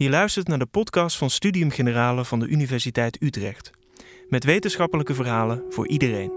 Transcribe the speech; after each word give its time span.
Je 0.00 0.10
luistert 0.10 0.48
naar 0.48 0.58
de 0.58 0.66
podcast 0.66 1.16
van 1.16 1.30
Studium 1.30 1.70
Generale 1.70 2.24
van 2.24 2.38
de 2.38 2.46
Universiteit 2.46 3.22
Utrecht. 3.22 3.70
Met 4.28 4.44
wetenschappelijke 4.44 5.14
verhalen 5.14 5.64
voor 5.68 5.88
iedereen. 5.88 6.32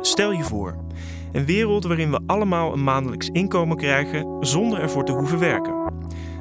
Stel 0.00 0.32
je 0.32 0.42
voor, 0.42 0.76
een 1.32 1.44
wereld 1.44 1.84
waarin 1.84 2.10
we 2.10 2.20
allemaal 2.26 2.72
een 2.72 2.84
maandelijks 2.84 3.28
inkomen 3.28 3.76
krijgen 3.76 4.36
zonder 4.40 4.80
ervoor 4.80 5.04
te 5.04 5.12
hoeven 5.12 5.38
werken. 5.38 5.92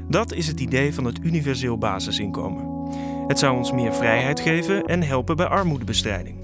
Dat 0.08 0.34
is 0.34 0.48
het 0.48 0.60
idee 0.60 0.94
van 0.94 1.06
het 1.06 1.20
universeel 1.24 1.78
basisinkomen. 1.78 2.77
Het 3.28 3.40
zou 3.40 3.58
ons 3.58 3.72
meer 3.72 3.94
vrijheid 3.94 4.40
geven 4.40 4.86
en 4.86 5.04
helpen 5.04 5.36
bij 5.36 5.46
armoedebestrijding. 5.46 6.36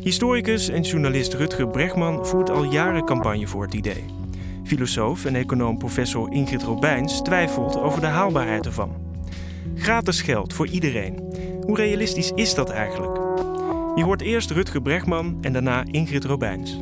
Historicus 0.00 0.68
en 0.68 0.82
journalist 0.82 1.34
Rutger 1.34 1.68
Bregman 1.68 2.26
voert 2.26 2.50
al 2.50 2.62
jaren 2.64 3.04
campagne 3.04 3.46
voor 3.46 3.62
het 3.62 3.74
idee. 3.74 4.04
Filosoof 4.64 5.24
en 5.24 5.34
econoom 5.34 5.78
professor 5.78 6.32
Ingrid 6.32 6.62
Robijns 6.62 7.22
twijfelt 7.22 7.78
over 7.78 8.00
de 8.00 8.06
haalbaarheid 8.06 8.66
ervan. 8.66 8.92
Gratis 9.74 10.22
geld 10.22 10.52
voor 10.52 10.66
iedereen. 10.66 11.18
Hoe 11.66 11.76
realistisch 11.76 12.32
is 12.34 12.54
dat 12.54 12.70
eigenlijk? 12.70 13.16
Je 13.94 14.04
hoort 14.04 14.22
eerst 14.22 14.50
Rutger 14.50 14.82
Bregman 14.82 15.38
en 15.40 15.52
daarna 15.52 15.84
Ingrid 15.90 16.24
Robijns. 16.24 16.80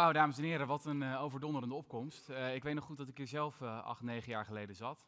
Wauw, 0.00 0.12
dames 0.12 0.38
en 0.38 0.44
heren, 0.44 0.66
wat 0.66 0.84
een 0.84 1.02
uh, 1.02 1.22
overdonderende 1.22 1.74
opkomst. 1.74 2.28
Uh, 2.28 2.54
ik 2.54 2.62
weet 2.62 2.74
nog 2.74 2.84
goed 2.84 2.96
dat 2.96 3.08
ik 3.08 3.16
hier 3.16 3.26
zelf 3.26 3.60
uh, 3.60 3.84
acht, 3.84 4.02
negen 4.02 4.30
jaar 4.30 4.44
geleden 4.44 4.76
zat. 4.76 5.06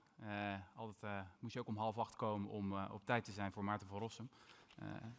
altijd 0.74 1.26
moest 1.38 1.54
je 1.54 1.60
ook 1.60 1.66
om 1.66 1.76
half 1.76 1.98
acht 1.98 2.16
komen 2.16 2.50
om 2.50 2.72
op 2.72 3.04
tijd 3.04 3.24
te 3.24 3.32
zijn 3.32 3.52
voor 3.52 3.64
Maarten 3.64 3.88
van 3.88 3.98
Rossum. 3.98 4.28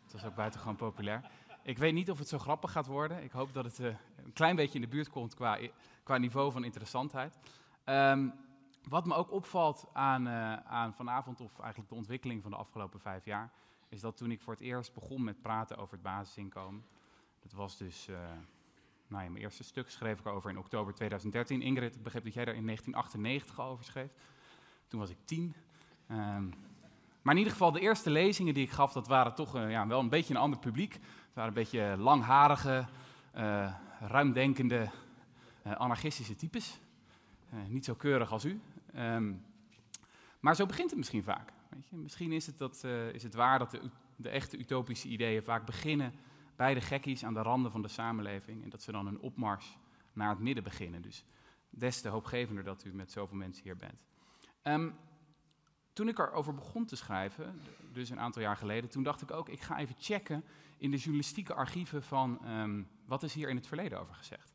het 0.04 0.12
was 0.12 0.26
ook 0.26 0.36
buitengewoon 0.36 0.76
populair. 0.76 1.30
Ik 1.64 1.78
weet 1.78 1.94
niet 1.94 2.12
of 2.12 2.20
het 2.20 2.28
zo 2.28 2.38
grappig 2.38 2.72
gaat 2.72 2.86
worden. 2.86 3.24
Ik 3.24 3.32
hoop 3.32 3.54
dat 3.54 3.66
het 3.66 3.80
een 3.80 4.34
klein 4.34 4.56
beetje 4.56 4.76
in 4.76 4.82
de 4.82 4.88
buurt 4.88 5.10
komt 5.10 5.36
qua, 5.36 5.58
qua 6.04 6.18
niveau 6.18 6.52
van 6.52 6.64
interessantheid. 6.64 7.40
Um, 7.86 8.34
wat 8.90 9.06
me 9.06 9.16
ook 9.16 9.32
opvalt 9.32 9.88
aan, 9.94 10.30
aan 10.66 10.94
vanavond, 10.94 11.42
of 11.42 11.60
eigenlijk 11.60 11.90
de 11.90 11.96
ontwikkeling 11.96 12.42
van 12.42 12.52
de 12.52 12.58
afgelopen 12.58 13.00
vijf 13.00 13.26
jaar, 13.26 13.52
is 13.90 14.02
dat 14.02 14.18
toen 14.18 14.32
ik 14.32 14.42
voor 14.42 14.54
het 14.54 14.62
eerst 14.62 14.94
begon 14.94 15.24
met 15.24 15.42
praten 15.42 15.78
over 15.78 15.94
het 15.94 16.04
basisinkomen, 16.04 16.86
dat 17.42 17.52
was 17.52 17.78
dus 17.78 18.10
nou 19.14 19.30
mijn 19.30 19.44
eerste 19.44 19.64
stuk 19.64 19.90
schreef 19.90 20.20
ik 20.20 20.26
over 20.26 20.50
in 20.50 20.58
oktober 20.58 20.94
2013. 20.94 21.62
Ingrid, 21.62 21.96
ik 21.96 22.04
begreep 22.04 22.24
dat 22.24 22.34
jij 22.34 22.46
daar 22.46 22.56
in 22.56 22.66
1998 22.66 23.60
al 23.60 23.72
over 23.72 23.86
schreef. 23.86 24.12
Toen 24.88 25.00
was 25.00 25.10
ik 25.10 25.18
tien. 25.26 25.56
Um, 26.12 26.54
maar 27.22 27.34
in 27.34 27.38
ieder 27.38 27.52
geval, 27.52 27.72
de 27.72 27.80
eerste 27.80 28.10
lezingen 28.10 28.54
die 28.54 28.64
ik 28.64 28.72
gaf, 28.72 28.94
dat 28.94 29.08
waren 29.08 29.36
toch 29.36 29.56
uh, 29.56 29.72
ja, 29.72 29.88
wel 29.88 30.00
een 30.00 30.10
beetje 30.10 30.34
een 30.34 30.40
ander 30.40 30.60
publiek. 30.60 30.94
Het 30.94 31.34
waren 31.34 31.50
een 31.50 31.64
beetje 31.64 31.96
langharige, 31.98 32.86
uh, 33.38 33.74
ruimdenkende, 34.00 34.90
uh, 35.68 35.74
anarchistische 35.74 36.36
types. 36.36 36.80
niet 37.68 37.86
zo 37.86 37.94
keurig 37.94 38.32
als 38.32 38.46
u. 38.46 38.62
Um, 38.96 39.46
maar 40.40 40.56
zo 40.56 40.66
begint 40.66 40.90
het 40.90 40.98
misschien 40.98 41.24
vaak. 41.24 41.52
Weet 41.70 41.88
je? 41.90 41.96
Misschien 41.96 42.32
is 42.32 42.46
het, 42.46 42.58
dat, 42.58 42.84
is 43.14 43.24
het 43.24 43.34
waar 43.34 43.60
dat 43.60 43.80
de 44.16 44.30
echte 44.30 44.58
utopische 44.58 45.08
ideeën 45.08 45.44
vaak 45.44 45.66
beginnen 45.66 46.14
bij 46.56 46.74
de 46.74 46.82
gekkies 46.82 47.26
aan 47.26 47.34
de 47.34 47.42
randen 47.42 47.72
van 47.72 47.82
de 47.82 47.88
samenleving. 47.88 48.64
En 48.64 48.70
dat 48.70 48.82
ze 48.82 48.92
dan 48.92 49.08
een 49.08 49.20
opmars 49.20 49.78
naar 50.14 50.30
het 50.30 50.40
midden 50.40 50.64
beginnen. 50.64 51.02
Dus 51.02 51.26
des 51.70 52.02
te 52.02 52.10
hoopgevender 52.10 52.64
dat 52.64 52.86
u 52.86 52.94
met 52.94 53.12
zoveel 53.12 53.38
mensen 53.38 53.64
hier 53.64 53.78
bent. 53.78 54.06
Um, 54.64 54.96
toen 55.94 56.08
ik 56.08 56.20
erover 56.20 56.54
begon 56.54 56.86
te 56.86 56.96
schrijven, 56.96 57.60
dus 57.92 58.10
een 58.10 58.20
aantal 58.20 58.42
jaar 58.42 58.58
geleden, 58.58 58.90
toen 58.90 59.04
dacht 59.04 59.22
ik 59.22 59.32
ook, 59.32 59.50
ik 59.50 59.62
ga 59.62 59.78
even 59.78 59.96
checken 60.00 60.44
in 60.78 60.92
de 60.92 60.98
journalistieke 60.98 61.54
archieven 61.54 62.04
van 62.04 62.48
um, 62.48 62.88
wat 63.06 63.24
is 63.24 63.34
hier 63.34 63.50
in 63.50 63.56
het 63.56 63.68
verleden 63.68 64.00
over 64.00 64.16
gezegd. 64.16 64.54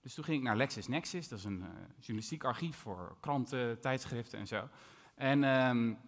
Dus 0.00 0.14
toen 0.14 0.24
ging 0.24 0.38
ik 0.38 0.44
naar 0.44 0.56
LexisNexis, 0.56 1.28
dat 1.28 1.38
is 1.38 1.44
een 1.44 1.60
uh, 1.60 1.68
journalistiek 1.96 2.44
archief 2.44 2.76
voor 2.76 3.16
kranten, 3.20 3.80
tijdschriften 3.80 4.38
en 4.38 4.46
zo. 4.46 4.68
En 5.14 5.44
um, 5.44 5.98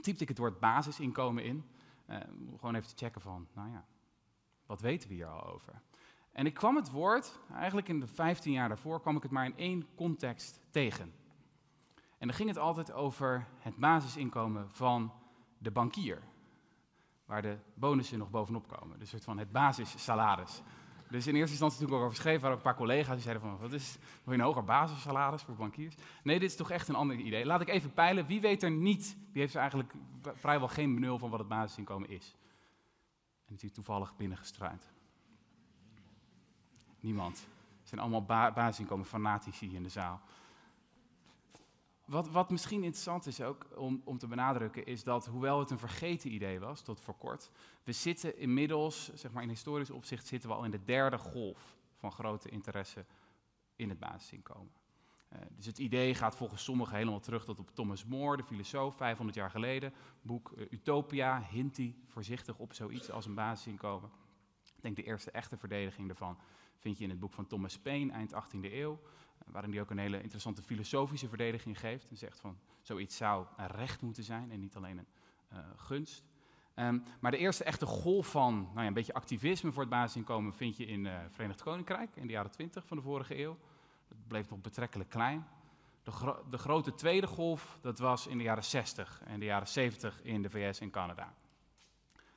typte 0.00 0.22
ik 0.22 0.28
het 0.28 0.38
woord 0.38 0.60
basisinkomen 0.60 1.44
in, 1.44 1.64
uh, 2.08 2.16
gewoon 2.56 2.74
even 2.74 2.88
te 2.88 3.04
checken 3.04 3.20
van, 3.20 3.48
nou 3.54 3.70
ja, 3.70 3.84
wat 4.70 4.80
weten 4.80 5.08
we 5.08 5.14
hier 5.14 5.26
al 5.26 5.52
over? 5.52 5.80
En 6.32 6.46
ik 6.46 6.54
kwam 6.54 6.76
het 6.76 6.90
woord, 6.90 7.38
eigenlijk 7.52 7.88
in 7.88 8.00
de 8.00 8.06
15 8.06 8.52
jaar 8.52 8.68
daarvoor, 8.68 9.00
kwam 9.00 9.16
ik 9.16 9.22
het 9.22 9.30
maar 9.30 9.44
in 9.44 9.56
één 9.56 9.86
context 9.94 10.60
tegen. 10.70 11.12
En 12.18 12.26
dan 12.26 12.36
ging 12.36 12.48
het 12.48 12.58
altijd 12.58 12.92
over 12.92 13.46
het 13.58 13.76
basisinkomen 13.76 14.70
van 14.70 15.12
de 15.58 15.70
bankier. 15.70 16.22
Waar 17.24 17.42
de 17.42 17.56
bonussen 17.74 18.18
nog 18.18 18.30
bovenop 18.30 18.68
komen. 18.68 18.98
Dus 18.98 19.08
soort 19.08 19.24
van 19.24 19.38
het 19.38 19.52
basissalaris. 19.52 20.62
Dus 21.08 21.26
in 21.26 21.34
eerste 21.34 21.50
instantie 21.50 21.78
toen 21.78 21.88
ik 21.88 21.94
erover 21.94 22.16
schreef, 22.16 22.40
waren 22.40 22.56
een 22.56 22.62
paar 22.62 22.76
collega's 22.76 23.14
die 23.14 23.22
zeiden 23.22 23.42
van, 23.42 23.58
wat 23.58 23.72
is, 23.72 23.98
wil 24.24 24.34
je 24.34 24.40
een 24.40 24.46
hoger 24.46 24.64
basissalaris 24.64 25.42
voor 25.42 25.54
bankiers? 25.54 25.94
Nee, 26.22 26.38
dit 26.38 26.50
is 26.50 26.56
toch 26.56 26.70
echt 26.70 26.88
een 26.88 26.94
ander 26.94 27.16
idee. 27.16 27.46
Laat 27.46 27.60
ik 27.60 27.68
even 27.68 27.92
peilen, 27.92 28.26
wie 28.26 28.40
weet 28.40 28.62
er 28.62 28.70
niet, 28.70 29.16
wie 29.32 29.42
heeft 29.42 29.54
eigenlijk 29.54 29.92
vrijwel 30.22 30.68
geen 30.68 30.94
benul 30.94 31.18
van 31.18 31.30
wat 31.30 31.38
het 31.38 31.48
basisinkomen 31.48 32.08
is? 32.08 32.34
En 33.50 33.56
is 33.60 33.72
toevallig 33.72 34.16
binnengestruind? 34.16 34.90
Niemand. 37.00 37.38
Het 37.78 37.88
zijn 37.88 38.00
allemaal 38.00 38.24
ba 38.24 38.52
basisinkomen 38.52 39.06
fanatici 39.06 39.74
in 39.74 39.82
de 39.82 39.88
zaal. 39.88 40.20
Wat, 42.04 42.28
wat, 42.28 42.50
misschien 42.50 42.82
interessant 42.82 43.26
is 43.26 43.40
ook 43.40 43.66
om, 43.76 44.02
om, 44.04 44.18
te 44.18 44.26
benadrukken, 44.26 44.86
is 44.86 45.04
dat 45.04 45.26
hoewel 45.26 45.58
het 45.58 45.70
een 45.70 45.78
vergeten 45.78 46.32
idee 46.32 46.60
was 46.60 46.82
tot 46.82 47.00
voor 47.00 47.16
kort, 47.16 47.50
we 47.82 47.92
zitten 47.92 48.38
inmiddels, 48.38 49.14
zeg 49.14 49.32
maar 49.32 49.42
in 49.42 49.48
historisch 49.48 49.90
opzicht, 49.90 50.26
zitten 50.26 50.48
we 50.48 50.54
al 50.54 50.64
in 50.64 50.70
de 50.70 50.84
derde 50.84 51.18
golf 51.18 51.76
van 51.96 52.12
grote 52.12 52.48
interesse 52.48 53.04
in 53.76 53.88
het 53.88 53.98
basisinkomen. 53.98 54.79
Uh, 55.32 55.38
dus 55.56 55.66
het 55.66 55.78
idee 55.78 56.14
gaat 56.14 56.36
volgens 56.36 56.64
sommigen 56.64 56.96
helemaal 56.96 57.20
terug 57.20 57.44
tot 57.44 57.58
op 57.58 57.70
Thomas 57.74 58.04
More, 58.04 58.36
de 58.36 58.42
filosoof, 58.42 58.96
500 58.96 59.38
jaar 59.38 59.50
geleden. 59.50 59.92
Boek 60.22 60.52
uh, 60.56 60.66
Utopia 60.70 61.42
hint 61.50 61.76
hij 61.76 61.94
voorzichtig 62.06 62.58
op 62.58 62.72
zoiets 62.72 63.10
als 63.10 63.26
een 63.26 63.34
basisinkomen. 63.34 64.10
Ik 64.76 64.82
denk 64.82 64.96
de 64.96 65.02
eerste 65.02 65.30
echte 65.30 65.56
verdediging 65.56 66.06
daarvan 66.06 66.38
vind 66.78 66.98
je 66.98 67.04
in 67.04 67.10
het 67.10 67.20
boek 67.20 67.32
van 67.32 67.46
Thomas 67.46 67.78
Paine, 67.78 68.12
eind 68.12 68.34
18e 68.34 68.72
eeuw. 68.72 68.92
Uh, 68.92 68.98
waarin 69.46 69.70
hij 69.70 69.80
ook 69.80 69.90
een 69.90 69.98
hele 69.98 70.22
interessante 70.22 70.62
filosofische 70.62 71.28
verdediging 71.28 71.80
geeft. 71.80 72.08
En 72.10 72.16
zegt 72.16 72.40
van 72.40 72.58
zoiets 72.80 73.16
zou 73.16 73.46
een 73.56 73.66
recht 73.66 74.02
moeten 74.02 74.24
zijn 74.24 74.50
en 74.50 74.60
niet 74.60 74.76
alleen 74.76 74.98
een 74.98 75.06
gunst. 75.76 76.24
Um, 76.74 77.02
maar 77.20 77.30
de 77.30 77.36
eerste 77.36 77.64
echte 77.64 77.86
golf 77.86 78.30
van 78.30 78.54
nou 78.54 78.80
ja, 78.80 78.86
een 78.86 78.92
beetje 78.92 79.14
activisme 79.14 79.72
voor 79.72 79.82
het 79.82 79.90
basisinkomen 79.90 80.54
vind 80.54 80.76
je 80.76 80.86
in 80.86 81.08
Verenigd 81.30 81.62
Koninkrijk 81.62 82.16
in 82.16 82.26
de 82.26 82.32
jaren 82.32 82.50
20 82.50 82.86
van 82.86 82.96
de 82.96 83.02
vorige 83.02 83.38
eeuw. 83.38 83.58
Het 84.10 84.28
bleef 84.28 84.50
nog 84.50 84.60
betrekkelijk 84.60 85.10
klein. 85.10 85.46
De, 86.02 86.42
de, 86.50 86.58
grote 86.58 86.94
tweede 86.94 87.26
golf, 87.26 87.78
dat 87.80 87.98
was 87.98 88.26
in 88.26 88.38
de 88.38 88.44
jaren 88.44 88.64
60 88.64 89.22
en 89.24 89.38
de 89.38 89.44
jaren 89.44 89.68
70 89.68 90.22
in 90.22 90.42
de 90.42 90.50
VS 90.50 90.80
en 90.80 90.90
Canada. 90.90 91.34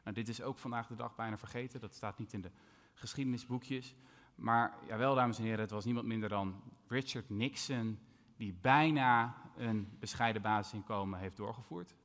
Nou, 0.04 0.16
dit 0.16 0.28
is 0.28 0.42
ook 0.42 0.58
vandaag 0.58 0.88
de 0.88 0.96
dag 0.96 1.16
bijna 1.16 1.38
vergeten, 1.38 1.80
dat 1.80 1.94
staat 1.94 2.18
niet 2.18 2.34
in 2.34 2.42
de 2.42 2.52
geschiedenisboekjes. 2.94 3.96
Maar 4.36 4.78
jawel, 4.88 5.16
dames 5.16 5.38
en 5.38 5.44
heren, 5.44 5.60
het 5.60 5.72
was 5.72 5.86
niemand 5.86 6.06
minder 6.06 6.30
dan 6.30 6.62
Richard 6.88 7.30
Nixon 7.30 8.00
die 8.36 8.54
bijna 8.54 9.36
een 9.56 9.98
bescheiden 10.00 10.42
basisinkomen 10.42 11.20
heeft 11.20 11.38
doorgevoerd. 11.38 11.96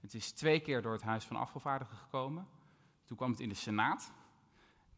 Het 0.00 0.14
is 0.14 0.32
twee 0.32 0.60
keer 0.60 0.82
door 0.82 0.92
het 0.92 1.02
Huis 1.02 1.24
van 1.24 1.36
Afgevaardigden 1.36 1.98
gekomen. 1.98 2.46
Toen 3.04 3.16
kwam 3.16 3.30
het 3.30 3.40
in 3.40 3.48
de 3.48 3.54
Senaat. 3.54 4.12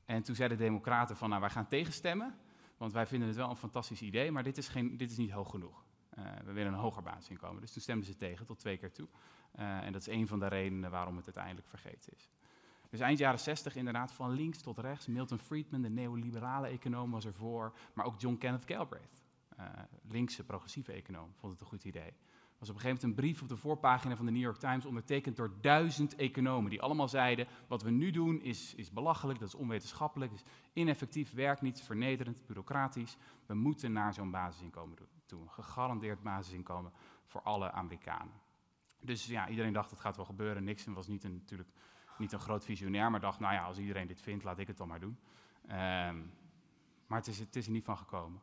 En 0.04 0.22
toen 0.22 0.34
zeiden 0.34 0.58
de 0.58 0.64
Democraten 0.64 1.16
van, 1.16 1.28
nou, 1.28 1.40
wij 1.40 1.50
gaan 1.50 1.66
tegenstemmen. 1.66 2.38
Want 2.76 2.92
wij 2.92 3.06
vinden 3.06 3.28
het 3.28 3.36
wel 3.36 3.50
een 3.50 3.56
fantastisch 3.56 4.02
idee, 4.02 4.32
maar 4.32 4.42
dit 4.42 4.58
is, 4.58 4.68
geen, 4.68 4.96
dit 4.96 5.10
is 5.10 5.16
niet 5.16 5.30
hoog 5.30 5.50
genoeg. 5.50 5.84
Uh, 6.18 6.24
we 6.44 6.52
willen 6.52 6.72
een 6.72 6.78
hoger 6.78 7.02
basisinkomen. 7.02 7.60
Dus 7.60 7.72
toen 7.72 7.82
stemden 7.82 8.06
ze 8.06 8.16
tegen, 8.16 8.46
tot 8.46 8.58
twee 8.58 8.76
keer 8.76 8.92
toe. 8.92 9.08
Uh, 9.58 9.78
en 9.78 9.92
dat 9.92 10.00
is 10.00 10.06
een 10.06 10.26
van 10.26 10.38
de 10.38 10.48
redenen 10.48 10.90
waarom 10.90 11.16
het 11.16 11.24
uiteindelijk 11.24 11.68
vergeten 11.68 12.12
is. 12.16 12.30
Dus 12.90 13.00
eind 13.00 13.18
jaren 13.18 13.40
60 13.40 13.76
inderdaad, 13.76 14.12
van 14.12 14.30
links 14.30 14.62
tot 14.62 14.78
rechts. 14.78 15.06
Milton 15.06 15.38
Friedman, 15.38 15.82
de 15.82 15.88
neoliberale 15.88 16.66
econoom, 16.66 17.10
was 17.10 17.26
ervoor. 17.26 17.76
Maar 17.94 18.04
ook 18.04 18.20
John 18.20 18.36
Kenneth 18.36 18.64
Galbraith, 18.66 19.22
uh, 19.58 19.66
linkse 20.08 20.44
progressieve 20.44 20.92
econoom, 20.92 21.32
vond 21.34 21.52
het 21.52 21.60
een 21.60 21.66
goed 21.66 21.84
idee 21.84 22.12
was 22.58 22.68
op 22.68 22.74
een 22.74 22.80
gegeven 22.80 23.02
moment 23.02 23.02
een 23.02 23.24
brief 23.24 23.42
op 23.42 23.48
de 23.48 23.56
voorpagina 23.56 24.16
van 24.16 24.26
de 24.26 24.32
New 24.32 24.42
York 24.42 24.58
Times 24.58 24.84
ondertekend 24.84 25.36
door 25.36 25.52
duizend 25.60 26.14
economen. 26.14 26.70
Die 26.70 26.82
allemaal 26.82 27.08
zeiden: 27.08 27.46
wat 27.66 27.82
we 27.82 27.90
nu 27.90 28.10
doen 28.10 28.40
is, 28.40 28.74
is 28.74 28.90
belachelijk, 28.90 29.38
dat 29.38 29.48
is 29.48 29.54
onwetenschappelijk, 29.54 30.32
is 30.32 30.42
ineffectief, 30.72 31.32
werkt 31.32 31.62
niet, 31.62 31.82
vernederend, 31.82 32.46
bureaucratisch. 32.46 33.16
We 33.46 33.54
moeten 33.54 33.92
naar 33.92 34.14
zo'n 34.14 34.30
basisinkomen 34.30 34.96
toe. 35.26 35.40
Een 35.40 35.50
gegarandeerd 35.50 36.22
basisinkomen 36.22 36.92
voor 37.26 37.42
alle 37.42 37.72
Amerikanen. 37.72 38.34
Dus 39.00 39.26
ja, 39.26 39.48
iedereen 39.48 39.72
dacht 39.72 39.90
het 39.90 40.00
gaat 40.00 40.16
wel 40.16 40.24
gebeuren. 40.24 40.64
Nixon 40.64 40.94
was 40.94 41.06
niet 41.06 41.24
een, 41.24 41.34
natuurlijk 41.34 41.70
niet 42.18 42.32
een 42.32 42.38
groot 42.40 42.64
visionair, 42.64 43.10
maar 43.10 43.20
dacht: 43.20 43.40
nou 43.40 43.54
ja, 43.54 43.64
als 43.64 43.78
iedereen 43.78 44.06
dit 44.06 44.20
vindt, 44.20 44.44
laat 44.44 44.58
ik 44.58 44.66
het 44.66 44.76
dan 44.76 44.88
maar 44.88 45.00
doen. 45.00 45.18
Um, 45.62 46.32
Maar 47.06 47.18
het 47.18 47.26
is, 47.26 47.38
het 47.38 47.56
is 47.56 47.66
er 47.66 47.72
niet 47.72 47.84
van 47.84 47.98
gekomen. 47.98 48.40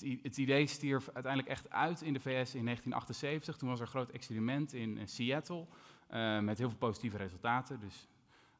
Het, 0.00 0.36
idee 0.36 0.66
stierf 0.66 1.08
uiteindelijk 1.08 1.52
echt 1.52 1.70
uit 1.70 2.02
in 2.02 2.12
de 2.12 2.20
VS 2.20 2.54
in 2.54 2.64
1978. 2.64 3.56
Toen 3.56 3.68
was 3.68 3.78
er 3.78 3.84
een 3.84 3.90
groot 3.90 4.10
experiment 4.10 4.72
in 4.72 5.08
Seattle 5.08 5.66
uh, 6.10 6.38
met 6.38 6.58
heel 6.58 6.68
veel 6.68 6.78
positieve 6.78 7.16
resultaten. 7.16 7.80
Dus 7.80 8.08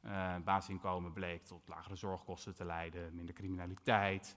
uh, 0.04 0.34
basisinkomen 0.44 1.12
bleek 1.12 1.44
tot 1.44 1.68
lagere 1.68 1.96
zorgkosten 1.96 2.54
te 2.54 2.64
leiden, 2.64 3.14
minder 3.14 3.34
criminaliteit. 3.34 4.36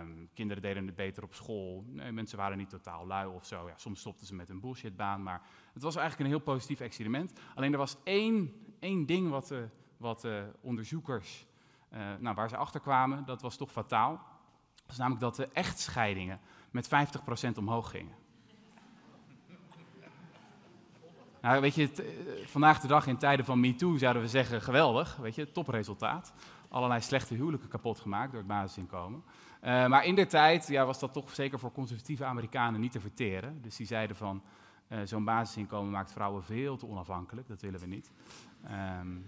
Um, 0.00 0.28
kinderen 0.34 0.62
deden 0.62 0.86
het 0.86 0.96
beter 0.96 1.22
op 1.22 1.34
school. 1.34 1.84
Nee, 1.86 2.12
mensen 2.12 2.38
waren 2.38 2.58
niet 2.58 2.70
totaal 2.70 3.06
lui 3.06 3.26
of 3.26 3.46
zo. 3.46 3.68
Ja, 3.68 3.76
soms 3.76 4.00
stopten 4.00 4.26
ze 4.26 4.34
met 4.34 4.48
een 4.48 4.60
bullshitbaan. 4.60 5.22
Maar 5.22 5.42
het 5.72 5.82
was 5.82 5.96
eigenlijk 5.96 6.28
een 6.28 6.36
heel 6.36 6.44
positief 6.44 6.80
experiment. 6.80 7.40
Alleen 7.54 7.72
er 7.72 7.78
was 7.78 7.96
één, 8.04 8.52
één 8.78 9.06
ding 9.06 9.30
wat, 9.30 9.54
wat 9.96 10.28
onderzoekers, 10.60 11.46
nou, 12.18 12.34
waar 12.34 12.48
ze 12.48 12.56
achter 12.56 12.80
kwamen, 12.80 13.24
dat 13.24 13.42
was 13.42 13.56
toch 13.56 13.72
fataal. 13.72 14.31
Dat 14.82 14.92
is 14.92 14.96
namelijk 14.96 15.20
dat 15.20 15.36
de 15.36 15.48
echtscheidingen 15.52 16.40
met 16.70 16.88
50% 16.88 17.58
omhoog 17.58 17.90
gingen. 17.90 18.14
Nou, 21.40 21.60
weet 21.60 21.74
je, 21.74 21.92
eh, 21.92 22.46
vandaag 22.46 22.80
de 22.80 22.86
dag 22.86 23.06
in 23.06 23.16
tijden 23.16 23.44
van 23.44 23.60
MeToo 23.60 23.96
zouden 23.96 24.22
we 24.22 24.28
zeggen 24.28 24.62
geweldig, 24.62 25.16
weet 25.16 25.34
je, 25.34 25.52
topresultaat. 25.52 26.32
Allerlei 26.68 27.00
slechte 27.00 27.34
huwelijken 27.34 27.68
kapot 27.68 28.00
gemaakt 28.00 28.30
door 28.30 28.40
het 28.40 28.48
basisinkomen. 28.48 29.22
Uh, 29.64 29.86
maar 29.86 30.04
in 30.04 30.14
der 30.14 30.28
tijd 30.28 30.68
ja, 30.68 30.86
was 30.86 30.98
dat 30.98 31.12
toch 31.12 31.34
zeker 31.34 31.58
voor 31.58 31.72
conservatieve 31.72 32.24
Amerikanen 32.24 32.80
niet 32.80 32.92
te 32.92 33.00
verteren. 33.00 33.62
Dus 33.62 33.76
die 33.76 33.86
zeiden 33.86 34.16
van, 34.16 34.42
uh, 34.88 34.98
zo'n 35.04 35.24
basisinkomen 35.24 35.90
maakt 35.90 36.12
vrouwen 36.12 36.44
veel 36.44 36.76
te 36.76 36.86
onafhankelijk, 36.86 37.48
dat 37.48 37.60
willen 37.60 37.80
we 37.80 37.86
niet. 37.86 38.10
Um, 39.00 39.26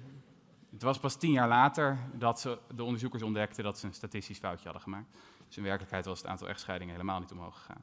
het 0.73 0.83
was 0.83 0.99
pas 0.99 1.17
tien 1.17 1.31
jaar 1.31 1.49
later 1.49 1.99
dat 2.13 2.41
ze, 2.41 2.59
de 2.75 2.85
onderzoekers 2.85 3.23
ontdekten 3.23 3.65
dat 3.65 3.79
ze 3.79 3.87
een 3.87 3.95
statistisch 3.95 4.39
foutje 4.39 4.65
hadden 4.65 4.83
gemaakt. 4.83 5.19
Dus 5.55 5.63
in 5.63 5.69
werkelijkheid 5.69 6.07
was 6.07 6.19
het 6.19 6.31
aantal 6.31 6.49
echtscheidingen 6.49 6.95
helemaal 6.95 7.21
niet 7.21 7.33
omhoog 7.33 7.57
gegaan. 7.57 7.83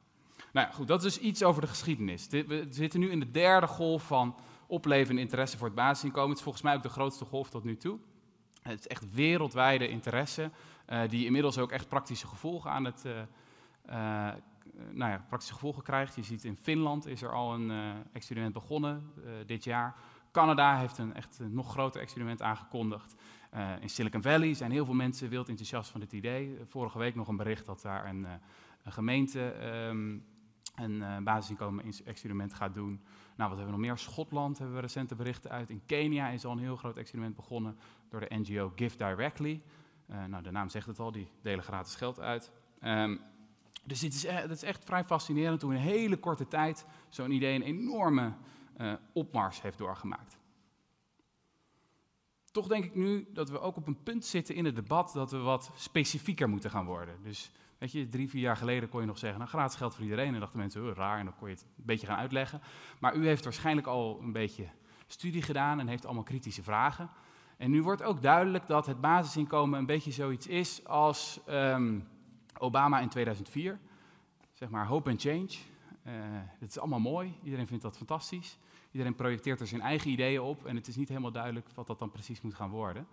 Nou 0.52 0.72
goed, 0.72 0.88
dat 0.88 1.04
is 1.04 1.14
dus 1.14 1.22
iets 1.22 1.42
over 1.42 1.60
de 1.60 1.66
geschiedenis. 1.66 2.26
We 2.28 2.66
zitten 2.70 3.00
nu 3.00 3.10
in 3.10 3.20
de 3.20 3.30
derde 3.30 3.66
golf 3.66 4.06
van 4.06 4.36
oplevende 4.66 5.20
interesse 5.20 5.58
voor 5.58 5.66
het 5.66 5.76
basisinkomen. 5.76 6.28
Het 6.28 6.38
is 6.38 6.42
volgens 6.44 6.64
mij 6.64 6.74
ook 6.74 6.82
de 6.82 6.88
grootste 6.88 7.24
golf 7.24 7.50
tot 7.50 7.64
nu 7.64 7.76
toe. 7.76 7.98
Het 8.62 8.78
is 8.78 8.86
echt 8.86 9.14
wereldwijde 9.14 9.88
interesse, 9.88 10.50
uh, 10.88 11.00
die 11.08 11.26
inmiddels 11.26 11.58
ook 11.58 11.70
echt 11.72 11.88
praktische 11.88 12.26
gevolgen 12.26 12.70
aan 12.70 12.84
het, 12.84 13.04
uh, 13.06 13.12
uh, 13.16 14.32
nou 14.90 15.10
ja, 15.10 15.24
praktische 15.28 15.54
gevolgen 15.54 15.82
krijgt. 15.82 16.14
Je 16.14 16.22
ziet 16.22 16.44
in 16.44 16.56
Finland 16.56 17.06
is 17.06 17.22
er 17.22 17.32
al 17.32 17.54
een 17.54 17.72
experiment 18.12 18.52
begonnen 18.52 19.12
dit 19.46 19.64
jaar. 19.64 19.94
Canada 20.32 20.76
heeft 20.76 20.98
een 20.98 21.14
echt 21.14 21.38
nog 21.40 21.70
groter 21.70 22.00
experiment 22.00 22.42
aangekondigd. 22.42 23.14
In 23.80 23.90
Silicon 23.90 24.22
Valley 24.22 24.54
zijn 24.54 24.70
heel 24.70 24.84
veel 24.84 24.94
mensen 24.94 25.28
wild 25.28 25.48
enthousiast 25.48 25.90
van 25.90 26.00
dit 26.00 26.12
idee. 26.12 26.58
Vorige 26.68 26.98
week 26.98 27.14
nog 27.14 27.28
een 27.28 27.36
bericht 27.36 27.66
dat 27.66 27.82
daar 27.82 28.08
een, 28.08 28.26
een 28.82 28.92
gemeente 28.92 29.40
um, 29.88 30.24
een 30.74 31.00
uh, 31.00 31.16
basisinkomen-experiment 31.18 32.54
gaat 32.54 32.74
doen. 32.74 33.00
Nou, 33.36 33.50
wat 33.50 33.58
hebben 33.58 33.64
we 33.64 33.70
nog 33.70 33.80
meer? 33.80 33.98
Schotland 33.98 34.58
hebben 34.58 34.76
we 34.76 34.82
recente 34.82 35.14
berichten 35.14 35.50
uit. 35.50 35.70
In 35.70 35.82
Kenia 35.86 36.28
is 36.28 36.44
al 36.44 36.52
een 36.52 36.58
heel 36.58 36.76
groot 36.76 36.96
experiment 36.96 37.36
begonnen 37.36 37.76
door 38.08 38.20
de 38.20 38.34
NGO 38.34 38.72
Give 38.76 38.96
Directly. 38.96 39.62
Nou, 40.26 40.42
de 40.42 40.50
naam 40.50 40.68
zegt 40.68 40.86
het 40.86 40.98
al, 40.98 41.12
die 41.12 41.28
delen 41.42 41.64
gratis 41.64 41.94
geld 41.94 42.20
uit. 42.20 42.52
Um, 42.82 43.20
dus 43.84 44.00
dit 44.00 44.14
is, 44.14 44.26
het 44.26 44.50
is 44.50 44.62
echt 44.62 44.84
vrij 44.84 45.04
fascinerend 45.04 45.62
hoe 45.62 45.74
in 45.74 45.76
een 45.76 45.84
hele 45.84 46.16
korte 46.16 46.48
tijd 46.48 46.86
zo'n 47.08 47.30
idee 47.30 47.54
een 47.54 47.62
enorme 47.62 48.32
opmars 49.12 49.62
heeft 49.62 49.78
doorgemaakt. 49.78 50.38
Toch 52.52 52.66
denk 52.66 52.84
ik 52.84 52.94
nu 52.94 53.26
dat 53.32 53.50
we 53.50 53.60
ook 53.60 53.76
op 53.76 53.86
een 53.86 54.02
punt 54.02 54.24
zitten 54.24 54.54
in 54.54 54.64
het 54.64 54.74
debat 54.74 55.12
dat 55.12 55.30
we 55.30 55.38
wat 55.38 55.70
specifieker 55.74 56.48
moeten 56.48 56.70
gaan 56.70 56.84
worden. 56.84 57.16
Dus 57.22 57.50
Weet 57.82 57.92
je, 57.92 58.08
drie, 58.08 58.28
vier 58.28 58.40
jaar 58.40 58.56
geleden 58.56 58.88
kon 58.88 59.00
je 59.00 59.06
nog 59.06 59.18
zeggen, 59.18 59.38
nou, 59.38 59.50
gratis 59.50 59.76
geld 59.76 59.94
voor 59.94 60.02
iedereen. 60.02 60.34
En 60.34 60.40
dachten 60.40 60.58
mensen, 60.58 60.88
oh, 60.88 60.94
raar, 60.94 61.18
en 61.18 61.24
dan 61.24 61.34
kon 61.36 61.48
je 61.48 61.54
het 61.54 61.64
een 61.64 61.84
beetje 61.84 62.06
gaan 62.06 62.18
uitleggen. 62.18 62.60
Maar 62.98 63.14
u 63.14 63.26
heeft 63.26 63.44
waarschijnlijk 63.44 63.86
al 63.86 64.20
een 64.20 64.32
beetje 64.32 64.66
studie 65.06 65.42
gedaan 65.42 65.80
en 65.80 65.86
heeft 65.86 66.04
allemaal 66.04 66.22
kritische 66.22 66.62
vragen. 66.62 67.10
En 67.56 67.70
nu 67.70 67.82
wordt 67.82 68.02
ook 68.02 68.22
duidelijk 68.22 68.66
dat 68.66 68.86
het 68.86 69.00
basisinkomen 69.00 69.78
een 69.78 69.86
beetje 69.86 70.10
zoiets 70.10 70.46
is 70.46 70.86
als 70.86 71.40
um, 71.48 72.08
Obama 72.58 73.00
in 73.00 73.08
2004. 73.08 73.78
Zeg 74.52 74.68
maar 74.68 74.86
hope 74.86 75.10
and 75.10 75.20
change. 75.20 75.48
Uh, 76.06 76.12
het 76.58 76.70
is 76.70 76.78
allemaal 76.78 77.00
mooi, 77.00 77.38
iedereen 77.42 77.66
vindt 77.66 77.82
dat 77.82 77.96
fantastisch. 77.96 78.58
Iedereen 78.92 79.14
projecteert 79.14 79.60
er 79.60 79.66
zijn 79.66 79.80
eigen 79.80 80.10
ideeën 80.10 80.40
op 80.40 80.66
en 80.66 80.76
het 80.76 80.88
is 80.88 80.96
niet 80.96 81.08
helemaal 81.08 81.32
duidelijk 81.32 81.68
wat 81.74 81.86
dat 81.86 81.98
dan 81.98 82.10
precies 82.10 82.40
moet 82.40 82.54
gaan 82.54 82.70
worden. 82.70 83.06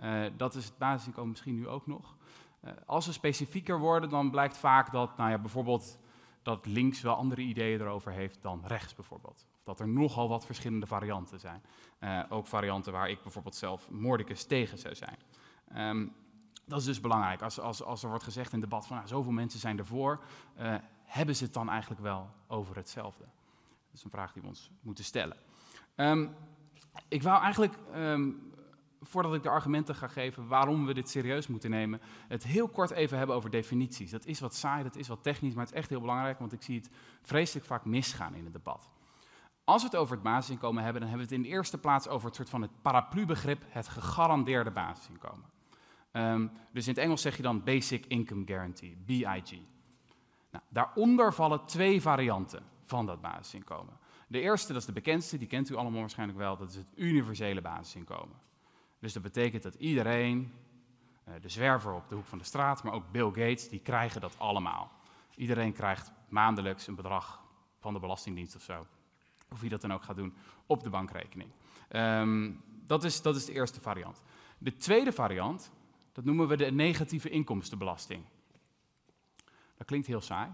Uh, 0.00 0.24
dat 0.36 0.54
is 0.54 0.64
het 0.64 0.78
basisinkomen 0.78 1.30
misschien 1.30 1.54
nu 1.54 1.68
ook 1.68 1.86
nog. 1.86 2.16
Uh, 2.64 2.70
als 2.86 3.06
we 3.06 3.12
specifieker 3.12 3.78
worden, 3.78 4.10
dan 4.10 4.30
blijkt 4.30 4.56
vaak 4.56 4.92
dat 4.92 5.16
nou 5.16 5.30
ja, 5.30 5.38
bijvoorbeeld 5.38 5.98
dat 6.42 6.66
links 6.66 7.00
wel 7.00 7.14
andere 7.14 7.40
ideeën 7.40 7.80
erover 7.80 8.12
heeft 8.12 8.42
dan 8.42 8.62
rechts 8.66 8.94
bijvoorbeeld. 8.94 9.46
Of 9.56 9.64
dat 9.64 9.80
er 9.80 9.88
nogal 9.88 10.28
wat 10.28 10.46
verschillende 10.46 10.86
varianten 10.86 11.40
zijn. 11.40 11.62
Uh, 12.00 12.22
ook 12.28 12.46
varianten 12.46 12.92
waar 12.92 13.10
ik 13.10 13.22
bijvoorbeeld 13.22 13.54
zelf 13.54 13.90
moordicus 13.90 14.44
tegen 14.44 14.78
zou 14.78 14.94
zijn. 14.94 15.18
Um, 15.76 16.12
dat 16.66 16.78
is 16.78 16.84
dus 16.84 17.00
belangrijk. 17.00 17.42
Als, 17.42 17.60
als, 17.60 17.82
als 17.82 18.02
er 18.02 18.08
wordt 18.08 18.24
gezegd 18.24 18.52
in 18.52 18.60
het 18.60 18.70
debat 18.70 18.86
van 18.86 18.96
nou, 18.96 19.08
zoveel 19.08 19.32
mensen 19.32 19.60
zijn 19.60 19.78
ervoor, 19.78 20.20
hebben 21.04 21.36
ze 21.36 21.44
het 21.44 21.52
dan 21.52 21.68
eigenlijk 21.70 22.00
wel 22.00 22.30
over 22.46 22.76
hetzelfde? 22.76 23.24
Dat 23.94 24.02
is 24.02 24.12
een 24.12 24.18
vraag 24.18 24.32
die 24.32 24.42
we 24.42 24.48
ons 24.48 24.70
moeten 24.80 25.04
stellen. 25.04 25.36
Um, 25.96 26.34
ik 27.08 27.22
wou 27.22 27.42
eigenlijk 27.42 27.74
um, 27.94 28.52
voordat 29.00 29.34
ik 29.34 29.42
de 29.42 29.48
argumenten 29.48 29.94
ga 29.94 30.08
geven 30.08 30.48
waarom 30.48 30.86
we 30.86 30.94
dit 30.94 31.08
serieus 31.08 31.46
moeten 31.46 31.70
nemen, 31.70 32.00
het 32.28 32.44
heel 32.44 32.68
kort 32.68 32.90
even 32.90 33.18
hebben 33.18 33.36
over 33.36 33.50
definities. 33.50 34.10
Dat 34.10 34.26
is 34.26 34.40
wat 34.40 34.54
saai, 34.54 34.82
dat 34.82 34.96
is 34.96 35.08
wat 35.08 35.22
technisch, 35.22 35.54
maar 35.54 35.64
het 35.64 35.72
is 35.72 35.78
echt 35.78 35.88
heel 35.88 36.00
belangrijk, 36.00 36.38
want 36.38 36.52
ik 36.52 36.62
zie 36.62 36.76
het 36.76 36.90
vreselijk 37.22 37.66
vaak 37.66 37.84
misgaan 37.84 38.34
in 38.34 38.44
het 38.44 38.52
debat. 38.52 38.90
Als 39.64 39.82
we 39.82 39.88
het 39.88 39.96
over 39.96 40.14
het 40.14 40.24
basisinkomen 40.24 40.82
hebben, 40.82 41.00
dan 41.00 41.10
hebben 41.10 41.28
we 41.28 41.34
het 41.34 41.44
in 41.44 41.50
de 41.50 41.56
eerste 41.56 41.78
plaats 41.78 42.08
over 42.08 42.26
het 42.26 42.36
soort 42.36 42.50
van 42.50 42.62
het 42.62 42.82
paraplubegrip, 42.82 43.64
het 43.68 43.88
gegarandeerde 43.88 44.70
basisinkomen. 44.70 45.50
Um, 46.12 46.50
dus 46.72 46.86
in 46.86 46.94
het 46.94 47.02
Engels 47.02 47.22
zeg 47.22 47.36
je 47.36 47.42
dan 47.42 47.64
Basic 47.64 48.06
Income 48.06 48.42
Guarantee, 48.46 48.96
BIG. 49.06 49.50
Nou, 50.50 50.64
daaronder 50.68 51.34
vallen 51.34 51.64
twee 51.64 52.02
varianten 52.02 52.72
van 52.94 53.06
dat 53.06 53.20
basisinkomen. 53.20 53.98
De 54.28 54.40
eerste, 54.40 54.72
dat 54.72 54.80
is 54.80 54.86
de 54.86 54.92
bekendste, 54.92 55.38
die 55.38 55.48
kent 55.48 55.70
u 55.70 55.74
allemaal 55.74 56.00
waarschijnlijk 56.00 56.38
wel, 56.38 56.56
dat 56.56 56.70
is 56.70 56.76
het 56.76 56.92
universele 56.94 57.60
basisinkomen. 57.60 58.36
Dus 58.98 59.12
dat 59.12 59.22
betekent 59.22 59.62
dat 59.62 59.74
iedereen, 59.74 60.52
eh, 61.24 61.34
de 61.40 61.48
zwerver 61.48 61.92
op 61.92 62.08
de 62.08 62.14
hoek 62.14 62.26
van 62.26 62.38
de 62.38 62.44
straat, 62.44 62.82
maar 62.82 62.92
ook 62.92 63.10
Bill 63.10 63.26
Gates, 63.26 63.68
die 63.68 63.80
krijgen 63.80 64.20
dat 64.20 64.38
allemaal. 64.38 64.92
Iedereen 65.36 65.72
krijgt 65.72 66.12
maandelijks 66.28 66.86
een 66.86 66.94
bedrag 66.94 67.42
van 67.78 67.92
de 67.92 68.00
Belastingdienst 68.00 68.56
of 68.56 68.62
zo, 68.62 68.86
of 69.50 69.60
wie 69.60 69.70
dat 69.70 69.80
dan 69.80 69.92
ook 69.92 70.02
gaat 70.02 70.16
doen, 70.16 70.34
op 70.66 70.82
de 70.82 70.90
bankrekening. 70.90 71.50
Um, 71.90 72.62
dat, 72.86 73.04
is, 73.04 73.22
dat 73.22 73.36
is 73.36 73.44
de 73.44 73.52
eerste 73.52 73.80
variant. 73.80 74.22
De 74.58 74.76
tweede 74.76 75.12
variant, 75.12 75.72
dat 76.12 76.24
noemen 76.24 76.48
we 76.48 76.56
de 76.56 76.70
negatieve 76.70 77.28
inkomstenbelasting. 77.30 78.24
Dat 79.76 79.86
klinkt 79.86 80.06
heel 80.06 80.20
saai. 80.20 80.52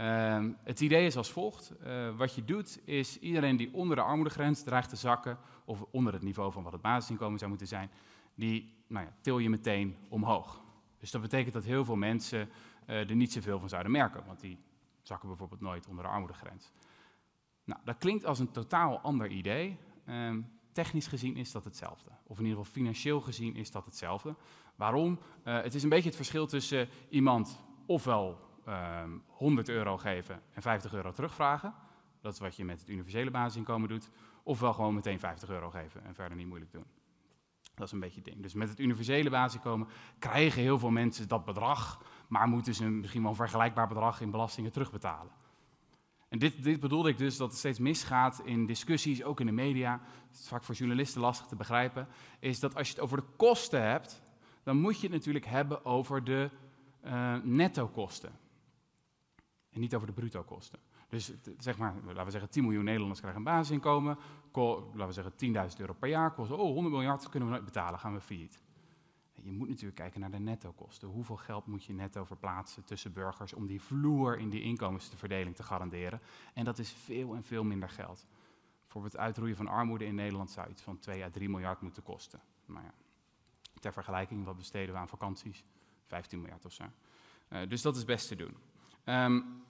Uh, 0.00 0.44
het 0.62 0.80
idee 0.80 1.06
is 1.06 1.16
als 1.16 1.30
volgt. 1.30 1.72
Uh, 1.86 2.16
wat 2.16 2.34
je 2.34 2.44
doet 2.44 2.80
is 2.84 3.18
iedereen 3.18 3.56
die 3.56 3.74
onder 3.74 3.96
de 3.96 4.02
armoedegrens 4.02 4.62
dreigt 4.62 4.88
te 4.88 4.96
zakken, 4.96 5.38
of 5.64 5.84
onder 5.90 6.12
het 6.12 6.22
niveau 6.22 6.52
van 6.52 6.62
wat 6.62 6.72
het 6.72 6.82
basisinkomen 6.82 7.38
zou 7.38 7.50
moeten 7.50 7.68
zijn, 7.68 7.90
die 8.34 8.74
nou 8.86 9.06
ja, 9.06 9.12
til 9.20 9.38
je 9.38 9.50
meteen 9.50 9.96
omhoog. 10.08 10.62
Dus 10.98 11.10
dat 11.10 11.20
betekent 11.20 11.54
dat 11.54 11.64
heel 11.64 11.84
veel 11.84 11.96
mensen 11.96 12.48
uh, 12.86 13.10
er 13.10 13.16
niet 13.16 13.32
zoveel 13.32 13.58
van 13.58 13.68
zouden 13.68 13.92
merken, 13.92 14.26
want 14.26 14.40
die 14.40 14.58
zakken 15.02 15.28
bijvoorbeeld 15.28 15.60
nooit 15.60 15.86
onder 15.86 16.04
de 16.04 16.10
armoedegrens. 16.10 16.72
Nou, 17.64 17.80
dat 17.84 17.98
klinkt 17.98 18.24
als 18.24 18.38
een 18.38 18.50
totaal 18.50 19.00
ander 19.00 19.28
idee. 19.28 19.78
Uh, 20.06 20.36
technisch 20.72 21.06
gezien 21.06 21.36
is 21.36 21.52
dat 21.52 21.64
hetzelfde. 21.64 22.10
Of 22.26 22.38
in 22.38 22.44
ieder 22.44 22.58
geval 22.58 22.72
financieel 22.72 23.20
gezien 23.20 23.54
is 23.54 23.70
dat 23.70 23.84
hetzelfde. 23.84 24.34
Waarom? 24.74 25.18
Uh, 25.44 25.62
het 25.62 25.74
is 25.74 25.82
een 25.82 25.88
beetje 25.88 26.08
het 26.08 26.16
verschil 26.16 26.46
tussen 26.46 26.88
iemand 27.08 27.58
ofwel 27.86 28.45
100 29.26 29.68
ehm, 29.68 29.76
euro 29.76 29.96
geven 29.96 30.42
en 30.52 30.62
50 30.62 30.92
euro 30.92 31.12
terugvragen. 31.12 31.74
Dat 32.20 32.32
is 32.32 32.38
wat 32.38 32.56
je 32.56 32.64
met 32.64 32.80
het 32.80 32.88
universele 32.88 33.30
basisinkomen 33.30 33.88
doet. 33.88 34.10
Ofwel 34.42 34.72
gewoon 34.72 34.94
meteen 34.94 35.18
50 35.18 35.48
euro 35.48 35.70
geven 35.70 36.04
en 36.04 36.14
verder 36.14 36.36
niet 36.36 36.46
moeilijk 36.46 36.72
doen. 36.72 36.84
Dat 37.74 37.86
is 37.86 37.92
een 37.92 38.00
beetje 38.00 38.20
het 38.20 38.24
ding. 38.24 38.42
Dus 38.42 38.54
met 38.54 38.68
het 38.68 38.80
universele 38.80 39.30
basisinkomen 39.30 39.88
krijgen 40.18 40.62
heel 40.62 40.78
veel 40.78 40.90
mensen 40.90 41.28
dat 41.28 41.44
bedrag, 41.44 42.02
maar 42.28 42.48
moeten 42.48 42.74
ze 42.74 42.84
misschien 42.84 43.22
wel 43.22 43.30
een 43.30 43.36
vergelijkbaar 43.36 43.88
bedrag 43.88 44.20
in 44.20 44.30
belastingen 44.30 44.72
terugbetalen. 44.72 45.32
En 46.28 46.38
dit, 46.38 46.62
dit 46.62 46.80
bedoelde 46.80 47.08
ik 47.08 47.18
dus 47.18 47.36
dat 47.36 47.48
het 47.48 47.58
steeds 47.58 47.78
misgaat 47.78 48.40
in 48.44 48.66
discussies, 48.66 49.22
ook 49.22 49.40
in 49.40 49.46
de 49.46 49.52
media. 49.52 50.00
Het 50.28 50.38
is 50.38 50.48
vaak 50.48 50.64
voor 50.64 50.74
journalisten 50.74 51.20
lastig 51.20 51.46
te 51.46 51.56
begrijpen. 51.56 52.08
Is 52.38 52.60
dat 52.60 52.76
als 52.76 52.88
je 52.88 52.94
het 52.94 53.02
over 53.02 53.16
de 53.16 53.26
kosten 53.36 53.82
hebt, 53.82 54.22
dan 54.62 54.76
moet 54.76 55.00
je 55.00 55.06
het 55.06 55.16
natuurlijk 55.16 55.46
hebben 55.46 55.84
over 55.84 56.24
de 56.24 56.50
uh, 57.04 57.34
netto 57.42 57.88
kosten. 57.88 58.32
En 59.76 59.82
niet 59.82 59.94
over 59.94 60.06
de 60.06 60.12
bruto 60.12 60.42
kosten. 60.42 60.78
Dus 61.08 61.32
zeg 61.58 61.78
maar, 61.78 61.94
laten 62.04 62.24
we 62.24 62.30
zeggen 62.30 62.50
10 62.50 62.62
miljoen 62.62 62.84
Nederlanders 62.84 63.20
krijgen 63.20 63.40
een 63.40 63.46
basisinkomen. 63.46 64.18
laten 64.52 65.06
we 65.06 65.12
zeggen 65.12 65.32
10.000 65.70 65.80
euro 65.80 65.92
per 65.92 66.08
jaar. 66.08 66.34
Kost, 66.34 66.50
oh, 66.50 66.58
100 66.58 66.94
miljard 66.94 67.28
kunnen 67.28 67.48
we 67.48 67.54
nooit 67.54 67.64
betalen, 67.64 67.98
gaan 67.98 68.12
we 68.12 68.20
failliet. 68.20 68.62
je 69.32 69.52
moet 69.52 69.68
natuurlijk 69.68 69.96
kijken 69.96 70.20
naar 70.20 70.30
de 70.30 70.38
netto-kosten. 70.38 71.08
Hoeveel 71.08 71.36
geld 71.36 71.66
moet 71.66 71.84
je 71.84 71.92
netto 71.92 72.24
verplaatsen 72.24 72.84
tussen 72.84 73.12
burgers 73.12 73.52
om 73.52 73.66
die 73.66 73.82
vloer 73.82 74.38
in 74.38 74.50
die 74.50 74.62
inkomensverdeling 74.62 75.56
te 75.56 75.62
garanderen? 75.62 76.20
En 76.54 76.64
dat 76.64 76.78
is 76.78 76.92
veel 76.92 77.34
en 77.34 77.42
veel 77.42 77.64
minder 77.64 77.88
geld. 77.88 78.26
Voor 78.86 79.04
het 79.04 79.16
uitroeien 79.16 79.56
van 79.56 79.68
armoede 79.68 80.04
in 80.04 80.14
Nederland 80.14 80.50
zou 80.50 80.68
iets 80.68 80.82
van 80.82 80.98
2 80.98 81.24
à 81.24 81.30
3 81.30 81.48
miljard 81.48 81.80
moeten 81.80 82.02
kosten. 82.02 82.40
Maar 82.64 82.82
ja, 82.82 82.94
ter 83.80 83.92
vergelijking, 83.92 84.44
wat 84.44 84.56
besteden 84.56 84.94
we 84.94 85.00
aan 85.00 85.08
vakanties? 85.08 85.64
15 86.04 86.40
miljard 86.40 86.64
of 86.64 86.72
zo. 86.72 86.84
Uh, 87.48 87.68
dus 87.68 87.82
dat 87.82 87.96
is 87.96 88.04
best 88.04 88.28
te 88.28 88.36
doen. 88.36 88.56
Um, 89.08 89.64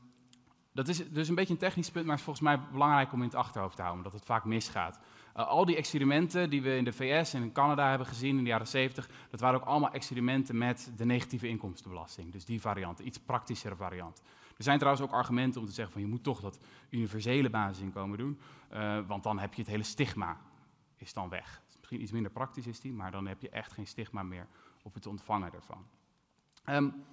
dat 0.72 0.88
is 0.88 1.10
dus 1.10 1.28
een 1.28 1.34
beetje 1.34 1.52
een 1.52 1.58
technisch 1.58 1.90
punt, 1.90 2.06
maar 2.06 2.16
is 2.16 2.22
volgens 2.22 2.44
mij 2.44 2.60
belangrijk 2.72 3.12
om 3.12 3.18
in 3.18 3.26
het 3.26 3.34
achterhoofd 3.34 3.76
te 3.76 3.82
houden, 3.82 4.04
dat 4.04 4.12
het 4.12 4.24
vaak 4.24 4.44
misgaat. 4.44 5.00
Uh, 5.36 5.46
al 5.46 5.64
die 5.64 5.76
experimenten 5.76 6.50
die 6.50 6.62
we 6.62 6.76
in 6.76 6.84
de 6.84 6.92
VS 6.92 7.34
en 7.34 7.42
in 7.42 7.52
Canada 7.52 7.88
hebben 7.88 8.06
gezien 8.06 8.38
in 8.38 8.42
de 8.42 8.50
jaren 8.50 8.66
70, 8.66 9.08
dat 9.30 9.40
waren 9.40 9.60
ook 9.60 9.66
allemaal 9.66 9.92
experimenten 9.92 10.58
met 10.58 10.92
de 10.96 11.04
negatieve 11.04 11.48
inkomstenbelasting. 11.48 12.32
Dus 12.32 12.44
die 12.44 12.60
variant, 12.60 12.98
iets 12.98 13.18
praktischere 13.18 13.76
variant. 13.76 14.22
Er 14.56 14.62
zijn 14.62 14.78
trouwens 14.78 15.04
ook 15.06 15.12
argumenten 15.12 15.60
om 15.60 15.66
te 15.66 15.72
zeggen 15.72 15.92
van 15.92 16.02
je 16.02 16.08
moet 16.08 16.22
toch 16.22 16.40
dat 16.40 16.58
universele 16.90 17.50
basisinkomen 17.50 18.18
doen, 18.18 18.40
uh, 18.72 18.98
want 19.06 19.22
dan 19.22 19.38
heb 19.38 19.54
je 19.54 19.62
het 19.62 19.70
hele 19.70 19.82
stigma 19.82 20.36
is 20.96 21.12
dan 21.12 21.28
weg. 21.28 21.62
Misschien 21.78 22.02
iets 22.02 22.12
minder 22.12 22.32
praktisch 22.32 22.66
is 22.66 22.80
die, 22.80 22.92
maar 22.92 23.10
dan 23.10 23.26
heb 23.26 23.40
je 23.40 23.48
echt 23.48 23.72
geen 23.72 23.86
stigma 23.86 24.22
meer 24.22 24.46
op 24.82 24.94
het 24.94 25.06
ontvangen 25.06 25.52
ervan. 25.52 25.86
Um, 26.66 27.04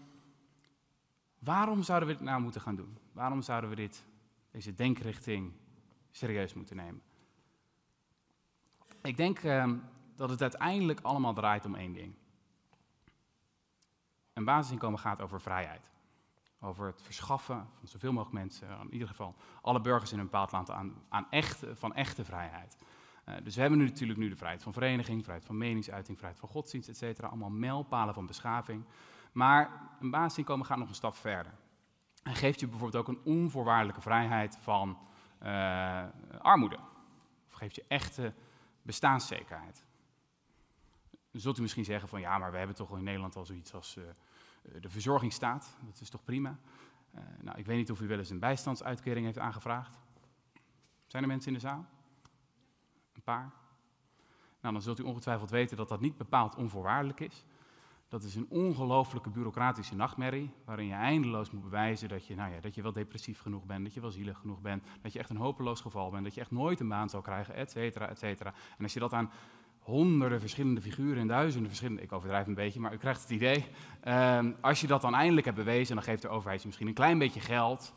waarom 1.44 1.84
zouden 1.84 2.08
we 2.08 2.16
dit 2.16 2.24
nou 2.24 2.42
moeten 2.42 2.62
gaan 2.62 2.76
doen? 2.76 2.98
Waarom 3.12 3.42
zouden 3.42 3.70
we 3.70 3.76
dit, 3.76 4.06
deze 4.52 4.76
denkrichting 4.76 5.54
serieus 6.12 6.54
moeten 6.54 6.76
nemen? 6.76 7.02
Ik 9.02 9.18
denk 9.18 9.44
um, 9.44 9.84
dat 10.16 10.30
het 10.30 10.42
uiteindelijk 10.42 11.00
allemaal 11.02 11.34
draait 11.34 11.66
om 11.66 11.76
één 11.76 11.94
ding. 11.94 12.14
Een 14.34 14.44
basisinkomen 14.44 15.00
gaat 15.00 15.22
over 15.22 15.42
vrijheid. 15.42 15.92
Over 16.60 16.88
het 16.88 17.02
verschaffen 17.02 17.68
van 17.80 17.88
zoveel 17.88 18.12
mogelijk 18.14 18.38
mensen, 18.38 18.68
in 18.82 18.94
ieder 18.94 19.08
geval 19.08 19.36
alle 19.62 19.82
burgers 19.82 20.12
in 20.12 20.20
een 20.20 20.26
bepaald 20.26 20.52
land, 20.52 20.70
aan, 20.70 20.94
aan 21.10 21.28
echte, 21.30 21.76
van 21.76 21.94
echte 21.94 22.26
vrijheid. 22.26 22.78
Uh, 23.30 23.36
dus 23.44 23.56
we 23.56 23.62
hebben 23.62 23.80
nu 23.80 23.86
natuurlijk 23.86 24.20
nu 24.20 24.30
de 24.30 24.36
vrijheid 24.36 24.64
van 24.64 24.74
vereniging, 24.74 25.24
vrijheid 25.24 25.46
van 25.48 25.58
meningsuiting, 25.58 26.18
vrijheid 26.18 26.42
van 26.42 26.50
godsdienst, 26.50 26.90
et 26.90 26.98
cetera. 26.98 27.28
Allemaal 27.28 27.50
mijlpalen 27.50 28.14
van 28.14 28.26
beschaving. 28.26 28.84
Maar 29.34 29.90
een 30.00 30.10
basisinkomen 30.10 30.66
gaat 30.66 30.78
nog 30.78 30.90
een 30.90 30.96
stap 30.96 31.16
verder. 31.16 31.54
En 32.24 32.36
geeft 32.36 32.60
je 32.60 32.68
bijvoorbeeld 32.68 33.08
ook 33.08 33.16
een 33.16 33.24
onvoorwaardelijke 33.24 34.02
vrijheid 34.02 34.58
van 34.58 34.98
uh, 35.44 36.04
armoede. 36.42 36.80
Of 37.48 37.54
geeft 37.54 37.76
je 37.76 37.86
echte 37.88 38.34
bestaanszekerheid. 38.82 39.86
Dan 41.32 41.42
zult 41.42 41.58
u 41.58 41.62
misschien 41.62 41.86
zeggen 41.86 42.10
van 42.10 42.20
ja, 42.20 42.38
maar 42.38 42.52
we 42.52 42.58
hebben 42.58 42.76
toch 42.76 42.98
in 42.98 43.04
Nederland 43.04 43.36
al 43.36 43.46
zoiets 43.46 43.74
als 43.74 43.98
uh, 43.98 44.04
de 44.82 44.90
verzorgingsstaat. 44.90 45.76
Dat 45.86 46.02
is 46.02 46.10
toch 46.10 46.24
prima? 46.24 46.58
Uh, 47.16 47.22
nou, 47.42 47.58
ik 47.58 47.66
weet 47.66 47.78
niet 47.78 47.92
of 47.92 48.02
u 48.02 48.08
wel 48.08 48.18
eens 48.18 48.30
een 48.30 48.40
bijstandsuitkering 48.40 49.26
heeft 49.26 49.40
aangevraagd. 49.40 49.98
Zijn 51.08 51.24
er 51.24 51.30
mensen 51.30 51.48
in 51.48 51.54
de 51.54 51.68
zaal? 51.68 51.86
Een 53.14 53.22
paar? 53.22 53.52
Nou, 54.62 54.74
dan 54.74 54.82
zult 54.82 55.00
u 55.00 55.04
ongetwijfeld 55.04 55.50
weten 55.50 55.78
dat 55.78 55.90
dat 55.90 56.02
niet 56.02 56.18
bepaald 56.18 56.56
onvoorwaardelijk 56.56 57.20
is. 57.20 57.46
Dat 58.14 58.24
is 58.24 58.36
een 58.36 58.46
ongelooflijke 58.50 59.30
bureaucratische 59.30 59.96
nachtmerrie, 59.96 60.50
waarin 60.66 60.86
je 60.86 60.94
eindeloos 60.94 61.52
moet 61.52 61.64
bewijzen 61.64 62.10
dat 62.10 62.28
je, 62.28 62.36
nou 62.36 62.54
ja, 62.54 62.60
dat 62.60 62.76
je 62.76 62.82
wel 62.82 62.94
depressief 62.94 63.40
genoeg 63.40 63.66
bent, 63.66 63.84
dat 63.84 63.94
je 63.94 64.02
wel 64.02 64.12
zielig 64.12 64.38
genoeg 64.38 64.62
bent, 64.62 64.84
dat 65.02 65.14
je 65.14 65.20
echt 65.20 65.30
een 65.30 65.38
hopeloos 65.38 65.82
geval 65.82 66.10
bent, 66.10 66.24
dat 66.24 66.34
je 66.34 66.42
echt 66.42 66.52
nooit 66.52 66.80
een 66.80 66.88
baan 66.88 67.10
zal 67.10 67.22
krijgen, 67.22 67.56
et 67.56 67.72
cetera, 67.72 68.10
et 68.10 68.20
cetera. 68.20 68.54
En 68.78 68.84
als 68.84 68.94
je 68.94 69.00
dat 69.00 69.14
aan 69.14 69.32
honderden 69.80 70.40
verschillende 70.40 70.82
figuren 70.82 71.22
en 71.22 71.28
duizenden 71.28 71.68
verschillende, 71.68 72.02
ik 72.02 72.12
overdrijf 72.12 72.48
een 72.48 72.54
beetje, 72.54 72.80
maar 72.80 72.94
u 72.94 72.98
krijgt 72.98 73.22
het 73.22 73.30
idee. 73.30 73.66
Uh, 74.08 74.40
als 74.62 74.82
je 74.82 74.88
dat 74.88 75.02
dan 75.02 75.16
eindelijk 75.16 75.46
hebt 75.46 75.58
bewezen, 75.58 75.96
dan 75.96 76.04
geeft 76.04 76.22
de 76.22 76.30
overheid 76.30 76.62
je 76.62 76.68
misschien 76.68 76.88
een 76.88 76.94
klein 76.94 77.18
beetje 77.18 77.40
geld, 77.40 77.94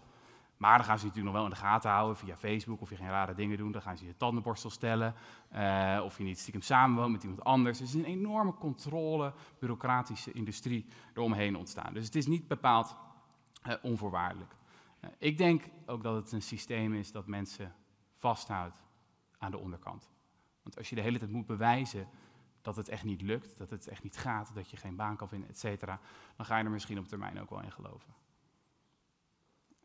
maar 0.56 0.76
dan 0.76 0.86
gaan 0.86 0.98
ze 0.98 1.04
natuurlijk 1.04 1.34
nog 1.34 1.42
wel 1.42 1.52
in 1.52 1.58
de 1.60 1.66
gaten 1.66 1.90
houden 1.90 2.16
via 2.16 2.36
Facebook 2.36 2.80
of 2.80 2.90
je 2.90 2.96
geen 2.96 3.08
rare 3.08 3.34
dingen 3.34 3.58
doet. 3.58 3.72
Dan 3.72 3.82
gaan 3.82 3.96
ze 3.96 4.06
je 4.06 4.16
tandenborstel 4.16 4.70
stellen. 4.70 5.14
Uh, 5.54 6.00
of 6.04 6.18
je 6.18 6.24
niet 6.24 6.38
stiekem 6.38 6.62
samenwoont 6.62 7.12
met 7.12 7.22
iemand 7.22 7.44
anders. 7.44 7.78
Er 7.78 7.84
is 7.84 7.94
een 7.94 8.04
enorme 8.04 8.54
controle, 8.54 9.32
bureaucratische 9.58 10.32
industrie 10.32 10.86
eromheen 11.14 11.56
ontstaan. 11.56 11.92
Dus 11.92 12.04
het 12.04 12.14
is 12.14 12.26
niet 12.26 12.48
bepaald 12.48 12.96
uh, 13.66 13.74
onvoorwaardelijk. 13.82 14.56
Uh, 15.00 15.10
ik 15.18 15.38
denk 15.38 15.64
ook 15.86 16.02
dat 16.02 16.14
het 16.14 16.32
een 16.32 16.42
systeem 16.42 16.94
is 16.94 17.12
dat 17.12 17.26
mensen 17.26 17.74
vasthoudt 18.16 18.84
aan 19.38 19.50
de 19.50 19.58
onderkant. 19.58 20.10
Want 20.62 20.76
als 20.78 20.88
je 20.88 20.94
de 20.94 21.00
hele 21.00 21.18
tijd 21.18 21.30
moet 21.30 21.46
bewijzen 21.46 22.08
dat 22.62 22.76
het 22.76 22.88
echt 22.88 23.04
niet 23.04 23.22
lukt, 23.22 23.58
dat 23.58 23.70
het 23.70 23.88
echt 23.88 24.02
niet 24.02 24.16
gaat, 24.16 24.54
dat 24.54 24.70
je 24.70 24.76
geen 24.76 24.96
baan 24.96 25.16
kan 25.16 25.28
vinden, 25.28 25.48
et 25.48 25.58
cetera, 25.58 26.00
dan 26.36 26.46
ga 26.46 26.58
je 26.58 26.64
er 26.64 26.70
misschien 26.70 26.98
op 26.98 27.08
termijn 27.08 27.40
ook 27.40 27.50
wel 27.50 27.62
in 27.62 27.72
geloven. 27.72 28.14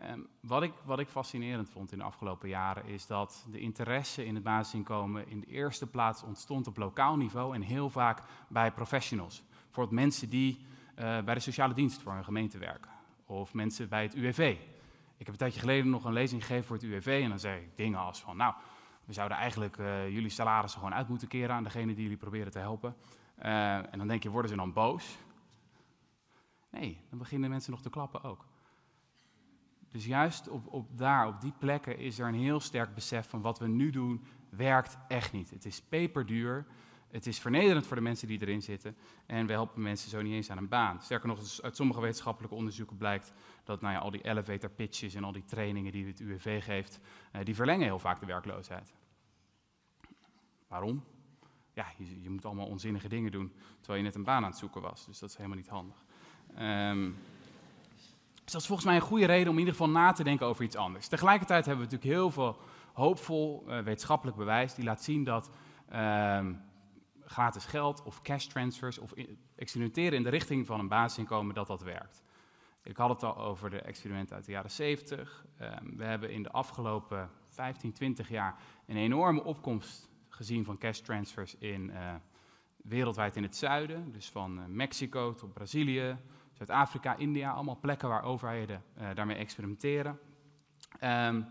Um, 0.10 0.27
wat, 0.39 0.63
ik, 0.63 0.74
wat 0.86 1.00
ik 1.00 1.08
fascinerend 1.08 1.70
vond 1.70 1.91
in 1.91 1.98
de 1.98 2.03
afgelopen 2.03 2.50
jaren 2.50 2.86
is 2.86 3.08
dat 3.08 3.46
de 3.51 3.60
interesse 3.60 4.25
in 4.25 4.36
het 4.36 4.43
basisinkomen 4.43 5.27
in 5.27 5.39
de 5.39 5.46
eerste 5.46 5.88
plaats 5.88 6.24
ontstond 6.24 6.67
op 6.67 6.77
lokaal 6.77 7.17
niveau 7.17 7.55
en 7.55 7.62
heel 7.62 7.89
vaak 7.89 8.24
bij 8.48 8.72
professionals. 8.72 9.43
Voor 9.70 9.88
mensen 9.89 10.29
die 10.29 10.58
uh, 11.00 11.22
bij 11.22 11.34
de 11.34 11.39
sociale 11.39 11.74
dienst 11.74 12.01
voor 12.01 12.13
een 12.13 12.24
gemeente 12.24 12.58
werken 12.58 12.91
of 13.25 13.53
mensen 13.53 13.89
bij 13.89 14.03
het 14.03 14.13
UWV. 14.13 14.58
Ik 15.17 15.25
heb 15.25 15.27
een 15.27 15.38
tijdje 15.38 15.60
geleden 15.60 15.89
nog 15.89 16.03
een 16.03 16.13
lezing 16.13 16.41
gegeven 16.41 16.65
voor 16.65 16.75
het 16.75 16.86
UWV 16.86 17.20
en 17.24 17.29
dan 17.29 17.39
zei 17.39 17.62
ik 17.62 17.77
dingen 17.77 18.00
als 18.00 18.22
van, 18.22 18.38
nou, 18.38 18.53
we 19.05 19.13
zouden 19.13 19.38
eigenlijk 19.38 19.77
uh, 19.77 20.10
jullie 20.10 20.29
salarissen 20.29 20.79
gewoon 20.79 20.96
uit 20.96 21.08
moeten 21.08 21.27
keren 21.27 21.55
aan 21.55 21.63
degene 21.63 21.93
die 21.93 22.03
jullie 22.03 22.17
proberen 22.17 22.51
te 22.51 22.60
helpen. 22.60 22.96
Uh, 23.39 23.75
en 23.75 23.98
dan 23.98 24.08
denk 24.08 24.24
je, 24.24 24.29
worden 24.29 24.51
ze 24.51 24.58
dan 24.58 24.74
boos? 24.74 25.17
Nee, 26.70 27.01
dan 27.10 27.20
beginnen 27.20 27.50
mensen 27.50 27.72
nog 27.72 27.81
te 27.81 27.89
klappen 27.89 28.24
ook. 28.24 28.46
Dus 29.91 30.05
juist 30.05 30.48
op, 30.48 30.67
op 30.67 30.98
daar, 30.98 31.27
op 31.27 31.41
die 31.41 31.53
plekken, 31.57 31.98
is 31.98 32.19
er 32.19 32.27
een 32.27 32.33
heel 32.33 32.60
sterk 32.60 32.93
besef 32.93 33.29
van 33.29 33.41
wat 33.41 33.60
we 33.60 33.67
nu 33.67 33.89
doen, 33.89 34.24
werkt 34.50 34.98
echt 35.07 35.33
niet. 35.33 35.50
Het 35.50 35.65
is 35.65 35.81
peperduur, 35.81 36.65
het 37.12 37.27
is 37.27 37.39
vernederend 37.39 37.88
voor 37.88 37.95
de 37.95 38.01
mensen 38.01 38.27
die 38.27 38.41
erin 38.41 38.62
zitten 38.62 38.95
en 39.25 39.45
we 39.45 39.51
helpen 39.51 39.81
mensen 39.81 40.10
zo 40.10 40.21
niet 40.21 40.33
eens 40.33 40.50
aan 40.50 40.57
een 40.57 40.67
baan. 40.67 41.01
Sterker 41.01 41.27
nog, 41.27 41.62
uit 41.62 41.75
sommige 41.75 42.01
wetenschappelijke 42.01 42.55
onderzoeken 42.55 42.98
blijkt 42.98 43.33
dat 43.63 43.81
nou 43.81 43.93
ja, 43.93 44.00
al 44.00 44.12
die 44.12 44.21
elevator 44.21 44.69
pitches 44.69 45.13
en 45.13 45.24
al 45.24 45.31
die 45.31 45.45
trainingen 45.45 45.91
die 45.91 46.05
het 46.05 46.19
UWV 46.19 46.63
geeft, 46.63 47.00
uh, 47.36 47.43
die 47.43 47.55
verlengen 47.55 47.86
heel 47.86 48.00
vaak 48.00 48.19
de 48.19 48.25
werkloosheid. 48.25 48.93
Waarom? 50.67 51.03
Ja, 51.74 51.86
je, 51.98 52.21
je, 52.21 52.29
moet 52.29 52.45
allemaal 52.45 52.67
onzinnige 52.67 53.07
dingen 53.07 53.31
doen 53.31 53.53
terwijl 53.79 54.00
je 54.00 54.05
net 54.05 54.15
een 54.15 54.24
baan 54.24 54.43
aan 54.43 54.50
het 54.50 54.60
zoeken 54.60 54.81
was, 54.81 55.05
dus 55.05 55.19
dat 55.19 55.29
is 55.29 55.36
helemaal 55.36 55.57
niet 55.57 55.67
handig. 55.67 56.03
Um, 56.60 57.15
dus 58.43 58.51
dat 58.51 58.62
is 58.62 58.67
volgens 58.67 58.88
mij 58.88 58.95
een 58.95 59.01
goede 59.01 59.25
reden 59.25 59.48
om 59.48 59.53
in 59.53 59.60
ieder 59.60 59.74
geval 59.74 59.89
na 59.89 60.12
te 60.12 60.24
denken 60.24 60.45
over 60.45 60.63
iets 60.63 60.75
anders. 60.75 61.07
Tegelijkertijd 61.07 61.65
hebben 61.65 61.86
we 61.86 61.91
natuurlijk 61.91 62.19
heel 62.19 62.31
veel 62.31 62.57
hoopvol 62.93 63.63
uh, 63.67 63.79
wetenschappelijk 63.79 64.38
bewijs 64.38 64.75
die 64.75 64.86
laat 64.86 65.03
zien 65.03 65.24
dat 65.24 65.50
uh, 65.93 66.45
gratis 67.25 67.65
geld 67.65 68.03
of 68.03 68.21
cash 68.21 68.45
transfers 68.45 68.98
of 68.98 69.13
experimenteren 69.55 70.17
in 70.17 70.24
de 70.24 70.29
richting 70.29 70.65
van 70.65 70.79
een 70.79 70.88
basisinkomen, 70.88 71.55
dat 71.55 71.67
dat 71.67 71.81
werkt. 71.81 72.24
Ik 72.83 72.98
had 72.98 73.10
het 73.10 73.24
al 73.24 73.38
over 73.38 73.69
de 73.69 73.81
experimenten 73.81 74.36
uit 74.36 74.45
de 74.45 74.51
jaren 74.51 74.71
70. 74.71 75.45
Uh, 75.62 75.67
ehm, 75.67 75.95
we 75.95 76.03
hebben 76.03 76.31
in 76.31 76.43
de 76.43 76.51
afgelopen 76.51 77.29
15, 77.48 77.93
20 77.93 78.29
jaar 78.29 78.55
een 78.86 78.98
enorme 78.98 79.43
opkomst 79.43 80.10
gezien 80.29 80.65
van 80.65 80.77
cash 80.77 81.00
transfers 81.00 81.55
in, 81.55 81.89
uh, 81.89 82.13
wereldwijd 82.83 83.36
in 83.36 83.43
het 83.43 83.55
zuiden. 83.55 84.12
Dus 84.12 84.29
van 84.29 84.60
uh, 84.60 84.65
Mexico 84.65 85.33
tot 85.33 85.53
Brazilië, 85.53 86.17
Zuid-Afrika, 86.61 87.15
India, 87.15 87.51
allemaal 87.51 87.79
plekken 87.79 88.09
waar 88.09 88.23
overheden 88.23 88.83
uh, 88.99 89.07
daarmee 89.13 89.35
experimenteren. 89.35 90.19
Um, 91.03 91.47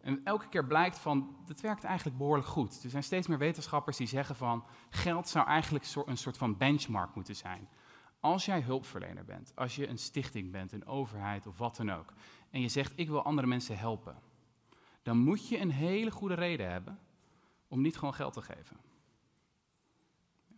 en 0.00 0.20
elke 0.24 0.48
keer 0.48 0.66
blijkt 0.66 0.98
van, 0.98 1.36
het 1.46 1.60
werkt 1.60 1.84
eigenlijk 1.84 2.18
behoorlijk 2.18 2.48
goed. 2.48 2.82
Er 2.84 2.90
zijn 2.90 3.02
steeds 3.02 3.26
meer 3.26 3.38
wetenschappers 3.38 3.96
die 3.96 4.06
zeggen 4.06 4.36
van, 4.36 4.64
geld 4.90 5.28
zou 5.28 5.46
eigenlijk 5.46 5.84
een 6.06 6.16
soort 6.16 6.36
van 6.36 6.56
benchmark 6.56 7.14
moeten 7.14 7.36
zijn. 7.36 7.68
Als 8.20 8.44
jij 8.44 8.60
hulpverlener 8.60 9.24
bent, 9.24 9.52
als 9.54 9.76
je 9.76 9.88
een 9.88 9.98
stichting 9.98 10.52
bent, 10.52 10.72
een 10.72 10.86
overheid 10.86 11.46
of 11.46 11.58
wat 11.58 11.76
dan 11.76 11.92
ook, 11.92 12.12
en 12.50 12.60
je 12.60 12.68
zegt, 12.68 12.92
ik 12.96 13.08
wil 13.08 13.22
andere 13.22 13.46
mensen 13.46 13.78
helpen, 13.78 14.16
dan 15.02 15.18
moet 15.18 15.48
je 15.48 15.60
een 15.60 15.70
hele 15.70 16.10
goede 16.10 16.34
reden 16.34 16.70
hebben 16.70 16.98
om 17.68 17.80
niet 17.80 17.98
gewoon 17.98 18.14
geld 18.14 18.32
te 18.32 18.42
geven. 18.42 18.76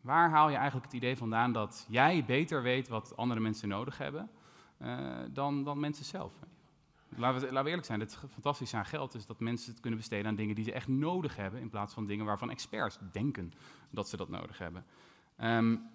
Waar 0.01 0.31
haal 0.31 0.49
je 0.49 0.57
eigenlijk 0.57 0.87
het 0.87 0.95
idee 0.95 1.17
vandaan 1.17 1.53
dat 1.53 1.87
jij 1.89 2.25
beter 2.25 2.63
weet 2.63 2.89
wat 2.89 3.17
andere 3.17 3.41
mensen 3.41 3.69
nodig 3.69 3.99
hebben 3.99 4.31
uh, 4.83 5.19
dan, 5.31 5.65
dan 5.65 5.81
mensen 5.81 6.05
zelf? 6.05 6.33
Laten 7.17 7.41
we, 7.41 7.47
laten 7.47 7.63
we 7.63 7.69
eerlijk 7.69 7.87
zijn, 7.87 8.01
het 8.01 8.19
fantastische 8.33 8.77
aan 8.77 8.87
geld 8.87 9.15
is 9.15 9.27
dat 9.27 9.41
mensen 9.41 9.71
het 9.71 9.81
kunnen 9.81 9.99
besteden 9.99 10.27
aan 10.27 10.35
dingen 10.35 10.55
die 10.55 10.65
ze 10.65 10.73
echt 10.73 10.89
nodig 10.89 11.37
hebben, 11.37 11.61
in 11.61 11.71
plaats 11.71 11.95
van 11.95 12.07
dingen 12.07 12.25
waarvan 12.25 12.51
experts 12.51 12.99
denken 13.13 13.53
dat 13.91 14.09
ze 14.09 14.17
dat 14.17 14.29
nodig 14.29 14.59
hebben. 14.59 14.85
Um, 15.39 15.91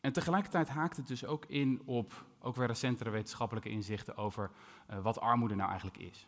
en 0.00 0.12
tegelijkertijd 0.12 0.68
haakt 0.68 0.96
het 0.96 1.06
dus 1.06 1.24
ook 1.24 1.44
in 1.44 1.82
op 1.84 2.26
ook 2.40 2.56
weer 2.56 2.66
recentere 2.66 3.10
wetenschappelijke 3.10 3.68
inzichten 3.68 4.16
over 4.16 4.50
uh, 4.90 4.98
wat 4.98 5.20
armoede 5.20 5.54
nou 5.54 5.68
eigenlijk 5.68 5.98
is. 5.98 6.26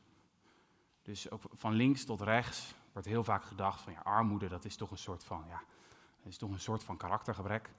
Dus 1.02 1.30
ook 1.30 1.42
van 1.52 1.72
links 1.72 2.04
tot 2.04 2.20
rechts 2.20 2.74
wordt 2.92 3.08
heel 3.08 3.24
vaak 3.24 3.44
gedacht 3.44 3.80
van 3.80 3.92
ja, 3.92 4.00
armoede 4.00 4.48
dat 4.48 4.64
is 4.64 4.76
toch 4.76 4.90
een 4.90 4.98
soort 4.98 5.24
van 5.24 5.44
ja, 5.48 5.62
het 6.22 6.32
is 6.32 6.38
toch 6.38 6.50
een 6.50 6.60
soort 6.60 6.84
van 6.84 6.96
karaktergebrek. 6.96 7.70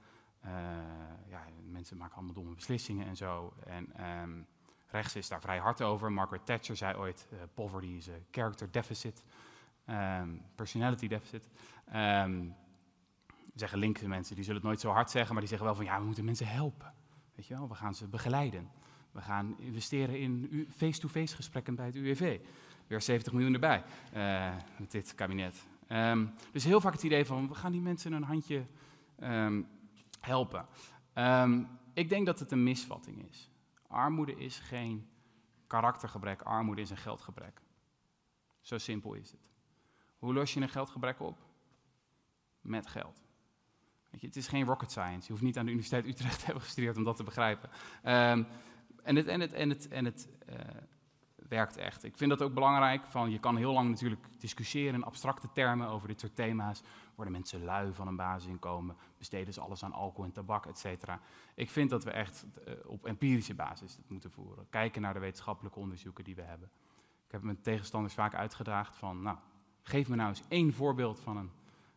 ja, 1.28 1.46
mensen 1.70 1.96
maken 1.96 2.16
allemaal 2.16 2.34
domme 2.34 2.54
beslissingen 2.54 3.06
en 3.06 3.16
zo. 3.16 3.52
En 3.66 3.96
ehm, 3.96 4.42
rechts 4.86 5.16
is 5.16 5.28
daar 5.28 5.40
vrij 5.40 5.58
hard 5.58 5.82
over. 5.82 6.12
Margaret 6.12 6.46
Thatcher 6.46 6.76
zei 6.76 6.96
ooit, 6.96 7.28
poverty 7.54 7.86
is 7.86 8.08
a 8.08 8.12
character 8.30 8.70
deficit, 8.70 9.22
um, 9.86 10.42
personality 10.54 11.08
deficit. 11.08 11.48
Um, 11.94 12.54
zeggen 13.54 13.78
linkse 13.78 14.08
mensen, 14.08 14.34
die 14.34 14.44
zullen 14.44 14.60
het 14.60 14.68
nooit 14.68 14.80
zo 14.80 14.90
hard 14.90 15.10
zeggen, 15.10 15.30
maar 15.32 15.40
die 15.40 15.48
zeggen 15.48 15.66
wel 15.66 15.76
van 15.76 15.84
ja, 15.84 15.98
we 15.98 16.04
moeten 16.04 16.24
mensen 16.24 16.46
helpen. 16.46 16.92
Weet 17.34 17.46
je 17.46 17.54
wel, 17.54 17.68
we 17.68 17.74
gaan 17.74 17.94
ze 17.94 18.08
begeleiden. 18.08 18.70
We 19.12 19.20
gaan 19.20 19.58
investeren 19.58 20.18
in 20.18 20.66
face-to-face 20.76 21.36
gesprekken 21.36 21.74
bij 21.74 21.86
het 21.86 21.96
UWV. 21.96 22.40
Weer 22.86 23.00
70 23.00 23.32
miljoen 23.32 23.52
erbij 23.54 23.84
uh, 24.14 24.54
met 24.76 24.90
dit 24.90 25.14
kabinet. 25.14 25.66
Um, 25.92 26.34
dus 26.52 26.64
heel 26.64 26.80
vaak 26.80 26.92
het 26.92 27.02
idee 27.02 27.24
van 27.24 27.48
we 27.48 27.54
gaan 27.54 27.72
die 27.72 27.80
mensen 27.80 28.12
een 28.12 28.22
handje 28.22 28.66
um, 29.20 29.68
helpen. 30.20 30.66
Um, 31.14 31.68
ik 31.92 32.08
denk 32.08 32.26
dat 32.26 32.38
het 32.38 32.52
een 32.52 32.62
misvatting 32.62 33.28
is. 33.28 33.50
Armoede 33.86 34.36
is 34.36 34.58
geen 34.58 35.08
karaktergebrek, 35.66 36.42
armoede 36.42 36.80
is 36.80 36.90
een 36.90 36.96
geldgebrek. 36.96 37.60
Zo 38.60 38.78
simpel 38.78 39.14
is 39.14 39.30
het. 39.30 39.40
Hoe 40.18 40.34
los 40.34 40.54
je 40.54 40.60
een 40.60 40.68
geldgebrek 40.68 41.20
op? 41.20 41.38
Met 42.60 42.86
geld. 42.86 43.22
Je, 44.10 44.26
het 44.26 44.36
is 44.36 44.48
geen 44.48 44.64
rocket 44.64 44.90
science. 44.90 45.26
Je 45.26 45.32
hoeft 45.32 45.42
niet 45.42 45.58
aan 45.58 45.64
de 45.64 45.70
Universiteit 45.70 46.06
Utrecht 46.06 46.38
te 46.38 46.44
hebben 46.44 46.62
gestudeerd 46.62 46.96
om 46.96 47.04
dat 47.04 47.16
te 47.16 47.22
begrijpen. 47.22 47.70
En 48.02 48.46
het, 49.16 49.26
en 49.26 49.40
het, 49.40 49.52
en 49.52 49.68
het, 49.68 49.88
en 49.88 50.04
het 50.04 50.28
uh, 50.48 50.56
werkt 51.52 51.76
echt. 51.76 52.04
Ik 52.04 52.16
vind 52.16 52.30
dat 52.30 52.42
ook 52.42 52.54
belangrijk. 52.54 53.06
Van, 53.06 53.30
je 53.30 53.38
kan 53.38 53.56
heel 53.56 53.72
lang 53.72 53.88
natuurlijk 53.88 54.26
discussiëren 54.38 54.94
in 54.94 55.04
abstracte 55.04 55.48
termen 55.52 55.88
over 55.88 56.08
dit 56.08 56.20
soort 56.20 56.36
thema's. 56.36 56.82
Worden 57.14 57.32
mensen 57.32 57.64
lui 57.64 57.92
van 57.92 58.06
een 58.06 58.16
basisinkomen? 58.16 58.96
Besteden 59.18 59.52
ze 59.52 59.60
alles 59.60 59.84
aan 59.84 59.92
alcohol 59.92 60.24
en 60.24 60.32
tabak, 60.32 60.66
et 60.66 60.78
cetera? 60.78 61.20
Ik 61.54 61.70
vind 61.70 61.90
dat 61.90 62.04
we 62.04 62.10
echt 62.10 62.46
uh, 62.68 62.74
op 62.86 63.06
empirische 63.06 63.54
basis 63.54 63.96
het 63.96 64.08
moeten 64.10 64.30
voeren. 64.30 64.66
Kijken 64.70 65.02
naar 65.02 65.14
de 65.14 65.20
wetenschappelijke 65.20 65.78
onderzoeken 65.78 66.24
die 66.24 66.34
we 66.34 66.42
hebben. 66.42 66.70
Ik 67.26 67.32
heb 67.32 67.42
mijn 67.42 67.60
tegenstanders 67.60 68.14
vaak 68.14 68.34
uitgedaagd 68.34 68.96
van, 68.96 69.22
nou, 69.22 69.38
geef 69.82 70.08
me 70.08 70.16
nou 70.16 70.28
eens 70.28 70.42
één 70.48 70.72
voorbeeld 70.72 71.20
van 71.20 71.36
een 71.36 71.50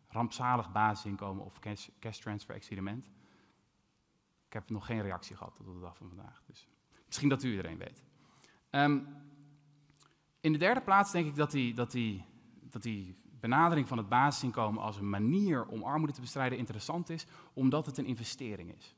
rampzalig 0.07 0.71
basisinkomen 0.71 1.45
of 1.45 1.59
cash, 1.99 2.19
transfer 2.19 2.55
experiment. 2.55 3.05
Ik 4.47 4.53
heb 4.53 4.69
nog 4.69 4.85
geen 4.85 5.01
reactie 5.01 5.35
gehad 5.35 5.55
tot 5.55 5.65
de 5.65 5.79
dag 5.79 5.97
van 5.97 6.07
vandaag. 6.07 6.41
Dus 6.45 6.67
misschien 7.05 7.29
dat 7.29 7.43
u 7.43 7.57
er 7.57 7.65
een 7.65 7.77
weet. 7.77 8.03
Um, 8.71 9.07
in 10.45 10.51
de 10.51 10.57
derde 10.57 10.81
plaats 10.81 11.11
denk 11.11 11.27
ik 11.27 11.35
dat 11.35 11.51
die, 11.51 11.73
dat, 11.73 11.91
die, 11.91 12.25
dat 12.69 12.83
die 12.83 13.15
benadering 13.39 13.87
van 13.87 13.97
het 13.97 14.09
basisinkomen 14.09 14.83
als 14.83 14.97
een 14.97 15.09
manier 15.09 15.65
om 15.65 15.83
armoede 15.83 16.13
te 16.13 16.21
bestrijden 16.21 16.57
interessant 16.57 17.09
is, 17.09 17.25
omdat 17.53 17.85
het 17.85 17.97
een 17.97 18.05
investering 18.05 18.75
is. 18.75 18.95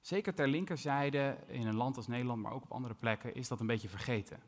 Zeker 0.00 0.34
ter 0.34 0.48
linkerzijde 0.48 1.36
in 1.46 1.66
een 1.66 1.76
land 1.76 1.96
als 1.96 2.06
Nederland, 2.06 2.42
maar 2.42 2.52
ook 2.52 2.62
op 2.62 2.72
andere 2.72 2.94
plekken, 2.94 3.34
is 3.34 3.48
dat 3.48 3.60
een 3.60 3.66
beetje 3.66 3.88
vergeten. 3.88 4.40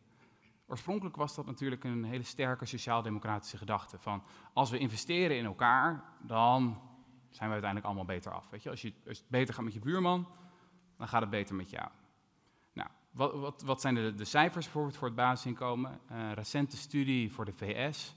Oorspronkelijk 0.67 1.17
was 1.17 1.35
dat 1.35 1.47
natuurlijk 1.47 1.85
een 1.85 2.05
hele 2.05 2.23
sterke 2.23 2.67
sociaal-democratische 2.67 3.57
gedachte. 3.57 3.99
Van 3.99 4.23
als 4.53 4.71
we 4.71 4.79
investeren 4.79 5.37
in 5.37 5.45
elkaar, 5.45 6.05
dan 6.21 6.81
zijn 7.31 7.49
we 7.49 7.53
uiteindelijk 7.53 7.85
allemaal 7.85 8.05
beter 8.05 8.33
af. 8.33 8.51
Weet 8.51 8.63
je? 8.63 8.71
Als, 8.71 8.83
je, 8.83 8.93
als 9.09 9.19
het 9.19 9.29
beter 9.29 9.55
gaat 9.55 9.65
met 9.65 9.73
je 9.73 9.81
buurman, 9.81 10.29
dan 10.97 11.09
gaat 11.09 11.21
het 11.21 11.31
beter 11.31 11.55
met 11.55 11.71
jou. 11.71 11.89
Wat, 13.13 13.35
wat, 13.35 13.63
wat 13.63 13.81
zijn 13.81 13.95
de, 13.95 14.15
de, 14.15 14.25
cijfers 14.25 14.65
bijvoorbeeld 14.65 14.97
voor 14.97 15.07
het 15.07 15.17
basisinkomen? 15.17 16.01
Een 16.09 16.35
recente 16.35 16.77
studie 16.77 17.33
voor 17.33 17.45
de 17.45 17.53
VS, 17.53 18.15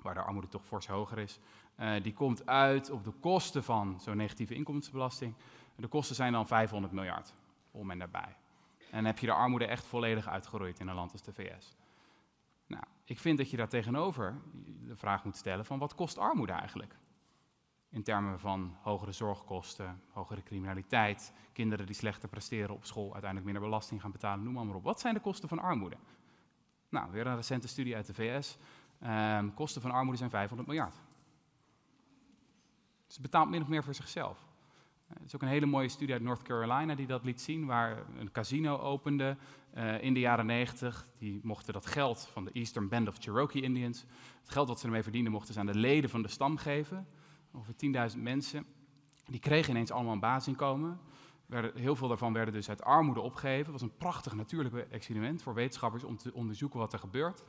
waar 0.00 0.14
de 0.14 0.20
armoede 0.20 0.48
toch 0.48 0.64
fors 0.64 0.86
hoger 0.86 1.18
is, 1.18 1.38
uh, 1.80 2.02
die 2.02 2.12
komt 2.12 2.46
uit 2.46 2.90
op 2.90 3.04
de 3.04 3.10
kosten 3.10 3.64
van 3.64 4.00
zo'n 4.00 4.16
negatieve 4.16 4.54
inkomensbelasting. 4.54 5.34
De 5.76 5.88
kosten 5.88 6.16
zijn 6.16 6.32
dan 6.32 6.46
500 6.46 6.92
miljard, 6.92 7.34
om 7.70 7.90
en 7.90 7.98
daarbij. 7.98 8.36
En 8.90 9.04
heb 9.04 9.18
je 9.18 9.26
de 9.26 9.32
armoede 9.32 9.66
echt 9.66 9.86
volledig 9.86 10.28
uitgeroeid 10.28 10.80
in 10.80 10.88
een 10.88 10.94
land 10.94 11.12
als 11.12 11.22
de 11.22 11.32
VS. 11.32 11.76
Nou, 12.66 12.84
ik 13.04 13.18
vind 13.18 13.38
dat 13.38 13.50
je 13.50 13.56
daar 13.56 13.68
tegenover 13.68 14.40
de 14.86 14.96
vraag 14.96 15.24
moet 15.24 15.36
stellen 15.36 15.64
van 15.64 15.78
wat 15.78 15.94
kost 15.94 16.18
armoede 16.18 16.52
eigenlijk? 16.52 16.96
In 17.96 18.02
termen 18.02 18.40
van 18.40 18.76
hogere 18.82 19.12
zorgkosten, 19.12 20.00
hogere 20.10 20.42
criminaliteit, 20.42 21.32
kinderen 21.52 21.86
die 21.86 21.94
slechter 21.94 22.28
presteren 22.28 22.74
op 22.74 22.84
school, 22.84 23.12
uiteindelijk 23.12 23.44
minder 23.44 23.62
belasting 23.62 24.00
gaan 24.00 24.10
betalen, 24.10 24.44
noem 24.44 24.66
maar, 24.66 24.76
op. 24.76 24.84
Wat 24.84 25.00
zijn 25.00 25.14
de 25.14 25.20
kosten 25.20 25.48
van 25.48 25.58
armoede? 25.58 25.96
Nou, 26.88 27.10
weer 27.10 27.26
een 27.26 27.36
recente 27.36 27.68
studie 27.68 27.96
uit 27.96 28.06
de 28.06 28.14
VS. 28.14 28.56
Ehm, 29.00 29.50
kosten 29.54 29.82
van 29.82 29.90
armoede 29.90 30.18
zijn 30.18 30.30
500 30.30 30.68
miljard. 30.68 30.94
Het 33.06 33.20
betaalt 33.20 33.48
min 33.48 33.62
of 33.62 33.68
meer 33.68 33.84
voor 33.84 33.94
zichzelf. 33.94 34.46
Het 35.06 35.26
is 35.26 35.34
ook 35.34 35.42
een 35.42 35.48
hele 35.48 35.66
mooie 35.66 35.88
studie 35.88 36.14
uit 36.14 36.22
North 36.22 36.42
Carolina 36.42 36.94
die 36.94 37.06
dat 37.06 37.24
liet 37.24 37.40
zien, 37.40 37.66
waar 37.66 38.02
een 38.18 38.32
casino 38.32 38.78
opende 38.78 39.36
uh, 39.74 40.02
in 40.02 40.14
de 40.14 40.20
jaren 40.20 40.46
90. 40.46 41.06
Die 41.18 41.40
mochten 41.42 41.72
dat 41.72 41.86
geld 41.86 42.28
van 42.32 42.44
de 42.44 42.50
Eastern 42.52 42.88
Band 42.88 43.08
of 43.08 43.16
Cherokee 43.18 43.62
Indians, 43.62 44.04
het 44.40 44.50
geld 44.50 44.68
wat 44.68 44.80
ze 44.80 44.86
ermee 44.86 45.02
verdienden, 45.02 45.32
mochten 45.32 45.54
ze 45.54 45.60
aan 45.60 45.66
de 45.66 45.78
leden 45.78 46.10
van 46.10 46.22
de 46.22 46.28
stam 46.28 46.56
geven. 46.56 47.06
Ongeveer 47.56 48.10
10.000 48.14 48.18
mensen. 48.22 48.66
Die 49.24 49.40
kregen 49.40 49.70
ineens 49.70 49.90
allemaal 49.90 50.12
een 50.12 50.20
basisinkomen. 50.20 51.00
Heel 51.74 51.96
veel 51.96 52.08
daarvan 52.08 52.32
werden 52.32 52.54
dus 52.54 52.68
uit 52.68 52.82
armoede 52.82 53.20
opgegeven. 53.20 53.72
Het 53.72 53.80
was 53.80 53.82
een 53.82 53.96
prachtig 53.96 54.34
natuurlijk 54.34 54.74
experiment 54.90 55.42
voor 55.42 55.54
wetenschappers 55.54 56.04
om 56.04 56.16
te 56.16 56.34
onderzoeken 56.34 56.78
wat 56.78 56.92
er 56.92 56.98
gebeurt. 56.98 57.44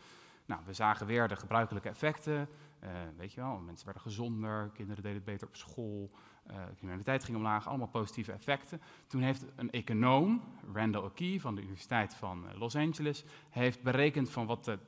Nou, 0.45 0.61
we 0.65 0.73
zagen 0.73 1.07
weer 1.07 1.27
de 1.27 1.35
gebruikelijke 1.35 1.89
effecten. 1.89 2.49
Uh, 2.83 2.89
weet 3.17 3.33
je 3.33 3.41
wel, 3.41 3.57
mensen 3.57 3.85
werden 3.85 4.03
gezonder, 4.03 4.69
kinderen 4.73 5.03
deden 5.03 5.17
het 5.17 5.25
beter 5.25 5.47
op 5.47 5.55
school, 5.55 6.11
uh, 6.49 6.55
criminaliteit 6.75 7.23
ging 7.23 7.37
omlaag, 7.37 7.67
allemaal 7.67 7.87
positieve 7.87 8.31
effecten. 8.31 8.81
Toen 9.07 9.21
heeft 9.21 9.45
een 9.55 9.71
econoom, 9.71 10.43
Randall 10.73 11.01
O'Kee 11.01 11.41
van 11.41 11.55
de 11.55 11.61
Universiteit 11.61 12.15
van 12.15 12.49
eh, 12.49 12.59
Los 12.59 12.75
Angeles, 12.75 13.23
heeft 13.49 13.81
berekend 13.81 14.29
van 14.29 14.45
wat 14.45 14.65
de, 14.65 14.79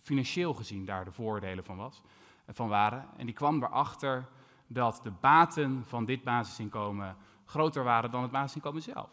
financieel 0.00 0.54
gezien 0.54 0.84
daar 0.84 1.04
de 1.04 1.12
voordelen 1.12 1.64
van, 1.64 1.76
was, 1.76 2.02
van 2.48 2.68
waren. 2.68 3.08
En 3.16 3.26
die 3.26 3.34
kwam 3.34 3.62
erachter 3.62 4.28
dat 4.66 5.00
de 5.02 5.10
baten 5.10 5.84
van 5.84 6.04
dit 6.04 6.24
basisinkomen 6.24 7.16
groter 7.44 7.84
waren 7.84 8.10
dan 8.10 8.22
het 8.22 8.30
basisinkomen 8.30 8.82
zelf. 8.82 9.10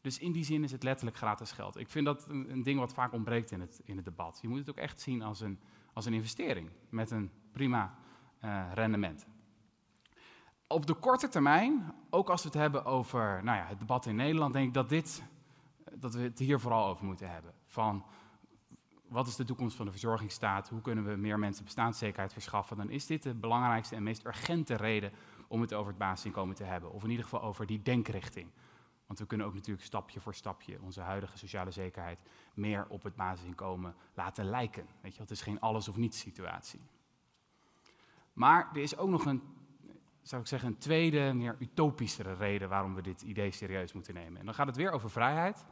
Dus 0.00 0.18
in 0.18 0.32
die 0.32 0.44
zin 0.44 0.64
is 0.64 0.72
het 0.72 0.82
letterlijk 0.82 1.16
gratis 1.16 1.52
geld. 1.52 1.76
Ik 1.76 1.90
vind 1.90 2.04
dat 2.04 2.26
een, 2.28 2.62
ding 2.62 2.78
wat 2.78 2.94
vaak 2.94 3.12
ontbreekt 3.12 3.50
in 3.50 3.60
het, 3.60 3.80
in 3.84 3.96
het 3.96 4.04
debat. 4.04 4.38
Je 4.42 4.48
moet 4.48 4.58
het 4.58 4.70
ook 4.70 4.76
echt 4.76 5.00
zien 5.00 5.22
als 5.22 5.40
een, 5.40 5.60
als 5.92 6.06
een 6.06 6.14
investering 6.14 6.70
met 6.88 7.10
een 7.10 7.30
prima 7.52 7.94
uh, 8.44 8.66
rendement. 8.74 9.26
Op 10.66 10.86
de 10.86 10.94
korte 10.94 11.28
termijn, 11.28 11.94
ook 12.10 12.30
als 12.30 12.42
we 12.42 12.48
het 12.48 12.58
hebben 12.58 12.84
over 12.84 13.44
nou 13.44 13.58
ja, 13.58 13.64
het 13.66 13.78
debat 13.78 14.06
in 14.06 14.16
Nederland, 14.16 14.52
denk 14.52 14.66
ik 14.66 14.74
dat, 14.74 14.88
dit, 14.88 15.22
dat 15.94 16.14
we 16.14 16.20
het 16.20 16.38
hier 16.38 16.60
vooral 16.60 16.88
over 16.88 17.04
moeten 17.04 17.30
hebben. 17.30 17.54
Van 17.66 18.04
wat 19.10 19.26
is 19.26 19.36
de 19.36 19.44
toekomst 19.44 19.76
van 19.76 19.86
de 19.86 19.90
verzorgingsstaat? 19.90 20.68
Hoe 20.68 20.80
kunnen 20.80 21.04
we 21.04 21.16
meer 21.16 21.38
mensen 21.38 21.64
bestaanszekerheid 21.64 22.32
verschaffen? 22.32 22.76
Dan 22.76 22.90
is 22.90 23.06
dit 23.06 23.22
de 23.22 23.34
belangrijkste 23.34 23.94
en 23.96 24.02
meest 24.02 24.26
urgente 24.26 24.74
reden 24.74 25.12
om 25.48 25.60
het 25.60 25.74
over 25.74 25.88
het 25.88 25.98
basisinkomen 25.98 26.54
te 26.54 26.64
hebben. 26.64 26.92
Of 26.92 27.02
in 27.04 27.10
ieder 27.10 27.24
geval 27.24 27.42
over 27.42 27.66
die 27.66 27.82
denkrichting. 27.82 28.50
Want 29.06 29.18
we 29.18 29.26
kunnen 29.26 29.46
ook 29.46 29.54
natuurlijk 29.54 29.86
stapje 29.86 30.20
voor 30.20 30.34
stapje 30.34 30.80
onze 30.80 31.00
huidige 31.00 31.38
sociale 31.38 31.70
zekerheid 31.70 32.20
meer 32.54 32.86
op 32.88 33.02
het 33.02 33.16
basisinkomen 33.16 33.94
laten 34.14 34.44
lijken. 34.44 34.86
Weet 35.00 35.14
je, 35.14 35.20
het 35.20 35.30
is 35.30 35.42
geen 35.42 35.60
alles 35.60 35.88
of 35.88 35.96
niets 35.96 36.18
situatie. 36.18 36.80
Maar 38.32 38.68
er 38.72 38.82
is 38.82 38.96
ook 38.96 39.08
nog 39.08 39.24
een, 39.24 39.42
zou 40.22 40.42
ik 40.42 40.48
zeggen, 40.48 40.68
een 40.68 40.78
tweede, 40.78 41.32
meer 41.34 41.56
utopischere 41.58 42.34
reden 42.34 42.68
waarom 42.68 42.94
we 42.94 43.02
dit 43.02 43.22
idee 43.22 43.50
serieus 43.50 43.92
moeten 43.92 44.14
nemen. 44.14 44.38
En 44.40 44.44
dan 44.44 44.54
gaat 44.54 44.66
het 44.66 44.76
weer 44.76 44.90
over 44.90 45.10
vrijheid. 45.10 45.64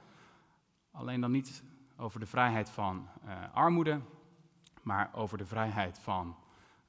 Alleen 0.90 1.20
dan 1.20 1.30
niet 1.30 1.62
over 2.00 2.20
de 2.20 2.26
vrijheid 2.26 2.70
van 2.70 3.08
uh, 3.24 3.54
armoede, 3.54 4.00
maar 4.82 5.10
over 5.14 5.38
de 5.38 5.46
vrijheid 5.46 5.98
van 5.98 6.36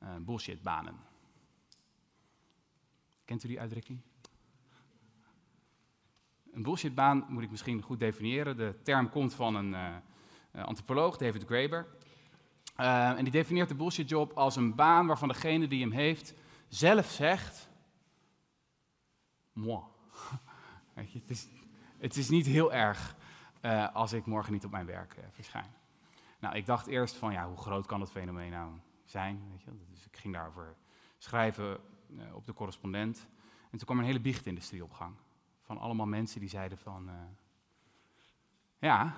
uh, 0.03 0.09
bullshitbanen. 0.19 0.95
Kent 3.25 3.43
u 3.43 3.47
die 3.47 3.59
uitdrukking? 3.59 3.99
Een 6.51 6.63
bullshitbaan 6.63 7.25
moet 7.27 7.43
ik 7.43 7.51
misschien 7.51 7.81
goed 7.81 7.99
definiëren. 7.99 8.57
De 8.57 8.75
term 8.83 9.09
komt 9.09 9.33
van 9.33 9.55
een 9.55 9.71
uh, 9.71 10.63
antropoloog, 10.65 11.17
David 11.17 11.45
Graeber. 11.45 11.87
En 12.75 13.23
die 13.23 13.31
definieert 13.31 13.69
de 13.69 13.75
bullshitjob 13.75 14.31
als 14.31 14.55
een 14.55 14.75
baan 14.75 15.07
waarvan 15.07 15.27
degene 15.27 15.67
die 15.67 15.81
hem 15.81 15.91
heeft 15.91 16.33
zelf 16.67 17.09
zegt: 17.09 17.69
Moi. 19.53 19.83
Het, 20.93 21.29
is, 21.29 21.47
het 21.97 22.17
is 22.17 22.29
niet 22.29 22.45
heel 22.45 22.73
erg 22.73 23.15
uh, 23.61 23.95
als 23.95 24.13
ik 24.13 24.25
morgen 24.25 24.53
niet 24.53 24.65
op 24.65 24.71
mijn 24.71 24.85
werk 24.85 25.15
verschijn. 25.31 25.73
Nou, 26.39 26.55
ik 26.55 26.65
dacht 26.65 26.87
eerst 26.87 27.15
van 27.15 27.31
ja, 27.31 27.47
hoe 27.47 27.57
groot 27.57 27.85
kan 27.85 27.99
dat 27.99 28.11
fenomeen 28.11 28.51
nou 28.51 28.71
zijn? 29.05 29.41
Weet 29.51 29.61
je? 29.61 29.71
Dus 29.89 30.05
ik 30.05 30.17
ging 30.17 30.33
daarover 30.33 30.75
schrijven 31.17 31.79
op 32.33 32.45
de 32.45 32.53
correspondent. 32.53 33.27
En 33.71 33.77
toen 33.77 33.85
kwam 33.85 33.99
een 33.99 34.05
hele 34.05 34.19
biechtindustrie 34.19 34.83
op 34.83 34.93
gang 34.93 35.15
van 35.61 35.77
allemaal 35.77 36.05
mensen 36.05 36.39
die 36.39 36.49
zeiden 36.49 36.77
van, 36.77 37.09
ja, 38.79 39.13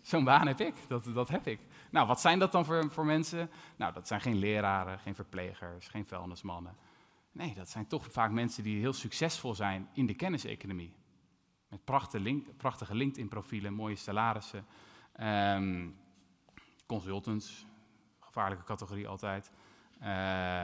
zo'n 0.00 0.24
baan 0.24 0.46
heb 0.46 0.60
ik, 0.60 0.74
dat, 0.88 1.04
dat 1.04 1.28
heb 1.28 1.46
ik. 1.46 1.60
Nou, 1.90 2.06
wat 2.06 2.20
zijn 2.20 2.38
dat 2.38 2.52
dan 2.52 2.64
voor, 2.64 2.90
voor 2.90 3.04
mensen? 3.04 3.50
Nou, 3.76 3.92
dat 3.92 4.06
zijn 4.06 4.20
geen 4.20 4.36
leraren, 4.36 4.98
geen 4.98 5.14
verplegers, 5.14 5.88
geen 5.88 6.06
vuilnismannen. 6.06 6.76
Nee, 7.32 7.54
dat 7.54 7.68
zijn 7.68 7.86
toch 7.86 8.06
vaak 8.10 8.30
mensen 8.30 8.62
die 8.62 8.80
heel 8.80 8.92
succesvol 8.92 9.54
zijn 9.54 9.88
in 9.92 10.06
de 10.06 10.14
kenniseconomie. 10.14 10.94
Met 11.68 11.84
prachtige, 11.84 12.22
link, 12.22 12.56
prachtige 12.56 12.94
LinkedIn-profielen, 12.94 13.72
mooie 13.72 13.96
salarissen. 13.96 14.66
Um, 15.20 15.96
consultants, 16.86 17.66
gevaarlijke 18.20 18.64
categorie 18.64 19.08
altijd. 19.08 19.50
Uh, 20.00 20.06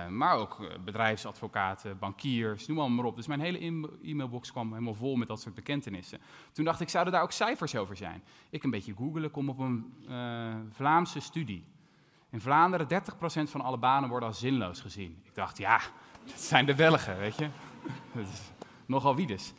maar 0.09 0.37
ook 0.37 0.61
eh, 0.61 0.79
bedrijfsadvocaten, 0.85 1.99
bankiers, 1.99 2.67
noem 2.67 2.95
maar 2.95 3.05
op. 3.05 3.17
Dus 3.17 3.27
mijn 3.27 3.41
hele 3.41 3.59
e-mailbox 4.03 4.51
kwam 4.51 4.73
helemaal 4.73 4.95
vol 4.95 5.17
met 5.17 5.29
dat 5.29 5.41
soort 5.41 5.55
bekentenissen. 5.55 6.21
Toen 6.53 6.65
dacht 6.65 6.81
ik, 6.81 6.88
zouden 6.88 7.12
daar 7.12 7.23
ook 7.23 7.33
cijfers 7.33 7.77
over 7.77 7.97
zijn? 7.97 8.23
Ik 8.51 8.62
een 8.62 8.71
beetje 8.71 8.95
googelen, 8.95 9.31
kom 9.31 9.49
op 9.49 9.59
een 9.59 9.95
uh, 10.09 10.55
Vlaamse 10.71 11.21
studie. 11.21 11.65
In 12.31 12.41
Vlaanderen 12.41 12.87
30% 12.88 13.51
van 13.51 13.61
alle 13.61 13.79
banen 13.79 14.09
worden 14.09 14.29
als 14.29 14.38
zinloos 14.38 14.81
gezien. 14.81 15.21
Ik 15.25 15.35
dacht, 15.35 15.59
ja, 15.59 15.81
dat 16.31 16.41
zijn 16.41 16.67
de 16.67 16.75
Belgen, 16.75 17.19
weet 17.19 17.37
je. 17.37 17.49
Dat 18.15 18.27
is 18.27 18.51
nogal 18.87 19.17
wie 19.17 19.27
dus. 19.27 19.53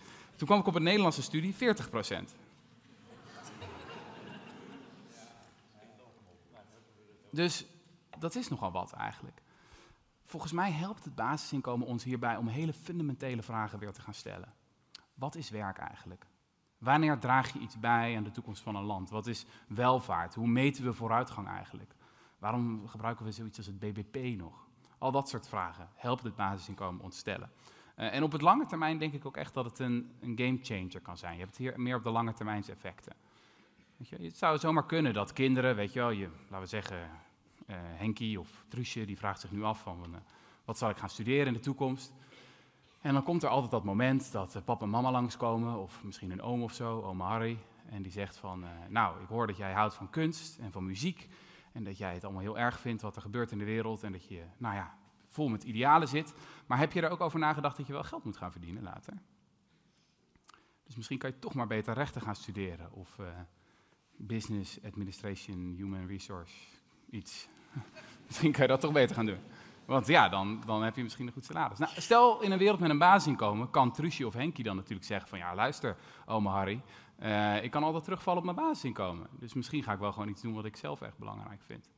Toen 0.43 0.51
kwam 0.51 0.61
ik 0.61 0.71
op 0.71 0.75
een 0.75 0.83
Nederlandse 0.83 1.21
studie, 1.21 1.55
40%. 1.55 1.57
Dus 7.29 7.65
dat 8.19 8.35
is 8.35 8.47
nogal 8.47 8.71
wat 8.71 8.91
eigenlijk. 8.91 9.41
Volgens 10.23 10.51
mij 10.51 10.71
helpt 10.71 11.03
het 11.03 11.15
basisinkomen 11.15 11.87
ons 11.87 12.03
hierbij 12.03 12.37
om 12.37 12.47
hele 12.47 12.73
fundamentele 12.73 13.43
vragen 13.43 13.79
weer 13.79 13.91
te 13.91 14.01
gaan 14.01 14.13
stellen. 14.13 14.53
Wat 15.13 15.35
is 15.35 15.49
werk 15.49 15.77
eigenlijk? 15.77 16.25
Wanneer 16.77 17.19
draag 17.19 17.53
je 17.53 17.59
iets 17.59 17.79
bij 17.79 18.17
aan 18.17 18.23
de 18.23 18.31
toekomst 18.31 18.61
van 18.61 18.75
een 18.75 18.83
land? 18.83 19.09
Wat 19.09 19.27
is 19.27 19.45
welvaart? 19.67 20.35
Hoe 20.35 20.47
meten 20.47 20.83
we 20.83 20.93
vooruitgang 20.93 21.47
eigenlijk? 21.47 21.95
Waarom 22.37 22.87
gebruiken 22.87 23.25
we 23.25 23.31
zoiets 23.31 23.57
als 23.57 23.67
het 23.67 23.79
BBP 23.79 24.37
nog? 24.37 24.67
Al 24.97 25.11
dat 25.11 25.29
soort 25.29 25.47
vragen 25.47 25.89
helpt 25.95 26.23
het 26.23 26.35
basisinkomen 26.35 27.03
ons 27.03 27.17
stellen. 27.17 27.51
Uh, 27.97 28.13
en 28.13 28.23
op 28.23 28.31
het 28.31 28.41
lange 28.41 28.65
termijn 28.65 28.97
denk 28.97 29.13
ik 29.13 29.25
ook 29.25 29.37
echt 29.37 29.53
dat 29.53 29.65
het 29.65 29.79
een, 29.79 30.11
een 30.21 30.37
game 30.37 30.59
changer 30.61 31.01
kan 31.01 31.17
zijn. 31.17 31.37
Je 31.37 31.43
hebt 31.43 31.57
hier 31.57 31.79
meer 31.79 31.95
op 31.95 32.03
de 32.03 32.09
lange 32.09 32.33
termijns 32.33 32.69
effecten. 32.69 33.13
Weet 33.97 34.09
je, 34.09 34.17
het 34.17 34.37
zou 34.37 34.57
zomaar 34.57 34.85
kunnen 34.85 35.13
dat 35.13 35.33
kinderen, 35.33 35.75
weet 35.75 35.93
je 35.93 35.99
wel, 35.99 36.09
je, 36.09 36.29
laten 36.41 36.59
we 36.59 36.65
zeggen, 36.65 36.97
uh, 37.67 37.75
Henkie 37.79 38.39
of 38.39 38.65
Truusje, 38.67 39.05
die 39.05 39.17
vraagt 39.17 39.39
zich 39.39 39.51
nu 39.51 39.63
af 39.63 39.81
van 39.81 40.05
uh, 40.09 40.15
wat 40.65 40.77
zal 40.77 40.89
ik 40.89 40.97
gaan 40.97 41.09
studeren 41.09 41.47
in 41.47 41.53
de 41.53 41.59
toekomst. 41.59 42.13
En 43.01 43.13
dan 43.13 43.23
komt 43.23 43.43
er 43.43 43.49
altijd 43.49 43.71
dat 43.71 43.83
moment 43.83 44.31
dat 44.31 44.61
papa 44.65 44.83
en 44.83 44.89
mama 44.89 45.11
langskomen, 45.11 45.79
of 45.79 46.03
misschien 46.03 46.31
een 46.31 46.41
oom 46.41 46.63
of 46.63 46.73
zo, 46.73 47.01
oma 47.01 47.27
Harry. 47.27 47.57
En 47.89 48.01
die 48.01 48.11
zegt 48.11 48.37
van, 48.37 48.65
nou, 48.87 49.21
ik 49.21 49.27
hoor 49.27 49.47
dat 49.47 49.57
jij 49.57 49.73
houdt 49.73 49.93
van 49.95 50.09
kunst 50.09 50.59
en 50.59 50.71
van 50.71 50.85
muziek. 50.85 51.29
En 51.71 51.83
dat 51.83 51.97
jij 51.97 52.13
het 52.13 52.23
allemaal 52.23 52.41
heel 52.41 52.57
erg 52.57 52.79
vindt 52.79 53.01
wat 53.01 53.15
er 53.15 53.21
gebeurt 53.21 53.51
in 53.51 53.57
de 53.57 53.63
wereld. 53.63 54.03
En 54.03 54.11
dat 54.11 54.27
je, 54.27 54.43
nou 54.57 54.75
ja, 54.75 54.97
vol 55.33 55.47
met 55.47 55.63
idealen 55.63 56.07
zit. 56.07 56.33
Maar 56.67 56.77
heb 56.77 56.91
je 56.91 57.01
er 57.01 57.09
ook 57.09 57.21
over 57.21 57.39
nagedacht 57.39 57.77
dat 57.77 57.87
je 57.87 57.93
wel 57.93 58.03
geld 58.03 58.23
moet 58.23 58.37
gaan 58.37 58.51
verdienen 58.51 58.83
later? 58.83 59.13
Dus 60.83 60.95
misschien 60.95 61.17
kan 61.17 61.29
je 61.29 61.39
toch 61.39 61.53
maar 61.53 61.67
beter 61.67 61.93
rechten 61.93 62.21
gaan 62.21 62.35
studeren. 62.35 62.91
Of 62.91 63.17
uh, 63.19 63.27
business, 64.17 64.83
administration, 64.83 65.73
human 65.77 66.07
resource, 66.07 66.53
iets. 67.09 67.47
misschien 68.27 68.51
kan 68.51 68.61
je 68.61 68.67
dat 68.67 68.81
toch 68.81 68.91
beter 68.91 69.15
gaan 69.15 69.25
doen. 69.25 69.39
Want 69.85 70.07
ja, 70.07 70.29
dan, 70.29 70.61
dan 70.65 70.83
heb 70.83 70.95
je 70.95 71.03
misschien 71.03 71.27
een 71.27 71.33
goed 71.33 71.45
salaris. 71.45 71.77
Nou, 71.77 71.91
stel 71.95 72.41
in 72.41 72.51
een 72.51 72.57
wereld 72.57 72.79
met 72.79 72.89
een 72.89 72.97
basisinkomen, 72.97 73.69
kan 73.69 73.91
Trusje 73.91 74.27
of 74.27 74.33
Henkie 74.33 74.63
dan 74.63 74.75
natuurlijk 74.75 75.07
zeggen 75.07 75.29
van... 75.29 75.37
Ja, 75.37 75.55
luister, 75.55 75.97
oma 76.25 76.51
Harry, 76.51 76.81
uh, 77.19 77.63
ik 77.63 77.71
kan 77.71 77.83
altijd 77.83 78.03
terugvallen 78.03 78.39
op 78.39 78.55
mijn 78.55 78.67
basisinkomen. 78.67 79.27
Dus 79.39 79.53
misschien 79.53 79.83
ga 79.83 79.93
ik 79.93 79.99
wel 79.99 80.11
gewoon 80.11 80.29
iets 80.29 80.41
doen 80.41 80.53
wat 80.53 80.65
ik 80.65 80.75
zelf 80.75 81.01
echt 81.01 81.17
belangrijk 81.17 81.61
vind. 81.61 81.89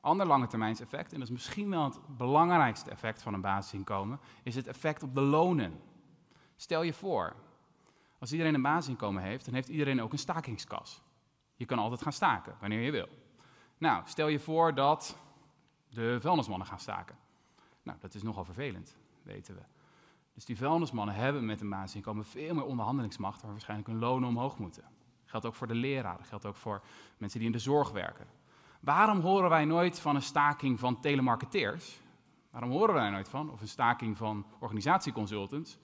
Ander 0.00 0.26
lange 0.26 0.46
termijns 0.46 0.80
effect, 0.80 1.12
en 1.12 1.18
dat 1.18 1.28
is 1.28 1.34
misschien 1.34 1.70
wel 1.70 1.84
het 1.84 2.00
belangrijkste 2.16 2.90
effect 2.90 3.22
van 3.22 3.34
een 3.34 3.40
basisinkomen, 3.40 4.20
is 4.42 4.54
het 4.54 4.66
effect 4.66 5.02
op 5.02 5.14
de 5.14 5.20
lonen. 5.20 5.80
Stel 6.56 6.82
je 6.82 6.92
voor, 6.92 7.36
als 8.18 8.32
iedereen 8.32 8.54
een 8.54 8.62
basisinkomen 8.62 9.22
heeft, 9.22 9.44
dan 9.44 9.54
heeft 9.54 9.68
iedereen 9.68 10.02
ook 10.02 10.12
een 10.12 10.18
stakingskas. 10.18 11.02
Je 11.56 11.64
kan 11.64 11.78
altijd 11.78 12.02
gaan 12.02 12.12
staken, 12.12 12.56
wanneer 12.60 12.80
je 12.80 12.90
wil. 12.90 13.08
Nou, 13.78 14.02
stel 14.06 14.28
je 14.28 14.38
voor 14.38 14.74
dat 14.74 15.18
de 15.88 16.20
vuilnismannen 16.20 16.66
gaan 16.66 16.78
staken. 16.78 17.16
Nou, 17.82 17.98
dat 18.00 18.14
is 18.14 18.22
nogal 18.22 18.44
vervelend, 18.44 18.96
weten 19.22 19.54
we. 19.54 19.62
Dus 20.34 20.44
die 20.44 20.56
vuilnismannen 20.56 21.14
hebben 21.14 21.44
met 21.44 21.60
een 21.60 21.68
basisinkomen 21.68 22.24
veel 22.24 22.54
meer 22.54 22.64
onderhandelingsmacht, 22.64 23.42
waar 23.42 23.50
waarschijnlijk 23.50 23.88
hun 23.88 23.98
lonen 23.98 24.28
omhoog 24.28 24.58
moeten. 24.58 24.84
Geldt 25.24 25.46
ook 25.46 25.54
voor 25.54 25.66
de 25.66 25.74
leraren, 25.74 26.24
geldt 26.24 26.46
ook 26.46 26.56
voor 26.56 26.82
mensen 27.18 27.38
die 27.38 27.48
in 27.48 27.54
de 27.54 27.62
zorg 27.62 27.90
werken. 27.90 28.26
Waarom 28.80 29.20
horen 29.20 29.50
wij 29.50 29.64
nooit 29.64 30.00
van 30.00 30.14
een 30.14 30.22
staking 30.22 30.80
van 30.80 31.00
telemarketeers? 31.00 32.00
Waarom 32.50 32.70
horen 32.70 32.94
wij 32.94 33.10
nooit 33.10 33.28
van? 33.28 33.50
Of 33.50 33.60
een 33.60 33.68
staking 33.68 34.16
van 34.16 34.46
organisatieconsultants? 34.58 35.78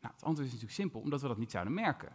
Nou, 0.00 0.14
het 0.14 0.24
antwoord 0.24 0.46
is 0.46 0.52
natuurlijk 0.52 0.80
simpel, 0.80 1.00
omdat 1.00 1.22
we 1.22 1.28
dat 1.28 1.38
niet 1.38 1.50
zouden 1.50 1.74
merken. 1.74 2.12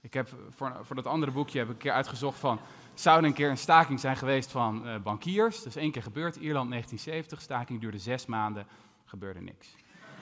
Ik 0.00 0.14
heb 0.14 0.28
voor, 0.50 0.78
voor 0.82 0.96
dat 0.96 1.06
andere 1.06 1.32
boekje 1.32 1.58
heb 1.58 1.68
ik 1.68 1.74
een 1.74 1.80
keer 1.80 1.92
uitgezocht 1.92 2.38
van, 2.38 2.58
zou 2.94 3.18
er 3.18 3.24
een 3.24 3.32
keer 3.32 3.50
een 3.50 3.58
staking 3.58 4.00
zijn 4.00 4.16
geweest 4.16 4.50
van 4.50 4.86
uh, 4.86 4.98
bankiers? 4.98 5.56
Dat 5.56 5.66
is 5.66 5.76
één 5.76 5.90
keer 5.90 6.02
gebeurd, 6.02 6.36
Ierland 6.36 6.70
1970, 6.70 7.40
staking 7.40 7.80
duurde 7.80 7.98
zes 7.98 8.26
maanden, 8.26 8.66
gebeurde 9.04 9.40
niks. 9.40 9.74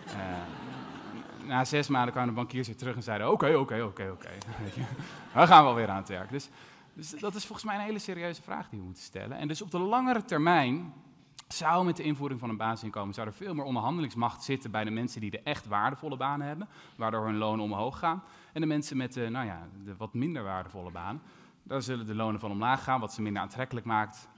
Uh, 0.07 0.12
na 1.47 1.64
zes 1.64 1.88
maanden 1.88 2.12
kwamen 2.12 2.35
de 2.35 2.40
bankiers 2.40 2.66
weer 2.66 2.77
terug 2.77 2.97
en 2.97 3.03
zeiden, 3.03 3.31
oké, 3.31 3.55
oké, 3.55 3.83
oké, 3.83 4.11
oké. 4.11 4.31
We 5.40 5.47
gaan 5.47 5.64
wel 5.64 5.75
weer 5.75 5.88
aan 5.88 5.97
het 5.97 6.09
werk. 6.09 6.31
Dus 6.31 6.49
dus 6.97 7.11
dat 7.11 7.35
is 7.35 7.45
volgens 7.45 7.67
mij 7.67 7.77
een 7.77 7.85
hele 7.85 7.99
serieuze 7.99 8.43
vraag 8.43 8.69
die 8.69 8.79
we 8.79 8.85
moeten 8.85 9.03
stellen. 9.03 9.37
En 9.39 9.49
dus 9.49 9.63
op 9.63 9.71
de 9.71 9.79
langere 9.79 10.25
termijn 10.25 10.93
zou 11.49 11.85
met 11.85 11.97
de 11.97 12.03
invoering 12.03 12.41
van 12.41 12.49
een 12.49 12.57
basisinkomen 12.57 13.15
zou 13.15 13.27
er 13.27 13.33
veel 13.33 13.55
meer 13.55 13.65
onderhandelingsmacht 13.65 14.43
zitten 14.43 14.71
bij 14.71 14.85
de 14.85 14.91
mensen 14.91 15.21
die 15.21 15.31
de 15.31 15.41
echt 15.41 15.67
waardevolle 15.67 16.17
banen 16.17 16.47
hebben, 16.47 16.69
waardoor 16.97 17.25
hun 17.25 17.37
lonen 17.37 17.65
omhoog 17.65 17.99
gaan. 17.99 18.23
En 18.53 18.61
de 18.61 18.67
mensen 18.67 18.97
met 18.97 19.13
de, 19.13 19.29
nou 19.29 19.47
ja, 19.47 19.69
de 19.85 19.97
wat 19.97 20.15
minder 20.15 20.43
waardevolle 20.43 20.91
banen, 20.91 21.23
daar 21.63 21.83
zullen 21.83 22.07
de 22.07 22.15
lonen 22.15 22.41
van 22.41 22.51
omlaag 22.51 22.85
gaan, 22.85 23.01
wat 23.01 23.13
ze 23.13 23.23
minder 23.23 23.43
aantrekkelijk 23.43 23.87
maakt. 23.87 24.29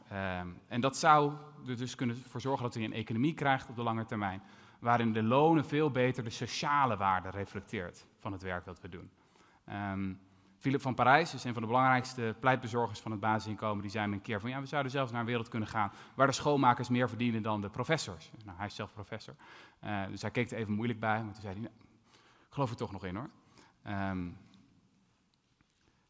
Um, 0.41 0.59
en 0.69 0.81
dat 0.81 0.97
zou 0.97 1.33
er 1.67 1.77
dus 1.77 1.95
kunnen 1.95 2.17
voor 2.17 2.41
zorgen 2.41 2.63
dat 2.63 2.75
je 2.75 2.81
een 2.81 2.93
economie 2.93 3.35
krijgt 3.35 3.69
op 3.69 3.77
de 3.77 3.83
lange 3.83 4.05
termijn, 4.05 4.43
waarin 4.79 5.13
de 5.13 5.23
lonen 5.23 5.65
veel 5.65 5.91
beter 5.91 6.25
de 6.25 6.31
sociale 6.31 6.97
waarde 6.97 7.31
reflecteert 7.31 8.07
van 8.19 8.33
het 8.33 8.43
werk 8.43 8.65
dat 8.65 8.81
we 8.81 8.89
doen. 8.89 9.11
Um, 9.93 10.21
Philip 10.59 10.81
van 10.81 10.95
Parijs 10.95 11.35
is 11.35 11.45
een 11.45 11.53
van 11.53 11.63
de 11.63 11.69
belangrijkste 11.69 12.35
pleitbezorgers 12.41 13.01
van 13.01 13.11
het 13.11 13.21
basisinkomen. 13.21 13.83
Die 13.83 13.91
zei 13.91 14.07
me 14.07 14.15
een 14.15 14.23
keer 14.23 14.41
van 14.41 14.51
ja, 14.51 14.61
we 14.61 14.67
zouden 14.67 14.93
zelfs 14.93 15.11
naar 15.11 15.21
een 15.21 15.27
wereld 15.27 15.49
kunnen 15.49 15.69
gaan 15.69 15.93
waar 16.15 16.27
de 16.27 16.33
schoonmakers 16.33 16.89
meer 16.89 17.09
verdienen 17.09 17.43
dan 17.43 17.61
de 17.61 17.71
professors. 17.71 18.31
Nou, 18.45 18.57
hij 18.57 18.67
is 18.67 18.75
zelf 18.75 18.93
professor. 18.93 19.35
Uh, 19.85 20.07
dus 20.07 20.23
hij 20.23 20.31
keek 20.31 20.51
er 20.51 20.59
even 20.59 20.73
moeilijk 20.73 21.01
bij, 21.01 21.23
maar 21.25 21.33
toen 21.33 21.43
zei 21.43 21.53
hij, 21.53 21.63
nou, 21.63 21.75
geloof 22.49 22.71
er 22.71 22.77
toch 22.77 22.93
nog 22.93 23.05
in 23.05 23.17
hoor. 23.17 23.31
Um, 23.87 24.37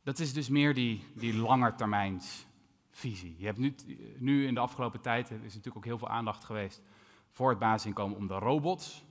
dat 0.03 0.19
is 0.19 0.33
dus 0.33 0.49
meer 0.49 0.75
die, 0.75 1.05
die 1.15 1.37
langetermijnsvisie. 1.37 3.35
Je 3.39 3.47
hebt 3.47 3.59
nu, 3.59 3.75
nu 4.19 4.47
in 4.47 4.55
de 4.55 4.61
afgelopen 4.61 5.01
tijd, 5.01 5.31
er 5.31 5.37
is 5.37 5.55
natuurlijk 5.55 5.77
ook 5.77 5.85
heel 5.85 5.99
veel 5.99 6.09
aandacht 6.09 6.45
geweest 6.45 6.83
voor 7.31 7.51
het 7.51 7.59
basisinkomen 7.59 8.17
om 8.17 8.27
de 8.27 8.39
robots. 8.39 9.05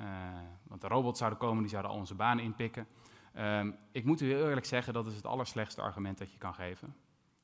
Uh, 0.00 0.06
want 0.62 0.80
de 0.80 0.88
robots 0.88 1.18
zouden 1.18 1.38
komen, 1.38 1.60
die 1.60 1.70
zouden 1.70 1.90
al 1.90 1.96
onze 1.96 2.14
banen 2.14 2.44
inpikken. 2.44 2.86
Um, 3.38 3.76
ik 3.92 4.04
moet 4.04 4.20
u 4.20 4.26
heel 4.26 4.48
eerlijk 4.48 4.66
zeggen, 4.66 4.92
dat 4.92 5.06
is 5.06 5.14
het 5.14 5.26
allerslechtste 5.26 5.80
argument 5.80 6.18
dat 6.18 6.32
je 6.32 6.38
kan 6.38 6.54
geven. 6.54 6.94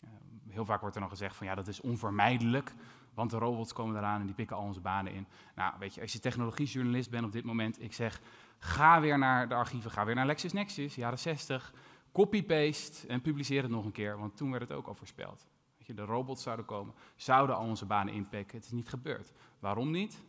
Uh, 0.04 0.10
heel 0.48 0.64
vaak 0.64 0.80
wordt 0.80 0.94
er 0.94 1.00
nog 1.00 1.10
gezegd 1.10 1.36
van 1.36 1.46
ja, 1.46 1.54
dat 1.54 1.68
is 1.68 1.80
onvermijdelijk, 1.80 2.74
want 3.14 3.30
de 3.30 3.38
robots 3.38 3.72
komen 3.72 3.96
eraan 3.96 4.20
en 4.20 4.26
die 4.26 4.34
pikken 4.34 4.56
al 4.56 4.62
onze 4.62 4.80
banen 4.80 5.12
in. 5.12 5.26
Nou, 5.54 5.74
weet 5.78 5.94
je, 5.94 6.00
als 6.00 6.12
je 6.12 6.18
technologiejournalist 6.18 7.10
bent 7.10 7.24
op 7.24 7.32
dit 7.32 7.44
moment, 7.44 7.82
ik 7.82 7.92
zeg, 7.92 8.20
ga 8.58 9.00
weer 9.00 9.18
naar 9.18 9.48
de 9.48 9.54
archieven, 9.54 9.90
ga 9.90 10.04
weer 10.04 10.14
naar 10.14 10.26
LexisNexis, 10.26 10.94
jaren 10.94 11.18
60, 11.18 11.72
copy-paste 12.12 13.06
en 13.06 13.20
publiceer 13.20 13.62
het 13.62 13.70
nog 13.70 13.84
een 13.84 13.92
keer, 13.92 14.18
want 14.18 14.36
toen 14.36 14.50
werd 14.50 14.62
het 14.68 14.72
ook 14.72 14.86
al 14.86 14.94
voorspeld. 14.94 15.48
Weet 15.76 15.86
je, 15.86 15.94
de 15.94 16.04
robots 16.04 16.42
zouden 16.42 16.64
komen, 16.64 16.94
zouden 17.16 17.56
al 17.56 17.66
onze 17.66 17.86
banen 17.86 18.14
inpikken. 18.14 18.56
Het 18.56 18.66
is 18.66 18.72
niet 18.72 18.88
gebeurd. 18.88 19.32
Waarom 19.58 19.90
niet? 19.90 20.22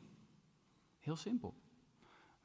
Heel 0.99 1.15
simpel. 1.15 1.55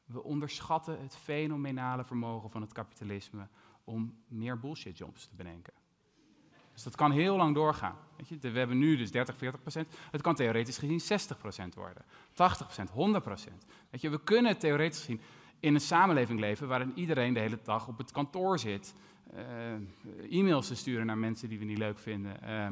We 0.04 0.22
onderschatten 0.22 1.00
het 1.00 1.16
fenomenale 1.16 2.04
vermogen 2.04 2.50
van 2.50 2.60
het 2.60 2.72
kapitalisme 2.72 3.48
om 3.84 4.14
meer 4.28 4.58
bullshit 4.58 4.98
jobs 4.98 5.26
te 5.26 5.34
bedenken. 5.34 5.72
Dus 6.72 6.82
dat 6.82 6.96
kan 6.96 7.10
heel 7.10 7.36
lang 7.36 7.54
doorgaan. 7.54 7.96
Weet 8.16 8.28
je, 8.28 8.50
we 8.50 8.58
hebben 8.58 8.78
nu 8.78 8.96
dus 8.96 9.10
30, 9.10 9.36
40 9.36 9.60
procent. 9.60 9.88
Het 10.10 10.20
kan 10.20 10.34
theoretisch 10.34 10.78
gezien 10.78 11.00
60 11.00 11.38
procent 11.38 11.74
worden. 11.74 12.04
80 12.32 12.66
procent, 12.66 12.90
100 12.90 13.24
procent. 13.24 13.64
Weet 13.90 14.00
je, 14.00 14.10
we 14.10 14.20
kunnen 14.24 14.58
theoretisch 14.58 14.98
gezien 14.98 15.20
in 15.60 15.74
een 15.74 15.80
samenleving 15.80 16.40
leven 16.40 16.68
waarin 16.68 16.92
iedereen 16.94 17.34
de 17.34 17.40
hele 17.40 17.58
dag 17.62 17.88
op 17.88 17.98
het 17.98 18.12
kantoor 18.12 18.58
zit. 18.58 18.94
Uh, 19.34 20.38
e-mails 20.38 20.66
te 20.66 20.74
sturen 20.74 21.06
naar 21.06 21.18
mensen 21.18 21.48
die 21.48 21.58
we 21.58 21.64
niet 21.64 21.78
leuk 21.78 21.98
vinden. 21.98 22.36
Uh, 22.44 22.66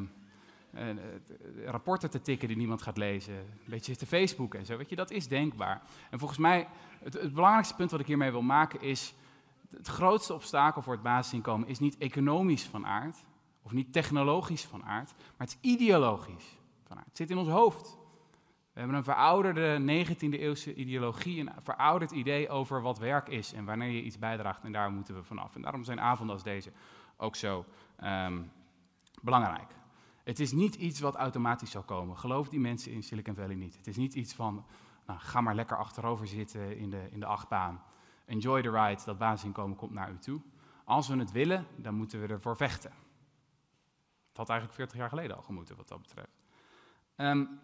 rapporten 1.67 2.11
te 2.11 2.21
tikken 2.21 2.49
die 2.49 2.57
niemand 2.57 2.83
gaat 2.83 2.97
lezen. 2.97 3.35
Een 3.35 3.47
beetje 3.65 3.97
te 3.97 4.07
Facebook 4.07 4.55
en 4.55 4.67
zo. 4.67 4.77
Weet 4.77 4.89
je, 4.89 4.97
dat 4.97 5.11
is 5.11 5.29
denkbaar. 5.29 5.83
En 6.11 6.19
volgens 6.19 6.39
mij 6.39 6.69
het, 7.03 7.15
het, 7.15 7.35
belangrijkste 7.35 7.75
punt 7.75 7.91
wat 7.91 8.01
ik 8.01 8.07
hiermee 8.07 8.31
wil 8.31 8.43
maken 8.43 8.81
is, 8.81 9.15
het 9.77 9.87
grootste 9.87 10.35
obstakel 10.35 10.83
voor 10.83 10.93
het 10.93 11.03
basisinkomen 11.03 11.69
is 11.69 11.79
niet 11.79 11.99
economisch 11.99 12.65
van 12.65 12.87
aard, 12.87 13.25
of 13.63 13.73
niet 13.73 13.93
technologisch 13.93 14.65
van 14.65 14.85
aard, 14.85 15.15
maar 15.17 15.47
het 15.47 15.59
is 15.61 15.71
ideologisch 15.71 16.57
van 16.87 16.97
aard. 16.97 17.07
Het 17.07 17.17
zit 17.17 17.31
in 17.31 17.39
ons 17.39 17.49
hoofd. 17.49 17.97
We 18.73 18.79
hebben 18.79 18.97
een 18.97 19.05
verouderde 19.05 20.05
19e 20.05 20.41
eeuwse 20.41 20.75
ideologie, 20.75 21.41
een 21.41 21.51
verouderd 21.63 22.11
idee 22.11 22.49
over 22.49 22.83
wat 22.83 22.99
werk 22.99 23.29
is 23.29 23.53
en 23.53 23.65
wanneer 23.65 23.91
je 23.91 24.03
iets 24.03 24.19
bijdraagt 24.19 24.65
en 24.65 24.73
daar 24.73 24.91
moeten 24.91 25.15
we 25.15 25.23
vanaf. 25.23 25.55
En 25.55 25.63
daarom 25.63 25.85
zijn 25.85 26.01
avonden 26.01 26.35
als 26.35 26.45
deze 26.45 26.73
ook 27.17 27.37
zo 27.37 27.65
um, 28.05 28.51
belangrijk. 29.23 29.82
Het 30.23 30.41
is 30.41 30.53
niet 30.53 30.75
iets 30.75 31.01
wat 31.01 31.15
automatisch 31.15 31.71
zal 31.71 31.83
komen. 31.83 32.19
Geloof 32.19 32.49
die 32.49 32.61
mensen 32.61 32.93
in 32.93 33.03
Silicon 33.03 33.35
Valley 33.35 33.55
niet. 33.55 33.77
Het 33.77 33.87
is 33.87 33.97
niet 33.97 34.15
iets 34.15 34.35
van, 34.35 34.65
nou, 35.07 35.19
ga 35.19 35.41
maar 35.41 35.55
lekker 35.55 35.77
achterover 35.77 36.27
zitten 36.27 36.77
in 36.77 36.91
de, 36.91 37.09
in 37.11 37.21
de 37.21 37.27
achtbaan. 37.27 37.83
Enjoy 38.27 38.63
the 38.63 38.71
ride, 38.71 39.03
dat 39.05 39.19
basisinkomen 39.19 39.77
komt 39.77 39.93
naar 39.93 40.11
u 40.11 40.19
toe. 40.19 40.41
Als 40.85 41.09
we 41.09 41.17
het 41.17 41.33
willen, 41.33 41.67
dan 41.77 41.95
moeten 41.95 42.21
we 42.21 42.27
ervoor 42.27 42.57
vechten. 42.57 42.93
Het 44.29 44.37
had 44.37 44.49
eigenlijk 44.49 44.79
40 44.79 44.99
jaar 44.99 45.09
geleden 45.09 45.37
al 45.37 45.43
gemoeten, 45.43 45.77
wat 45.77 45.89
dat 45.89 46.01
betreft. 46.01 46.43
Um, 47.17 47.61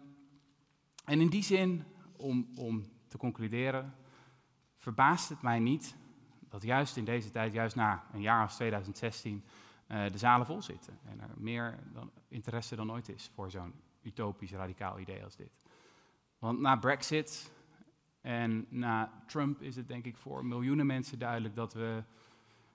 en 1.05 1.21
in 1.21 1.29
die 1.29 1.43
zin, 1.43 1.83
om, 2.17 2.47
om 2.55 2.85
te 3.07 3.17
concluderen, 3.17 3.95
verbaast 4.77 5.29
het 5.29 5.41
mij 5.41 5.59
niet 5.59 5.95
dat 6.49 6.63
juist 6.63 6.97
in 6.97 7.05
deze 7.05 7.29
tijd, 7.29 7.53
juist 7.53 7.75
na 7.75 8.03
een 8.13 8.21
jaar 8.21 8.41
als 8.41 8.55
2016, 8.55 9.35
uh, 9.35 9.41
de 9.89 10.17
zalen 10.17 10.45
vol 10.45 10.61
zitten. 10.61 10.99
En 11.05 11.21
er 11.21 11.29
meer 11.37 11.79
dan, 11.93 12.11
interesse 12.27 12.75
dan 12.75 12.91
ooit 12.91 13.09
is 13.09 13.31
voor 13.33 13.51
zo'n 13.51 13.73
utopisch 14.01 14.51
radicaal 14.51 14.99
idee 14.99 15.23
als 15.23 15.35
dit. 15.35 15.51
Want 16.39 16.59
na 16.59 16.75
Brexit 16.75 17.51
en 18.21 18.65
na 18.69 19.23
Trump 19.27 19.61
is 19.61 19.75
het 19.75 19.87
denk 19.87 20.05
ik 20.05 20.17
voor 20.17 20.45
miljoenen 20.45 20.85
mensen 20.85 21.19
duidelijk 21.19 21.55
dat 21.55 21.73
we, 21.73 22.03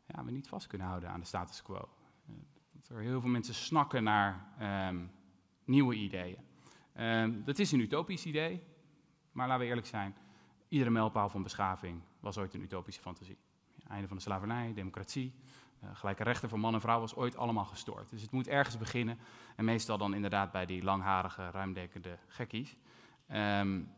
ja, 0.07 0.25
we 0.25 0.31
niet 0.31 0.49
vast 0.49 0.67
kunnen 0.67 0.87
houden 0.87 1.11
aan 1.11 1.21
de 1.21 1.27
status 1.27 1.63
quo. 1.63 1.89
Uh, 2.29 2.35
dat 2.73 2.89
er 2.89 3.01
heel 3.01 3.21
veel 3.21 3.31
mensen 3.31 3.55
snakken 3.55 4.03
naar 4.03 4.49
um, 4.89 5.11
nieuwe 5.65 5.95
ideeën. 5.95 6.39
Um, 6.99 7.45
dat 7.45 7.59
is 7.59 7.73
een 7.73 7.81
utopisch 7.81 8.27
idee, 8.27 8.63
maar 9.33 9.47
laten 9.47 9.63
we 9.63 9.69
eerlijk 9.69 9.87
zijn, 9.87 10.15
iedere 10.69 10.91
mijlpaal 10.91 11.29
van 11.29 11.43
beschaving 11.43 12.01
was 12.21 12.39
ooit 12.39 12.55
een 12.55 12.63
utopische 12.63 13.01
fantasie. 13.01 13.39
Einde 13.89 14.09
van 14.09 14.17
de 14.17 14.23
slavernij, 14.23 14.75
democratie, 14.75 15.35
gelijke 15.93 16.23
rechten 16.23 16.49
voor 16.49 16.61
man 16.61 16.75
en 16.75 16.81
vrouw 16.81 17.01
was 17.01 17.15
ooit 17.15 17.37
allemaal 17.37 17.65
gestoord. 17.65 18.11
Dus 18.11 18.23
het 18.23 18.31
moet 18.31 18.49
ergens 18.49 18.79
beginnen 18.79 19.19
en 19.57 19.65
meestal 19.65 19.99
dan 19.99 20.15
inderdaad 20.15 20.53
bij 20.53 20.67
die 20.67 20.83
langharige, 20.83 21.51
ruimdenkende 21.51 22.19
gekkies. 22.27 22.77
Um, 23.33 23.93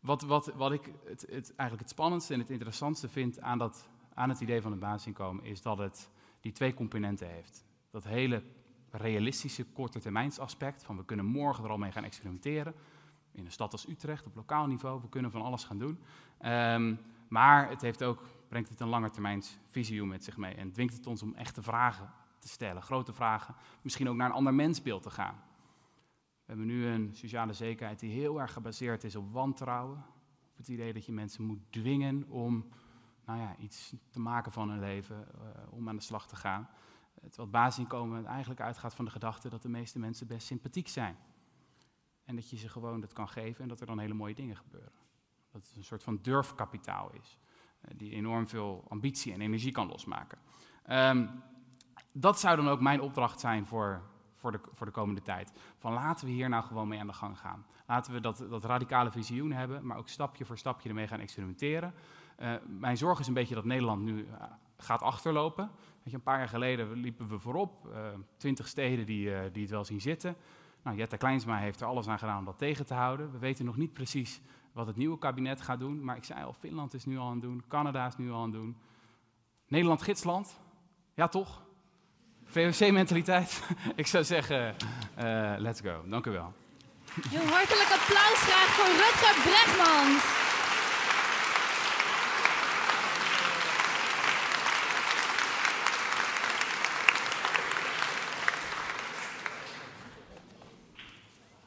wat, 0.00 0.22
wat, 0.22 0.46
wat 0.46 0.72
ik 0.72 0.92
het, 1.04 1.20
het, 1.20 1.54
eigenlijk 1.56 1.80
het 1.80 1.90
spannendste 1.90 2.34
en 2.34 2.40
het 2.40 2.50
interessantste 2.50 3.08
vind 3.08 3.40
aan, 3.40 3.58
dat, 3.58 3.88
aan 4.14 4.28
het 4.28 4.40
idee 4.40 4.62
van 4.62 4.70
het 4.70 4.80
basisinkomen 4.80 5.44
is 5.44 5.62
dat 5.62 5.78
het 5.78 6.10
die 6.40 6.52
twee 6.52 6.74
componenten 6.74 7.28
heeft. 7.28 7.64
Dat 7.90 8.04
hele 8.04 8.42
realistische 8.90 9.64
korte 9.64 10.00
termijnsaspect, 10.00 10.84
van 10.84 10.96
we 10.96 11.04
kunnen 11.04 11.26
morgen 11.26 11.64
er 11.64 11.70
al 11.70 11.78
mee 11.78 11.92
gaan 11.92 12.04
experimenteren. 12.04 12.74
In 13.32 13.44
een 13.44 13.52
stad 13.52 13.72
als 13.72 13.88
Utrecht, 13.88 14.26
op 14.26 14.34
lokaal 14.34 14.66
niveau, 14.66 15.00
we 15.00 15.08
kunnen 15.08 15.30
van 15.30 15.42
alles 15.42 15.64
gaan 15.64 15.78
doen. 15.78 15.98
Um, 16.44 17.00
maar 17.28 17.68
het 17.68 17.80
heeft 17.80 18.02
ook, 18.02 18.22
brengt 18.48 18.68
het 18.68 18.80
een 18.80 18.88
langetermijns 18.88 19.58
visioen 19.66 20.08
met 20.08 20.24
zich 20.24 20.36
mee 20.36 20.54
en 20.54 20.72
dwingt 20.72 20.94
het 20.94 21.06
ons 21.06 21.22
om 21.22 21.34
echte 21.34 21.62
vragen 21.62 22.12
te 22.38 22.48
stellen, 22.48 22.82
grote 22.82 23.12
vragen, 23.12 23.54
misschien 23.82 24.08
ook 24.08 24.16
naar 24.16 24.28
een 24.28 24.34
ander 24.34 24.54
mensbeeld 24.54 25.02
te 25.02 25.10
gaan. 25.10 25.42
We 26.46 26.52
hebben 26.52 26.66
nu 26.66 26.86
een 26.86 27.14
sociale 27.14 27.52
zekerheid 27.52 28.00
die 28.00 28.10
heel 28.10 28.40
erg 28.40 28.52
gebaseerd 28.52 29.04
is 29.04 29.16
op 29.16 29.32
wantrouwen, 29.32 30.04
op 30.50 30.56
het 30.56 30.68
idee 30.68 30.92
dat 30.92 31.06
je 31.06 31.12
mensen 31.12 31.44
moet 31.44 31.60
dwingen 31.70 32.28
om 32.28 32.68
nou 33.24 33.38
ja, 33.40 33.56
iets 33.56 33.94
te 34.10 34.20
maken 34.20 34.52
van 34.52 34.70
hun 34.70 34.80
leven, 34.80 35.28
uh, 35.34 35.72
om 35.72 35.88
aan 35.88 35.96
de 35.96 36.02
slag 36.02 36.26
te 36.26 36.36
gaan. 36.36 36.68
Terwijl 37.14 37.42
het 37.42 37.50
basisinkomen 37.50 38.26
eigenlijk 38.26 38.60
uitgaat 38.60 38.94
van 38.94 39.04
de 39.04 39.10
gedachte 39.10 39.48
dat 39.48 39.62
de 39.62 39.68
meeste 39.68 39.98
mensen 39.98 40.26
best 40.26 40.46
sympathiek 40.46 40.88
zijn. 40.88 41.16
En 42.24 42.34
dat 42.34 42.50
je 42.50 42.56
ze 42.56 42.68
gewoon 42.68 43.00
dat 43.00 43.12
kan 43.12 43.28
geven 43.28 43.62
en 43.62 43.68
dat 43.68 43.80
er 43.80 43.86
dan 43.86 43.98
hele 43.98 44.14
mooie 44.14 44.34
dingen 44.34 44.56
gebeuren. 44.56 44.92
Dat 45.50 45.66
het 45.66 45.76
een 45.76 45.84
soort 45.84 46.02
van 46.02 46.18
durfkapitaal 46.22 47.12
is, 47.12 47.38
die 47.96 48.12
enorm 48.12 48.48
veel 48.48 48.84
ambitie 48.88 49.32
en 49.32 49.40
energie 49.40 49.72
kan 49.72 49.88
losmaken. 49.88 50.38
Um, 50.90 51.42
dat 52.12 52.40
zou 52.40 52.56
dan 52.56 52.68
ook 52.68 52.80
mijn 52.80 53.00
opdracht 53.00 53.40
zijn 53.40 53.66
voor, 53.66 54.02
voor, 54.34 54.52
de, 54.52 54.60
voor 54.72 54.86
de 54.86 54.92
komende 54.92 55.22
tijd. 55.22 55.52
Van 55.78 55.92
laten 55.92 56.26
we 56.26 56.32
hier 56.32 56.48
nou 56.48 56.64
gewoon 56.64 56.88
mee 56.88 57.00
aan 57.00 57.06
de 57.06 57.12
gang 57.12 57.38
gaan. 57.38 57.66
Laten 57.86 58.12
we 58.12 58.20
dat, 58.20 58.46
dat 58.50 58.64
radicale 58.64 59.10
visioen 59.10 59.52
hebben, 59.52 59.86
maar 59.86 59.96
ook 59.96 60.08
stapje 60.08 60.44
voor 60.44 60.58
stapje 60.58 60.88
ermee 60.88 61.06
gaan 61.06 61.20
experimenteren. 61.20 61.94
Uh, 62.38 62.54
mijn 62.66 62.96
zorg 62.96 63.18
is 63.18 63.26
een 63.26 63.34
beetje 63.34 63.54
dat 63.54 63.64
Nederland 63.64 64.02
nu 64.02 64.24
uh, 64.24 64.42
gaat 64.78 65.02
achterlopen. 65.02 65.70
Weet 66.02 66.10
je, 66.10 66.14
een 66.14 66.22
paar 66.22 66.38
jaar 66.38 66.48
geleden 66.48 66.92
liepen 66.92 67.28
we 67.28 67.38
voorop, 67.38 67.88
uh, 67.90 68.06
twintig 68.36 68.68
steden 68.68 69.06
die, 69.06 69.50
die 69.50 69.62
het 69.62 69.70
wel 69.70 69.84
zien 69.84 70.00
zitten. 70.00 70.36
Nou, 70.82 70.96
Jette 70.96 71.16
Kleinsma 71.16 71.56
heeft 71.56 71.80
er 71.80 71.86
alles 71.86 72.08
aan 72.08 72.18
gedaan 72.18 72.38
om 72.38 72.44
dat 72.44 72.58
tegen 72.58 72.86
te 72.86 72.94
houden. 72.94 73.32
We 73.32 73.38
weten 73.38 73.64
nog 73.64 73.76
niet 73.76 73.92
precies 73.92 74.40
wat 74.76 74.86
het 74.86 74.96
nieuwe 74.96 75.18
kabinet 75.18 75.60
gaat 75.60 75.78
doen, 75.78 76.04
maar 76.04 76.16
ik 76.16 76.24
zei 76.24 76.44
al, 76.44 76.52
Finland 76.52 76.94
is 76.94 77.04
nu 77.04 77.18
al 77.18 77.26
aan 77.26 77.32
het 77.32 77.42
doen, 77.42 77.64
Canada 77.68 78.06
is 78.06 78.16
nu 78.16 78.30
al 78.30 78.36
aan 78.36 78.42
het 78.42 78.52
doen. 78.52 78.76
Nederland 79.68 80.02
gidsland, 80.02 80.58
ja 81.14 81.28
toch? 81.28 81.62
VOC-mentaliteit. 82.44 83.62
ik 84.02 84.06
zou 84.06 84.24
zeggen, 84.24 84.74
uh, 85.18 85.54
let's 85.58 85.80
go. 85.80 86.04
Dank 86.08 86.26
u 86.26 86.30
wel. 86.30 86.52
Heel 87.28 87.46
hartelijk 87.46 87.90
applaus 87.98 88.40
graag 88.48 88.68
voor 88.76 88.92
Rutger 89.02 89.36
Bregmans. 89.42 90.45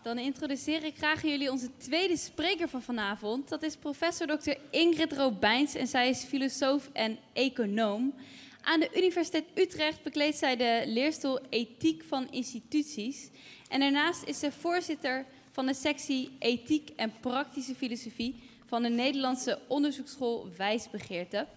Dan 0.10 0.18
introduceer 0.18 0.84
ik 0.84 0.98
graag 0.98 1.22
jullie 1.22 1.52
onze 1.52 1.70
tweede 1.78 2.18
spreker 2.18 2.70
van 2.70 2.82
vanavond. 2.82 3.50
Dat 3.50 3.64
is 3.64 3.76
professor 3.76 4.28
Dr. 4.28 4.52
Ingrid 4.70 5.14
Robijns 5.14 5.76
en 5.76 5.88
zij 5.88 6.10
is 6.10 6.24
filosoof 6.24 6.90
en 6.94 7.18
econoom. 7.34 8.14
Aan 8.62 8.80
de 8.80 8.90
Universiteit 8.96 9.44
Utrecht 9.54 10.04
bekleedt 10.04 10.38
zij 10.38 10.56
de 10.56 10.84
leerstoel 10.86 11.40
Ethiek 11.50 12.04
van 12.04 12.28
Instituties. 12.32 13.30
En 13.68 13.80
daarnaast 13.80 14.24
is 14.24 14.40
ze 14.40 14.52
voorzitter 14.52 15.26
van 15.52 15.66
de 15.66 15.74
sectie 15.74 16.30
Ethiek 16.40 16.90
en 16.96 17.14
Praktische 17.20 17.76
Filosofie 17.76 18.42
van 18.66 18.82
de 18.82 18.90
Nederlandse 18.90 19.60
onderzoeksschool 19.68 20.48
Wijsbegeerte. 20.58 21.48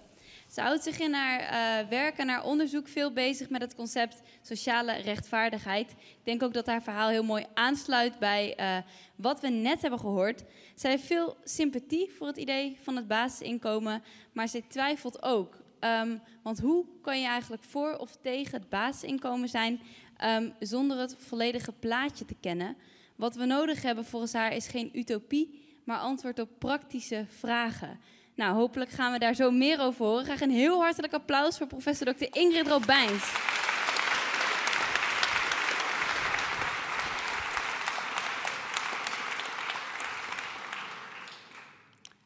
Ze 0.53 0.61
houdt 0.61 0.83
zich 0.83 0.99
in 0.99 1.13
haar 1.13 1.41
uh, 1.41 1.89
werk 1.89 2.19
en 2.19 2.29
haar 2.29 2.45
onderzoek 2.45 2.89
veel 2.89 3.13
bezig 3.13 3.51
met 3.51 3.61
het 3.61 3.75
concept 3.75 4.21
sociale 4.43 4.93
rechtvaardigheid. 4.93 5.91
Ik 5.91 6.25
denk 6.25 6.43
ook 6.43 6.53
dat 6.53 6.67
haar 6.67 6.83
verhaal 6.83 7.09
heel 7.09 7.25
mooi 7.25 7.45
aansluit 7.55 8.19
bij 8.19 8.55
uh, 8.61 8.77
wat 9.17 9.41
we 9.41 9.49
net 9.49 9.81
hebben 9.81 10.01
gehoord. 10.01 10.45
Zij 10.75 10.91
heeft 10.91 11.05
veel 11.05 11.37
sympathie 11.45 12.11
voor 12.17 12.27
het 12.27 12.37
idee 12.37 12.79
van 12.83 12.97
het 12.97 13.09
basisinkomen, 13.09 14.03
maar 14.33 14.49
zij 14.49 14.65
twijfelt 14.69 15.23
ook. 15.23 15.61
Um, 15.81 16.21
want 16.43 16.61
hoe 16.61 16.87
kan 17.03 17.21
je 17.21 17.27
eigenlijk 17.27 17.63
voor 17.63 17.97
of 17.97 18.17
tegen 18.23 18.61
het 18.61 18.69
basisinkomen 18.69 19.49
zijn 19.49 19.81
um, 20.25 20.53
zonder 20.59 20.99
het 20.99 21.17
volledige 21.19 21.73
plaatje 21.73 22.25
te 22.25 22.37
kennen? 22.41 22.77
Wat 23.17 23.35
we 23.35 23.45
nodig 23.45 23.83
hebben 23.83 24.05
volgens 24.05 24.33
haar 24.33 24.55
is 24.55 24.67
geen 24.67 24.91
utopie, 24.99 25.79
maar 25.85 25.99
antwoord 25.99 26.39
op 26.39 26.49
praktische 26.59 27.25
vragen. 27.29 28.01
Nou, 28.35 28.55
hopelijk 28.55 28.91
gaan 28.91 29.13
we 29.13 29.19
daar 29.19 29.35
zo 29.35 29.51
meer 29.51 29.81
over 29.81 30.07
horen. 30.07 30.25
Graag 30.25 30.41
een 30.41 30.51
heel 30.51 30.81
hartelijk 30.81 31.13
applaus 31.13 31.59
voor 31.59 31.67
professor 31.67 32.15
Dr. 32.15 32.27
Ingrid 32.31 32.69
Robijns. 32.69 33.35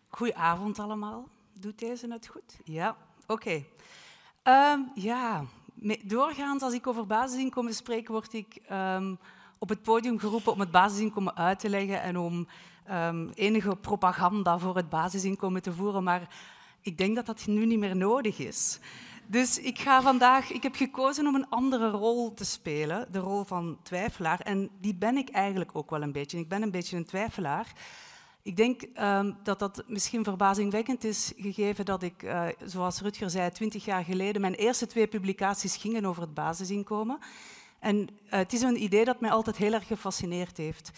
Goedenavond 0.09 0.79
allemaal. 0.79 1.29
Doet 1.53 1.79
deze 1.79 2.07
het 2.13 2.27
goed? 2.27 2.59
Ja, 2.65 2.97
oké. 3.27 3.65
Um, 4.45 4.91
ja, 4.95 5.45
doorgaans 6.03 6.63
als 6.63 6.73
ik 6.75 6.87
over 6.87 7.07
basisinkomen 7.07 7.75
spreek, 7.75 8.09
word 8.09 8.33
ik 8.33 8.63
um, 8.73 9.19
op 9.59 9.69
het 9.69 9.83
podium 9.83 10.19
geroepen 10.19 10.53
om 10.53 10.61
het 10.61 10.71
basisinkomen 10.71 11.37
uit 11.37 11.59
te 11.59 11.69
leggen 11.69 12.03
en 12.03 12.19
om 12.19 12.49
um, 12.91 13.31
enige 13.35 13.77
propaganda 13.77 14.59
voor 14.59 14.77
het 14.77 14.89
basisinkomen 14.89 15.63
te 15.63 15.73
voeren. 15.73 16.03
Maar 16.03 16.29
ik 16.81 16.99
denk 16.99 17.17
dat 17.17 17.27
dat 17.27 17.47
nu 17.47 17.67
niet 17.67 17.79
meer 17.79 17.97
nodig 17.97 18.39
is. 18.39 18.79
Dus 19.27 19.59
ik 19.59 19.79
ga 19.79 20.03
vandaag, 20.03 20.53
ik 20.53 20.63
heb 20.63 20.75
gekozen 20.75 21.27
om 21.27 21.35
een 21.35 21.49
andere 21.49 21.91
rol 21.91 22.35
te 22.35 22.45
spelen, 22.45 23.09
de 23.13 23.19
rol 23.19 23.45
van 23.45 23.79
twijfelaar. 23.83 24.41
En 24.41 24.71
die 24.81 24.95
ben 24.95 25.17
ik 25.17 25.29
eigenlijk 25.29 25.71
ook 25.73 25.91
wel 25.91 26.03
een 26.03 26.13
beetje. 26.13 26.39
Ik 26.39 26.49
ben 26.49 26.63
een 26.63 26.71
beetje 26.71 26.97
een 26.97 27.05
twijfelaar. 27.05 27.73
Ik 28.43 28.57
denk 28.57 28.83
um, 29.01 29.37
dat 29.43 29.59
dat 29.59 29.85
misschien 29.87 30.25
verbazingwekkend 30.25 31.05
is, 31.05 31.33
gegeven 31.37 31.85
dat 31.85 32.03
ik, 32.03 32.23
uh, 32.23 32.47
zoals 32.65 33.01
Rutger 33.01 33.31
zei, 33.31 33.51
twintig 33.51 33.85
jaar 33.85 34.05
geleden 34.05 34.41
mijn 34.41 34.55
eerste 34.55 34.87
twee 34.87 35.07
publicaties 35.07 35.77
gingen 35.77 36.05
over 36.05 36.23
het 36.23 36.35
basisinkomen. 36.35 37.19
En 37.79 37.97
uh, 37.97 38.07
het 38.27 38.53
is 38.53 38.63
een 38.63 38.83
idee 38.83 39.05
dat 39.05 39.21
mij 39.21 39.31
altijd 39.31 39.57
heel 39.57 39.73
erg 39.73 39.87
gefascineerd 39.87 40.57
heeft. 40.57 40.91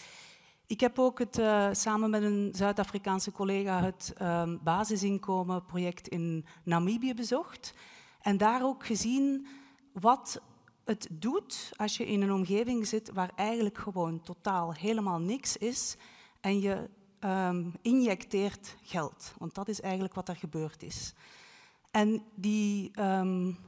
Ik 0.69 0.81
heb 0.81 0.99
ook 0.99 1.19
het, 1.19 1.39
uh, 1.39 1.69
samen 1.73 2.11
met 2.11 2.23
een 2.23 2.53
Zuid-Afrikaanse 2.55 3.33
collega 3.33 3.83
het 3.83 4.15
um, 4.23 4.61
basisinkomenproject 4.63 6.09
in 6.09 6.47
Namibië 6.63 7.15
bezocht. 7.15 7.75
En 8.21 8.37
daar 8.37 8.65
ook 8.65 8.87
gezien 8.87 9.47
wat 9.93 10.43
het 10.85 11.09
doet 11.11 11.73
als 11.77 11.97
je 11.97 12.07
in 12.07 12.23
een 12.23 12.33
omgeving 12.33 12.87
zit 12.87 13.13
waar 13.13 13.31
eigenlijk 13.37 13.79
gewoon 13.79 14.21
totaal 14.21 14.73
helemaal 14.73 15.19
niks 15.19 15.57
is 15.57 15.97
en 16.41 16.61
je 16.61 16.89
um, 17.21 17.75
injecteert 17.83 18.77
geld. 18.83 19.35
Want 19.39 19.55
dat 19.55 19.69
is 19.69 19.81
eigenlijk 19.81 20.15
wat 20.15 20.29
er 20.29 20.37
gebeurd 20.37 20.83
is. 20.83 21.15
En 21.91 22.23
die, 22.35 23.01
um, 23.01 23.59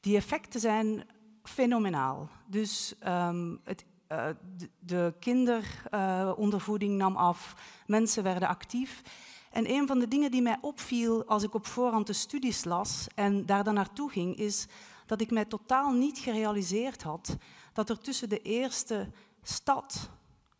die 0.00 0.16
effecten 0.16 0.60
zijn 0.60 1.06
fenomenaal. 1.42 2.28
Dus 2.46 2.94
um, 3.06 3.60
het, 3.64 3.84
uh, 4.12 4.26
de, 4.56 4.70
de 4.78 5.14
kinderondervoeding 5.18 6.92
uh, 6.92 6.98
nam 6.98 7.16
af, 7.16 7.54
mensen 7.86 8.22
werden 8.22 8.48
actief. 8.48 9.02
En 9.50 9.70
een 9.70 9.86
van 9.86 9.98
de 9.98 10.08
dingen 10.08 10.30
die 10.30 10.42
mij 10.42 10.58
opviel 10.60 11.24
als 11.26 11.42
ik 11.42 11.54
op 11.54 11.66
voorhand 11.66 12.06
de 12.06 12.12
studies 12.12 12.64
las 12.64 13.06
en 13.14 13.46
daar 13.46 13.64
dan 13.64 13.74
naartoe 13.74 14.10
ging, 14.10 14.36
is 14.36 14.66
dat 15.06 15.20
ik 15.20 15.30
mij 15.30 15.44
totaal 15.44 15.92
niet 15.92 16.18
gerealiseerd 16.18 17.02
had 17.02 17.36
dat 17.72 17.90
er 17.90 17.98
tussen 17.98 18.28
de 18.28 18.42
eerste 18.42 19.10
stad, 19.42 20.10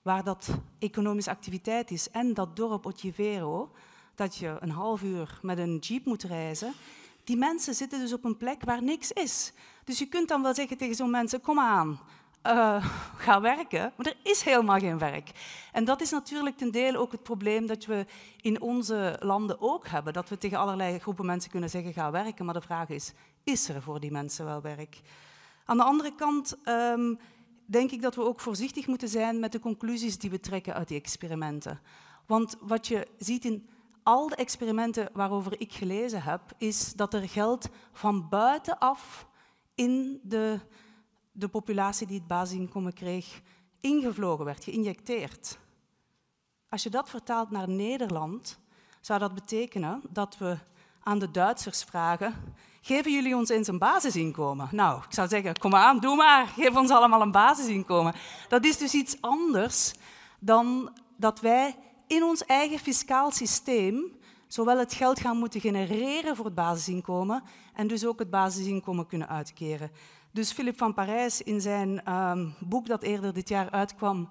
waar 0.02 0.24
dat 0.24 0.48
economische 0.78 1.30
activiteit 1.30 1.90
is, 1.90 2.10
en 2.10 2.34
dat 2.34 2.56
dorp 2.56 2.86
Otivero, 2.86 3.70
dat 4.14 4.36
je 4.36 4.56
een 4.60 4.70
half 4.70 5.02
uur 5.02 5.38
met 5.42 5.58
een 5.58 5.76
jeep 5.78 6.04
moet 6.04 6.22
reizen, 6.22 6.72
die 7.24 7.36
mensen 7.36 7.74
zitten 7.74 7.98
dus 7.98 8.12
op 8.12 8.24
een 8.24 8.36
plek 8.36 8.64
waar 8.64 8.82
niks 8.82 9.12
is. 9.12 9.52
Dus 9.84 9.98
je 9.98 10.06
kunt 10.06 10.28
dan 10.28 10.42
wel 10.42 10.54
zeggen 10.54 10.76
tegen 10.76 10.94
zo'n 10.94 11.10
mensen, 11.10 11.40
kom 11.40 11.58
aan, 11.58 12.00
uh, 12.46 12.84
ga 13.16 13.40
werken, 13.40 13.92
maar 13.96 14.06
er 14.06 14.16
is 14.22 14.42
helemaal 14.42 14.78
geen 14.78 14.98
werk. 14.98 15.30
En 15.72 15.84
dat 15.84 16.00
is 16.00 16.10
natuurlijk 16.10 16.56
ten 16.56 16.70
dele 16.70 16.98
ook 16.98 17.12
het 17.12 17.22
probleem 17.22 17.66
dat 17.66 17.84
we 17.84 18.06
in 18.40 18.60
onze 18.60 19.16
landen 19.20 19.60
ook 19.60 19.88
hebben. 19.88 20.12
Dat 20.12 20.28
we 20.28 20.38
tegen 20.38 20.58
allerlei 20.58 20.98
groepen 20.98 21.26
mensen 21.26 21.50
kunnen 21.50 21.70
zeggen, 21.70 21.92
ga 21.92 22.10
werken, 22.10 22.44
maar 22.44 22.54
de 22.54 22.60
vraag 22.60 22.88
is, 22.88 23.12
is 23.44 23.68
er 23.68 23.82
voor 23.82 24.00
die 24.00 24.10
mensen 24.10 24.44
wel 24.44 24.60
werk? 24.60 25.00
Aan 25.64 25.76
de 25.76 25.82
andere 25.82 26.14
kant 26.14 26.56
um, 26.64 27.18
denk 27.66 27.90
ik 27.90 28.02
dat 28.02 28.14
we 28.14 28.22
ook 28.22 28.40
voorzichtig 28.40 28.86
moeten 28.86 29.08
zijn 29.08 29.40
met 29.40 29.52
de 29.52 29.60
conclusies 29.60 30.18
die 30.18 30.30
we 30.30 30.40
trekken 30.40 30.74
uit 30.74 30.88
die 30.88 30.98
experimenten. 30.98 31.80
Want 32.26 32.56
wat 32.60 32.86
je 32.86 33.06
ziet 33.18 33.44
in 33.44 33.68
al 34.02 34.28
de 34.28 34.36
experimenten 34.36 35.08
waarover 35.12 35.60
ik 35.60 35.72
gelezen 35.72 36.22
heb, 36.22 36.40
is 36.58 36.92
dat 36.92 37.14
er 37.14 37.28
geld 37.28 37.68
van 37.92 38.28
buitenaf 38.28 39.26
in 39.74 40.20
de 40.22 40.58
de 41.38 41.48
populatie 41.48 42.06
die 42.06 42.18
het 42.18 42.26
basisinkomen 42.26 42.92
kreeg 42.92 43.40
ingevlogen 43.80 44.44
werd, 44.44 44.64
geïnjecteerd. 44.64 45.58
Als 46.68 46.82
je 46.82 46.90
dat 46.90 47.08
vertaalt 47.08 47.50
naar 47.50 47.68
Nederland, 47.68 48.58
zou 49.00 49.18
dat 49.18 49.34
betekenen 49.34 50.02
dat 50.10 50.38
we 50.38 50.58
aan 51.02 51.18
de 51.18 51.30
Duitsers 51.30 51.84
vragen: 51.84 52.34
geven 52.80 53.12
jullie 53.12 53.36
ons 53.36 53.48
eens 53.48 53.68
een 53.68 53.78
basisinkomen? 53.78 54.68
Nou, 54.70 55.02
ik 55.02 55.14
zou 55.14 55.28
zeggen: 55.28 55.58
kom 55.58 55.74
aan, 55.74 56.00
doe 56.00 56.16
maar, 56.16 56.46
geef 56.46 56.76
ons 56.76 56.90
allemaal 56.90 57.22
een 57.22 57.30
basisinkomen. 57.30 58.14
Dat 58.48 58.64
is 58.64 58.76
dus 58.76 58.94
iets 58.94 59.16
anders 59.20 59.92
dan 60.38 60.92
dat 61.16 61.40
wij 61.40 61.76
in 62.06 62.22
ons 62.22 62.44
eigen 62.44 62.78
fiscaal 62.78 63.30
systeem 63.30 64.16
zowel 64.48 64.78
het 64.78 64.94
geld 64.94 65.20
gaan 65.20 65.36
moeten 65.36 65.60
genereren 65.60 66.36
voor 66.36 66.44
het 66.44 66.54
basisinkomen 66.54 67.42
en 67.74 67.86
dus 67.86 68.06
ook 68.06 68.18
het 68.18 68.30
basisinkomen 68.30 69.06
kunnen 69.06 69.28
uitkeren. 69.28 69.90
Dus 70.38 70.52
Philip 70.52 70.78
van 70.78 70.94
Parijs 70.94 71.42
in 71.42 71.60
zijn 71.60 72.12
um, 72.12 72.54
boek 72.60 72.86
dat 72.86 73.02
eerder 73.02 73.32
dit 73.32 73.48
jaar 73.48 73.70
uitkwam, 73.70 74.28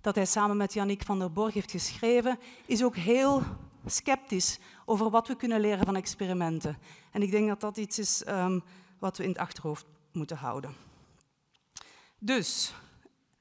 dat 0.00 0.14
hij 0.14 0.26
samen 0.26 0.56
met 0.56 0.72
Yannick 0.72 1.02
van 1.02 1.18
der 1.18 1.32
Borg 1.32 1.54
heeft 1.54 1.70
geschreven, 1.70 2.38
is 2.66 2.84
ook 2.84 2.96
heel 2.96 3.42
sceptisch 3.86 4.58
over 4.84 5.10
wat 5.10 5.28
we 5.28 5.36
kunnen 5.36 5.60
leren 5.60 5.84
van 5.86 5.96
experimenten. 5.96 6.78
En 7.12 7.22
ik 7.22 7.30
denk 7.30 7.48
dat 7.48 7.60
dat 7.60 7.76
iets 7.76 7.98
is 7.98 8.22
um, 8.28 8.62
wat 8.98 9.16
we 9.16 9.22
in 9.22 9.28
het 9.28 9.38
achterhoofd 9.38 9.86
moeten 10.12 10.36
houden. 10.36 10.74
Dus, 12.18 12.74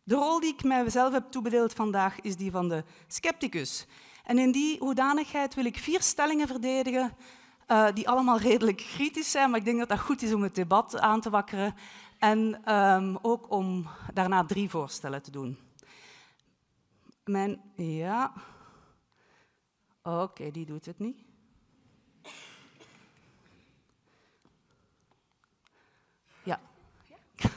de 0.04 0.16
rol 0.16 0.40
die 0.40 0.54
ik 0.54 0.64
mijzelf 0.64 1.14
heb 1.14 1.32
toebedeeld 1.32 1.74
vandaag 1.74 2.22
is 2.22 2.36
die 2.36 2.52
van 2.52 2.70
de 2.70 2.84
scepticus. 3.08 3.86
En 4.24 4.38
in 4.38 4.52
die 4.52 4.80
hoedanigheid 4.80 5.56
wil 5.56 5.66
ik 5.66 5.78
vier 5.78 6.02
stellingen 6.02 6.48
verdedigen 6.48 7.16
uh, 7.72 7.88
die 7.94 8.10
allemaal 8.10 8.40
redelijk 8.40 8.78
kritisch 8.78 9.32
zijn, 9.32 9.50
maar 9.50 9.60
ik 9.60 9.66
denk 9.66 9.80
dat 9.80 9.90
dat 9.90 10.00
goed 10.00 10.22
is 10.22 10.34
om 10.34 10.44
het 10.44 10.56
debat 10.56 11.00
aan 11.00 11.22
te 11.22 11.30
wakkeren 11.30 11.76
en 12.20 12.74
um, 12.76 13.18
ook 13.22 13.52
om 13.52 13.88
daarna 14.14 14.46
drie 14.46 14.70
voorstellen 14.70 15.22
te 15.22 15.32
doen. 15.32 15.58
Mijn, 17.24 17.62
ja, 17.76 18.34
oké, 20.04 20.52
die 20.52 20.66
doet 20.66 20.86
het 20.86 21.00
niet. 21.00 21.18
Ja. 26.44 26.60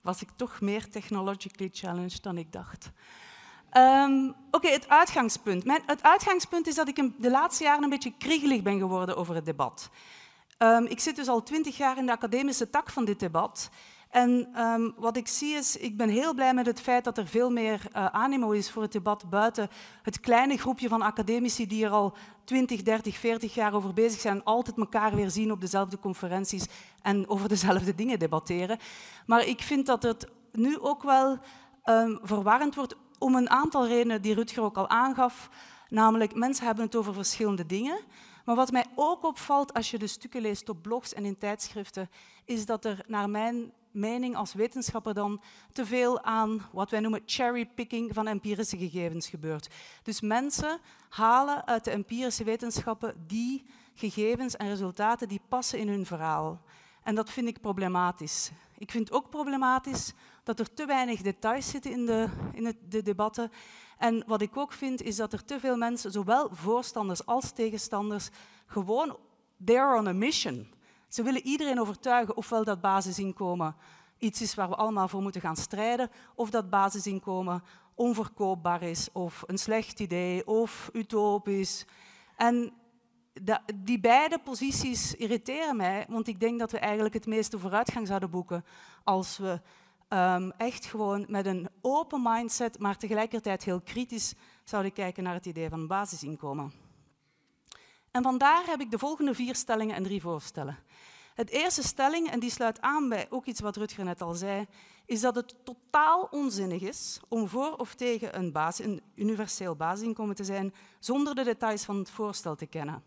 Was 0.00 0.22
ik 0.22 0.30
toch 0.30 0.60
meer 0.60 0.90
technologically 0.90 1.70
challenged 1.72 2.22
dan 2.22 2.38
ik 2.38 2.52
dacht. 2.52 2.90
Um, 3.76 4.34
Oké, 4.50 4.68
het 4.68 4.88
uitgangspunt. 4.88 5.64
Mijn, 5.64 5.82
het 5.86 6.02
uitgangspunt 6.02 6.66
is 6.66 6.74
dat 6.74 6.88
ik 6.88 7.10
de 7.16 7.30
laatste 7.30 7.64
jaren 7.64 7.82
een 7.82 7.90
beetje 7.90 8.12
kriegelig 8.18 8.62
ben 8.62 8.78
geworden 8.78 9.16
over 9.16 9.34
het 9.34 9.44
debat. 9.44 9.90
Um, 10.58 10.86
ik 10.86 11.00
zit 11.00 11.16
dus 11.16 11.28
al 11.28 11.42
twintig 11.42 11.76
jaar 11.76 11.98
in 11.98 12.06
de 12.06 12.12
academische 12.12 12.70
tak 12.70 12.90
van 12.90 13.04
dit 13.04 13.20
debat. 13.20 13.70
En 14.10 14.60
um, 14.60 14.94
wat 14.96 15.16
ik 15.16 15.28
zie 15.28 15.54
is, 15.54 15.76
ik 15.76 15.96
ben 15.96 16.08
heel 16.08 16.34
blij 16.34 16.54
met 16.54 16.66
het 16.66 16.80
feit 16.80 17.04
dat 17.04 17.18
er 17.18 17.26
veel 17.26 17.50
meer 17.50 17.80
uh, 17.96 18.52
is 18.52 18.70
voor 18.70 18.82
het 18.82 18.92
debat 18.92 19.30
buiten 19.30 19.68
het 20.02 20.20
kleine 20.20 20.56
groepje 20.56 20.88
van 20.88 21.02
academici 21.02 21.66
die 21.66 21.84
er 21.84 21.90
al 21.90 22.16
20, 22.44 22.82
30, 22.82 23.16
40 23.16 23.54
jaar 23.54 23.74
over 23.74 23.92
bezig 23.92 24.20
zijn 24.20 24.44
altijd 24.44 24.76
elkaar 24.76 25.14
weer 25.14 25.30
zien 25.30 25.52
op 25.52 25.60
dezelfde 25.60 25.98
conferenties 25.98 26.66
en 27.02 27.28
over 27.28 27.48
dezelfde 27.56 27.94
dingen 27.94 28.18
debatteren. 28.18 28.78
Maar 29.26 29.46
ik 29.46 29.62
vind 29.62 29.86
dat 29.86 30.02
het 30.02 30.26
nu 30.52 30.78
ook 30.78 31.02
wel 31.02 31.38
um, 31.84 32.18
verwarrend 32.22 32.74
wordt 32.74 32.96
om 33.22 33.34
een 33.34 33.50
aantal 33.50 33.86
redenen 33.86 34.22
die 34.22 34.34
Rutger 34.34 34.62
ook 34.62 34.76
al 34.76 34.88
aangaf. 34.88 35.50
Namelijk, 35.88 36.34
mensen 36.34 36.66
hebben 36.66 36.84
het 36.84 36.96
over 36.96 37.14
verschillende 37.14 37.66
dingen. 37.66 37.98
Maar 38.44 38.56
wat 38.56 38.70
mij 38.70 38.84
ook 38.94 39.24
opvalt 39.24 39.74
als 39.74 39.90
je 39.90 39.98
de 39.98 40.06
stukken 40.06 40.40
leest 40.40 40.68
op 40.68 40.82
blogs 40.82 41.14
en 41.14 41.24
in 41.24 41.38
tijdschriften, 41.38 42.10
is 42.44 42.66
dat 42.66 42.84
er 42.84 43.04
naar 43.06 43.30
mijn 43.30 43.72
mening 43.90 44.36
als 44.36 44.54
wetenschapper 44.54 45.14
dan 45.14 45.40
te 45.72 45.86
veel 45.86 46.22
aan 46.22 46.68
wat 46.72 46.90
wij 46.90 47.00
noemen 47.00 47.22
cherrypicking 47.26 48.14
van 48.14 48.26
empirische 48.26 48.78
gegevens 48.78 49.28
gebeurt. 49.28 49.68
Dus 50.02 50.20
mensen 50.20 50.78
halen 51.08 51.66
uit 51.66 51.84
de 51.84 51.90
empirische 51.90 52.44
wetenschappen 52.44 53.24
die 53.26 53.64
gegevens 53.94 54.56
en 54.56 54.68
resultaten 54.68 55.28
die 55.28 55.40
passen 55.48 55.78
in 55.78 55.88
hun 55.88 56.06
verhaal. 56.06 56.60
En 57.02 57.14
dat 57.14 57.30
vind 57.30 57.48
ik 57.48 57.60
problematisch. 57.60 58.50
Ik 58.78 58.90
vind 58.90 59.12
ook 59.12 59.30
problematisch 59.30 60.12
dat 60.42 60.58
er 60.58 60.74
te 60.74 60.86
weinig 60.86 61.20
details 61.20 61.70
zitten 61.70 61.90
in 61.90 62.06
de, 62.06 62.28
in 62.52 62.76
de 62.88 63.02
debatten. 63.02 63.50
En 63.98 64.24
wat 64.26 64.42
ik 64.42 64.56
ook 64.56 64.72
vind, 64.72 65.02
is 65.02 65.16
dat 65.16 65.32
er 65.32 65.44
te 65.44 65.60
veel 65.60 65.76
mensen, 65.76 66.10
zowel 66.10 66.48
voorstanders 66.52 67.26
als 67.26 67.52
tegenstanders, 67.52 68.28
gewoon 68.66 69.16
they're 69.64 69.96
on 69.96 70.06
a 70.06 70.12
mission. 70.12 70.74
Ze 71.08 71.22
willen 71.22 71.46
iedereen 71.46 71.80
overtuigen 71.80 72.36
ofwel 72.36 72.64
dat 72.64 72.80
basisinkomen 72.80 73.76
iets 74.18 74.42
is 74.42 74.54
waar 74.54 74.68
we 74.68 74.74
allemaal 74.74 75.08
voor 75.08 75.22
moeten 75.22 75.40
gaan 75.40 75.56
strijden, 75.56 76.10
of 76.34 76.50
dat 76.50 76.70
basisinkomen 76.70 77.62
onverkoopbaar 77.94 78.82
is, 78.82 79.08
of 79.12 79.42
een 79.46 79.58
slecht 79.58 80.00
idee, 80.00 80.46
of 80.46 80.90
utopisch. 80.92 81.86
En 82.36 82.72
die 83.74 84.00
beide 84.00 84.38
posities 84.38 85.14
irriteren 85.14 85.76
mij, 85.76 86.06
want 86.08 86.26
ik 86.26 86.40
denk 86.40 86.58
dat 86.58 86.72
we 86.72 86.78
eigenlijk 86.78 87.14
het 87.14 87.26
meeste 87.26 87.58
vooruitgang 87.58 88.06
zouden 88.06 88.30
boeken 88.30 88.64
als 89.04 89.38
we 89.38 89.60
um, 90.12 90.52
echt 90.56 90.84
gewoon 90.84 91.24
met 91.28 91.46
een 91.46 91.68
open 91.80 92.22
mindset, 92.22 92.78
maar 92.78 92.96
tegelijkertijd 92.96 93.64
heel 93.64 93.80
kritisch 93.80 94.34
zouden 94.64 94.92
kijken 94.92 95.22
naar 95.22 95.34
het 95.34 95.46
idee 95.46 95.68
van 95.68 95.86
basisinkomen. 95.86 96.72
En 98.10 98.22
vandaar 98.22 98.66
heb 98.66 98.80
ik 98.80 98.90
de 98.90 98.98
volgende 98.98 99.34
vier 99.34 99.54
stellingen 99.54 99.96
en 99.96 100.02
drie 100.02 100.20
voorstellen. 100.20 100.78
Het 101.34 101.50
eerste 101.50 101.82
stelling, 101.82 102.30
en 102.30 102.40
die 102.40 102.50
sluit 102.50 102.80
aan 102.80 103.08
bij 103.08 103.26
ook 103.30 103.46
iets 103.46 103.60
wat 103.60 103.76
Rutger 103.76 104.04
net 104.04 104.20
al 104.20 104.34
zei, 104.34 104.66
is 105.06 105.20
dat 105.20 105.34
het 105.34 105.54
totaal 105.64 106.28
onzinnig 106.30 106.82
is 106.82 107.20
om 107.28 107.48
voor 107.48 107.76
of 107.76 107.94
tegen 107.94 108.38
een 108.38 109.02
universeel 109.14 109.76
basisinkomen 109.76 110.34
te 110.34 110.44
zijn 110.44 110.74
zonder 110.98 111.34
de 111.34 111.44
details 111.44 111.84
van 111.84 111.98
het 111.98 112.10
voorstel 112.10 112.54
te 112.54 112.66
kennen. 112.66 113.04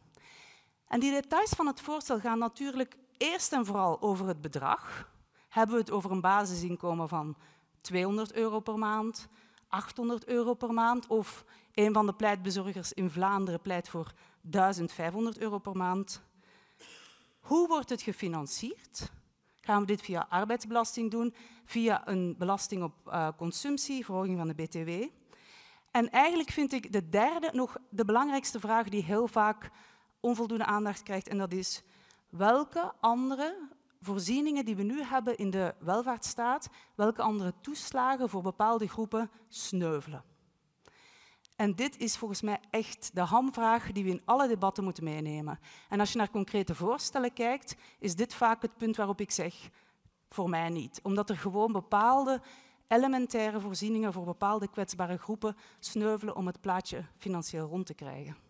En 0.87 0.99
die 0.99 1.11
details 1.11 1.49
van 1.49 1.67
het 1.67 1.81
voorstel 1.81 2.19
gaan 2.19 2.39
natuurlijk 2.39 2.95
eerst 3.17 3.53
en 3.53 3.65
vooral 3.65 4.01
over 4.01 4.27
het 4.27 4.41
bedrag. 4.41 5.13
Hebben 5.55 5.75
we 5.75 5.81
het 5.81 5.91
over 5.91 6.11
een 6.11 6.21
basisinkomen 6.21 7.09
van 7.09 7.35
200 7.81 8.33
euro 8.33 8.59
per 8.59 8.77
maand, 8.77 9.27
800 9.67 10.27
euro 10.27 10.53
per 10.53 10.73
maand 10.73 11.07
of 11.07 11.45
een 11.73 11.93
van 11.93 12.05
de 12.05 12.13
pleitbezorgers 12.13 12.93
in 12.93 13.09
Vlaanderen 13.09 13.61
pleit 13.61 13.89
voor 13.89 14.13
1500 14.41 15.37
euro 15.37 15.57
per 15.59 15.75
maand? 15.77 16.21
Hoe 17.39 17.67
wordt 17.67 17.89
het 17.89 18.01
gefinancierd? 18.01 19.11
Gaan 19.61 19.79
we 19.79 19.85
dit 19.85 20.01
via 20.01 20.25
arbeidsbelasting 20.29 21.11
doen, 21.11 21.35
via 21.65 22.07
een 22.07 22.35
belasting 22.37 22.83
op 22.83 22.93
uh, 23.07 23.27
consumptie, 23.37 24.05
verhoging 24.05 24.37
van 24.37 24.47
de 24.47 24.55
BTW? 24.55 24.89
En 25.91 26.09
eigenlijk 26.09 26.49
vind 26.49 26.73
ik 26.73 26.91
de 26.91 27.09
derde 27.09 27.49
nog 27.53 27.77
de 27.89 28.05
belangrijkste 28.05 28.59
vraag 28.59 28.89
die 28.89 29.03
heel 29.03 29.27
vaak 29.27 29.69
onvoldoende 30.19 30.65
aandacht 30.65 31.03
krijgt, 31.03 31.27
en 31.27 31.37
dat 31.37 31.51
is 31.51 31.83
welke 32.29 32.93
andere 32.99 33.73
voorzieningen 34.05 34.65
die 34.65 34.75
we 34.75 34.83
nu 34.83 35.01
hebben 35.03 35.37
in 35.37 35.49
de 35.49 35.75
welvaartsstaat, 35.79 36.69
welke 36.95 37.21
andere 37.21 37.53
toeslagen 37.61 38.29
voor 38.29 38.41
bepaalde 38.41 38.87
groepen 38.87 39.29
sneuvelen. 39.47 40.23
En 41.55 41.75
dit 41.75 41.97
is 41.97 42.17
volgens 42.17 42.41
mij 42.41 42.59
echt 42.69 43.11
de 43.13 43.21
hamvraag 43.21 43.91
die 43.91 44.03
we 44.03 44.09
in 44.09 44.21
alle 44.25 44.47
debatten 44.47 44.83
moeten 44.83 45.03
meenemen. 45.03 45.59
En 45.89 45.99
als 45.99 46.11
je 46.11 46.17
naar 46.17 46.29
concrete 46.29 46.75
voorstellen 46.75 47.33
kijkt, 47.33 47.75
is 47.99 48.15
dit 48.15 48.33
vaak 48.33 48.61
het 48.61 48.77
punt 48.77 48.95
waarop 48.95 49.21
ik 49.21 49.31
zeg, 49.31 49.69
voor 50.29 50.49
mij 50.49 50.69
niet. 50.69 50.99
Omdat 51.03 51.29
er 51.29 51.37
gewoon 51.37 51.71
bepaalde 51.71 52.41
elementaire 52.87 53.59
voorzieningen 53.59 54.13
voor 54.13 54.25
bepaalde 54.25 54.67
kwetsbare 54.67 55.17
groepen 55.17 55.55
sneuvelen 55.79 56.35
om 56.35 56.47
het 56.47 56.61
plaatje 56.61 57.05
financieel 57.17 57.67
rond 57.67 57.85
te 57.85 57.93
krijgen. 57.93 58.44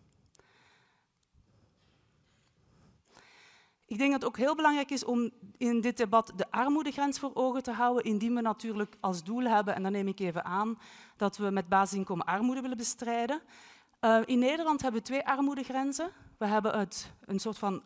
Ik 3.88 3.98
denk 3.98 4.12
dat 4.12 4.20
het 4.20 4.30
ook 4.30 4.36
heel 4.36 4.54
belangrijk 4.54 4.90
is 4.90 5.04
om 5.04 5.30
in 5.56 5.80
dit 5.80 5.96
debat 5.96 6.32
de 6.36 6.50
armoedegrens 6.50 7.18
voor 7.18 7.30
ogen 7.34 7.62
te 7.62 7.72
houden, 7.72 8.04
indien 8.04 8.34
we 8.34 8.40
natuurlijk 8.40 8.96
als 9.00 9.24
doel 9.24 9.42
hebben, 9.42 9.74
en 9.74 9.82
dan 9.82 9.92
neem 9.92 10.08
ik 10.08 10.20
even 10.20 10.44
aan, 10.44 10.78
dat 11.16 11.36
we 11.36 11.50
met 11.50 11.68
basisinkomen 11.68 12.26
armoede 12.26 12.60
willen 12.60 12.76
bestrijden. 12.76 13.40
Uh, 14.00 14.20
in 14.24 14.38
Nederland 14.38 14.82
hebben 14.82 15.00
we 15.00 15.06
twee 15.06 15.26
armoedegrenzen. 15.26 16.10
We 16.38 16.46
hebben 16.46 16.78
het, 16.78 17.12
een 17.24 17.38
soort 17.38 17.58
van 17.58 17.82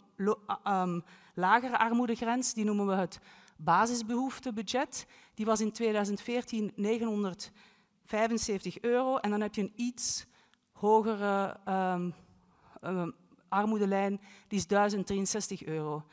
um, 0.67 1.05
lagere 1.35 1.79
armoedegrens, 1.79 2.55
die 2.55 2.65
noemen 2.65 2.87
we 2.87 2.95
het 2.95 3.21
basisbehoeftebudget. 3.57 5.07
Die 5.35 5.47
was 5.47 5.61
in 5.61 5.73
2014 5.73 6.73
975 6.75 8.81
euro. 8.81 9.17
En 9.17 9.31
dan 9.31 9.41
heb 9.41 9.55
je 9.55 9.63
een 9.63 9.73
iets 9.77 10.27
hogere 10.73 11.57
um, 11.69 12.15
armoedelijn, 13.51 14.21
die 14.49 14.59
is 14.59 14.67
1063 14.67 15.65
euro. 15.65 16.05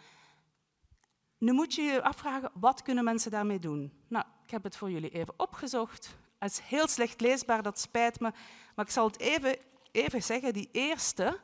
Nu 1.37 1.51
moet 1.51 1.73
je 1.73 1.81
je 1.81 2.03
afvragen, 2.03 2.51
wat 2.53 2.81
kunnen 2.81 3.03
mensen 3.03 3.31
daarmee 3.31 3.59
doen? 3.59 3.93
Nou, 4.07 4.25
ik 4.43 4.51
heb 4.51 4.63
het 4.63 4.77
voor 4.77 4.91
jullie 4.91 5.09
even 5.09 5.33
opgezocht. 5.37 6.17
Het 6.39 6.51
is 6.51 6.59
heel 6.59 6.87
slecht 6.87 7.21
leesbaar, 7.21 7.63
dat 7.63 7.79
spijt 7.79 8.19
me. 8.19 8.31
Maar 8.75 8.85
ik 8.85 8.91
zal 8.91 9.07
het 9.07 9.19
even, 9.19 9.57
even 9.91 10.23
zeggen. 10.23 10.53
Die 10.53 10.69
eerste, 10.71 11.39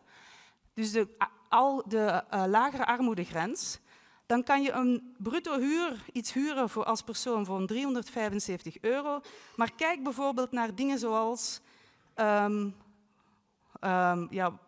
dus 0.73 0.91
de, 0.91 1.07
al 1.49 1.83
de 1.87 2.23
uh, 2.33 2.43
lagere 2.47 2.85
armoedegrens, 2.85 3.79
dan 4.25 4.43
kan 4.43 4.61
je 4.61 4.71
een 4.71 5.15
bruto 5.17 5.59
huur, 5.59 6.05
iets 6.11 6.33
huren 6.33 6.69
voor 6.69 6.83
als 6.85 7.01
persoon 7.01 7.45
voor 7.45 7.67
375 7.67 8.77
euro. 8.81 9.21
Maar 9.55 9.71
kijk 9.75 10.03
bijvoorbeeld 10.03 10.51
naar 10.51 10.75
dingen 10.75 10.99
zoals 10.99 11.61
um, 12.15 12.75
um, 13.81 14.27
ja, 14.29 14.59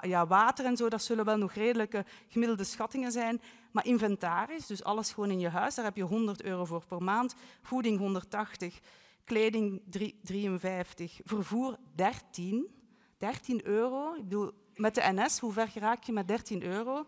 ja, 0.00 0.26
water 0.26 0.64
en 0.64 0.76
zo, 0.76 0.88
dat 0.88 1.02
zullen 1.02 1.24
wel 1.24 1.36
nog 1.36 1.52
redelijke 1.52 2.04
gemiddelde 2.28 2.64
schattingen 2.64 3.12
zijn. 3.12 3.40
Maar 3.70 3.86
inventaris, 3.86 4.66
dus 4.66 4.84
alles 4.84 5.12
gewoon 5.12 5.30
in 5.30 5.40
je 5.40 5.48
huis, 5.48 5.74
daar 5.74 5.84
heb 5.84 5.96
je 5.96 6.02
100 6.02 6.42
euro 6.42 6.64
voor 6.64 6.84
per 6.86 7.02
maand. 7.02 7.34
Voeding 7.62 7.98
180, 7.98 8.80
kleding 9.24 9.82
3, 9.90 10.18
53, 10.22 11.20
vervoer 11.24 11.76
13. 11.94 12.76
13 13.18 13.66
euro. 13.66 14.14
Ik 14.14 14.22
bedoel, 14.22 14.52
met 14.74 14.94
de 14.94 15.02
NS, 15.04 15.38
hoe 15.38 15.52
ver 15.52 15.70
raak 15.74 16.02
je 16.02 16.12
met 16.12 16.28
13 16.28 16.62
euro? 16.62 17.06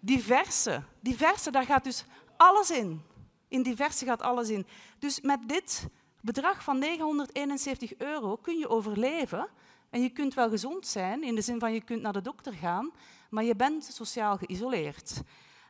Diverse. 0.00 0.82
Diverse, 1.00 1.50
daar 1.50 1.64
gaat 1.64 1.84
dus 1.84 2.04
alles 2.36 2.70
in. 2.70 3.02
In 3.48 3.62
diverse 3.62 4.04
gaat 4.04 4.22
alles 4.22 4.48
in. 4.48 4.66
Dus 4.98 5.20
met 5.20 5.48
dit 5.48 5.88
bedrag 6.20 6.64
van 6.64 6.78
971 6.78 7.96
euro 7.98 8.36
kun 8.36 8.58
je 8.58 8.68
overleven. 8.68 9.48
En 9.96 10.02
je 10.02 10.10
kunt 10.10 10.34
wel 10.34 10.48
gezond 10.48 10.86
zijn, 10.86 11.22
in 11.22 11.34
de 11.34 11.40
zin 11.40 11.58
van 11.58 11.72
je 11.72 11.80
kunt 11.80 12.02
naar 12.02 12.12
de 12.12 12.20
dokter 12.20 12.52
gaan, 12.52 12.90
maar 13.30 13.44
je 13.44 13.56
bent 13.56 13.84
sociaal 13.84 14.36
geïsoleerd. 14.36 15.22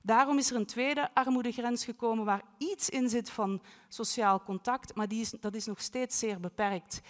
Daarom 0.03 0.39
is 0.39 0.51
er 0.51 0.57
een 0.57 0.67
tweede 0.67 1.15
armoedegrens 1.15 1.85
gekomen 1.85 2.25
waar 2.25 2.43
iets 2.59 2.89
in 2.89 3.09
zit 3.09 3.31
van 3.31 3.63
sociaal 3.89 4.43
contact, 4.43 4.95
maar 4.95 5.09
die 5.09 5.21
is, 5.21 5.31
dat 5.31 5.55
is 5.55 5.67
nog 5.67 5.81
steeds 5.81 6.19
zeer 6.19 6.41
beperkt. 6.41 7.01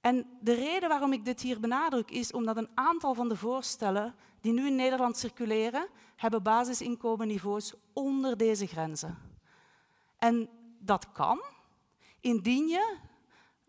En 0.00 0.26
de 0.40 0.54
reden 0.54 0.88
waarom 0.88 1.12
ik 1.12 1.24
dit 1.24 1.40
hier 1.40 1.60
benadruk 1.60 2.10
is 2.10 2.32
omdat 2.32 2.56
een 2.56 2.70
aantal 2.74 3.14
van 3.14 3.28
de 3.28 3.36
voorstellen 3.36 4.14
die 4.40 4.52
nu 4.52 4.66
in 4.66 4.76
Nederland 4.76 5.16
circuleren, 5.16 5.88
hebben 6.16 6.42
basisinkomenniveaus 6.42 7.74
onder 7.92 8.36
deze 8.36 8.66
grenzen. 8.66 9.18
En 10.18 10.48
dat 10.78 11.12
kan 11.12 11.42
indien 12.20 12.68
je 12.68 12.96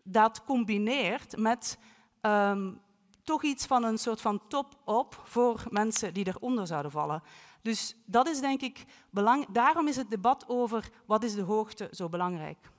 dat 0.02 0.44
combineert 0.44 1.36
met 1.36 1.78
um, 2.22 2.80
toch 3.22 3.42
iets 3.42 3.66
van 3.66 3.84
een 3.84 3.98
soort 3.98 4.20
van 4.20 4.46
top-op 4.48 5.20
voor 5.24 5.64
mensen 5.70 6.14
die 6.14 6.26
eronder 6.26 6.66
zouden 6.66 6.90
vallen. 6.90 7.22
Dus 7.62 7.96
dat 8.04 8.28
is 8.28 8.40
denk 8.40 8.60
ik 8.60 8.84
belang. 9.10 9.46
Daarom 9.48 9.88
is 9.88 9.96
het 9.96 10.10
debat 10.10 10.44
over 10.48 10.90
wat 11.06 11.24
is 11.24 11.34
de 11.34 11.42
hoogte 11.42 11.88
zo 11.92 12.08
belangrijk. 12.08 12.70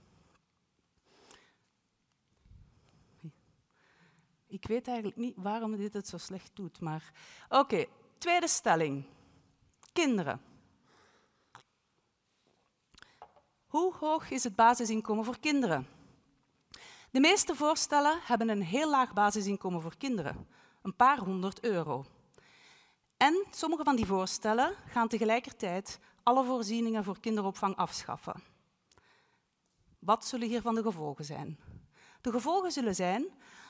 Ik 4.48 4.68
weet 4.68 4.88
eigenlijk 4.88 5.18
niet 5.18 5.36
waarom 5.38 5.78
dit 5.78 5.94
het 5.94 6.08
zo 6.08 6.18
slecht 6.18 6.52
doet, 6.54 6.80
maar 6.80 7.12
oké. 7.50 7.86
Tweede 8.18 8.48
stelling. 8.48 9.06
Kinderen. 9.94 10.42
Hoe 13.68 13.94
hoog 14.00 14.30
is 14.30 14.44
het 14.44 14.56
basisinkomen 14.56 15.26
voor 15.26 15.40
kinderen? 15.40 15.88
De 17.14 17.20
meeste 17.20 17.56
voorstellen 17.56 18.20
hebben 18.24 18.50
een 18.50 18.62
heel 18.62 18.90
laag 18.90 19.14
basisinkomen 19.14 19.82
voor 19.82 19.98
kinderen, 19.98 20.48
een 20.82 20.96
paar 20.96 21.18
honderd 21.18 21.64
euro. 21.64 22.06
En 23.18 23.46
sommige 23.52 23.84
van 23.84 23.96
die 23.96 24.06
voorstellen 24.06 24.76
gaan 24.88 25.08
tegelijkertijd 25.08 26.00
alle 26.24 26.44
voorzieningen 26.44 27.04
voor 27.04 27.20
kinderopvang 27.20 27.76
afschaffen. 27.76 28.44
Wat 30.00 30.26
zullen 30.26 30.48
hiervan 30.48 30.76
de 30.76 30.82
gevolgen 30.82 31.26
zijn? 31.26 31.60
De 32.22 32.32
gevolgen 32.32 32.72
zullen 32.72 32.96
zijn 32.96 33.26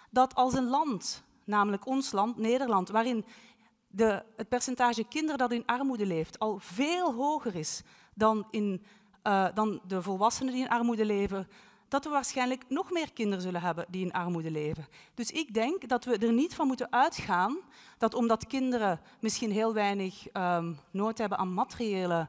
dat 0.09 0.35
als 0.35 0.53
een 0.53 0.67
land, 0.67 1.23
namelijk 1.43 1.85
ons 1.85 2.11
land, 2.11 2.37
Nederland, 2.37 2.89
waarin 2.89 3.25
de, 3.87 4.23
het 4.35 4.49
percentage 4.49 5.03
kinderen 5.03 5.37
dat 5.37 5.51
in 5.51 5.65
armoede 5.65 6.05
leeft 6.05 6.39
al 6.39 6.59
veel 6.59 7.13
hoger 7.13 7.55
is 7.55 7.81
dan, 8.13 8.47
in, 8.49 8.85
uh, 9.23 9.47
dan 9.53 9.81
de 9.87 10.01
volwassenen 10.01 10.53
die 10.53 10.63
in 10.63 10.69
armoede 10.69 11.05
leven, 11.05 11.47
dat 11.93 12.03
we 12.03 12.09
waarschijnlijk 12.09 12.63
nog 12.69 12.91
meer 12.91 13.13
kinderen 13.13 13.43
zullen 13.43 13.61
hebben 13.61 13.85
die 13.89 14.05
in 14.05 14.13
armoede 14.13 14.51
leven. 14.51 14.87
Dus 15.13 15.31
ik 15.31 15.53
denk 15.53 15.89
dat 15.89 16.05
we 16.05 16.17
er 16.17 16.33
niet 16.33 16.55
van 16.55 16.67
moeten 16.67 16.91
uitgaan 16.91 17.57
dat 17.97 18.13
omdat 18.13 18.47
kinderen 18.47 18.99
misschien 19.19 19.51
heel 19.51 19.73
weinig 19.73 20.33
um, 20.33 20.79
nood 20.91 21.17
hebben 21.17 21.37
aan 21.37 21.53
materiële 21.53 22.27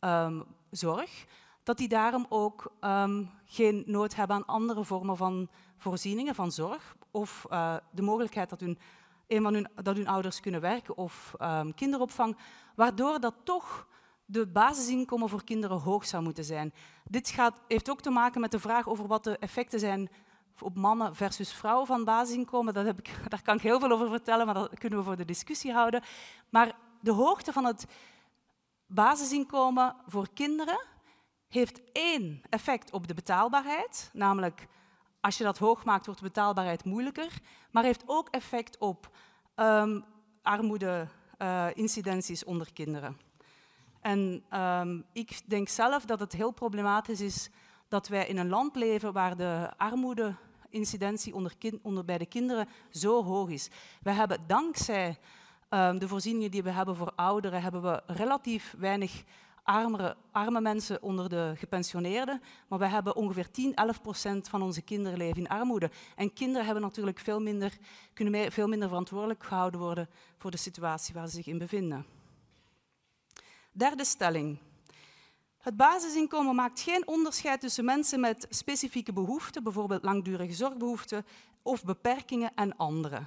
um, 0.00 0.44
zorg, 0.70 1.24
dat 1.62 1.78
die 1.78 1.88
daarom 1.88 2.26
ook 2.28 2.72
um, 2.80 3.30
geen 3.44 3.82
nood 3.86 4.14
hebben 4.14 4.36
aan 4.36 4.46
andere 4.46 4.84
vormen 4.84 5.16
van 5.16 5.48
voorzieningen, 5.76 6.34
van 6.34 6.52
zorg, 6.52 6.96
of 7.10 7.46
uh, 7.50 7.76
de 7.90 8.02
mogelijkheid 8.02 8.50
dat 8.50 8.60
hun, 8.60 8.78
een 9.26 9.42
van 9.42 9.54
hun, 9.54 9.68
dat 9.82 9.96
hun 9.96 10.08
ouders 10.08 10.40
kunnen 10.40 10.60
werken 10.60 10.96
of 10.96 11.34
kinderopvang, 11.74 12.36
waardoor 12.74 13.20
dat 13.20 13.34
toch 13.44 13.86
de 14.30 14.46
basisinkomen 14.46 15.28
voor 15.28 15.44
kinderen 15.44 15.80
hoog 15.80 16.06
zou 16.06 16.22
moeten 16.22 16.44
zijn. 16.44 16.72
Dit 17.04 17.28
gaat, 17.28 17.54
heeft 17.68 17.90
ook 17.90 18.00
te 18.00 18.10
maken 18.10 18.40
met 18.40 18.50
de 18.50 18.60
vraag 18.60 18.88
over 18.88 19.06
wat 19.06 19.24
de 19.24 19.38
effecten 19.38 19.80
zijn 19.80 20.10
op 20.60 20.76
mannen 20.76 21.14
versus 21.14 21.52
vrouwen 21.52 21.86
van 21.86 22.04
basisinkomen. 22.04 22.74
Dat 22.74 22.84
heb 22.84 22.98
ik, 22.98 23.10
daar 23.30 23.42
kan 23.42 23.56
ik 23.56 23.62
heel 23.62 23.80
veel 23.80 23.90
over 23.90 24.08
vertellen, 24.08 24.46
maar 24.46 24.54
dat 24.54 24.78
kunnen 24.78 24.98
we 24.98 25.04
voor 25.04 25.16
de 25.16 25.24
discussie 25.24 25.72
houden. 25.72 26.02
Maar 26.48 26.76
de 27.00 27.12
hoogte 27.12 27.52
van 27.52 27.64
het 27.64 27.86
basisinkomen 28.86 29.96
voor 30.06 30.28
kinderen 30.34 30.86
heeft 31.48 31.80
één 31.92 32.42
effect 32.48 32.92
op 32.92 33.08
de 33.08 33.14
betaalbaarheid, 33.14 34.10
namelijk 34.12 34.68
als 35.20 35.38
je 35.38 35.44
dat 35.44 35.58
hoog 35.58 35.84
maakt, 35.84 36.06
wordt 36.06 36.20
de 36.20 36.26
betaalbaarheid 36.26 36.84
moeilijker, 36.84 37.38
maar 37.70 37.84
heeft 37.84 38.02
ook 38.06 38.28
effect 38.28 38.78
op 38.78 39.10
um, 39.56 40.04
armoede-incidenties 40.42 42.42
uh, 42.42 42.48
onder 42.48 42.72
kinderen. 42.72 43.29
En 44.00 44.44
um, 44.54 45.04
ik 45.12 45.40
denk 45.46 45.68
zelf 45.68 46.04
dat 46.04 46.20
het 46.20 46.32
heel 46.32 46.50
problematisch 46.50 47.20
is 47.20 47.50
dat 47.88 48.08
wij 48.08 48.26
in 48.26 48.36
een 48.36 48.48
land 48.48 48.76
leven 48.76 49.12
waar 49.12 49.36
de 49.36 49.70
armoede-incidentie 49.76 51.34
onder, 51.34 51.54
onder 51.82 52.04
bij 52.04 52.18
de 52.18 52.26
kinderen 52.26 52.68
zo 52.90 53.24
hoog 53.24 53.48
is. 53.48 53.70
We 54.02 54.10
hebben 54.10 54.38
dankzij 54.46 55.18
um, 55.70 55.98
de 55.98 56.08
voorzieningen 56.08 56.50
die 56.50 56.62
we 56.62 56.70
hebben 56.70 56.96
voor 56.96 57.12
ouderen, 57.16 57.62
hebben 57.62 57.82
we 57.82 58.02
relatief 58.06 58.74
weinig 58.78 59.24
armere, 59.62 60.16
arme 60.32 60.60
mensen 60.60 61.02
onder 61.02 61.28
de 61.28 61.52
gepensioneerden, 61.56 62.42
maar 62.68 62.78
we 62.78 62.86
hebben 62.86 63.16
ongeveer 63.16 63.50
10, 63.50 63.74
11 63.74 64.02
procent 64.02 64.48
van 64.48 64.62
onze 64.62 64.82
kinderen 64.82 65.18
leven 65.18 65.36
in 65.36 65.48
armoede. 65.48 65.90
En 66.16 66.32
kinderen 66.32 66.64
hebben 66.64 66.82
natuurlijk 66.82 67.18
veel 67.18 67.40
minder, 67.40 67.78
kunnen 68.14 68.52
veel 68.52 68.68
minder 68.68 68.88
verantwoordelijk 68.88 69.44
gehouden 69.44 69.80
worden 69.80 70.08
voor 70.38 70.50
de 70.50 70.56
situatie 70.56 71.14
waar 71.14 71.28
ze 71.28 71.34
zich 71.34 71.46
in 71.46 71.58
bevinden. 71.58 72.19
Derde 73.72 74.04
stelling. 74.04 74.58
Het 75.58 75.76
basisinkomen 75.76 76.54
maakt 76.54 76.80
geen 76.80 77.06
onderscheid 77.06 77.60
tussen 77.60 77.84
mensen 77.84 78.20
met 78.20 78.46
specifieke 78.50 79.12
behoeften, 79.12 79.62
bijvoorbeeld 79.62 80.04
langdurige 80.04 80.52
zorgbehoeften 80.52 81.26
of 81.62 81.84
beperkingen, 81.84 82.54
en 82.54 82.76
anderen. 82.76 83.26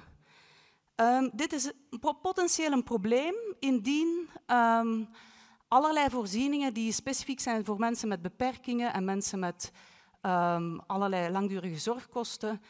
Um, 0.96 1.30
dit 1.32 1.52
is 1.52 1.72
potentieel 2.20 2.72
een 2.72 2.82
probleem 2.82 3.34
indien 3.58 4.28
um, 4.46 5.08
allerlei 5.68 6.10
voorzieningen 6.10 6.74
die 6.74 6.92
specifiek 6.92 7.40
zijn 7.40 7.64
voor 7.64 7.78
mensen 7.78 8.08
met 8.08 8.22
beperkingen 8.22 8.92
en 8.92 9.04
mensen 9.04 9.38
met 9.38 9.72
um, 10.22 10.80
allerlei 10.86 11.32
langdurige 11.32 11.78
zorgkosten 11.78 12.62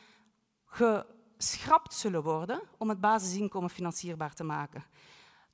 ge, 0.67 1.07
geschrapt 1.37 1.95
zullen 1.95 2.23
worden 2.23 2.61
om 2.79 2.89
het 2.89 3.01
basisinkomen 3.01 3.71
financierbaar 3.71 4.35
te 4.35 4.45
maken. 4.45 4.85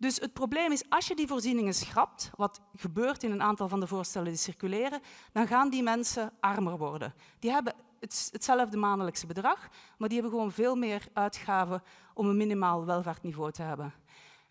Dus 0.01 0.17
het 0.17 0.33
probleem 0.33 0.73
is, 0.73 0.83
als 0.89 1.07
je 1.07 1.15
die 1.15 1.27
voorzieningen 1.27 1.75
schrapt, 1.75 2.31
wat 2.37 2.61
gebeurt 2.77 3.23
in 3.23 3.31
een 3.31 3.43
aantal 3.43 3.69
van 3.69 3.81
de 3.81 3.87
voorstellen 3.87 4.29
die 4.29 4.37
circuleren, 4.37 5.01
dan 5.33 5.47
gaan 5.47 5.71
die 5.71 5.83
mensen 5.83 6.33
armer 6.41 6.79
worden. 6.79 7.15
Die 7.39 7.51
hebben 7.51 7.75
hetzelfde 8.31 8.77
maandelijkse 8.77 9.27
bedrag, 9.27 9.69
maar 9.99 10.09
die 10.09 10.21
hebben 10.21 10.39
gewoon 10.39 10.53
veel 10.53 10.77
meer 10.77 11.09
uitgaven 11.13 11.83
om 12.15 12.29
een 12.29 12.37
minimaal 12.37 12.85
welvaartniveau 12.85 13.53
te 13.53 13.63
hebben. 13.63 13.95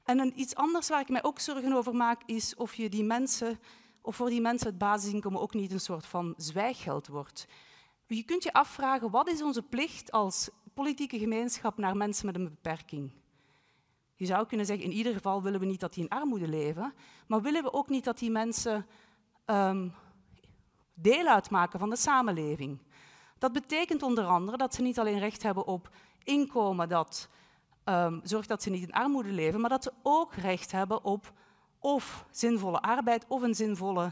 En 0.04 0.20
een, 0.20 0.40
iets 0.40 0.56
anders 0.56 0.90
waar 0.90 1.02
ik 1.02 1.10
mij 1.10 1.24
ook 1.24 1.40
zorgen 1.40 1.74
over 1.74 1.96
maak, 1.96 2.22
is 2.26 2.56
of, 2.56 2.74
je 2.74 2.90
die 2.90 3.04
mensen, 3.04 3.60
of 4.02 4.16
voor 4.16 4.30
die 4.30 4.42
mensen 4.42 4.68
het 4.68 4.78
basisinkomen 4.78 5.42
ook 5.42 5.54
niet 5.54 5.72
een 5.72 5.80
soort 5.80 6.06
van 6.06 6.34
zwijggeld 6.38 7.08
wordt. 7.08 7.48
Je 8.08 8.24
kunt 8.24 8.44
je 8.44 8.54
afvragen, 8.54 9.12
wat 9.12 9.30
is 9.30 9.42
onze 9.42 9.62
plicht 9.62 10.12
als 10.12 10.50
politieke 10.74 11.20
gemeenschap 11.20 11.78
naar 11.78 11.98
mensen 11.98 12.26
met 12.26 12.36
een 12.36 12.50
beperking? 12.50 13.12
Je 14.20 14.26
zou 14.26 14.46
kunnen 14.46 14.66
zeggen, 14.66 14.86
in 14.86 14.92
ieder 14.92 15.14
geval 15.14 15.42
willen 15.42 15.60
we 15.60 15.66
niet 15.66 15.80
dat 15.80 15.94
die 15.94 16.04
in 16.04 16.10
armoede 16.10 16.48
leven, 16.48 16.94
maar 17.28 17.42
willen 17.42 17.64
we 17.64 17.74
ook 17.74 17.90
niet 17.90 18.04
dat 18.04 18.18
die 18.18 18.32
mensen 18.32 18.86
um, 19.46 19.94
deel 20.94 21.28
uitmaken 21.28 21.80
van 21.80 21.90
de 21.90 21.96
samenleving. 21.96 22.80
Dat 23.38 23.52
betekent 23.52 24.04
onder 24.04 24.26
andere 24.26 24.58
dat 24.58 24.74
ze 24.74 24.82
niet 24.82 25.00
alleen 25.00 25.20
recht 25.20 25.44
hebben 25.44 25.68
op 25.68 25.90
inkomen 26.24 26.90
dat 26.90 27.30
um, 27.86 28.20
zorgt 28.24 28.48
dat 28.48 28.64
ze 28.64 28.70
niet 28.70 28.84
in 28.84 28.94
armoede 28.94 29.32
leven, 29.32 29.60
maar 29.60 29.70
dat 29.70 29.84
ze 29.84 29.94
ook 30.04 30.34
recht 30.34 30.72
hebben 30.72 31.04
op 31.04 31.34
of 31.80 32.26
zinvolle 32.32 32.82
arbeid 32.82 33.26
of 33.28 33.42
een 33.42 33.56
zinvolle 33.56 34.12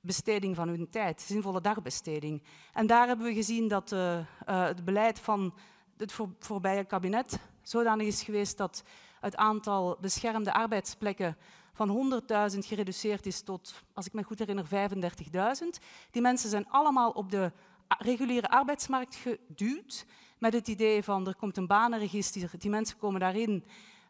besteding 0.00 0.56
van 0.56 0.68
hun 0.68 0.90
tijd, 0.90 1.20
zinvolle 1.20 1.60
dagbesteding. 1.60 2.42
En 2.72 2.86
daar 2.86 3.06
hebben 3.06 3.26
we 3.26 3.34
gezien 3.34 3.68
dat 3.68 3.92
uh, 3.92 4.18
het 4.44 4.84
beleid 4.84 5.18
van 5.18 5.54
het 5.96 6.12
voor, 6.12 6.28
voorbije 6.38 6.84
kabinet 6.84 7.40
zodanig 7.62 8.06
is 8.06 8.22
geweest 8.22 8.56
dat 8.56 8.82
het 9.20 9.36
aantal 9.36 9.98
beschermde 10.00 10.52
arbeidsplekken 10.52 11.36
van 11.72 12.22
100.000 12.52 12.58
gereduceerd 12.58 13.26
is 13.26 13.42
tot, 13.42 13.82
als 13.92 14.06
ik 14.06 14.12
me 14.12 14.22
goed 14.22 14.38
herinner, 14.38 14.64
35.000. 14.64 15.84
Die 16.10 16.22
mensen 16.22 16.50
zijn 16.50 16.68
allemaal 16.68 17.10
op 17.10 17.30
de 17.30 17.52
reguliere 17.98 18.48
arbeidsmarkt 18.48 19.14
geduwd 19.14 20.06
met 20.38 20.52
het 20.52 20.68
idee 20.68 21.02
van 21.02 21.26
er 21.26 21.34
komt 21.34 21.56
een 21.56 21.66
banenregister, 21.66 22.50
die 22.58 22.70
mensen 22.70 22.98
komen 22.98 23.20
daarin. 23.20 23.64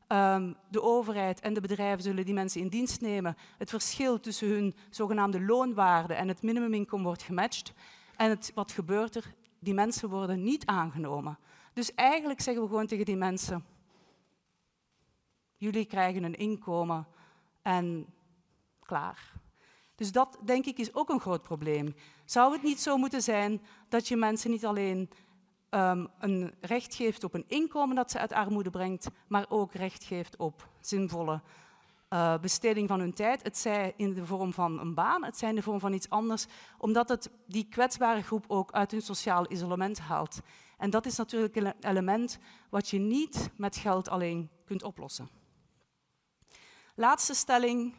Um, 0.08 0.56
de 0.68 0.82
overheid 0.82 1.40
en 1.40 1.54
de 1.54 1.60
bedrijven 1.60 2.02
zullen 2.02 2.24
die 2.24 2.34
mensen 2.34 2.60
in 2.60 2.68
dienst 2.68 3.00
nemen. 3.00 3.36
Het 3.58 3.70
verschil 3.70 4.20
tussen 4.20 4.48
hun 4.48 4.74
zogenaamde 4.90 5.40
loonwaarde 5.40 6.14
en 6.14 6.28
het 6.28 6.42
minimuminkomen 6.42 7.06
wordt 7.06 7.22
gematcht. 7.22 7.72
En 8.16 8.30
het, 8.30 8.52
wat 8.54 8.72
gebeurt 8.72 9.16
er? 9.16 9.34
Die 9.58 9.74
mensen 9.74 10.08
worden 10.08 10.42
niet 10.42 10.66
aangenomen. 10.66 11.38
Dus 11.72 11.94
eigenlijk 11.94 12.40
zeggen 12.40 12.62
we 12.62 12.68
gewoon 12.68 12.86
tegen 12.86 13.04
die 13.04 13.16
mensen: 13.16 13.64
jullie 15.60 15.84
krijgen 15.84 16.22
een 16.22 16.34
inkomen 16.34 17.06
en 17.62 18.06
klaar. 18.82 19.32
Dus 19.94 20.12
dat, 20.12 20.38
denk 20.44 20.66
ik, 20.66 20.78
is 20.78 20.94
ook 20.94 21.08
een 21.08 21.20
groot 21.20 21.42
probleem. 21.42 21.94
Zou 22.24 22.52
het 22.52 22.62
niet 22.62 22.80
zo 22.80 22.96
moeten 22.96 23.22
zijn 23.22 23.62
dat 23.88 24.08
je 24.08 24.16
mensen 24.16 24.50
niet 24.50 24.66
alleen 24.66 25.10
um, 25.70 26.08
een 26.18 26.54
recht 26.60 26.94
geeft 26.94 27.24
op 27.24 27.34
een 27.34 27.44
inkomen 27.46 27.96
dat 27.96 28.10
ze 28.10 28.18
uit 28.18 28.32
armoede 28.32 28.70
brengt, 28.70 29.08
maar 29.26 29.46
ook 29.48 29.72
recht 29.72 30.04
geeft 30.04 30.36
op 30.36 30.68
zinvolle 30.80 31.40
uh, 32.10 32.38
besteding 32.38 32.88
van 32.88 33.00
hun 33.00 33.14
tijd. 33.14 33.42
Het 33.42 33.58
zij 33.58 33.94
in 33.96 34.14
de 34.14 34.26
vorm 34.26 34.52
van 34.52 34.78
een 34.78 34.94
baan, 34.94 35.24
het 35.24 35.38
zij 35.38 35.48
in 35.48 35.54
de 35.54 35.62
vorm 35.62 35.80
van 35.80 35.92
iets 35.92 36.10
anders, 36.10 36.46
omdat 36.78 37.08
het 37.08 37.30
die 37.46 37.68
kwetsbare 37.68 38.22
groep 38.22 38.44
ook 38.48 38.72
uit 38.72 38.90
hun 38.90 39.02
sociaal 39.02 39.52
isolement 39.52 39.98
haalt. 39.98 40.40
En 40.78 40.90
dat 40.90 41.06
is 41.06 41.16
natuurlijk 41.16 41.56
een 41.56 41.72
element 41.80 42.38
wat 42.70 42.88
je 42.88 42.98
niet 42.98 43.50
met 43.56 43.76
geld 43.76 44.08
alleen 44.08 44.50
kunt 44.64 44.82
oplossen. 44.82 45.39
Laatste 47.00 47.34
stelling. 47.34 47.94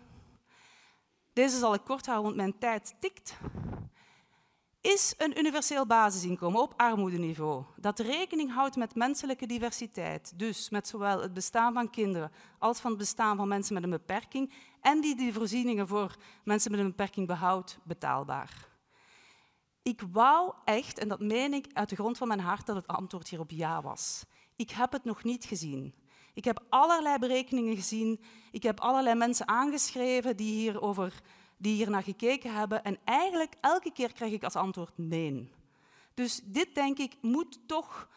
Deze 1.34 1.58
zal 1.58 1.74
ik 1.74 1.84
kort 1.84 2.06
houden, 2.06 2.26
want 2.26 2.36
mijn 2.36 2.58
tijd 2.58 2.95
tikt. 2.99 3.38
Is 4.82 5.14
een 5.18 5.39
universeel 5.39 5.86
basisinkomen 5.86 6.62
op 6.62 6.74
armoedeniveau 6.78 7.66
dat 7.76 7.99
rekening 7.99 8.54
houdt 8.54 8.76
met 8.76 8.95
menselijke 8.95 9.45
diversiteit, 9.45 10.39
dus 10.39 10.70
met 10.70 10.88
zowel 10.88 11.22
het 11.22 11.34
bestaan 11.34 11.74
van 11.74 11.89
kinderen 11.89 12.32
als 12.60 12.80
van 12.80 12.89
het 12.89 12.99
bestaan 12.99 13.38
van 13.38 13.47
mensen 13.47 13.74
met 13.74 13.84
een 13.84 13.89
beperking, 13.89 14.54
en 14.82 15.02
die 15.02 15.16
die 15.16 15.34
voorzieningen 15.34 15.88
voor 15.88 16.16
mensen 16.43 16.72
met 16.72 16.80
een 16.80 16.89
beperking 16.89 17.28
behoudt, 17.28 17.80
betaalbaar? 17.84 18.68
Ik 19.82 20.02
wou 20.12 20.54
echt, 20.66 20.97
en 20.97 21.08
dat 21.08 21.20
meen 21.20 21.54
ik 21.54 21.68
uit 21.74 21.89
de 21.89 21.95
grond 21.95 22.18
van 22.18 22.28
mijn 22.28 22.39
hart, 22.39 22.66
dat 22.66 22.76
het 22.76 22.88
antwoord 22.88 23.30
hierop 23.30 23.52
ja 23.52 23.82
was. 23.82 24.24
Ik 24.56 24.70
heb 24.70 24.91
het 24.91 25.04
nog 25.04 25.24
niet 25.24 25.45
gezien. 25.45 26.01
Ik 26.34 26.44
heb 26.44 26.64
allerlei 26.70 27.18
berekeningen 27.18 27.76
gezien. 27.76 28.20
Ik 28.52 28.64
heb 28.64 28.80
allerlei 28.80 29.16
mensen 29.16 29.48
aangeschreven 29.48 30.38
die 30.38 30.54
hierover 30.54 31.22
die 31.58 31.76
hier 31.76 31.90
naar 31.90 32.04
gekeken 32.04 32.54
hebben. 32.54 32.84
En 32.84 32.98
eigenlijk 33.04 33.54
elke 33.62 33.92
keer 33.92 34.14
krijg 34.14 34.32
ik 34.32 34.44
als 34.44 34.56
antwoord 34.56 34.94
nee. 34.96 35.50
Dus 36.14 36.42
dit, 36.44 36.76
denk 36.76 36.98
ik, 36.98 37.16
moet 37.22 37.60
toch... 37.66 38.10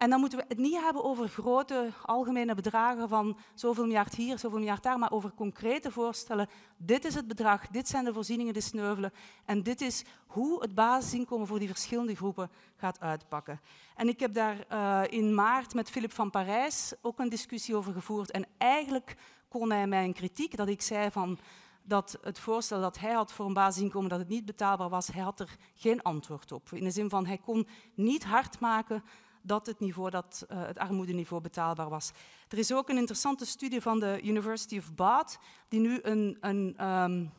En 0.00 0.10
dan 0.10 0.20
moeten 0.20 0.38
we 0.38 0.44
het 0.48 0.58
niet 0.58 0.80
hebben 0.80 1.04
over 1.04 1.28
grote 1.28 1.90
algemene 2.04 2.54
bedragen 2.54 3.08
van 3.08 3.36
zoveel 3.54 3.84
miljard 3.84 4.14
hier, 4.14 4.38
zoveel 4.38 4.58
miljard 4.58 4.82
daar, 4.82 4.98
maar 4.98 5.12
over 5.12 5.32
concrete 5.34 5.90
voorstellen. 5.90 6.48
Dit 6.76 7.04
is 7.04 7.14
het 7.14 7.28
bedrag, 7.28 7.68
dit 7.68 7.88
zijn 7.88 8.04
de 8.04 8.12
voorzieningen 8.12 8.52
die 8.52 8.62
sneuvelen 8.62 9.12
en 9.44 9.62
dit 9.62 9.80
is 9.80 10.04
hoe 10.26 10.60
het 10.62 10.74
basisinkomen 10.74 11.46
voor 11.46 11.58
die 11.58 11.68
verschillende 11.68 12.14
groepen 12.16 12.50
gaat 12.76 13.00
uitpakken. 13.00 13.60
En 13.96 14.08
ik 14.08 14.20
heb 14.20 14.34
daar 14.34 14.56
uh, 14.72 15.02
in 15.08 15.34
maart 15.34 15.74
met 15.74 15.90
Philip 15.90 16.12
van 16.12 16.30
Parijs 16.30 16.94
ook 17.00 17.18
een 17.18 17.28
discussie 17.28 17.76
over 17.76 17.92
gevoerd 17.92 18.30
en 18.30 18.46
eigenlijk 18.58 19.16
kon 19.48 19.70
hij 19.70 19.86
mij 19.86 20.04
een 20.04 20.12
kritiek 20.12 20.56
dat 20.56 20.68
ik 20.68 20.82
zei 20.82 21.10
van 21.10 21.38
dat 21.82 22.18
het 22.22 22.38
voorstel 22.38 22.80
dat 22.80 22.98
hij 22.98 23.12
had 23.12 23.32
voor 23.32 23.46
een 23.46 23.54
basisinkomen 23.54 24.08
dat 24.08 24.18
het 24.18 24.28
niet 24.28 24.44
betaalbaar 24.44 24.88
was, 24.88 25.06
hij 25.06 25.22
had 25.22 25.40
er 25.40 25.56
geen 25.74 26.02
antwoord 26.02 26.52
op. 26.52 26.72
In 26.72 26.84
de 26.84 26.90
zin 26.90 27.10
van 27.10 27.26
hij 27.26 27.38
kon 27.38 27.66
niet 27.94 28.24
hard 28.24 28.60
maken 28.60 29.02
dat 29.42 29.66
het, 29.66 29.80
niveau, 29.80 30.10
dat, 30.10 30.46
uh, 30.52 30.66
het 30.66 30.78
armoedeniveau 30.78 31.42
betaalbaar 31.42 31.88
was. 31.88 32.10
Er 32.48 32.58
is 32.58 32.72
ook 32.72 32.88
een 32.88 32.96
interessante 32.96 33.46
studie 33.46 33.80
van 33.80 34.00
de 34.00 34.20
University 34.22 34.78
of 34.78 34.94
Bath, 34.94 35.38
die 35.68 35.80
nu 35.80 35.98
een, 36.02 36.36
een, 36.40 36.86
um, 36.86 37.32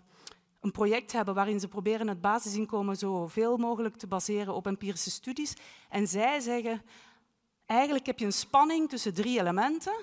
een 0.62 0.72
project 0.72 1.12
hebben 1.12 1.34
waarin 1.34 1.60
ze 1.60 1.68
proberen 1.68 2.08
het 2.08 2.22
basisinkomen 2.22 2.95
zoveel 2.95 3.58
mogelijk 3.58 3.97
te 3.97 4.08
baseren 4.08 4.54
op 4.54 4.68
empirische 4.68 5.12
studies. 5.12 5.54
En 5.89 6.08
zij 6.08 6.39
zeggen, 6.39 6.82
eigenlijk 7.66 8.06
heb 8.06 8.20
je 8.20 8.26
een 8.26 8.34
spanning 8.34 8.89
tussen 8.89 9.14
drie 9.14 9.39
elementen. 9.39 9.93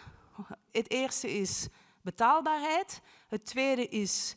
Het 0.70 0.90
eerste 0.90 1.30
is 1.30 1.68
betaalbaarheid. 2.02 3.00
Het 3.28 3.44
tweede 3.44 3.88
is 3.88 4.36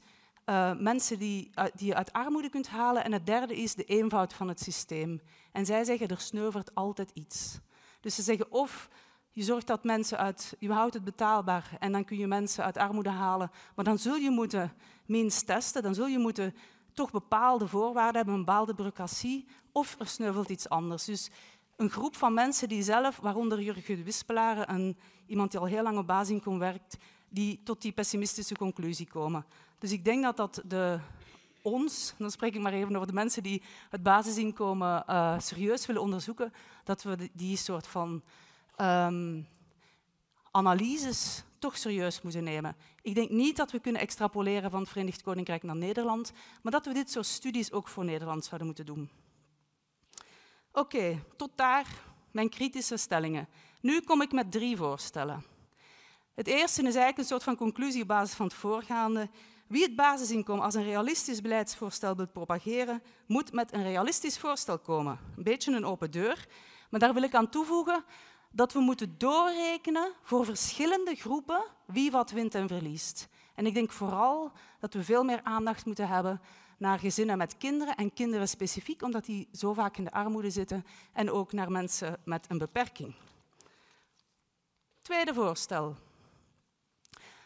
uh, 0.51 0.71
mensen 0.77 1.19
die, 1.19 1.49
uh, 1.55 1.65
die 1.75 1.87
je 1.87 1.95
uit 1.95 2.13
armoede 2.13 2.49
kunt 2.49 2.67
halen. 2.67 3.03
En 3.03 3.11
het 3.11 3.25
derde 3.25 3.55
is 3.55 3.75
de 3.75 3.83
eenvoud 3.83 4.33
van 4.33 4.47
het 4.47 4.59
systeem. 4.59 5.21
En 5.51 5.65
zij 5.65 5.83
zeggen, 5.83 6.07
er 6.07 6.19
sneuvelt 6.19 6.75
altijd 6.75 7.11
iets. 7.13 7.59
Dus 8.01 8.15
ze 8.15 8.21
zeggen 8.21 8.51
of 8.51 8.89
je 9.31 9.43
zorgt 9.43 9.67
dat 9.67 9.83
mensen 9.83 10.17
uit, 10.17 10.55
je 10.59 10.71
houdt 10.71 10.93
het 10.93 11.03
betaalbaar 11.03 11.77
en 11.79 11.91
dan 11.91 12.05
kun 12.05 12.17
je 12.17 12.27
mensen 12.27 12.63
uit 12.63 12.77
armoede 12.77 13.09
halen. 13.09 13.51
Maar 13.75 13.85
dan 13.85 13.97
zul 13.97 14.15
je 14.15 14.29
moeten 14.29 14.73
minst 15.05 15.45
testen, 15.45 15.83
dan 15.83 15.95
zul 15.95 16.07
je 16.07 16.19
moeten 16.19 16.55
toch 16.93 17.11
bepaalde 17.11 17.67
voorwaarden 17.67 18.15
hebben, 18.15 18.33
een 18.33 18.45
bepaalde 18.45 18.73
bureaucratie, 18.73 19.47
of 19.71 19.95
er 19.99 20.07
sneuvelt 20.07 20.49
iets 20.49 20.69
anders. 20.69 21.05
Dus 21.05 21.29
een 21.75 21.89
groep 21.89 22.15
van 22.15 22.33
mensen 22.33 22.69
die 22.69 22.83
zelf, 22.83 23.17
waaronder 23.17 23.61
Jurgen 23.61 24.03
Wispelaren, 24.03 24.73
een, 24.73 24.97
iemand 25.25 25.51
die 25.51 25.59
al 25.59 25.65
heel 25.65 25.83
lang 25.83 25.97
op 25.97 26.07
basisinkomen 26.07 26.59
werkt, 26.59 26.97
die 27.29 27.61
tot 27.63 27.81
die 27.81 27.91
pessimistische 27.91 28.55
conclusie 28.55 29.07
komen. 29.07 29.45
Dus 29.81 29.91
ik 29.91 30.05
denk 30.05 30.23
dat 30.23 30.37
dat 30.37 30.61
de, 30.65 30.99
ons, 31.61 32.13
dan 32.17 32.31
spreek 32.31 32.55
ik 32.55 32.61
maar 32.61 32.73
even 32.73 32.95
over 32.95 33.07
de 33.07 33.13
mensen 33.13 33.43
die 33.43 33.63
het 33.89 34.03
basisinkomen 34.03 35.03
uh, 35.09 35.39
serieus 35.39 35.85
willen 35.85 36.01
onderzoeken, 36.01 36.53
dat 36.83 37.03
we 37.03 37.29
die 37.33 37.57
soort 37.57 37.87
van 37.87 38.21
um, 38.77 39.47
analyses 40.51 41.43
toch 41.59 41.77
serieus 41.77 42.21
moeten 42.21 42.43
nemen. 42.43 42.75
Ik 43.01 43.15
denk 43.15 43.29
niet 43.29 43.57
dat 43.57 43.71
we 43.71 43.79
kunnen 43.79 44.01
extrapoleren 44.01 44.71
van 44.71 44.79
het 44.79 44.89
Verenigd 44.89 45.21
Koninkrijk 45.21 45.63
naar 45.63 45.75
Nederland, 45.75 46.31
maar 46.61 46.71
dat 46.71 46.85
we 46.85 46.93
dit 46.93 47.11
soort 47.11 47.25
studies 47.25 47.71
ook 47.71 47.87
voor 47.87 48.05
Nederland 48.05 48.45
zouden 48.45 48.67
moeten 48.67 48.85
doen. 48.85 49.09
Oké, 50.71 51.23
tot 51.37 51.51
daar 51.55 51.87
mijn 52.31 52.49
kritische 52.49 52.97
stellingen. 52.97 53.47
Nu 53.79 54.01
kom 54.01 54.21
ik 54.21 54.31
met 54.31 54.51
drie 54.51 54.77
voorstellen. 54.77 55.45
Het 56.33 56.47
eerste 56.47 56.81
is 56.81 56.85
eigenlijk 56.87 57.17
een 57.17 57.25
soort 57.25 57.43
van 57.43 57.55
conclusie 57.55 58.01
op 58.01 58.07
basis 58.07 58.35
van 58.35 58.45
het 58.45 58.55
voorgaande. 58.55 59.29
Wie 59.71 59.83
het 59.83 59.95
basisinkomen 59.95 60.63
als 60.63 60.75
een 60.75 60.83
realistisch 60.83 61.41
beleidsvoorstel 61.41 62.15
wil 62.15 62.27
propageren, 62.27 63.03
moet 63.25 63.53
met 63.53 63.73
een 63.73 63.83
realistisch 63.83 64.37
voorstel 64.39 64.79
komen. 64.79 65.19
Een 65.37 65.43
beetje 65.43 65.75
een 65.75 65.85
open 65.85 66.11
deur. 66.11 66.47
Maar 66.89 66.99
daar 66.99 67.13
wil 67.13 67.23
ik 67.23 67.35
aan 67.35 67.49
toevoegen 67.49 68.03
dat 68.49 68.73
we 68.73 68.79
moeten 68.79 69.17
doorrekenen 69.17 70.11
voor 70.21 70.45
verschillende 70.45 71.15
groepen 71.15 71.63
wie 71.85 72.11
wat 72.11 72.31
wint 72.31 72.55
en 72.55 72.67
verliest. 72.67 73.27
En 73.55 73.65
ik 73.65 73.73
denk 73.73 73.91
vooral 73.91 74.51
dat 74.79 74.93
we 74.93 75.03
veel 75.03 75.23
meer 75.23 75.43
aandacht 75.43 75.85
moeten 75.85 76.07
hebben 76.07 76.41
naar 76.77 76.99
gezinnen 76.99 77.37
met 77.37 77.57
kinderen 77.57 77.95
en 77.95 78.13
kinderen 78.13 78.47
specifiek, 78.47 79.01
omdat 79.01 79.25
die 79.25 79.49
zo 79.51 79.73
vaak 79.73 79.97
in 79.97 80.03
de 80.03 80.11
armoede 80.11 80.49
zitten, 80.49 80.85
en 81.13 81.31
ook 81.31 81.51
naar 81.51 81.71
mensen 81.71 82.17
met 82.23 82.45
een 82.49 82.57
beperking. 82.57 83.15
Tweede 85.01 85.33
voorstel. 85.33 85.95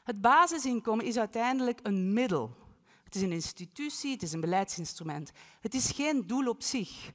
Het 0.06 0.22
basisinkomen 0.22 1.06
is 1.06 1.18
uiteindelijk 1.18 1.80
een 1.84 2.14
middel. 2.14 2.56
Het 3.04 3.16
is 3.16 3.22
een 3.22 3.32
institutie, 3.32 4.12
het 4.12 4.24
is 4.24 4.34
een 4.34 4.40
beleidsinstrument. 4.40 5.32
Het 5.62 5.74
is 5.74 5.92
geen 5.92 6.28
doel 6.28 6.48
op 6.48 6.64
zich. 6.64 7.12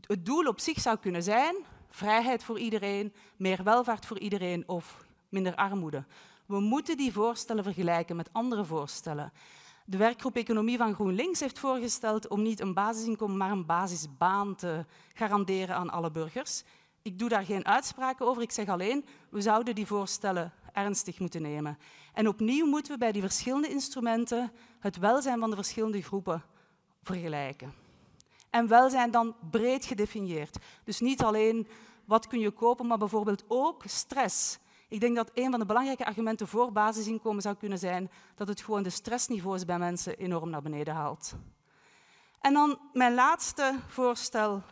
Het 0.00 0.26
doel 0.26 0.46
op 0.46 0.60
zich 0.60 0.80
zou 0.80 0.96
kunnen 0.98 1.22
zijn 1.22 1.54
vrijheid 1.88 2.44
voor 2.44 2.58
iedereen, 2.58 3.12
meer 3.36 3.62
welvaart 3.62 4.06
voor 4.06 4.18
iedereen 4.18 4.68
of 4.68 5.06
minder 5.28 5.54
armoede. 5.54 6.04
We 6.46 6.60
moeten 6.60 6.96
die 6.96 7.12
voorstellen 7.12 7.64
vergelijken 7.64 8.16
met 8.16 8.32
andere 8.32 8.64
voorstellen. 8.64 9.32
De 9.84 9.96
werkgroep 9.96 10.36
Economie 10.36 10.76
van 10.76 10.94
GroenLinks 10.94 11.40
heeft 11.40 11.58
voorgesteld 11.58 12.28
om 12.28 12.42
niet 12.42 12.60
een 12.60 12.74
basisinkomen, 12.74 13.36
maar 13.36 13.50
een 13.50 13.66
basisbaan 13.66 14.54
te 14.54 14.84
garanderen 15.12 15.76
aan 15.76 15.90
alle 15.90 16.10
burgers. 16.10 16.62
Ik 17.02 17.18
doe 17.18 17.28
daar 17.28 17.44
geen 17.44 17.66
uitspraken 17.66 18.26
over, 18.26 18.42
ik 18.42 18.52
zeg 18.52 18.68
alleen, 18.68 19.04
we 19.28 19.40
zouden 19.40 19.74
die 19.74 19.86
voorstellen 19.86 20.52
ernstig 20.74 21.18
moeten 21.18 21.42
nemen. 21.42 21.78
En 22.12 22.28
opnieuw 22.28 22.66
moeten 22.66 22.92
we 22.92 22.98
bij 22.98 23.12
die 23.12 23.22
verschillende 23.22 23.68
instrumenten 23.68 24.52
het 24.78 24.98
welzijn 24.98 25.40
van 25.40 25.50
de 25.50 25.56
verschillende 25.56 26.02
groepen 26.02 26.42
vergelijken. 27.02 27.74
En 28.50 28.68
welzijn 28.68 29.10
dan 29.10 29.34
breed 29.50 29.84
gedefinieerd. 29.84 30.58
Dus 30.84 31.00
niet 31.00 31.22
alleen 31.22 31.68
wat 32.04 32.26
kun 32.26 32.38
je 32.38 32.50
kopen, 32.50 32.86
maar 32.86 32.98
bijvoorbeeld 32.98 33.44
ook 33.48 33.82
stress. 33.86 34.58
Ik 34.88 35.00
denk 35.00 35.16
dat 35.16 35.30
een 35.34 35.50
van 35.50 35.60
de 35.60 35.66
belangrijke 35.66 36.06
argumenten 36.06 36.48
voor 36.48 36.72
basisinkomen 36.72 37.42
zou 37.42 37.54
kunnen 37.54 37.78
zijn 37.78 38.10
dat 38.34 38.48
het 38.48 38.60
gewoon 38.60 38.82
de 38.82 38.90
stressniveaus 38.90 39.64
bij 39.64 39.78
mensen 39.78 40.16
enorm 40.18 40.50
naar 40.50 40.62
beneden 40.62 40.94
haalt. 40.94 41.34
En 42.40 42.52
dan 42.52 42.78
mijn 42.92 43.14
laatste 43.14 43.78
voorstel. 43.88 44.62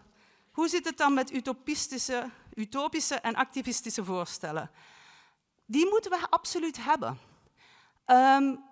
Hoe 0.53 0.69
zit 0.69 0.85
het 0.85 0.97
dan 0.97 1.15
met 1.15 1.33
utopistische, 1.33 2.31
utopische 2.55 3.15
en 3.15 3.35
activistische 3.35 4.05
voorstellen? 4.05 4.71
Die 5.73 5.87
moeten 5.87 6.11
we 6.11 6.27
absoluut 6.31 6.85
hebben. 6.85 7.19
Um, 8.07 8.65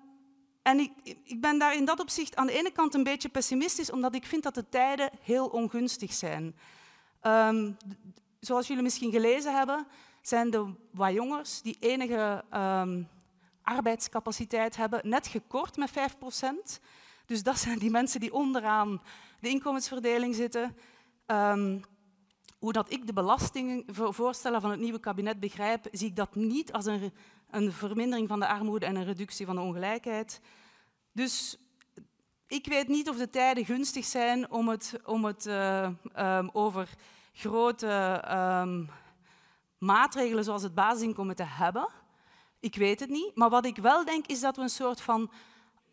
en 0.62 0.78
ik, 0.78 0.92
ik, 1.24 1.40
ben 1.40 1.58
daar 1.58 1.74
in 1.74 1.84
dat 1.84 2.00
opzicht 2.00 2.36
aan 2.36 2.46
de 2.46 2.52
ene 2.52 2.70
kant 2.70 2.94
een 2.94 3.02
beetje 3.02 3.28
pessimistisch, 3.28 3.90
omdat 3.90 4.14
ik 4.14 4.26
vind 4.26 4.42
dat 4.42 4.54
de 4.54 4.68
tijden 4.68 5.10
heel 5.22 5.46
ongunstig 5.46 6.12
zijn. 6.12 6.56
Um, 7.22 7.76
zoals 8.40 8.66
jullie 8.66 8.82
misschien 8.82 9.10
gelezen 9.10 9.56
hebben, 9.56 9.86
zijn 10.22 10.50
de 10.50 10.72
wat 10.90 11.12
jongers 11.12 11.62
die 11.62 11.76
enige 11.80 12.44
um, 12.54 13.08
arbeidscapaciteit 13.62 14.76
hebben 14.76 15.00
net 15.04 15.26
gekort 15.26 15.76
met 15.76 15.90
5%. 15.90 16.80
Dus 17.26 17.42
dat 17.42 17.58
zijn 17.58 17.78
die 17.78 17.90
mensen 17.90 18.20
die 18.20 18.32
onderaan 18.32 19.02
de 19.40 19.48
inkomensverdeling 19.48 20.34
zitten. 20.34 20.76
Hoe 22.60 22.72
dat 22.72 22.92
ik 22.92 23.06
de 23.06 23.12
belastingvoorstellen 23.12 24.60
van 24.60 24.70
het 24.70 24.80
nieuwe 24.80 25.00
kabinet 25.00 25.40
begrijp, 25.40 25.86
zie 25.92 26.08
ik 26.08 26.16
dat 26.16 26.34
niet 26.34 26.72
als 26.72 26.86
een, 26.86 27.12
een 27.50 27.72
vermindering 27.72 28.28
van 28.28 28.40
de 28.40 28.46
armoede 28.46 28.86
en 28.86 28.96
een 28.96 29.04
reductie 29.04 29.46
van 29.46 29.54
de 29.54 29.60
ongelijkheid. 29.60 30.40
Dus 31.12 31.58
ik 32.46 32.66
weet 32.66 32.88
niet 32.88 33.08
of 33.08 33.16
de 33.16 33.30
tijden 33.30 33.64
gunstig 33.64 34.04
zijn 34.04 34.50
om 34.50 34.68
het, 34.68 35.00
om 35.04 35.24
het 35.24 35.46
uh, 35.46 35.88
um, 36.16 36.50
over 36.52 36.88
grote 37.32 38.22
um, 38.62 38.90
maatregelen 39.78 40.44
zoals 40.44 40.62
het 40.62 40.74
basisinkomen 40.74 41.36
te 41.36 41.44
hebben. 41.46 41.88
Ik 42.60 42.74
weet 42.76 43.00
het 43.00 43.10
niet. 43.10 43.34
Maar 43.34 43.50
wat 43.50 43.64
ik 43.64 43.76
wel 43.76 44.04
denk 44.04 44.26
is 44.26 44.40
dat 44.40 44.56
we 44.56 44.62
een 44.62 44.68
soort 44.68 45.00
van 45.00 45.30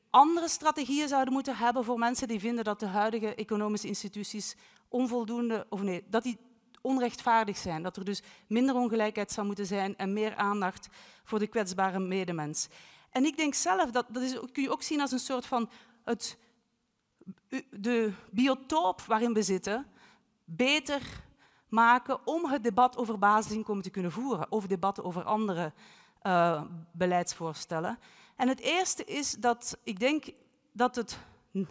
andere 0.10 0.48
strategieën 0.48 1.08
zouden 1.08 1.34
moeten 1.34 1.58
hebben 1.58 1.84
voor 1.84 2.00
mensen 2.00 2.28
die 2.28 2.40
vinden 2.40 2.64
dat 2.64 2.80
de 2.80 2.86
huidige 2.86 3.36
economische 3.36 3.88
instituties 3.88 4.56
onvoldoende, 4.88 5.66
of 5.70 5.82
nee, 5.82 6.04
dat 6.10 6.24
die 6.24 6.38
onrechtvaardig 6.82 7.58
zijn. 7.58 7.84
Dat 7.84 7.98
er 7.98 8.06
dus 8.06 8.22
minder 8.48 8.76
ongelijkheid 8.76 9.32
zou 9.32 9.48
moeten 9.48 9.66
zijn 9.66 9.98
en 9.98 10.14
meer 10.14 10.36
aandacht 10.36 10.88
voor 11.24 11.40
de 11.40 11.48
kwetsbare 11.48 12.00
medemens. 12.00 12.68
En 13.10 13.26
ik 13.26 13.38
denk 13.38 13.54
zelf, 13.54 13.92
dat, 13.92 14.06
dat 14.10 14.24
is, 14.24 14.40
kun 14.52 14.64
je 14.64 14.72
ook 14.72 14.84
zien 14.84 15.02
als 15.02 15.12
een 15.12 15.20
soort 15.20 15.46
van 15.46 15.70
het, 16.04 16.38
de 17.70 18.14
biotoop 18.32 19.02
waarin 19.02 19.34
we 19.34 19.42
zitten, 19.42 19.86
beter 20.46 21.02
maken 21.70 22.28
om 22.28 22.46
het 22.46 22.64
debat 22.64 22.98
over 22.98 23.20
basisinkomen 23.20 23.84
te 23.84 23.90
kunnen 23.90 24.12
voeren, 24.12 24.52
of 24.52 24.68
debatten 24.68 25.04
over 25.04 25.24
andere 25.24 25.74
uh, 26.24 26.62
beleidsvoorstellen. 26.92 28.00
En 28.36 28.48
het 28.48 28.60
eerste 28.60 29.04
is 29.04 29.32
dat 29.32 29.78
ik 29.84 30.00
denk 30.00 30.26
dat 30.72 30.96
het, 30.96 31.18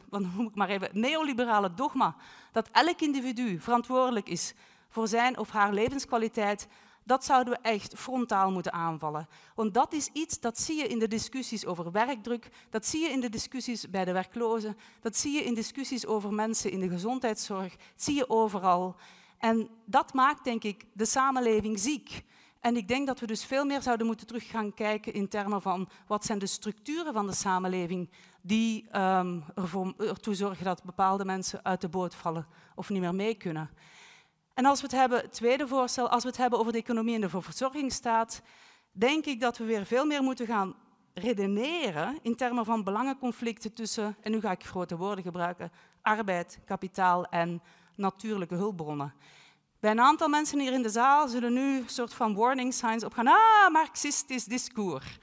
wat 0.09 0.21
noem 0.21 0.47
ik 0.47 0.55
maar 0.55 0.69
even, 0.69 0.89
neoliberale 0.93 1.75
dogma, 1.75 2.17
dat 2.53 2.69
elk 2.73 3.01
individu 3.01 3.61
verantwoordelijk 3.61 4.29
is 4.29 4.55
voor 4.97 5.09
zijn 5.09 5.39
of 5.39 5.51
haar 5.51 5.73
levenskwaliteit, 5.73 6.69
dat 7.05 7.25
zouden 7.25 7.53
we 7.53 7.59
echt 7.69 7.95
frontaal 7.97 8.51
moeten 8.51 8.73
aanvallen. 8.73 9.29
Want 9.55 9.75
dat 9.75 9.93
is 9.93 10.09
iets 10.13 10.41
dat 10.41 10.59
zie 10.59 10.77
je 10.77 10.87
in 10.87 10.99
de 10.99 11.09
discussies 11.09 11.67
over 11.67 11.93
werkdruk, 11.93 12.49
dat 12.71 12.87
zie 12.87 13.03
je 13.03 13.09
in 13.09 13.21
de 13.21 13.29
discussies 13.29 13.91
bij 13.91 14.05
de 14.05 14.13
werklozen, 14.13 14.77
dat 15.01 15.17
zie 15.17 15.33
je 15.33 15.45
in 15.45 15.55
discussies 15.55 16.07
over 16.07 16.33
mensen 16.33 16.71
in 16.71 16.81
de 16.81 16.89
gezondheidszorg, 16.89 17.77
dat 17.77 18.03
zie 18.03 18.15
je 18.15 18.31
overal. 18.31 18.97
En 19.39 19.69
dat 19.85 20.13
maakt, 20.13 20.45
denk 20.45 20.65
ik, 20.65 20.85
de 20.93 21.05
samenleving 21.05 21.79
ziek. 21.79 22.25
En 22.61 22.77
ik 22.77 22.89
denk 22.89 23.07
dat 23.07 23.21
we 23.21 23.27
dus 23.27 23.45
veel 23.45 23.65
meer 23.65 23.83
zouden 23.83 24.07
moeten 24.07 24.27
terug 24.27 24.49
gaan 24.49 24.75
kijken 24.75 25.13
in 25.13 25.29
termen 25.29 25.63
van 25.63 25.89
wat 26.07 26.25
zijn 26.25 26.39
de 26.39 26.47
structuren 26.47 27.13
van 27.13 27.27
de 27.27 27.35
samenleving 27.35 28.09
die 28.41 28.87
um, 29.01 29.45
ervoor, 29.55 29.95
ertoe 29.99 30.35
zorgen 30.35 30.65
dat 30.65 30.85
bepaalde 30.85 31.25
mensen 31.25 31.65
uit 31.65 31.81
de 31.81 31.89
boot 31.89 32.15
vallen 32.15 32.47
of 32.75 32.89
niet 32.89 33.01
meer 33.01 33.15
mee 33.15 33.35
kunnen. 33.35 33.71
En 34.57 34.65
als 34.65 34.81
we 34.81 34.87
het 34.87 34.97
hebben, 34.97 35.31
tweede 35.31 35.69
voorstel, 35.69 36.09
als 36.09 36.23
we 36.23 36.29
het 36.29 36.39
hebben 36.39 36.59
over 36.59 36.73
de 36.73 36.79
economie 36.79 37.15
en 37.15 37.21
de 37.21 37.29
verzorgingsstaat, 37.29 38.43
denk 38.93 39.25
ik 39.25 39.41
dat 39.41 39.59
we 39.59 39.65
weer 39.65 39.87
veel 39.87 40.05
meer 40.05 40.23
moeten 40.23 40.47
gaan 40.47 40.75
redeneren 41.15 42.19
in 42.23 42.37
termen 42.37 42.65
van 42.65 42.85
belangenconflicten 42.85 43.73
tussen, 43.73 44.17
en 44.21 44.31
nu 44.31 44.41
ga 44.41 44.51
ik 44.51 44.65
grote 44.65 44.97
woorden 44.97 45.25
gebruiken, 45.25 45.73
arbeid, 46.03 46.59
kapitaal 46.65 47.25
en 47.25 47.63
natuurlijke 47.95 48.55
hulpbronnen. 48.55 49.15
Bij 49.81 49.91
een 49.91 50.01
aantal 50.01 50.29
mensen 50.29 50.59
hier 50.59 50.73
in 50.73 50.83
de 50.83 50.89
zaal 50.89 51.29
zullen 51.29 51.53
nu 51.53 51.77
een 51.77 51.89
soort 51.89 52.15
van 52.15 52.35
warning 52.35 52.75
signs 52.75 53.05
opgaan. 53.05 53.27
Ah, 53.27 53.73
marxistisch 53.73 54.45
discours. 54.45 55.19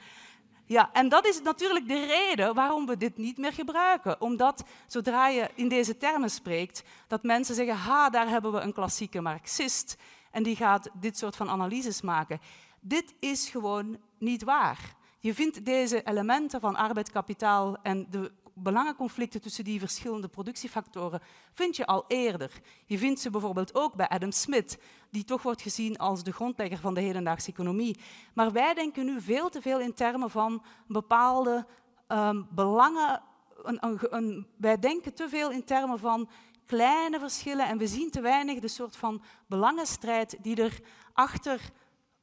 Ja, 0.65 0.89
en 0.93 1.09
dat 1.09 1.25
is 1.25 1.41
natuurlijk 1.41 1.87
de 1.87 2.05
reden 2.05 2.53
waarom 2.53 2.85
we 2.85 2.97
dit 2.97 3.17
niet 3.17 3.37
meer 3.37 3.53
gebruiken. 3.53 4.21
Omdat 4.21 4.63
zodra 4.87 5.27
je 5.27 5.49
in 5.55 5.67
deze 5.67 5.97
termen 5.97 6.29
spreekt, 6.29 6.83
dat 7.07 7.23
mensen 7.23 7.55
zeggen, 7.55 7.75
ha, 7.75 8.09
daar 8.09 8.27
hebben 8.27 8.51
we 8.51 8.59
een 8.59 8.73
klassieke 8.73 9.21
marxist 9.21 9.97
en 10.31 10.43
die 10.43 10.55
gaat 10.55 10.89
dit 10.93 11.17
soort 11.17 11.35
van 11.35 11.49
analyses 11.49 12.01
maken. 12.01 12.39
Dit 12.79 13.13
is 13.19 13.49
gewoon 13.49 13.97
niet 14.17 14.43
waar. 14.43 14.95
Je 15.19 15.33
vindt 15.33 15.65
deze 15.65 16.03
elementen 16.03 16.59
van 16.59 16.75
arbeid, 16.75 17.11
kapitaal 17.11 17.77
en 17.81 18.07
de 18.09 18.31
belangenconflicten 18.53 19.41
tussen 19.41 19.63
die 19.63 19.79
verschillende 19.79 20.27
productiefactoren 20.27 21.21
vind 21.53 21.75
je 21.75 21.85
al 21.85 22.05
eerder. 22.07 22.61
Je 22.85 22.97
vindt 22.97 23.19
ze 23.19 23.29
bijvoorbeeld 23.29 23.75
ook 23.75 23.95
bij 23.95 24.07
Adam 24.07 24.31
Smith, 24.31 24.77
die 25.09 25.23
toch 25.23 25.41
wordt 25.41 25.61
gezien 25.61 25.97
als 25.97 26.23
de 26.23 26.31
grondlegger 26.31 26.77
van 26.77 26.93
de 26.93 27.01
hedendaagse 27.01 27.51
economie. 27.51 27.99
Maar 28.33 28.51
wij 28.51 28.73
denken 28.73 29.05
nu 29.05 29.21
veel 29.21 29.49
te 29.49 29.61
veel 29.61 29.79
in 29.79 29.93
termen 29.93 30.29
van 30.29 30.63
bepaalde 30.87 31.65
um, 32.07 32.47
belangen. 32.51 33.21
Een, 33.63 33.77
een, 34.15 34.47
wij 34.57 34.79
denken 34.79 35.13
te 35.13 35.29
veel 35.29 35.51
in 35.51 35.63
termen 35.63 35.99
van 35.99 36.29
kleine 36.65 37.19
verschillen 37.19 37.67
en 37.67 37.77
we 37.77 37.87
zien 37.87 38.11
te 38.11 38.21
weinig 38.21 38.59
de 38.59 38.67
soort 38.67 38.95
van 38.95 39.21
belangenstrijd 39.47 40.37
die 40.41 40.55
er 40.63 40.79
achter 41.13 41.71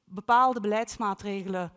bepaalde 0.05 0.61
beleidsmaatregelen 0.61 1.72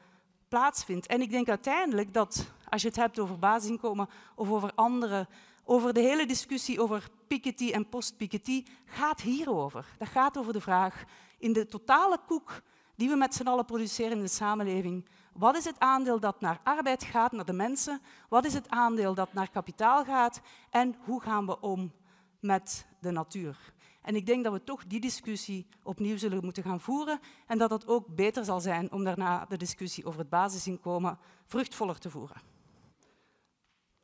En 0.54 1.22
ik 1.22 1.30
denk 1.30 1.50
uiteindelijk 1.50 2.14
dat 2.14 2.48
als 2.70 2.82
je 2.82 2.88
het 2.88 2.98
hebt 2.98 3.20
over 3.20 3.40
basisinkomen 3.40 4.10
of 4.36 4.50
over 4.50 4.72
andere, 4.76 5.28
over 5.64 5.94
de 5.94 6.00
hele 6.00 6.26
discussie 6.26 6.82
over 6.82 7.10
Piketty 7.28 7.72
en 7.72 7.90
post-Piketty, 7.90 8.64
gaat 8.86 9.22
hierover. 9.22 9.86
Dat 9.98 10.08
gaat 10.08 10.38
over 10.38 10.54
de 10.54 10.62
vraag, 10.62 11.04
in 11.38 11.54
de 11.54 11.68
totale 11.68 12.18
koek 12.28 12.62
die 12.96 13.10
we 13.10 13.16
met 13.16 13.34
z'n 13.34 13.48
allen 13.48 13.66
produceren 13.66 14.18
in 14.18 14.24
de 14.24 14.28
samenleving, 14.28 15.06
wat 15.34 15.56
is 15.56 15.66
het 15.66 15.80
aandeel 15.80 16.20
dat 16.20 16.42
naar 16.42 16.60
arbeid 16.64 17.04
gaat, 17.04 17.32
naar 17.32 17.46
de 17.46 17.54
mensen? 17.54 18.02
Wat 18.30 18.46
is 18.46 18.54
het 18.54 18.70
aandeel 18.70 19.14
dat 19.14 19.34
naar 19.34 19.50
kapitaal 19.50 20.04
gaat? 20.04 20.42
En 20.70 20.96
hoe 21.06 21.22
gaan 21.22 21.46
we 21.46 21.60
om 21.60 21.92
met 22.40 22.86
de 23.00 23.12
natuur? 23.12 23.73
En 24.04 24.16
ik 24.16 24.26
denk 24.26 24.44
dat 24.44 24.54
we 24.54 24.64
toch 24.64 24.86
die 24.88 25.00
discussie 25.00 25.68
opnieuw 25.84 26.18
zullen 26.18 26.44
moeten 26.44 26.64
gaan 26.64 26.80
voeren 26.80 27.20
en 27.48 27.58
dat 27.58 27.70
het 27.70 27.88
ook 27.88 28.16
beter 28.16 28.46
zal 28.46 28.60
zijn 28.60 28.92
om 28.92 29.04
daarna 29.04 29.46
de 29.50 29.58
discussie 29.58 30.06
over 30.06 30.20
het 30.20 30.30
basisinkomen 30.30 31.18
vruchtvoller 31.46 32.00
te 32.00 32.10
voeren. 32.10 32.42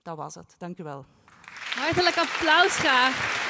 Dat 0.01 0.17
was 0.17 0.35
het. 0.35 0.55
Dank 0.57 0.79
u 0.79 0.83
wel. 0.83 1.05
Hartelijk 1.75 2.17
applaus 2.17 2.75
graag. 2.77 3.47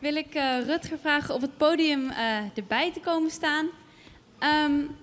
Wil 0.00 0.16
ik 0.16 0.34
uh, 0.34 0.64
Rutger 0.64 0.98
vragen 0.98 1.34
op 1.34 1.40
het 1.40 1.56
podium 1.56 2.10
uh, 2.10 2.56
erbij 2.58 2.92
te 2.92 3.00
komen 3.00 3.30
staan. 3.30 3.68
Um, 4.40 4.96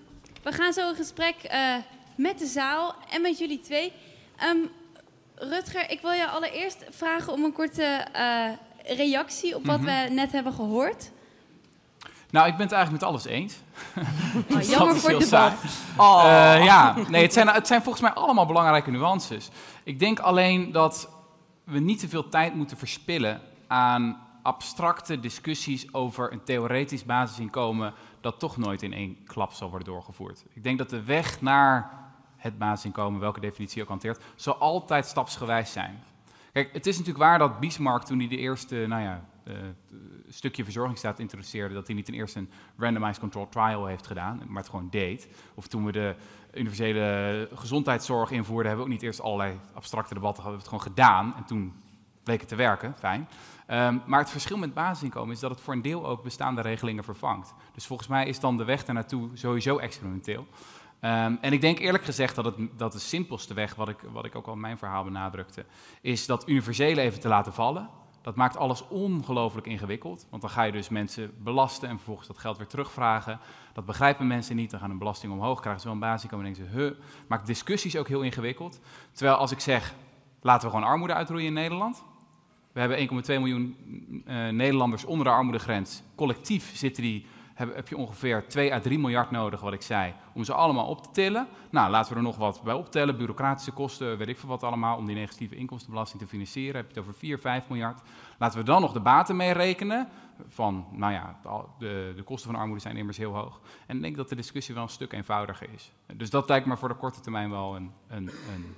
we 0.44 0.52
gaan 0.52 0.74
zo 0.74 0.90
een 0.90 0.96
gesprek 0.96 1.36
uh, 1.52 1.76
met 2.16 2.40
de 2.40 2.46
zaal 2.46 2.96
en 3.10 3.22
met 3.22 3.38
jullie 3.38 3.60
twee. 3.60 3.94
Um, 4.50 4.70
Rutger, 5.36 5.90
ik 5.90 6.02
wil 6.02 6.12
je 6.12 6.28
allereerst 6.28 6.86
vragen 6.90 7.34
om 7.34 7.44
een 7.44 7.54
korte 7.54 7.84
eh, 7.84 8.46
reactie 8.98 9.56
op 9.56 9.66
wat 9.66 9.80
Mhm. 9.80 9.86
we 9.86 10.14
net 10.14 10.32
hebben 10.32 10.54
gehoord. 10.54 11.12
Nou, 12.30 12.48
ik 12.48 12.56
ben 12.58 12.66
het 12.66 12.72
eigenlijk 12.76 13.04
met 13.04 13.12
alles 13.14 13.26
eens. 13.26 13.56
Oh, 14.52 14.62
jammer 14.78 14.96
voor 14.98 15.10
het 15.10 15.20
debat. 15.20 15.54
saai. 15.98 16.58
Eh, 16.60 16.66
ja, 16.66 16.96
nee, 17.10 17.22
het 17.24 17.34
zijn, 17.34 17.48
het 17.48 17.68
zijn 17.68 17.82
volgens 17.82 18.04
mij 18.04 18.14
allemaal 18.14 18.46
belangrijke 18.46 18.92
nuances. 18.92 19.50
Ik 19.84 20.00
denk 20.00 20.20
alleen 20.20 20.72
dat 20.72 21.10
we 21.64 21.80
niet 21.80 22.00
te 22.00 22.08
veel 22.10 22.30
tijd 22.30 22.54
moeten 22.56 22.78
verspillen 22.78 23.42
aan 23.68 24.22
abstracte 24.44 25.20
discussies 25.20 25.94
over 25.94 26.32
een 26.32 26.44
theoretisch 26.44 27.06
basisinkomen 27.06 27.94
dat 28.22 28.40
toch 28.40 28.58
nooit 28.58 28.82
in 28.82 28.94
één 28.94 29.24
klap 29.24 29.52
zal 29.52 29.70
worden 29.70 29.88
doorgevoerd. 29.88 30.46
Ik 30.54 30.64
denk 30.64 30.78
dat 30.78 30.90
de 30.90 31.04
weg 31.04 31.42
naar 31.42 32.00
het 32.38 32.58
basisinkomen, 32.58 33.20
welke 33.20 33.40
definitie 33.40 33.82
ook 33.82 33.88
hanteert, 33.88 34.24
zal 34.36 34.56
altijd 34.56 35.06
stapsgewijs 35.06 35.72
zijn. 35.72 36.04
Kijk, 36.54 36.74
het 36.74 36.88
is 36.88 36.98
natuurlijk 36.98 37.24
waar 37.24 37.40
dat 37.40 37.60
Bismarck 37.60 38.04
toen 38.04 38.20
hij 38.20 38.28
de 38.28 38.38
eerste, 38.38 38.86
nou 38.88 39.02
ja, 39.02 39.26
eh, 39.44 39.54
stukje 40.30 40.64
verzorgingsstaat 40.64 41.20
introduceerde, 41.20 41.74
dat 41.74 41.88
hij 41.88 41.96
niet 41.96 42.06
ten 42.06 42.14
eerste 42.14 42.40
een 42.40 42.50
randomized 42.78 43.20
controlled 43.20 43.52
trial 43.52 43.86
heeft 43.86 44.08
gedaan, 44.08 44.42
maar 44.48 44.62
het 44.62 44.70
gewoon 44.70 44.90
deed. 44.90 45.28
Of 45.54 45.68
toen 45.68 45.86
we 45.86 45.92
de 45.92 46.16
universele 46.54 47.50
gezondheidszorg 47.54 48.32
invoerden, 48.32 48.68
hebben 48.68 48.86
we 48.86 48.92
ook 48.92 48.98
niet 48.98 49.08
eerst 49.08 49.22
allerlei 49.22 49.60
abstracte 49.74 50.14
debatten 50.14 50.44
gehad, 50.44 50.58
we 50.58 50.64
hebben 50.64 50.84
het 50.84 50.96
gewoon 50.96 51.14
gedaan 51.14 51.36
en 51.38 51.46
toen 51.46 51.74
bleek 52.24 52.40
het 52.40 52.50
te 52.50 52.56
werken, 52.56 52.96
fijn. 52.98 53.28
Ehm, 53.68 53.98
maar 54.06 54.20
het 54.20 54.30
verschil 54.30 54.58
met 54.58 54.74
basisinkomen 54.74 55.34
is 55.34 55.40
dat 55.40 55.52
het 55.52 55.62
voor 55.62 55.74
een 55.74 55.82
deel 55.82 56.08
ook 56.08 56.24
bestaande 56.24 56.62
regelingen 56.62 57.04
vervangt. 57.04 57.54
Dus 57.74 57.86
volgens 57.86 58.08
mij 58.08 58.28
is 58.28 58.40
dan 58.40 58.58
de 58.58 58.64
weg 58.64 58.86
daar 58.86 58.96
naartoe 58.96 59.30
sowieso 59.34 59.78
experimenteel. 59.78 60.48
Ehm, 61.00 61.36
en 61.42 61.54
ik 61.54 61.62
denk 61.62 61.80
eerlijk 61.80 62.04
gezegd 62.04 62.36
dat, 62.36 62.46
het, 62.46 62.56
dat 62.78 62.92
de 62.92 63.00
simpelste 63.00 63.54
weg, 63.54 63.76
wat 63.76 63.90
ik, 63.90 63.98
wat 64.12 64.26
ik 64.26 64.36
ook 64.36 64.48
al 64.48 64.54
in 64.54 64.60
mijn 64.60 64.78
verhaal 64.78 65.04
benadrukte, 65.04 65.66
is 66.02 66.26
dat 66.26 66.48
universele 66.48 67.02
even 67.02 67.20
te 67.20 67.28
laten 67.28 67.54
vallen. 67.54 67.90
Dat 68.22 68.36
maakt 68.36 68.58
alles 68.58 68.88
ongelooflijk 68.88 69.68
ingewikkeld, 69.68 70.28
want 70.30 70.42
dan 70.42 70.52
ga 70.52 70.64
je 70.64 70.72
dus 70.72 70.90
mensen 70.90 71.44
belasten 71.44 71.90
en 71.90 71.96
vervolgens 71.96 72.28
dat 72.28 72.38
geld 72.38 72.58
weer 72.58 72.68
terugvragen. 72.68 73.40
Dat 73.74 73.86
begrijpen 73.86 74.28
mensen 74.28 74.56
niet, 74.56 74.72
dan 74.72 74.80
gaan 74.80 74.90
hun 74.90 74.98
belasting 74.98 75.34
omhoog, 75.34 75.60
krijgen 75.60 75.82
ze 75.82 75.88
wel 75.88 75.96
een 75.96 76.02
basisinkomen 76.04 76.46
en 76.46 76.54
denken 76.54 76.74
ze, 76.74 76.80
huh, 76.80 76.92
maakt 77.28 77.46
discussies 77.46 77.98
ook 77.98 78.08
heel 78.08 78.22
ingewikkeld. 78.22 78.80
Terwijl 79.12 79.38
als 79.38 79.52
ik 79.52 79.60
zeg, 79.60 79.94
laten 80.42 80.70
we 80.70 80.76
gewoon 80.76 80.90
armoede 80.90 81.14
uitroeien 81.14 81.48
in 81.48 81.54
Nederland. 81.54 82.04
We 82.74 82.80
hebben 82.80 83.24
1,2 83.24 83.26
miljoen 83.26 83.76
eh, 84.26 84.48
Nederlanders 84.48 85.06
onder 85.06 85.26
de 85.26 85.32
armoedegrens. 85.32 86.04
Collectief 86.16 86.76
zitten 86.76 87.04
die, 87.04 87.26
heb, 87.54 87.76
heb 87.76 87.88
je 87.88 87.98
ongeveer 87.98 88.48
2 88.48 88.74
à 88.74 88.80
3 88.80 89.00
miljard 89.00 89.32
nodig, 89.32 89.62
wat 89.62 89.74
ik 89.74 89.82
zei, 89.82 90.14
om 90.34 90.44
ze 90.44 90.54
allemaal 90.54 90.88
op 90.88 91.04
te 91.04 91.12
tillen. 91.12 91.48
Nou, 91.70 91.92
laten 91.92 92.12
we 92.12 92.18
er 92.18 92.24
nog 92.24 92.38
wat 92.38 92.62
bij 92.64 92.74
optellen. 92.74 93.18
Bureaucratische 93.18 93.72
kosten, 93.72 94.18
weet 94.18 94.28
ik 94.28 94.40
veel 94.40 94.50
wat 94.50 94.64
allemaal, 94.64 94.98
om 94.98 95.06
die 95.06 95.16
negatieve 95.16 95.56
inkomstenbelasting 95.56 96.22
te 96.22 96.28
financieren. 96.28 96.76
Heb 96.76 96.84
je 96.84 97.00
het 97.00 97.08
over 97.08 97.20
4, 97.20 97.40
5 97.40 97.70
miljard. 97.70 98.02
Laten 98.38 98.60
we 98.60 98.66
dan 98.66 98.82
nog 98.82 98.94
de 98.94 99.00
baten 99.00 99.36
meerekenen. 99.36 100.08
Van, 100.48 100.86
nou 100.92 101.14
ja, 101.14 101.40
de, 101.80 102.14
de 102.16 102.24
kosten 102.24 102.52
van 102.52 102.60
armoede 102.60 102.82
zijn 102.82 102.98
immers 102.98 103.18
heel 103.18 103.34
hoog. 103.34 103.62
En 103.88 103.96
ik 103.96 104.02
denk 104.02 104.16
dat 104.16 104.30
de 104.30 104.36
discussie 104.36 104.74
wel 104.74 104.84
een 104.84 104.90
stuk 104.90 105.14
eenvoudiger 105.14 105.70
is. 105.74 105.92
Dus 106.14 106.30
dat 106.30 106.50
lijkt 106.50 106.66
me 106.66 106.78
voor 106.78 106.90
de 106.90 106.96
korte 106.96 107.20
termijn 107.20 107.50
wel 107.50 107.76
een, 107.76 107.92
een, 108.08 108.28
een, 108.28 108.76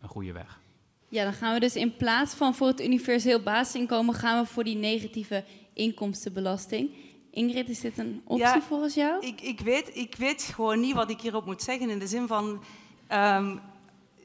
een 0.00 0.08
goede 0.08 0.32
weg. 0.32 0.60
Ja, 1.08 1.24
dan 1.24 1.32
gaan 1.32 1.54
we 1.54 1.60
dus 1.60 1.74
in 1.76 1.96
plaats 1.96 2.34
van 2.34 2.54
voor 2.54 2.66
het 2.66 2.80
universeel 2.80 3.42
basisinkomen, 3.42 4.14
gaan 4.14 4.42
we 4.42 4.48
voor 4.50 4.64
die 4.64 4.76
negatieve 4.76 5.44
inkomstenbelasting. 5.72 6.90
Ingrid, 7.30 7.68
is 7.68 7.80
dit 7.80 7.98
een 7.98 8.20
optie 8.24 8.46
Ja, 8.46 8.60
volgens 8.62 8.94
jou? 8.94 9.26
Ik, 9.26 9.40
ik, 9.40 9.60
weet, 9.60 9.90
ik 9.96 10.14
weet 10.16 10.42
gewoon 10.42 10.80
niet 10.80 10.94
wat 10.94 11.10
ik 11.10 11.20
hierop 11.20 11.46
moet 11.46 11.62
zeggen. 11.62 11.90
In 11.90 11.98
de 11.98 12.06
zin 12.06 12.26
van. 12.26 12.62
ehm, 13.06 13.56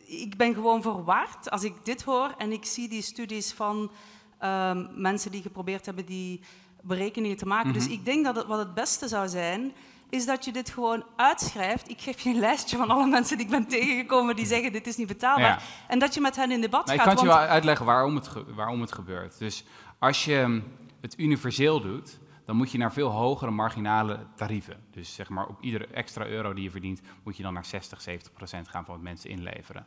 ik 0.06 0.38
ben 0.38 0.54
gewoon 0.54 0.82
verward 0.82 1.50
als 1.50 1.64
ik 1.64 1.74
dit 1.84 2.02
hoor 2.04 2.34
en 2.38 2.52
ik 2.52 2.66
zie 2.66 2.88
die 2.90 3.02
studies 3.02 3.52
van 3.52 3.92
ehm, 4.40 4.86
mensen 5.02 5.32
die 5.32 5.42
geprobeerd 5.42 5.86
hebben 5.86 6.06
die 6.06 6.40
berekeningen 6.82 7.38
te 7.38 7.46
maken. 7.46 7.74
Dus 7.74 7.84
Mhm. 7.84 7.92
ik 7.94 8.06
denk 8.06 8.26
dat 8.26 8.36
het, 8.36 8.46
wat 8.46 8.60
het 8.60 8.74
beste 8.74 9.08
zou 9.08 9.28
zijn, 9.28 9.74
is 10.12 10.26
dat 10.26 10.46
je 10.46 10.52
dit 10.52 10.70
gewoon 10.70 11.04
uitschrijft. 11.16 11.90
Ik 11.90 12.02
geef 12.02 12.20
je 12.20 12.30
een 12.30 12.40
lijstje 12.40 12.78
van 12.78 12.90
alle 12.90 13.08
mensen 13.08 13.38
die 13.38 13.46
ik 13.46 13.52
ben 13.52 13.68
tegengekomen 13.68 14.36
die 14.36 14.46
zeggen 14.46 14.72
dit 14.72 14.88
is 14.88 14.98
niet 14.98 15.08
betaalbaar. 15.08 15.48
Ja. 15.48 15.60
En 15.88 16.00
dat 16.00 16.14
je 16.14 16.22
met 16.22 16.36
hen 16.36 16.52
in 16.52 16.62
debat 16.62 16.90
ik 16.90 16.96
gaat. 16.96 17.04
kan 17.04 17.10
het 17.10 17.22
je 17.22 17.28
wel 17.28 17.38
uitleggen 17.38 17.86
waarom 17.86 18.16
het, 18.16 18.30
waarom 18.56 18.82
het 18.82 18.92
gebeurt. 18.92 19.40
Dus 19.40 19.64
als 20.00 20.26
je 20.26 20.42
hm, 20.44 20.62
het 21.02 21.20
universeel 21.20 21.82
doet, 21.82 22.20
dan 22.46 22.56
moet 22.56 22.72
je 22.72 22.78
naar 22.78 22.94
veel 22.94 23.10
hogere 23.10 23.52
marginale 23.52 24.20
tarieven. 24.36 24.84
Dus 24.92 25.16
zeg 25.16 25.30
maar 25.30 25.48
op 25.48 25.62
iedere 25.62 25.88
extra 25.88 26.26
euro 26.26 26.54
die 26.54 26.64
je 26.64 26.72
verdient, 26.72 27.02
moet 27.24 27.38
je 27.38 27.44
dan 27.44 27.54
naar 27.54 27.66
60, 27.66 28.02
70 28.02 28.34
procent 28.34 28.68
gaan 28.68 28.86
van 28.86 28.96
wat 28.96 29.04
mensen 29.04 29.30
inleveren. 29.30 29.86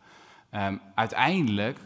Ehm, 0.51 0.77
uiteindelijk 0.95 1.79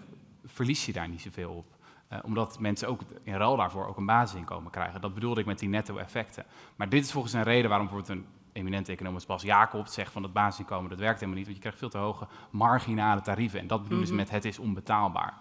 verlies 0.44 0.86
je 0.86 0.92
daar 0.92 1.08
niet 1.08 1.20
zoveel 1.20 1.50
op. 1.50 1.77
Eh, 2.08 2.18
omdat 2.22 2.58
mensen 2.58 2.88
ook 2.88 3.00
in 3.22 3.34
ruil 3.34 3.56
daarvoor 3.56 3.86
ook 3.86 3.96
een 3.96 4.06
basisinkomen 4.06 4.70
krijgen. 4.70 5.00
Dat 5.00 5.14
bedoelde 5.14 5.40
ik 5.40 5.46
met 5.46 5.58
die 5.58 5.68
netto-effecten. 5.68 6.44
Maar 6.76 6.88
dit 6.88 7.04
is 7.04 7.12
volgens 7.12 7.32
een 7.32 7.42
reden 7.42 7.68
waarom 7.68 7.86
bijvoorbeeld 7.88 8.18
een 8.18 8.26
eminente 8.52 8.92
econoom 8.92 9.14
als 9.14 9.26
Bas 9.26 9.42
Jacob 9.42 9.86
zegt 9.86 10.12
van 10.12 10.22
het 10.22 10.32
basisinkomen, 10.32 10.90
dat 10.90 10.98
werkt 10.98 11.14
helemaal 11.20 11.36
niet, 11.38 11.44
want 11.46 11.56
je 11.56 11.62
krijgt 11.62 11.78
veel 11.78 11.88
te 11.88 11.98
hoge 11.98 12.26
marginale 12.50 13.20
tarieven. 13.20 13.60
En 13.60 13.66
dat 13.66 13.82
bedoelen 13.82 14.06
ze 14.06 14.12
Mhm. 14.12 14.22
met 14.22 14.30
het 14.30 14.44
is 14.44 14.58
onbetaalbaar. 14.58 15.34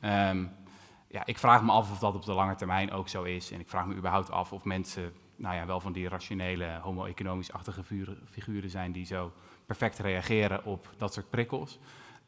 Ehm, 0.00 0.44
ja, 1.08 1.22
ik 1.24 1.38
vraag 1.38 1.62
me 1.62 1.72
af 1.72 1.90
of 1.90 1.98
dat 1.98 2.14
op 2.14 2.24
de 2.24 2.32
lange 2.32 2.54
termijn 2.54 2.92
ook 2.92 3.08
zo 3.08 3.22
is. 3.22 3.50
En 3.50 3.60
ik 3.60 3.68
vraag 3.68 3.86
me 3.86 3.94
überhaupt 3.94 4.30
af 4.30 4.52
of 4.52 4.64
mensen 4.64 5.12
nou 5.36 5.54
ja, 5.54 5.66
wel 5.66 5.80
van 5.80 5.92
die 5.92 6.08
rationele, 6.08 6.78
homo-economisch-achtige 6.82 7.82
figuren 8.30 8.70
zijn 8.70 8.92
die 8.92 9.06
zo 9.06 9.32
perfect 9.66 9.98
reageren 9.98 10.64
op 10.64 10.88
dat 10.96 11.14
soort 11.14 11.30
prikkels. 11.30 11.78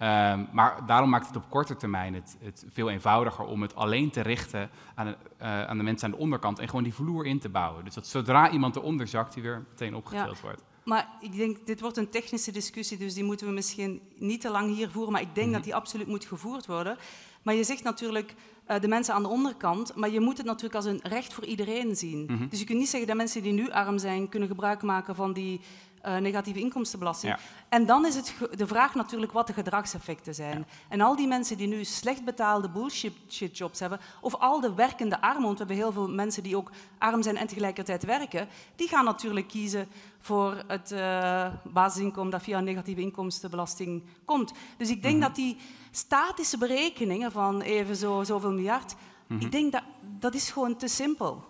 Ehm, 0.01 0.45
maar 0.53 0.87
daarom 0.87 1.11
maakt 1.11 1.27
het 1.27 1.37
op 1.37 1.45
korte 1.49 1.77
termijn 1.77 2.15
het, 2.15 2.37
het 2.43 2.65
veel 2.69 2.91
eenvoudiger 2.91 3.45
om 3.45 3.63
het 3.63 3.75
alleen 3.75 4.11
te 4.11 4.21
richten 4.21 4.71
aan 4.95 5.07
de, 5.07 5.17
eh, 5.37 5.65
aan 5.65 5.77
de 5.77 5.83
mensen 5.83 6.07
aan 6.09 6.15
de 6.15 6.21
onderkant 6.23 6.59
en 6.59 6.69
gewoon 6.69 6.83
die 6.85 6.95
vloer 6.95 7.27
in 7.27 7.39
te 7.39 7.49
bouwen. 7.49 7.85
Dus 7.85 7.95
dat 7.95 8.07
zodra 8.07 8.51
iemand 8.51 8.77
eronder 8.77 9.09
zakt, 9.09 9.35
die 9.35 9.43
weer 9.43 9.65
meteen 9.71 9.95
opgetild 9.95 10.41
wordt. 10.41 10.63
Maar 10.85 11.09
ik 11.21 11.37
denk, 11.37 11.67
dit 11.67 11.81
wordt 11.81 11.97
een 11.97 12.09
technische 12.09 12.53
discussie, 12.53 12.99
dus 12.99 13.15
die 13.15 13.25
moeten 13.25 13.47
we 13.47 13.53
misschien 13.53 14.01
niet 14.19 14.41
te 14.41 14.51
lang 14.51 14.75
hier 14.75 14.91
voeren. 14.91 15.13
Maar 15.13 15.21
ik 15.21 15.35
denk 15.35 15.47
Mhm. 15.47 15.55
dat 15.57 15.65
die 15.65 15.75
absoluut 15.75 16.07
moet 16.07 16.25
gevoerd 16.25 16.67
worden. 16.67 16.97
Maar 17.43 17.55
je 17.55 17.65
zegt 17.65 17.83
natuurlijk 17.83 18.35
eh, 18.65 18.81
de 18.81 18.89
mensen 18.89 19.15
aan 19.15 19.23
de 19.23 19.29
onderkant, 19.29 19.95
maar 19.97 20.11
je 20.11 20.21
moet 20.21 20.37
het 20.37 20.47
natuurlijk 20.47 20.75
als 20.75 20.85
een 20.85 21.01
recht 21.03 21.33
voor 21.35 21.45
iedereen 21.45 21.97
zien. 21.97 22.25
Mhm. 22.29 22.49
Dus 22.49 22.59
je 22.59 22.65
kunt 22.65 22.79
niet 22.79 22.89
zeggen 22.89 23.09
dat 23.09 23.17
mensen 23.17 23.43
die 23.43 23.53
nu 23.53 23.71
arm 23.71 23.99
zijn, 23.99 24.29
kunnen 24.29 24.49
gebruik 24.49 24.83
maken 24.83 25.15
van 25.15 25.33
die 25.33 25.61
eh, 26.01 26.17
negatieve 26.17 26.61
inkomstenbelasting. 26.61 27.33
Ja. 27.33 27.39
En 27.69 27.87
dan 27.87 28.07
is 28.07 28.15
het 28.15 28.35
de 28.57 28.67
vraag 28.67 28.95
natuurlijk 28.95 29.33
wat 29.33 29.47
de 29.47 29.53
gedragseffecten 29.53 30.35
zijn. 30.35 30.67
En 30.89 31.01
al 31.01 31.17
die 31.17 31.27
mensen 31.27 31.57
die 31.57 31.67
nu 31.69 31.85
slecht 31.85 32.25
betaalde 32.25 32.69
bullshit 32.71 33.13
shit 33.29 33.59
jobs 33.59 33.81
hebben, 33.81 34.01
of 34.21 34.35
al 34.35 34.61
de 34.61 34.75
werkende 34.75 35.21
armen, 35.21 35.43
want 35.43 35.53
we 35.53 35.59
hebben 35.59 35.77
heel 35.77 35.93
veel 35.93 36.09
mensen 36.11 36.43
die 36.43 36.57
ook 36.57 36.71
arm 36.99 37.23
zijn 37.23 37.37
en 37.37 37.47
tegelijkertijd 37.47 38.05
werken, 38.05 38.49
die 38.77 38.89
gaan 38.89 39.05
natuurlijk 39.05 39.49
kiezen 39.49 39.89
voor 40.21 40.63
het 40.67 40.93
eh, 40.93 41.47
basisinkomen 41.65 42.31
dat 42.31 42.43
via 42.43 42.59
een 42.59 42.65
negatieve 42.65 43.01
inkomstenbelasting 43.01 44.03
komt. 44.25 44.53
Dus 44.77 44.91
ik 44.91 45.03
denk 45.03 45.15
Mhm. 45.17 45.27
dat 45.27 45.35
die 45.35 45.57
statische 45.91 46.59
berekeningen 46.59 47.33
van 47.33 47.61
even 47.61 47.97
zo, 47.97 48.23
zoveel 48.25 48.53
miljard, 48.53 48.95
Mhm. 49.27 49.41
ik 49.45 49.53
denk 49.53 49.73
dat 49.73 49.83
dat 50.19 50.35
is 50.35 50.51
gewoon 50.51 50.77
te 50.77 50.89
simpel. 50.89 51.45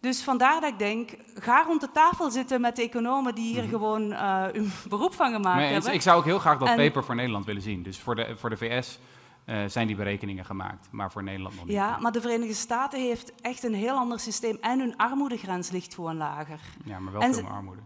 Dus 0.00 0.22
vandaar 0.22 0.60
dat 0.60 0.70
ik 0.70 0.78
denk, 0.78 1.10
ga 1.34 1.62
rond 1.62 1.80
de 1.80 1.90
tafel 1.92 2.30
zitten 2.30 2.60
met 2.60 2.76
de 2.76 2.82
economen 2.82 3.34
die 3.34 3.52
hier 3.52 3.62
Mhm. 3.62 3.70
gewoon 3.70 4.12
eh 4.12 4.44
hun 4.52 4.72
beroep 4.88 5.14
van 5.14 5.32
gemaakt 5.32 5.58
Nee, 5.58 5.72
hebben. 5.72 5.92
ik 5.92 6.02
zou 6.02 6.18
ook 6.18 6.24
heel 6.24 6.38
graag 6.38 6.58
dat 6.58 6.68
En- 6.68 6.76
paper 6.76 7.04
voor 7.04 7.14
Nederland 7.14 7.44
willen 7.44 7.62
zien. 7.62 7.82
Dus 7.82 7.98
voor 8.00 8.14
de, 8.14 8.34
voor 8.36 8.50
de 8.50 8.56
VS 8.56 8.98
eh, 9.44 9.64
zijn 9.66 9.86
die 9.86 9.96
berekeningen 9.96 10.44
gemaakt, 10.44 10.88
maar 10.90 11.10
voor 11.12 11.22
Nederland 11.22 11.54
nog 11.54 11.64
niet. 11.64 11.72
Ja, 11.74 11.98
maar 11.98 12.12
de 12.12 12.20
Verenigde 12.20 12.54
Staten 12.54 13.00
heeft 13.00 13.32
echt 13.40 13.62
een 13.62 13.74
heel 13.74 13.94
ander 13.96 14.20
systeem 14.20 14.58
en 14.60 14.78
hun 14.78 14.96
armoedegrens 14.96 15.70
ligt 15.70 15.94
gewoon 15.94 16.16
lager. 16.16 16.60
Ja, 16.84 16.98
maar 16.98 17.12
wel 17.12 17.22
En 17.22 17.34
veel 17.34 17.42
ze- 17.42 17.48
armoede. 17.50 17.80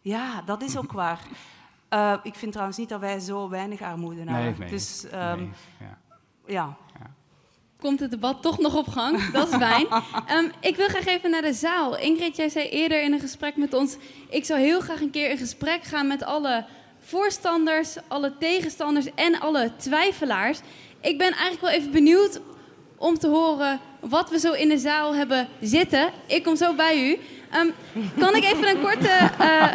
Ja, 0.00 0.42
dat 0.42 0.62
is 0.62 0.76
ook 0.76 0.92
waar. 1.02 1.20
Eh, 1.88 2.14
ik 2.22 2.34
vind 2.34 2.52
trouwens 2.52 2.78
niet 2.78 2.88
dat 2.88 3.00
wij 3.00 3.18
zo 3.18 3.48
weinig 3.48 3.80
armoede 3.82 4.16
hebben. 4.16 4.34
Nee, 4.42 4.54
nee. 4.58 4.70
Dus 4.70 5.04
ehm, 5.08 5.38
nee, 5.38 5.50
ja. 5.78 5.98
ja. 6.46 6.76
Komt 7.80 8.00
het 8.00 8.10
debat 8.10 8.42
toch 8.42 8.58
nog 8.58 8.76
op 8.76 8.88
gang? 8.88 9.30
Dat 9.32 9.48
is 9.48 9.56
fijn. 9.56 9.86
Ehm, 10.26 10.48
ik 10.60 10.76
wil 10.76 10.88
graag 10.88 11.06
even 11.06 11.30
naar 11.30 11.42
de 11.42 11.52
zaal. 11.52 11.98
Ingrid, 11.98 12.36
jij 12.36 12.48
zei 12.48 12.68
eerder 12.68 13.02
in 13.02 13.12
een 13.12 13.20
gesprek 13.20 13.56
met 13.56 13.74
ons... 13.74 13.96
ik 14.28 14.44
zou 14.44 14.60
heel 14.60 14.80
graag 14.80 15.00
een 15.00 15.10
keer 15.10 15.30
in 15.30 15.38
gesprek 15.38 15.82
gaan 15.82 16.06
met 16.06 16.24
alle 16.24 16.64
voorstanders... 17.00 17.96
alle 18.08 18.32
tegenstanders 18.38 19.06
en 19.14 19.40
alle 19.40 19.72
twijfelaars. 19.76 20.58
Ik 21.00 21.18
ben 21.18 21.32
eigenlijk 21.32 21.60
wel 21.60 21.70
even 21.70 21.90
benieuwd 21.90 22.40
om 22.96 23.18
te 23.18 23.28
horen 23.28 23.80
wat 24.00 24.30
we 24.30 24.38
zo 24.38 24.52
in 24.52 24.68
de 24.68 24.78
zaal 24.78 25.14
hebben 25.14 25.48
zitten. 25.60 26.10
Ik 26.26 26.42
kom 26.42 26.56
zo 26.56 26.74
bij 26.74 27.10
u. 27.10 27.18
Ehm, 27.50 27.68
kan 28.18 28.34
ik 28.34 28.44
even 28.44 28.68
een 28.68 28.80
korte 28.80 29.30
eh, 29.38 29.72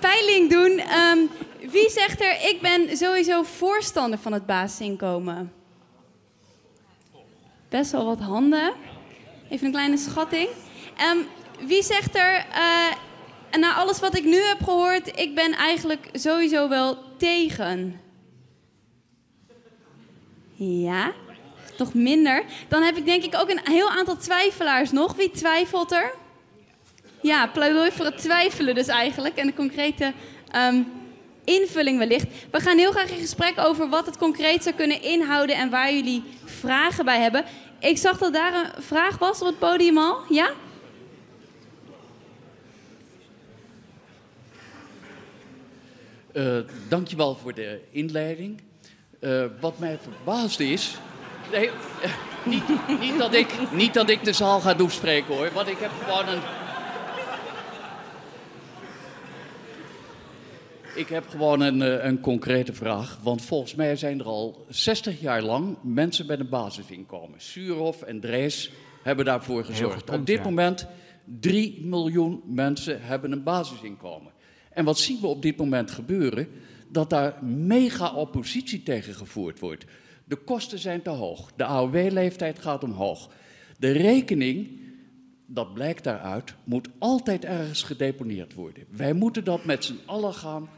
peiling 0.00 0.50
doen? 0.50 0.78
Ehm, 0.78 1.18
wie 1.70 1.90
zegt 1.90 2.20
er, 2.20 2.48
ik 2.48 2.58
ben 2.60 2.96
sowieso 2.96 3.42
voorstander 3.42 4.18
van 4.18 4.32
het 4.32 4.46
basisinkomen? 4.46 5.55
Best 7.76 7.90
wel 7.90 8.04
wat 8.04 8.20
handen. 8.20 8.72
Even 9.50 9.66
een 9.66 9.72
kleine 9.72 9.96
schatting. 9.96 10.48
Ehm, 10.96 11.16
wie 11.66 11.82
zegt 11.82 12.16
er, 12.16 12.34
eh, 12.36 13.58
na 13.58 13.74
alles 13.74 14.00
wat 14.00 14.16
ik 14.16 14.24
nu 14.24 14.36
heb 14.36 14.62
gehoord, 14.64 15.20
ik 15.20 15.34
ben 15.34 15.52
eigenlijk 15.52 16.08
sowieso 16.12 16.68
wel 16.68 16.98
tegen? 17.16 18.00
Ja, 20.54 21.12
toch 21.76 21.94
minder. 21.94 22.44
Dan 22.68 22.82
heb 22.82 22.96
ik 22.96 23.04
denk 23.04 23.22
ik 23.22 23.34
ook 23.34 23.50
een 23.50 23.60
heel 23.64 23.90
aantal 23.90 24.16
twijfelaars 24.16 24.90
nog. 24.90 25.14
Wie 25.14 25.30
twijfelt 25.30 25.92
er? 25.92 26.14
Ja, 27.20 27.46
pleidooi 27.46 27.90
voor 27.90 28.04
het 28.04 28.18
twijfelen 28.18 28.74
dus 28.74 28.88
eigenlijk. 28.88 29.36
En 29.36 29.46
de 29.46 29.54
concrete 29.54 30.12
ehm, 30.50 30.82
invulling 31.44 31.98
wellicht. 31.98 32.26
We 32.50 32.60
gaan 32.60 32.78
heel 32.78 32.90
graag 32.90 33.10
in 33.10 33.20
gesprek 33.20 33.58
over 33.58 33.88
wat 33.88 34.06
het 34.06 34.18
concreet 34.18 34.62
zou 34.62 34.74
kunnen 34.74 35.02
inhouden 35.02 35.56
en 35.56 35.70
waar 35.70 35.92
jullie 35.92 36.22
vragen 36.44 37.04
bij 37.04 37.20
hebben. 37.20 37.44
Ik 37.78 37.98
zag 37.98 38.18
dat 38.18 38.32
daar 38.32 38.54
een 38.54 38.82
vraag 38.82 39.18
was 39.18 39.40
op 39.40 39.46
het 39.46 39.58
podium 39.58 39.98
al. 39.98 40.18
Ja? 40.28 40.50
Uh, 46.32 46.58
dankjewel 46.88 47.34
voor 47.34 47.54
de 47.54 47.80
inleiding. 47.90 48.60
Uh, 49.20 49.44
wat 49.60 49.78
mij 49.78 49.98
verbaasd 50.02 50.60
is. 50.60 50.96
Nee, 51.50 51.66
uh, 51.66 51.72
niet, 52.44 52.62
niet, 53.00 53.18
dat 53.18 53.34
ik, 53.34 53.72
niet 53.72 53.94
dat 53.94 54.08
ik 54.08 54.24
de 54.24 54.32
zaal 54.32 54.60
ga 54.60 54.74
doorspreken 54.74 55.34
hoor, 55.34 55.50
want 55.52 55.68
ik 55.68 55.78
heb 55.78 55.90
gewoon 56.04 56.28
een. 56.28 56.40
Ik 60.96 61.08
heb 61.08 61.28
gewoon 61.28 61.60
een, 61.60 62.06
een 62.06 62.20
concrete 62.20 62.72
vraag. 62.72 63.18
Want 63.22 63.42
volgens 63.42 63.74
mij 63.74 63.96
zijn 63.96 64.18
er 64.20 64.26
al 64.26 64.66
60 64.68 65.20
jaar 65.20 65.42
lang 65.42 65.76
mensen 65.82 66.26
met 66.26 66.40
een 66.40 66.48
basisinkomen. 66.48 67.40
Suurhof 67.40 68.02
en 68.02 68.20
Drees 68.20 68.70
hebben 69.02 69.24
daarvoor 69.24 69.64
gezorgd. 69.64 70.10
Op 70.10 70.26
dit 70.26 70.44
moment 70.44 70.86
3 71.40 71.84
miljoen 71.84 72.42
mensen 72.46 73.02
hebben 73.02 73.32
een 73.32 73.42
basisinkomen. 73.42 74.32
En 74.70 74.84
wat 74.84 74.98
zien 74.98 75.20
we 75.20 75.26
op 75.26 75.42
dit 75.42 75.56
moment 75.56 75.90
gebeuren? 75.90 76.48
Dat 76.88 77.10
daar 77.10 77.44
mega 77.44 78.14
oppositie 78.14 78.82
tegen 78.82 79.14
gevoerd 79.14 79.60
wordt. 79.60 79.84
De 80.24 80.36
kosten 80.36 80.78
zijn 80.78 81.02
te 81.02 81.10
hoog. 81.10 81.52
De 81.56 81.64
AOW-leeftijd 81.64 82.58
gaat 82.58 82.84
omhoog. 82.84 83.30
De 83.78 83.90
rekening, 83.90 84.80
dat 85.46 85.74
blijkt 85.74 86.04
daaruit, 86.04 86.54
moet 86.64 86.88
altijd 86.98 87.44
ergens 87.44 87.82
gedeponeerd 87.82 88.54
worden. 88.54 88.84
Wij 88.90 89.12
moeten 89.12 89.44
dat 89.44 89.64
met 89.64 89.84
z'n 89.84 89.98
allen 90.06 90.34
gaan 90.34 90.68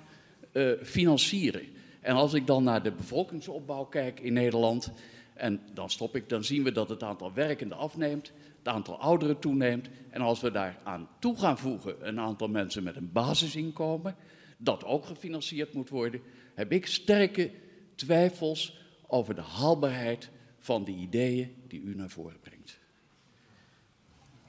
uh, 0.59 0.83
financieren. 0.83 1.63
En 2.01 2.15
als 2.15 2.35
ik 2.35 2.47
dan 2.47 2.65
naar 2.65 2.83
de 2.83 2.93
bevolkingsopbouw 2.93 3.85
kijk 3.85 4.21
in 4.21 4.33
Nederland, 4.33 4.93
en 5.35 5.61
dan 5.75 5.91
stop 5.91 6.17
ik, 6.17 6.29
dan 6.29 6.45
zien 6.45 6.63
we 6.63 6.73
dat 6.73 6.89
het 6.89 7.03
aantal 7.03 7.33
werkenden 7.33 7.79
afneemt, 7.79 8.33
het 8.59 8.69
aantal 8.69 9.01
ouderen 9.01 9.39
toeneemt. 9.39 9.89
En 10.11 10.21
als 10.21 10.41
we 10.41 10.51
daar 10.51 10.79
aan 10.85 11.09
toe 11.19 11.39
gaan 11.39 11.59
voegen 11.59 12.09
een 12.09 12.21
aantal 12.21 12.49
mensen 12.49 12.83
met 12.83 12.97
een 12.97 13.13
basisinkomen, 13.13 14.17
dat 14.57 14.85
ook 14.85 15.05
gefinancierd 15.05 15.73
moet 15.73 15.89
worden, 15.89 16.21
heb 16.55 16.73
ik 16.73 16.87
sterke 16.87 17.51
twijfels 17.95 18.79
over 19.07 19.35
de 19.35 19.41
haalbaarheid 19.41 20.31
van 20.59 20.85
de 20.85 20.93
ideeën 20.93 21.55
die 21.69 21.81
u 21.81 21.95
naar 21.95 22.11
voren 22.11 22.41
brengt. 22.41 22.58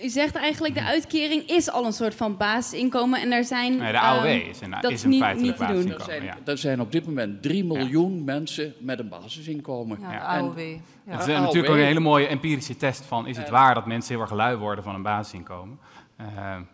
U 0.02 0.10
zegt 0.10 0.36
eigenlijk 0.36 0.74
de 0.74 0.84
uitkering 0.84 1.48
is 1.50 1.72
al 1.72 1.86
een 1.86 1.94
soort 1.94 2.16
van 2.16 2.38
basisinkomen 2.38 3.22
en 3.22 3.32
er 3.32 3.44
zijn... 3.44 3.78
Nee, 3.78 3.92
de 3.92 4.00
AOW 4.00 4.26
um, 4.26 4.50
is 4.50 4.62
een, 4.62 4.76
dat 4.82 4.92
is 4.92 5.04
een 5.04 5.10
niet, 5.10 5.22
feitelijk 5.22 5.60
niet 5.60 5.68
basisinkomen. 5.68 6.00
Er 6.00 6.04
zijn, 6.06 6.24
ja. 6.24 6.38
er 6.46 6.58
zijn 6.58 6.82
op 6.82 6.92
dit 6.92 7.06
moment 7.06 7.42
3 7.42 7.66
miljoen 7.66 8.16
ja. 8.16 8.24
mensen 8.24 8.74
met 8.80 9.00
een 9.00 9.10
basisinkomen. 9.10 10.00
Ja, 10.02 10.12
de 10.12 10.20
AOW. 10.20 10.58
En. 10.58 10.82
Het 11.06 11.28
is 11.28 11.34
AOW. 11.34 11.44
natuurlijk 11.44 11.74
ook 11.74 11.80
een 11.80 11.86
hele 11.86 12.00
mooie 12.00 12.28
empirische 12.28 12.78
test 12.78 13.06
van... 13.06 13.28
is 13.28 13.38
het 13.38 13.50
waar 13.50 13.74
dat 13.74 13.86
mensen 13.86 14.14
heel 14.14 14.22
erg 14.22 14.32
lui 14.32 14.56
worden 14.56 14.84
van 14.84 14.96
een 14.96 15.02
basisinkomen? 15.02 15.80
Uh, 16.22 16.26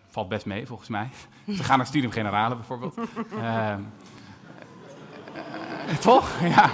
valt 0.10 0.30
best 0.30 0.46
mee, 0.46 0.66
volgens 0.68 0.90
mij. 0.90 1.10
Ze 1.58 1.64
gaan 1.64 1.78
naar 1.78 1.88
studium 1.88 2.12
generale 2.12 2.56
bijvoorbeeld. 2.56 2.96
uh, 3.34 3.76
toch? 6.00 6.30
Ja. 6.42 6.70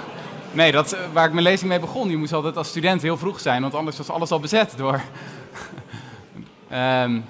Nee, 0.52 0.72
dat, 0.72 0.98
waar 1.14 1.26
ik 1.26 1.34
mijn 1.34 1.46
lezing 1.46 1.70
mee 1.70 1.80
begon. 1.80 2.10
Je 2.10 2.18
moest 2.18 2.34
altijd 2.34 2.58
als 2.58 2.68
student 2.68 3.02
heel 3.02 3.18
vroeg 3.18 3.40
zijn, 3.40 3.62
want 3.62 3.74
anders 3.74 3.98
was 3.98 4.10
alles 4.10 4.32
al 4.32 4.40
bezet 4.40 4.74
door... 4.78 5.02
Um, 6.74 7.24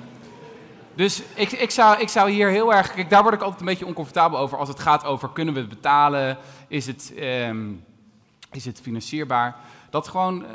dus 0.93 1.23
ik, 1.35 1.51
ik, 1.51 1.71
zou, 1.71 1.99
ik 1.99 2.09
zou 2.09 2.29
hier 2.29 2.49
heel 2.49 2.73
erg. 2.73 2.93
Kijk, 2.93 3.09
daar 3.09 3.21
word 3.21 3.33
ik 3.33 3.41
altijd 3.41 3.59
een 3.59 3.65
beetje 3.65 3.85
oncomfortabel 3.85 4.39
over 4.39 4.57
als 4.57 4.67
het 4.67 4.79
gaat 4.79 5.05
over 5.05 5.29
kunnen 5.29 5.53
we 5.53 5.59
het 5.59 5.69
betalen, 5.69 6.37
is 6.67 6.87
het, 6.87 7.13
um, 7.19 7.83
is 8.51 8.65
het 8.65 8.81
financierbaar. 8.81 9.55
Dat 9.89 10.07
gewoon 10.07 10.41
uh, 10.41 10.47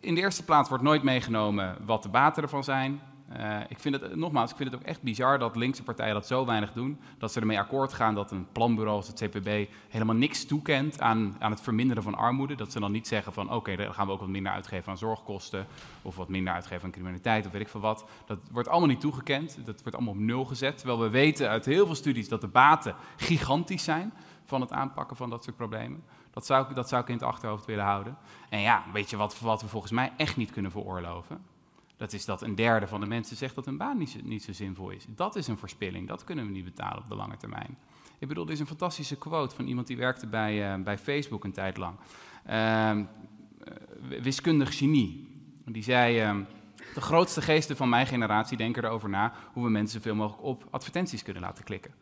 in 0.00 0.14
de 0.14 0.20
eerste 0.20 0.44
plaats 0.44 0.68
wordt 0.68 0.84
nooit 0.84 1.02
meegenomen 1.02 1.76
wat 1.86 2.02
de 2.02 2.08
baten 2.08 2.42
ervan 2.42 2.64
zijn. 2.64 3.00
Uh, 3.36 3.60
ik 3.68 3.78
vind 3.78 4.00
het, 4.00 4.16
nogmaals, 4.16 4.50
ik 4.50 4.56
vind 4.56 4.70
het 4.70 4.80
ook 4.80 4.86
echt 4.86 5.02
bizar 5.02 5.38
dat 5.38 5.56
linkse 5.56 5.82
partijen 5.82 6.14
dat 6.14 6.26
zo 6.26 6.46
weinig 6.46 6.72
doen. 6.72 6.98
Dat 7.18 7.32
ze 7.32 7.40
ermee 7.40 7.58
akkoord 7.58 7.92
gaan 7.92 8.14
dat 8.14 8.30
een 8.30 8.46
planbureau 8.52 8.96
als 8.96 9.06
het 9.06 9.24
CPB 9.24 9.68
helemaal 9.88 10.14
niks 10.14 10.44
toekent 10.44 11.00
aan, 11.00 11.36
aan 11.38 11.50
het 11.50 11.60
verminderen 11.60 12.02
van 12.02 12.14
armoede. 12.14 12.54
Dat 12.54 12.72
ze 12.72 12.80
dan 12.80 12.92
niet 12.92 13.08
zeggen 13.08 13.32
van 13.32 13.52
oké, 13.52 13.76
dan 13.76 13.94
gaan 13.94 14.06
we 14.06 14.12
ook 14.12 14.20
wat 14.20 14.28
minder 14.28 14.52
uitgeven 14.52 14.90
aan 14.90 14.98
zorgkosten. 14.98 15.66
Of 16.02 16.16
wat 16.16 16.28
minder 16.28 16.52
uitgeven 16.52 16.84
aan 16.84 16.90
criminaliteit 16.90 17.46
of 17.46 17.52
weet 17.52 17.60
ik 17.60 17.68
veel 17.68 17.80
wat. 17.80 18.04
Dat 18.26 18.38
wordt 18.50 18.68
allemaal 18.68 18.88
niet 18.88 19.00
toegekend. 19.00 19.58
Dat 19.64 19.82
wordt 19.82 19.96
allemaal 19.96 20.14
op 20.14 20.20
nul 20.20 20.44
gezet. 20.44 20.78
Terwijl 20.78 21.00
we 21.00 21.08
weten 21.08 21.48
uit 21.48 21.64
heel 21.64 21.86
veel 21.86 21.94
studies 21.94 22.28
dat 22.28 22.40
de 22.40 22.48
baten 22.48 22.94
gigantisch 23.16 23.84
zijn 23.84 24.12
van 24.44 24.60
het 24.60 24.72
aanpakken 24.72 25.16
van 25.16 25.30
dat 25.30 25.44
soort 25.44 25.56
problemen. 25.56 26.02
Dat 26.30 26.46
zou, 26.46 26.74
dat 26.74 26.88
zou 26.88 27.02
ik 27.02 27.08
in 27.08 27.14
het 27.14 27.22
achterhoofd 27.22 27.64
willen 27.64 27.84
houden. 27.84 28.16
En 28.48 28.60
ja, 28.60 28.84
weet 28.92 29.10
je 29.10 29.16
wat, 29.16 29.40
wat 29.40 29.62
we 29.62 29.68
volgens 29.68 29.92
mij 29.92 30.12
echt 30.16 30.36
niet 30.36 30.50
kunnen 30.50 30.70
veroorloven? 30.70 31.40
Dat 31.98 32.12
is 32.12 32.24
dat 32.24 32.42
een 32.42 32.54
derde 32.54 32.86
van 32.86 33.00
de 33.00 33.06
mensen 33.06 33.36
zegt 33.36 33.54
dat 33.54 33.66
een 33.66 33.76
baan 33.76 33.98
niet 34.22 34.42
zo, 34.42 34.52
zinvol 34.52 34.90
is. 34.90 35.04
Dat 35.08 35.36
is 35.36 35.46
een 35.46 35.58
verspilling, 35.58 36.08
dat 36.08 36.24
kunnen 36.24 36.44
we 36.44 36.50
niet 36.50 36.64
betalen 36.64 37.02
op 37.02 37.08
de 37.08 37.14
lange 37.14 37.36
termijn. 37.36 37.78
Ik 38.18 38.28
bedoel, 38.28 38.46
er 38.46 38.52
is 38.52 38.60
een 38.60 38.66
fantastische 38.66 39.16
quote 39.16 39.54
van 39.54 39.66
iemand 39.66 39.86
die 39.86 39.96
werkte 39.96 40.26
bij, 40.26 40.76
uh, 40.76 40.84
bij 40.84 40.98
Facebook 40.98 41.44
een 41.44 41.52
tijd 41.52 41.76
lang. 41.76 41.96
Uh, 42.50 42.98
wiskundig 44.22 44.78
genie. 44.78 45.28
Die 45.64 45.82
zei, 45.82 46.22
uh, 46.22 46.36
de 46.94 47.00
grootste 47.00 47.42
geesten 47.42 47.76
van 47.76 47.88
mijn 47.88 48.06
generatie 48.06 48.56
denken 48.56 48.84
erover 48.84 49.08
na 49.08 49.32
hoe 49.52 49.64
we 49.64 49.70
mensen 49.70 50.00
zoveel 50.00 50.14
mogelijk 50.14 50.42
op 50.42 50.64
advertenties 50.70 51.22
kunnen 51.22 51.42
laten 51.42 51.64
klikken. 51.64 51.94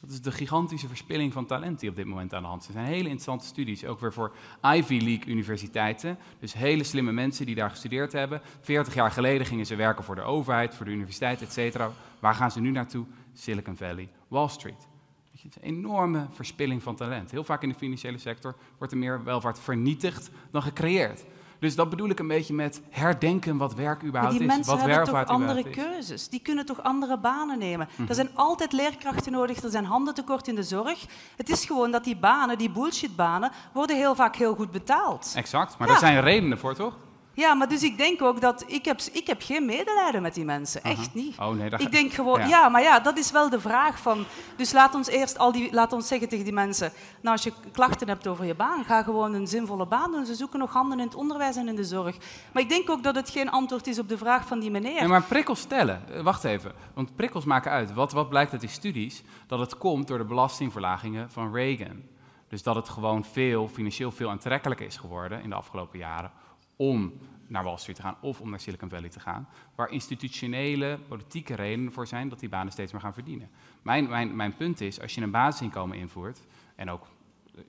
Dat 0.00 0.10
is 0.10 0.20
de 0.20 0.32
gigantische 0.32 0.88
verspilling 0.88 1.32
van 1.32 1.46
talent 1.46 1.80
die 1.80 1.90
op 1.90 1.96
dit 1.96 2.06
moment 2.06 2.34
aan 2.34 2.42
de 2.42 2.48
hand 2.48 2.60
is. 2.60 2.66
Er 2.66 2.72
zijn 2.72 2.86
hele 2.86 2.98
interessante 2.98 3.46
studies, 3.46 3.84
ook 3.84 4.00
weer 4.00 4.12
voor 4.12 4.34
Ivy 4.62 4.98
League 4.98 5.26
universiteiten. 5.26 6.18
Dus 6.38 6.52
hele 6.52 6.84
slimme 6.84 7.12
mensen 7.12 7.46
die 7.46 7.54
daar 7.54 7.70
gestudeerd 7.70 8.12
hebben. 8.12 8.40
40 8.60 8.94
jaar 8.94 9.10
geleden 9.10 9.46
gingen 9.46 9.66
ze 9.66 9.76
werken 9.76 10.04
voor 10.04 10.14
de 10.14 10.22
overheid, 10.22 10.74
voor 10.74 10.84
de 10.84 10.92
universiteit, 10.92 11.42
et 11.42 11.52
cetera. 11.52 11.90
Waar 12.20 12.34
gaan 12.34 12.50
ze 12.50 12.60
nu 12.60 12.70
naartoe? 12.70 13.06
Silicon 13.32 13.76
Valley, 13.76 14.08
Wall 14.28 14.48
Street. 14.48 14.88
Is 15.32 15.42
een 15.44 15.62
enorme 15.62 16.26
verspilling 16.30 16.82
van 16.82 16.96
talent. 16.96 17.30
Heel 17.30 17.44
vaak 17.44 17.62
in 17.62 17.68
de 17.68 17.74
financiële 17.74 18.18
sector 18.18 18.56
wordt 18.78 18.92
er 18.92 18.98
meer 18.98 19.24
welvaart 19.24 19.60
vernietigd 19.60 20.30
dan 20.50 20.62
gecreëerd. 20.62 21.24
Dus 21.64 21.74
dat 21.74 21.90
bedoel 21.90 22.08
ik 22.08 22.18
een 22.18 22.28
beetje 22.28 22.54
met 22.54 22.80
herdenken 22.90 23.56
wat 23.56 23.74
werk 23.74 24.02
überhaupt 24.02 24.34
is. 24.34 24.38
Wat 24.38 24.48
die 24.48 24.56
mensen 24.56 24.90
hebben 24.90 25.04
toch 25.04 25.26
andere 25.26 25.70
keuzes. 25.70 26.28
Die 26.28 26.40
kunnen 26.40 26.66
toch 26.66 26.82
andere 26.82 27.18
banen 27.18 27.58
nemen. 27.58 27.88
Mm 27.90 27.96
-hmm. 27.96 28.08
Er 28.08 28.14
zijn 28.14 28.28
altijd 28.34 28.72
leerkrachten 28.72 29.32
nodig, 29.32 29.62
er 29.62 29.70
zijn 29.70 29.84
handen 29.84 30.14
tekort 30.14 30.48
in 30.48 30.54
de 30.54 30.62
zorg. 30.62 31.06
Het 31.36 31.48
is 31.48 31.64
gewoon 31.64 31.90
dat 31.90 32.04
die 32.04 32.16
banen, 32.16 32.58
die 32.58 32.70
bullshitbanen, 32.70 33.50
worden 33.72 33.96
heel 33.96 34.14
vaak 34.14 34.36
heel 34.36 34.54
goed 34.54 34.70
betaald. 34.70 35.32
Exact, 35.36 35.78
maar 35.78 35.86
ja. 35.86 35.92
daar 35.92 36.02
zijn 36.02 36.20
redenen 36.20 36.58
voor, 36.58 36.74
toch? 36.74 36.94
Ja, 37.34 37.54
maar 37.54 37.68
dus 37.68 37.82
ik 37.82 37.98
denk 37.98 38.22
ook 38.22 38.40
dat 38.40 38.64
ik 38.66 38.84
heb, 38.84 39.00
ik 39.12 39.26
heb 39.26 39.42
geen 39.42 39.64
medelijden 39.64 40.22
met 40.22 40.34
die 40.34 40.44
mensen, 40.44 40.82
echt 40.82 40.98
uh 40.98 41.04
-huh. 41.04 41.14
niet. 41.14 41.38
Oh, 41.38 41.50
nee, 41.50 41.70
dat 41.70 41.80
ik 41.80 41.92
denk 41.92 42.12
gewoon, 42.12 42.40
ja. 42.40 42.46
ja. 42.46 42.68
maar 42.68 42.82
ja, 42.82 43.00
dat 43.00 43.18
is 43.18 43.30
wel 43.30 43.50
de 43.50 43.60
vraag 43.60 43.98
van. 43.98 44.24
Dus 44.56 44.72
laat 44.72 44.94
ons 44.94 45.08
eerst 45.08 45.38
al 45.38 45.52
die, 45.52 45.72
laat 45.72 45.92
ons 45.92 46.08
zeggen 46.08 46.28
tegen 46.28 46.44
die 46.44 46.54
mensen, 46.54 46.92
nou 47.20 47.34
als 47.36 47.44
je 47.44 47.52
klachten 47.72 48.08
hebt 48.08 48.26
over 48.26 48.44
je 48.44 48.54
baan, 48.54 48.84
ga 48.84 49.02
gewoon 49.02 49.34
een 49.34 49.46
zinvolle 49.46 49.86
baan 49.86 50.12
doen. 50.12 50.26
Ze 50.26 50.34
zoeken 50.34 50.58
nog 50.58 50.72
handen 50.72 50.98
in 50.98 51.04
het 51.04 51.14
onderwijs 51.14 51.56
en 51.56 51.68
in 51.68 51.76
de 51.76 51.84
zorg. 51.84 52.16
Maar 52.52 52.62
ik 52.62 52.68
denk 52.68 52.90
ook 52.90 53.02
dat 53.02 53.14
het 53.14 53.30
geen 53.30 53.50
antwoord 53.50 53.86
is 53.86 53.98
op 53.98 54.08
de 54.08 54.18
vraag 54.18 54.46
van 54.46 54.60
die 54.60 54.70
meneer. 54.70 55.00
Nee, 55.00 55.08
maar 55.08 55.22
prikkels 55.22 55.60
stellen, 55.60 56.02
wacht 56.22 56.44
even, 56.44 56.72
want 56.94 57.16
prikkels 57.16 57.44
maken 57.44 57.70
uit. 57.70 57.92
Wat, 57.92 58.12
wat 58.12 58.28
blijkt 58.28 58.52
uit 58.52 58.60
die 58.60 58.70
studies? 58.70 59.22
Dat 59.46 59.58
het 59.58 59.78
komt 59.78 60.08
door 60.08 60.18
de 60.18 60.24
belastingverlagingen 60.24 61.30
van 61.30 61.54
Reagan. 61.54 62.02
Dus 62.48 62.62
dat 62.62 62.74
het 62.74 62.88
gewoon 62.88 63.24
veel, 63.24 63.68
financieel 63.68 64.10
veel 64.10 64.30
aantrekkelijker 64.30 64.86
is 64.86 64.96
geworden 64.96 65.42
in 65.42 65.48
de 65.48 65.56
afgelopen 65.56 65.98
jaren 65.98 66.30
om 66.76 67.12
naar 67.46 67.64
Wall 67.64 67.76
Street 67.76 67.96
te 67.96 68.02
gaan 68.02 68.16
of 68.20 68.40
om 68.40 68.50
naar 68.50 68.60
Silicon 68.60 68.88
Valley 68.88 69.08
te 69.08 69.20
gaan, 69.20 69.48
waar 69.74 69.90
institutionele, 69.90 70.98
politieke 71.08 71.54
redenen 71.54 71.92
voor 71.92 72.06
zijn 72.06 72.28
dat 72.28 72.40
die 72.40 72.48
banen 72.48 72.72
steeds 72.72 72.92
meer 72.92 73.00
gaan 73.00 73.14
verdienen. 73.14 73.50
Mijn, 73.82 74.08
mijn, 74.08 74.36
mijn 74.36 74.56
punt 74.56 74.80
is, 74.80 75.00
als 75.00 75.14
je 75.14 75.20
een 75.20 75.30
basisinkomen 75.30 75.98
invoert, 75.98 76.46
en 76.74 76.90
ook, 76.90 77.06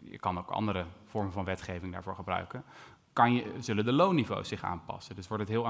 je 0.04 0.20
kan 0.20 0.38
ook 0.38 0.50
andere 0.50 0.86
vormen 1.06 1.32
van 1.32 1.46
wetgeving 1.46 1.92
daarvoor 1.92 2.16
gebruiken, 2.16 2.64
kan 3.16 3.34
je, 3.34 3.54
zullen 3.60 3.86
de 3.86 3.92
loonniveaus 3.92 4.48
zich 4.48 4.64
aanpassen. 4.64 5.16
Dus 5.16 5.28
wordt 5.28 5.44
het 5.44 5.52
heel 5.52 5.68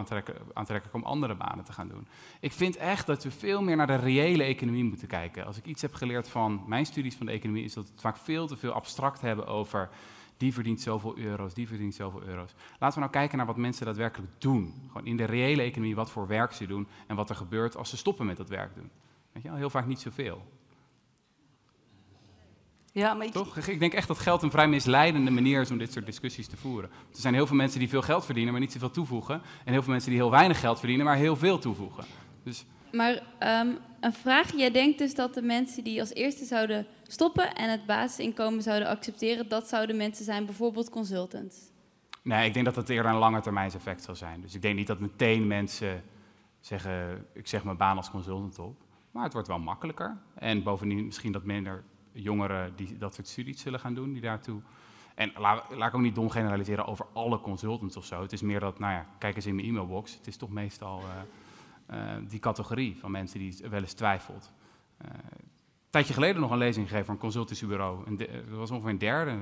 aantrekkelijk 0.53 0.93
om 0.93 1.03
andere 1.03 1.35
banen 1.35 1.65
te 1.65 1.73
gaan 1.73 1.87
doen. 1.87 2.07
Ik 2.39 2.51
vind 2.51 2.75
echt 2.75 3.05
dat 3.05 3.23
we 3.23 3.31
veel 3.31 3.61
meer 3.61 3.75
naar 3.75 3.87
de 3.87 3.95
reële 3.95 4.43
economie 4.43 4.83
moeten 4.83 5.07
kijken. 5.07 5.45
Als 5.45 5.57
ik 5.57 5.65
iets 5.65 5.81
heb 5.81 5.93
geleerd 5.93 6.29
van 6.29 6.63
mijn 6.67 6.85
studies 6.85 7.15
van 7.15 7.25
de 7.25 7.31
economie, 7.31 7.63
is 7.63 7.73
dat 7.73 7.83
we 7.83 7.91
het 7.91 8.01
vaak 8.01 8.17
veel 8.17 8.47
te 8.47 8.57
veel 8.57 8.71
abstract 8.71 9.21
hebben 9.21 9.47
over 9.47 9.89
die 10.37 10.53
verdient 10.53 10.81
zoveel 10.81 11.17
euro's, 11.17 11.53
die 11.53 11.67
verdient 11.67 11.95
zoveel 11.95 12.23
euro's. 12.23 12.53
Laten 12.79 12.93
we 12.93 12.99
nou 12.99 13.11
kijken 13.11 13.37
naar 13.37 13.47
wat 13.47 13.57
mensen 13.57 13.85
daadwerkelijk 13.85 14.31
doen. 14.37 14.73
Gewoon 14.87 15.05
in 15.05 15.17
de 15.17 15.25
reële 15.25 15.61
economie, 15.61 15.95
wat 15.95 16.11
voor 16.11 16.27
werk 16.27 16.51
ze 16.51 16.67
doen 16.67 16.87
en 17.07 17.15
wat 17.15 17.29
er 17.29 17.35
gebeurt 17.35 17.77
als 17.77 17.89
ze 17.89 17.97
stoppen 17.97 18.25
met 18.25 18.37
dat 18.37 18.49
werk 18.49 18.75
doen. 18.75 18.89
Weet 19.31 19.43
je, 19.43 19.51
heel 19.53 19.69
vaak 19.69 19.85
niet 19.85 19.99
zoveel. 19.99 20.41
Ja, 22.91 23.13
maar 23.13 23.25
ik... 23.25 23.31
Toch? 23.31 23.57
Ik 23.57 23.79
denk 23.79 23.93
echt 23.93 24.07
dat 24.07 24.19
geld 24.19 24.41
een 24.41 24.51
vrij 24.51 24.67
misleidende 24.67 25.31
manier 25.31 25.61
is 25.61 25.71
om 25.71 25.77
dit 25.77 25.91
soort 25.91 26.05
discussies 26.05 26.47
te 26.47 26.57
voeren. 26.57 26.89
Er 26.89 27.19
zijn 27.19 27.33
heel 27.33 27.47
veel 27.47 27.55
mensen 27.55 27.79
die 27.79 27.89
veel 27.89 28.01
geld 28.01 28.25
verdienen, 28.25 28.51
maar 28.51 28.61
niet 28.61 28.71
zoveel 28.71 28.91
toevoegen. 28.91 29.41
En 29.65 29.71
heel 29.71 29.81
veel 29.81 29.91
mensen 29.91 30.09
die 30.09 30.19
heel 30.19 30.31
weinig 30.31 30.59
geld 30.59 30.79
verdienen, 30.79 31.05
maar 31.05 31.15
heel 31.15 31.35
veel 31.35 31.59
toevoegen. 31.59 32.03
Dus... 32.43 32.65
Maar 32.91 33.23
um, 33.63 33.77
een 34.05 34.13
vraag, 34.13 34.51
jij 34.51 34.71
denkt 34.71 34.97
dus 34.97 35.15
dat 35.15 35.33
de 35.33 35.41
mensen 35.41 35.83
die 35.83 35.99
als 35.99 36.13
eerste 36.13 36.45
zouden 36.45 36.85
stoppen 37.07 37.55
en 37.55 37.71
het 37.71 37.85
basisinkomen 37.85 38.61
zouden 38.61 38.87
accepteren, 38.87 39.49
dat 39.49 39.67
zouden 39.67 39.97
mensen 39.97 40.25
zijn, 40.25 40.45
bijvoorbeeld 40.45 40.89
consultants? 40.89 41.57
Nee, 42.21 42.47
ik 42.47 42.53
denk 42.53 42.65
dat 42.65 42.75
het 42.75 42.89
eerder 42.89 43.11
een 43.11 43.17
lange 43.17 43.41
termijn 43.41 43.71
effect 43.71 44.03
zal 44.03 44.15
zijn. 44.15 44.41
Dus 44.41 44.55
ik 44.55 44.61
denk 44.61 44.75
niet 44.75 44.87
dat 44.87 44.99
meteen 44.99 45.47
mensen 45.47 46.03
zeggen, 46.59 47.25
ik 47.33 47.47
zeg 47.47 47.63
mijn 47.63 47.77
baan 47.77 47.97
als 47.97 48.09
consultant 48.09 48.59
op. 48.59 48.81
Maar 49.11 49.23
het 49.23 49.33
wordt 49.33 49.47
wel 49.47 49.59
makkelijker. 49.59 50.17
En 50.33 50.63
bovendien 50.63 51.05
misschien 51.05 51.31
dat 51.31 51.43
minder 51.43 51.83
jongeren 52.11 52.73
die 52.75 52.97
dat 52.97 53.15
soort 53.15 53.27
studies 53.27 53.61
zullen 53.61 53.79
gaan 53.79 53.93
doen, 53.93 54.13
die 54.13 54.21
daartoe... 54.21 54.61
En 55.15 55.31
laat, 55.37 55.71
ik 55.71 55.95
ook 55.95 56.01
niet 56.01 56.15
dom 56.15 56.29
generaliseren 56.29 56.85
over 56.85 57.05
alle 57.13 57.41
consultants 57.41 57.97
of 57.97 58.05
zo. 58.05 58.21
Het 58.21 58.33
is 58.33 58.41
meer 58.41 58.59
dat, 58.59 58.79
nou 58.79 58.93
ja, 58.93 59.05
kijk 59.17 59.35
eens 59.35 59.45
in 59.45 59.55
mijn 59.55 59.67
e-mailbox. 59.67 60.13
Het 60.13 60.27
is 60.27 60.37
toch 60.37 60.49
meestal 60.49 60.99
uh, 60.99 61.07
die 62.27 62.39
categorie 62.39 62.97
van 62.99 63.11
mensen 63.11 63.39
die 63.39 63.57
wel 63.69 63.81
eens 63.81 63.93
twijfelt. 63.93 64.51
Uh, 65.01 65.09
een 65.95 66.01
tijdje 66.01 66.13
geleden 66.13 66.41
nog 66.41 66.51
een 66.51 66.57
lezing 66.57 66.85
gegeven 66.85 67.05
voor 67.05 67.13
een 67.13 67.19
consultancybureau. 67.19 68.17
Er 68.17 68.55
was 68.57 68.71
ongeveer 68.71 68.89
een 68.89 68.97
derde, 68.97 69.37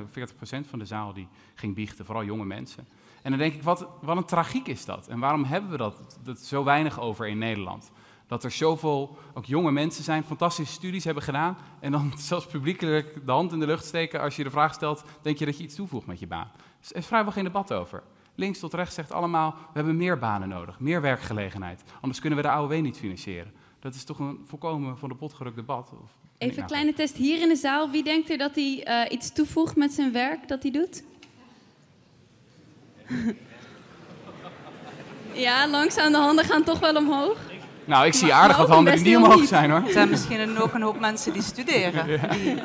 40% 0.66 0.70
van 0.70 0.80
de 0.80 0.86
zaal 0.86 1.14
die 1.14 1.28
ging 1.56 1.76
biechten, 1.76 2.06
vooral 2.06 2.24
jonge 2.24 2.46
mensen. 2.46 2.88
En 3.22 3.30
dan 3.30 3.40
denk 3.40 3.54
ik, 3.54 3.64
wat, 3.64 3.88
wat 4.02 4.18
een 4.18 4.26
tragiek 4.26 4.68
is 4.68 4.86
dat? 4.86 5.08
En 5.08 5.20
waarom 5.20 5.44
hebben 5.44 5.72
we 5.72 5.78
dat, 5.78 6.20
dat 6.24 6.40
zo 6.40 6.64
weinig 6.64 7.00
over 7.00 7.28
in 7.28 7.38
Nederland? 7.38 7.92
Dat 8.28 8.44
er 8.44 8.52
zoveel 8.52 9.18
ook 9.34 9.46
jonge 9.46 9.72
mensen 9.72 10.04
zijn, 10.04 10.24
fantastische 10.24 10.74
studies 10.74 11.04
hebben 11.04 11.24
gedaan. 11.24 11.58
En 11.80 11.92
dan 11.92 12.14
zelfs 12.18 12.46
publiekelijk 12.46 13.26
de 13.26 13.32
hand 13.32 13.52
in 13.52 13.60
de 13.60 13.66
lucht 13.66 13.86
steken 13.86 14.22
als 14.22 14.36
je 14.36 14.44
de 14.44 14.50
vraag 14.50 14.74
stelt: 14.74 15.04
denk 15.22 15.38
je 15.38 15.46
dat 15.46 15.58
je 15.58 15.64
iets 15.64 15.76
toevoegt 15.76 16.06
met 16.06 16.20
je 16.20 16.28
baan? 16.28 16.52
Er 16.90 16.96
is 16.96 17.06
vrijwel 17.06 17.32
geen 17.32 17.44
debat 17.44 17.74
over. 17.74 18.04
Links 18.36 18.60
tot 18.60 18.74
rechts 18.74 18.96
zegt 18.96 19.12
allemaal: 19.12 19.52
we 19.52 19.74
hebben 19.74 19.98
meer 19.98 20.18
banen 20.18 20.50
nodig, 20.50 20.80
meer 20.80 21.02
werkgelegenheid. 21.02 21.84
Anders 22.02 22.20
kunnen 22.20 22.40
we 22.40 22.46
de 22.46 22.52
AOW 22.52 22.82
niet 22.82 22.98
financieren. 22.98 23.54
Dat 23.80 23.96
is 23.96 24.04
toch 24.04 24.20
een 24.20 24.40
volkomen 24.46 24.98
van 24.98 25.10
de 25.10 25.16
pot 25.16 25.34
gerukt 25.34 25.56
debat. 25.56 25.90
Of 26.04 26.12
Even 26.38 26.62
een 26.62 26.68
kleine 26.68 26.94
test 26.94 27.16
hier 27.16 27.42
in 27.42 27.48
de 27.48 27.56
zaal. 27.56 27.90
Wie 27.90 28.04
denkt 28.04 28.30
er 28.30 28.38
dat 28.38 28.56
hij 28.56 28.88
uh, 28.88 29.12
iets 29.12 29.34
toevoegt 29.34 29.76
met 29.76 29.92
zijn 29.92 30.12
werk 30.12 30.48
dat 30.48 30.64
hij 30.64 30.72
doet? 30.72 31.04
ja, 35.46 35.68
langzaam 35.68 36.12
de 36.12 36.18
handen 36.18 36.46
gaan 36.46 36.64
toch 36.64 36.80
wel 36.80 36.96
omhoog. 36.96 37.38
Nou, 37.86 38.06
ik 38.06 38.14
zie 38.14 38.34
aardig 38.34 38.58
wat 38.58 38.68
handen 38.70 38.96
die 38.96 39.04
niet 39.04 39.16
omhoog 39.16 39.48
zijn 39.48 39.72
hoor. 39.72 39.82
Er 39.86 39.92
zijn 39.92 40.10
misschien 40.10 40.58
ook 40.58 40.74
een 40.74 40.82
hoop 40.82 41.00
mensen 41.00 41.34
die 41.34 41.42
studeren. 41.42 42.06
Die... 42.06 42.62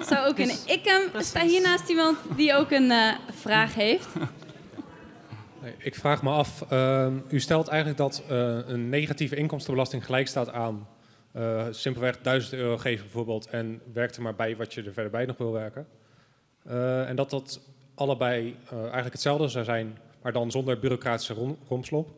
Zou 0.00 0.28
ook 0.28 0.34
kunnen. 0.34 0.56
Ik 0.66 0.86
um, 1.14 1.22
sta 1.22 1.40
hier 1.40 1.60
naast 1.60 1.88
iemand 1.88 2.18
die 2.36 2.54
ook 2.54 2.70
een 2.70 2.90
uh, 2.90 3.12
vraag 3.40 3.74
heeft. 3.74 4.08
Ik 5.78 5.94
vraag 5.94 6.22
me 6.22 6.30
af, 6.30 6.64
uh, 6.72 7.12
u 7.28 7.40
stelt 7.40 7.68
eigenlijk 7.68 7.98
dat 7.98 8.22
uh, 8.30 8.58
een 8.66 8.88
negatieve 8.88 9.36
inkomstenbelasting 9.36 10.04
gelijk 10.04 10.28
staat 10.28 10.52
aan 10.52 10.88
uh, 11.36 11.66
simpelweg 11.70 12.20
1000 12.20 12.52
euro 12.52 12.78
geven 12.78 13.04
bijvoorbeeld 13.04 13.46
en 13.46 13.80
werk 13.92 14.14
er 14.14 14.22
maar 14.22 14.34
bij 14.34 14.56
wat 14.56 14.74
je 14.74 14.82
er 14.82 14.92
verder 14.92 15.12
bij 15.12 15.26
nog 15.26 15.36
wil 15.36 15.52
werken. 15.52 15.86
en 17.06 17.16
dat 17.16 17.30
dat 17.30 17.60
allebei 17.94 18.56
eigenlijk 18.70 19.12
hetzelfde 19.12 19.48
zou 19.48 19.64
zijn, 19.64 19.98
maar 20.22 20.32
dan 20.32 20.50
zonder 20.50 20.78
bureaucratische 20.78 21.34
rom 21.34 21.58
romslomp. 21.68 22.08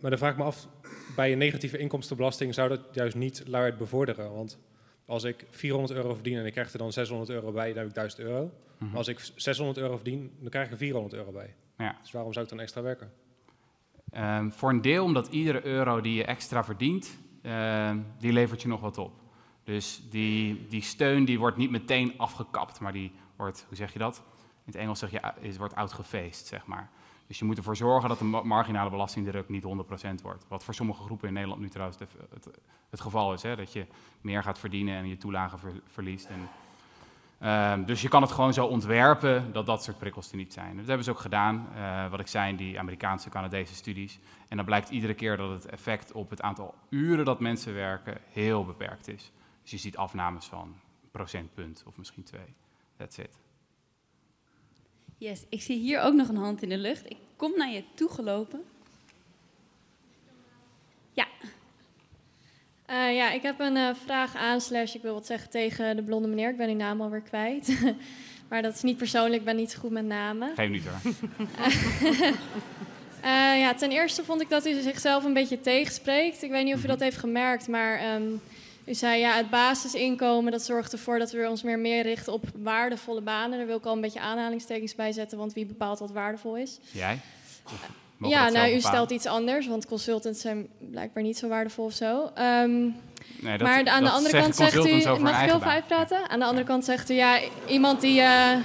maar 0.00 0.10
dan 0.10 0.18
vraag 0.18 0.32
ik 0.32 0.38
me 0.38 0.44
af, 0.44 0.68
bij 1.16 1.32
een 1.32 1.38
negatieve 1.38 1.78
inkomstenbelasting 1.78 2.54
zou 2.54 2.68
dat 2.68 2.80
juist 2.92 3.16
niet 3.16 3.42
luid 3.46 3.78
bevorderen. 3.78 4.34
Want 4.34 4.58
als 5.06 5.24
ik 5.24 5.44
400 5.50 5.98
euro 5.98 6.14
verdien 6.14 6.38
en 6.38 6.46
ik 6.46 6.52
krijg 6.52 6.72
er 6.72 6.78
dan 6.78 6.92
600 6.92 7.30
euro 7.30 7.52
bij, 7.52 7.68
dan 7.68 7.78
heb 7.78 7.88
ik 7.88 7.94
1000 7.94 8.22
euro. 8.22 8.50
Mhm. 8.78 8.96
als 8.96 9.08
ik 9.08 9.20
600 9.34 9.78
euro 9.78 9.96
verdien, 9.96 10.30
dan 10.40 10.50
krijg 10.50 10.66
ik 10.66 10.72
er 10.72 10.78
400 10.78 11.14
euro 11.14 11.32
bij. 11.32 11.54
Ja. 11.76 11.96
Dus 12.00 12.10
waarom 12.10 12.32
zou 12.32 12.44
ik 12.44 12.50
dan 12.50 12.60
extra 12.60 12.82
werken? 12.82 13.12
Um, 14.16 14.52
voor 14.52 14.70
een 14.70 14.80
deel 14.80 15.04
omdat 15.04 15.28
iedere 15.28 15.64
euro 15.64 16.00
die 16.00 16.14
je 16.14 16.24
extra 16.24 16.64
verdient, 16.64 17.18
uh, 17.42 17.90
die 18.18 18.32
levert 18.32 18.62
je 18.62 18.68
nog 18.68 18.80
wat 18.80 18.98
op. 18.98 19.12
Dus 19.64 20.02
die, 20.10 20.66
die 20.68 20.82
steun 20.82 21.24
die 21.24 21.38
wordt 21.38 21.56
niet 21.56 21.70
meteen 21.70 22.14
afgekapt, 22.18 22.80
maar 22.80 22.92
die 22.92 23.12
wordt, 23.36 23.64
hoe 23.68 23.76
zeg 23.76 23.92
je 23.92 23.98
dat? 23.98 24.22
In 24.64 24.72
het 24.72 24.74
Engels 24.74 24.98
zeg 24.98 25.10
je, 25.10 25.20
het 25.40 25.56
wordt 25.56 25.74
outgefaced, 25.74 26.46
zeg 26.46 26.66
maar. 26.66 26.90
Dus 27.26 27.38
je 27.38 27.44
moet 27.44 27.56
ervoor 27.56 27.76
zorgen 27.76 28.08
dat 28.08 28.18
de 28.18 28.24
marginale 28.24 28.90
belastingdruk 28.90 29.48
niet 29.48 29.64
100% 29.64 29.66
wordt. 30.22 30.44
Wat 30.48 30.64
voor 30.64 30.74
sommige 30.74 31.02
groepen 31.02 31.28
in 31.28 31.34
Nederland 31.34 31.60
nu 31.60 31.68
trouwens 31.68 31.98
het, 31.98 32.12
het, 32.30 32.48
het 32.90 33.00
geval 33.00 33.32
is. 33.32 33.42
Hè? 33.42 33.56
Dat 33.56 33.72
je 33.72 33.86
meer 34.20 34.42
gaat 34.42 34.58
verdienen 34.58 34.96
en 34.96 35.08
je 35.08 35.16
toelagen 35.16 35.82
verliest. 35.86 36.26
En, 36.26 36.48
uh, 37.44 37.74
dus 37.86 38.02
je 38.02 38.08
kan 38.08 38.22
het 38.22 38.32
gewoon 38.32 38.52
zo 38.52 38.66
ontwerpen 38.66 39.52
dat 39.52 39.66
dat 39.66 39.82
soort 39.82 39.98
prikkels 39.98 40.30
er 40.30 40.36
niet 40.36 40.52
zijn. 40.52 40.76
Dat 40.76 40.86
hebben 40.86 41.04
ze 41.04 41.10
ook 41.10 41.18
gedaan, 41.18 41.68
uh, 41.74 42.10
wat 42.10 42.20
ik 42.20 42.26
zei 42.26 42.50
in 42.50 42.56
die 42.56 42.78
Amerikaanse, 42.78 43.28
Canadese 43.28 43.74
studies. 43.74 44.18
En 44.48 44.56
dan 44.56 44.66
blijkt 44.66 44.88
iedere 44.88 45.14
keer 45.14 45.36
dat 45.36 45.50
het 45.50 45.66
effect 45.66 46.12
op 46.12 46.30
het 46.30 46.42
aantal 46.42 46.74
uren 46.88 47.24
dat 47.24 47.40
mensen 47.40 47.74
werken 47.74 48.20
heel 48.30 48.64
beperkt 48.64 49.08
is. 49.08 49.32
Dus 49.62 49.70
je 49.70 49.76
ziet 49.76 49.96
afnames 49.96 50.46
van 50.46 50.74
procentpunt 51.10 51.82
of 51.86 51.96
misschien 51.96 52.22
twee. 52.22 52.54
That's 52.96 53.18
it. 53.18 53.38
Yes, 55.18 55.44
ik 55.48 55.62
zie 55.62 55.78
hier 55.78 56.00
ook 56.00 56.14
nog 56.14 56.28
een 56.28 56.36
hand 56.36 56.62
in 56.62 56.68
de 56.68 56.78
lucht. 56.78 57.10
Ik 57.10 57.16
kom 57.36 57.52
naar 57.56 57.70
je 57.70 57.84
toe 57.94 58.10
gelopen. 58.10 58.64
Ja. 61.12 61.26
Uh, 62.90 63.14
ja, 63.14 63.30
ik 63.30 63.42
heb 63.42 63.60
een 63.60 63.76
uh, 63.76 63.88
vraag 64.04 64.36
aan, 64.36 64.60
slash 64.60 64.94
ik 64.94 65.02
wil 65.02 65.14
wat 65.14 65.26
zeggen 65.26 65.50
tegen 65.50 65.96
de 65.96 66.02
blonde 66.02 66.28
meneer. 66.28 66.50
Ik 66.50 66.56
ben 66.56 66.66
die 66.66 66.76
naam 66.76 67.00
alweer 67.00 67.20
kwijt. 67.20 67.78
maar 68.48 68.62
dat 68.62 68.74
is 68.74 68.82
niet 68.82 68.96
persoonlijk, 68.96 69.38
ik 69.38 69.44
ben 69.44 69.56
niet 69.56 69.70
zo 69.70 69.78
goed 69.78 69.90
met 69.90 70.04
namen. 70.04 70.52
Geen 70.54 70.70
niet 70.70 70.84
hoor. 70.86 71.12
uh, 73.24 73.58
ja, 73.64 73.74
ten 73.74 73.90
eerste 73.90 74.24
vond 74.24 74.40
ik 74.40 74.48
dat 74.48 74.66
u 74.66 74.80
zichzelf 74.80 75.24
een 75.24 75.32
beetje 75.32 75.60
tegenspreekt. 75.60 76.42
Ik 76.42 76.50
weet 76.50 76.64
niet 76.64 76.74
of 76.74 76.84
u 76.84 76.86
dat 76.86 77.00
heeft 77.00 77.16
gemerkt, 77.16 77.68
maar 77.68 78.14
um, 78.14 78.40
u 78.86 78.94
zei 78.94 79.20
ja, 79.20 79.36
het 79.36 79.50
basisinkomen 79.50 80.52
dat 80.52 80.62
zorgt 80.62 80.92
ervoor 80.92 81.18
dat 81.18 81.32
we 81.32 81.48
ons 81.48 81.62
meer, 81.62 81.78
meer 81.78 82.02
richten 82.02 82.32
op 82.32 82.44
waardevolle 82.56 83.20
banen. 83.20 83.58
Daar 83.58 83.66
wil 83.66 83.76
ik 83.76 83.86
al 83.86 83.94
een 83.94 84.00
beetje 84.00 84.20
aanhalingstekens 84.20 84.94
bij 84.94 85.12
zetten, 85.12 85.38
want 85.38 85.52
wie 85.52 85.66
bepaalt 85.66 85.98
wat 85.98 86.10
waardevol 86.10 86.56
is? 86.56 86.78
Jij? 86.90 87.20
Ja, 88.28 88.48
nou, 88.48 88.74
u 88.74 88.80
stelt 88.80 89.10
iets 89.10 89.26
anders, 89.26 89.66
want 89.66 89.86
consultants 89.86 90.40
zijn 90.40 90.68
blijkbaar 90.90 91.22
niet 91.22 91.38
zo 91.38 91.48
waardevol 91.48 91.84
of 91.84 91.92
zo. 91.92 92.30
Um, 92.38 92.96
nee, 93.40 93.58
dat, 93.58 93.60
maar 93.60 93.86
aan 93.86 94.04
de 94.04 94.10
andere 94.10 94.40
kant 94.40 94.56
zegt 94.56 94.86
u, 94.86 95.20
mag 95.20 95.42
ik 95.42 95.50
heel 95.50 95.60
vijf 95.60 95.86
praten? 95.86 96.28
Aan 96.28 96.38
de 96.38 96.44
andere 96.44 96.66
kant 96.66 96.84
zegt 96.84 97.10
u, 97.10 97.14
ja, 97.14 97.40
iemand 97.66 98.00
die, 98.00 98.20
uh, 98.20 98.56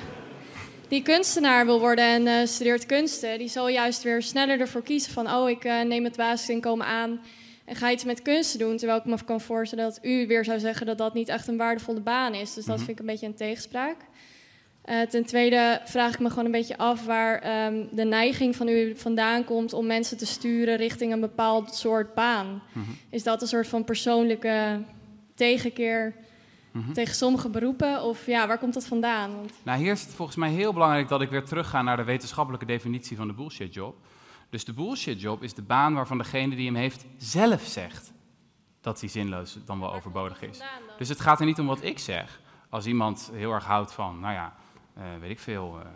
die 0.87 1.01
kunstenaar 1.01 1.65
wil 1.65 1.79
worden 1.79 2.05
en 2.05 2.25
uh, 2.25 2.45
studeert 2.45 2.85
kunsten, 2.85 3.37
die 3.37 3.49
zal 3.49 3.67
juist 3.69 4.03
weer 4.03 4.21
sneller 4.21 4.59
ervoor 4.59 4.83
kiezen 4.83 5.11
van, 5.11 5.31
oh, 5.31 5.49
ik 5.49 5.65
uh, 5.65 5.81
neem 5.81 6.03
het 6.03 6.15
basisinkomen 6.15 6.85
aan 6.85 7.19
en 7.69 7.75
ga 7.75 7.91
iets 7.91 8.03
met 8.03 8.21
kunsten 8.21 8.59
doen. 8.59 8.77
Terwijl 8.77 8.99
ik 8.99 9.05
me 9.05 9.17
kan 9.25 9.41
voorstellen 9.41 9.83
dat 9.83 9.99
u 10.01 10.27
weer 10.27 10.45
zou 10.45 10.59
zeggen 10.59 10.85
dat 10.85 10.97
dat 10.97 11.13
niet 11.13 11.29
echt 11.29 11.47
een 11.47 11.57
waardevolle 11.57 11.99
baan 11.99 12.33
is. 12.33 12.53
Dus 12.53 12.65
dat 12.65 12.75
mhm. 12.75 12.85
vind 12.85 12.89
ik 12.89 12.99
een 12.99 13.11
beetje 13.11 13.25
een 13.25 13.35
tegenspraak. 13.35 13.95
Uh, 14.89 15.01
ten 15.01 15.25
tweede 15.25 15.81
vraag 15.85 16.13
ik 16.13 16.19
me 16.19 16.29
gewoon 16.29 16.45
een 16.45 16.51
beetje 16.51 16.77
af 16.77 17.05
waar 17.05 17.65
um, 17.65 17.89
de 17.91 18.03
neiging 18.03 18.55
van 18.55 18.67
u 18.67 18.97
vandaan 18.97 19.43
komt 19.43 19.73
om 19.73 19.85
mensen 19.85 20.17
te 20.17 20.25
sturen 20.25 20.77
richting 20.77 21.13
een 21.13 21.19
bepaald 21.19 21.75
soort 21.75 22.13
baan. 22.13 22.61
Mhm. 22.71 22.89
Is 23.09 23.23
dat 23.23 23.41
een 23.41 23.47
soort 23.47 23.67
van 23.67 23.83
persoonlijke 23.83 24.83
tegenkeer 25.35 26.15
mm 26.71 26.93
tegen 26.93 27.15
sommige 27.15 27.49
beroepen? 27.49 28.03
Of 28.03 28.25
ja, 28.25 28.47
waar 28.47 28.57
komt 28.57 28.73
dat 28.73 28.87
vandaan? 28.87 29.35
Want... 29.35 29.53
Nou, 29.63 29.79
hier 29.79 29.91
is 29.91 30.01
het 30.01 30.13
volgens 30.13 30.37
mij 30.37 30.49
heel 30.49 30.73
belangrijk 30.73 31.07
dat 31.07 31.21
ik 31.21 31.29
weer 31.29 31.43
terugga 31.43 31.81
naar 31.81 31.97
de 31.97 32.03
wetenschappelijke 32.03 32.65
definitie 32.65 33.17
van 33.17 33.27
de 33.27 33.33
bullshit 33.33 33.73
job. 33.73 33.95
Dus 34.49 34.65
de 34.65 34.73
bullshit 34.73 35.21
job 35.21 35.43
is 35.43 35.53
de 35.53 35.61
baan 35.61 35.93
waarvan 35.93 36.17
degene 36.17 36.55
die 36.55 36.65
hem 36.65 36.75
heeft 36.75 37.05
zelf 37.17 37.61
zegt 37.61 38.11
dat 38.81 38.99
hij 38.99 39.09
zinloos 39.09 39.57
dan 39.65 39.79
wel 39.79 39.93
overbodig 39.93 40.41
is. 40.41 40.61
Dus 40.97 41.09
het 41.09 41.19
gaat 41.19 41.39
er 41.39 41.45
niet 41.45 41.59
om 41.59 41.65
wat 41.65 41.83
ik 41.83 41.99
zeg. 41.99 42.41
Als 42.69 42.85
iemand 42.85 43.31
heel 43.33 43.51
erg 43.51 43.65
houdt 43.65 43.93
van, 43.93 44.19
nou 44.19 44.33
ja, 44.33 44.55
weet 45.19 45.29
ik 45.29 45.39
veel, 45.39 45.79
uh, 45.79 45.87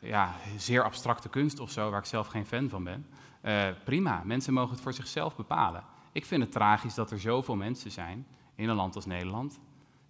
ja, 0.00 0.34
zeer 0.56 0.82
abstracte 0.82 1.28
kunst 1.28 1.60
of 1.60 1.70
zo, 1.70 1.90
waar 1.90 2.00
ik 2.00 2.06
zelf 2.06 2.26
geen 2.26 2.46
fan 2.46 2.68
van 2.68 2.84
ben. 2.84 3.06
Uh, 3.44 3.68
prima, 3.84 4.22
mensen 4.24 4.52
mogen 4.52 4.72
het 4.72 4.80
voor 4.80 4.92
zichzelf 4.92 5.36
bepalen. 5.36 5.84
Ik 6.12 6.26
vind 6.26 6.42
het 6.42 6.52
tragisch 6.52 6.94
dat 6.94 7.10
er 7.10 7.20
zoveel 7.20 7.56
mensen 7.56 7.90
zijn 7.90 8.26
in 8.54 8.68
een 8.68 8.76
land 8.76 8.94
als 8.94 9.06
Nederland 9.06 9.60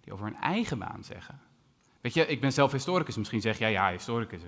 die 0.01 0.13
over 0.13 0.25
hun 0.25 0.35
eigen 0.35 0.79
baan 0.79 1.03
zeggen. 1.03 1.39
Weet 2.01 2.13
je, 2.13 2.27
ik 2.27 2.41
ben 2.41 2.53
zelf 2.53 2.71
historicus. 2.71 3.17
Misschien 3.17 3.41
zeg 3.41 3.59
jij, 3.59 3.71
ja, 3.71 3.91
historicus 3.91 4.41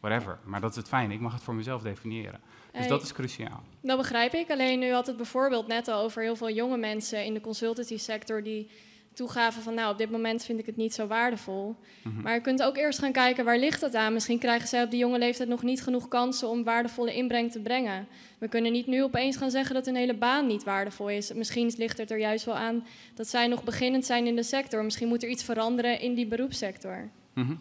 whatever. 0.00 0.38
Maar 0.44 0.60
dat 0.60 0.70
is 0.70 0.76
het 0.76 0.88
fijn, 0.88 1.10
ik 1.10 1.20
mag 1.20 1.32
het 1.32 1.42
voor 1.42 1.54
mezelf 1.54 1.82
definiëren. 1.82 2.40
Dus 2.72 2.86
dat 2.86 3.02
is 3.02 3.12
cruciaal. 3.12 3.62
Dat 3.80 3.98
begrijp 3.98 4.32
ik. 4.32 4.50
Alleen 4.50 4.78
nu 4.78 4.92
had 4.92 5.06
het 5.06 5.16
bijvoorbeeld 5.16 5.66
net 5.66 5.88
al 5.88 6.02
over 6.02 6.22
heel 6.22 6.36
veel 6.36 6.50
jonge 6.50 6.76
mensen 6.76 7.24
in 7.24 7.34
de 7.34 7.40
consultancy 7.40 7.98
sector 7.98 8.42
die 8.42 8.70
toegaven 9.14 9.62
van 9.62 9.74
nou, 9.74 9.92
op 9.92 9.98
dit 9.98 10.10
moment 10.10 10.44
vind 10.44 10.58
ik 10.58 10.66
het 10.66 10.76
niet 10.76 10.94
zo 10.94 11.06
waardevol. 11.06 11.76
Mhm. 12.02 12.20
Maar 12.22 12.34
je 12.34 12.40
kunt 12.40 12.62
ook 12.62 12.76
eerst 12.76 12.98
gaan 12.98 13.12
kijken 13.12 13.44
waar 13.44 13.58
ligt 13.58 13.80
het 13.80 13.94
aan. 13.94 14.12
Misschien 14.12 14.38
krijgen 14.38 14.68
zij 14.68 14.82
op 14.82 14.90
die 14.90 14.98
jonge 14.98 15.18
leeftijd 15.18 15.48
nog 15.48 15.62
niet 15.62 15.82
genoeg 15.82 16.08
kansen 16.08 16.48
om 16.48 16.64
waardevolle 16.64 17.14
inbreng 17.14 17.52
te 17.52 17.60
brengen. 17.60 18.06
We 18.38 18.48
kunnen 18.48 18.72
niet 18.72 18.86
nu 18.86 19.02
opeens 19.02 19.36
gaan 19.36 19.50
zeggen 19.50 19.74
dat 19.74 19.86
hun 19.86 19.94
hele 19.94 20.14
baan 20.14 20.46
niet 20.46 20.64
waardevol 20.64 21.10
is. 21.10 21.32
Misschien 21.32 21.74
ligt 21.76 21.98
het 21.98 22.10
er 22.10 22.18
juist 22.18 22.44
wel 22.44 22.56
aan 22.56 22.86
dat 23.14 23.28
zij 23.28 23.46
nog 23.46 23.64
beginnend 23.64 24.04
zijn 24.04 24.26
in 24.26 24.36
de 24.36 24.42
sector. 24.42 24.84
Misschien 24.84 25.08
moet 25.08 25.22
er 25.22 25.28
iets 25.28 25.44
veranderen 25.44 26.00
in 26.00 26.14
die 26.14 26.26
beroepssector. 26.26 27.10
Mm 27.34 27.58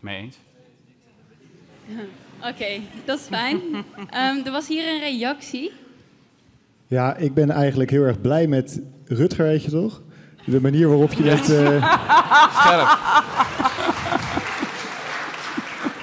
Mee 0.00 0.16
eens? 0.16 0.38
Oké, 2.50 2.80
dat 3.04 3.18
is 3.18 3.24
fijn. 3.24 3.60
Ehm, 4.10 4.44
er 4.44 4.50
was 4.50 4.68
hier 4.68 4.88
een 4.88 5.00
reactie. 5.00 5.72
Ja, 6.86 7.16
ik 7.16 7.34
ben 7.34 7.50
eigenlijk 7.50 7.90
heel 7.90 8.02
erg 8.02 8.20
blij 8.20 8.46
met 8.46 8.82
Rutger, 9.04 9.46
weet 9.46 9.64
je 9.64 9.70
toch? 9.70 10.02
De 10.44 10.60
manier 10.60 10.88
waarop 10.88 11.12
je 11.12 11.22
het... 11.22 11.48
Uh... 11.48 11.96
Scherp. 12.58 12.98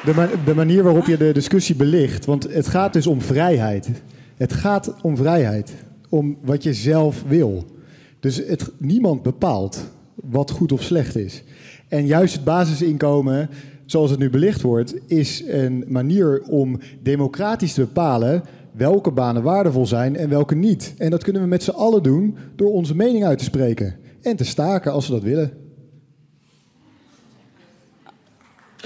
De, 0.06 0.30
de, 0.46 0.56
manier 0.56 0.84
waarop 0.84 1.06
je 1.06 1.18
de 1.18 1.32
discussie 1.32 1.76
belicht. 1.76 2.26
Want 2.26 2.54
het 2.54 2.68
gaat 2.68 2.94
dus 2.94 3.08
om 3.08 3.22
vrijheid. 3.22 3.90
Het 4.38 4.54
gaat 4.54 4.96
om 5.02 5.18
vrijheid. 5.18 5.74
Om 6.10 6.38
wat 6.42 6.64
je 6.64 6.74
zelf 6.74 7.24
wil. 7.28 7.66
Dus 8.20 8.36
het, 8.36 8.72
niemand 8.78 9.24
bepaalt 9.24 9.92
wat 10.16 10.52
goed 10.52 10.72
of 10.72 10.82
slecht 10.82 11.16
is. 11.16 11.44
En 11.88 12.06
juist 12.06 12.34
het 12.34 12.44
basisinkomen, 12.44 13.50
zoals 13.86 14.10
het 14.10 14.20
nu 14.20 14.30
belicht 14.30 14.62
wordt, 14.62 14.96
is 15.08 15.44
een 15.48 15.86
manier 15.88 16.42
om 16.42 16.80
democratisch 17.04 17.74
te 17.74 17.82
bepalen 17.82 18.44
welke 18.72 19.12
banen 19.12 19.44
waardevol 19.44 19.86
zijn 19.86 20.16
en 20.16 20.30
welke 20.30 20.56
niet. 20.56 20.94
En 20.98 21.10
dat 21.10 21.24
kunnen 21.24 21.42
we 21.42 21.48
met 21.48 21.64
z'n 21.64 21.70
allen 21.70 22.04
doen 22.04 22.38
door 22.56 22.72
onze 22.72 22.96
mening 22.96 23.26
uit 23.26 23.38
te 23.38 23.44
spreken 23.44 23.96
en 24.28 24.36
te 24.36 24.44
staken 24.44 24.92
als 24.92 25.08
we 25.08 25.14
dat 25.14 25.24
willen. 25.24 25.72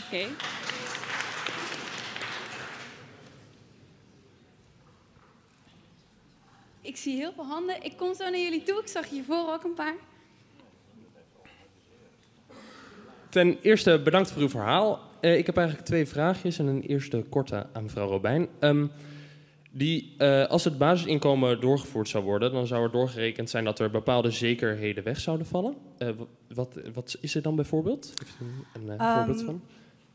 Oké. 0.06 0.26
Ik 6.82 6.98
zie 6.98 7.16
heel 7.16 7.32
veel 7.34 7.46
handen. 7.46 7.84
Ik 7.84 7.98
kom 7.98 8.14
zo 8.14 8.24
naar 8.24 8.40
jullie 8.40 8.64
toe. 8.64 8.80
Ik 8.80 8.88
zag 8.88 9.10
hiervoor 9.10 9.54
ook 9.54 9.64
een 9.64 9.74
paar. 9.74 9.96
Ten 13.30 13.58
eerste 13.62 14.02
bedankt 14.04 14.32
voor 14.32 14.42
uw 14.42 14.50
verhaal. 14.50 15.00
Uh, 15.22 15.38
ik 15.38 15.46
heb 15.46 15.58
eigenlijk 15.58 15.88
twee 15.88 16.08
vraagjes 16.08 16.60
en 16.60 16.66
een 16.66 16.82
eerste 16.82 17.26
korte 17.30 17.68
aan 17.74 17.84
mevrouw 17.84 18.08
Robijn. 18.08 18.48
Um, 18.60 18.92
die, 19.72 20.16
uh, 20.18 20.46
als 20.46 20.64
het 20.64 20.78
basisinkomen 20.78 21.60
doorgevoerd 21.60 22.10
zou 22.10 22.24
worden, 22.24 22.52
dan 22.52 22.68
zou 22.68 22.84
er 22.84 22.92
doorgerekend 22.92 23.50
zijn 23.50 23.64
dat 23.64 23.80
er 23.80 23.92
bepaalde 23.92 24.32
zekerheden 24.32 25.04
weg 25.04 25.20
zouden 25.20 25.48
vallen. 25.48 25.76
Uh, 26.00 26.10
wat, 26.54 26.80
wat, 26.94 27.18
is 27.22 27.36
er 27.36 27.42
dan 27.42 27.56
bijvoorbeeld? 27.56 28.14
Een 28.74 28.88
uh, 28.88 29.16
voorbeeld 29.16 29.42
van? 29.42 29.62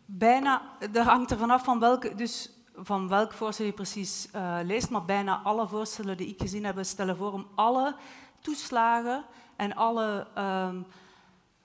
Bijna, 0.07 0.63
dat 0.93 1.05
hangt 1.05 1.31
er 1.31 1.39
vanaf 1.39 1.65
van 1.65 1.81
welke, 1.81 2.15
dus 2.15 2.51
van 2.75 3.09
welk 3.09 3.33
voorstel 3.33 3.67
je 3.67 3.73
precies 3.73 4.29
leest, 4.65 4.91
maar 4.91 5.05
bijna 5.05 5.41
alle 5.43 5.69
voorstellen 5.69 6.17
die 6.17 6.29
ik 6.29 6.41
gezien 6.41 6.65
heb 6.65 6.79
stellen 6.81 7.17
voor 7.17 7.33
om 7.33 7.47
alle 7.55 7.95
toeslagen 8.41 9.25
en 9.57 9.75
alle 9.75 10.27
um, 10.39 10.87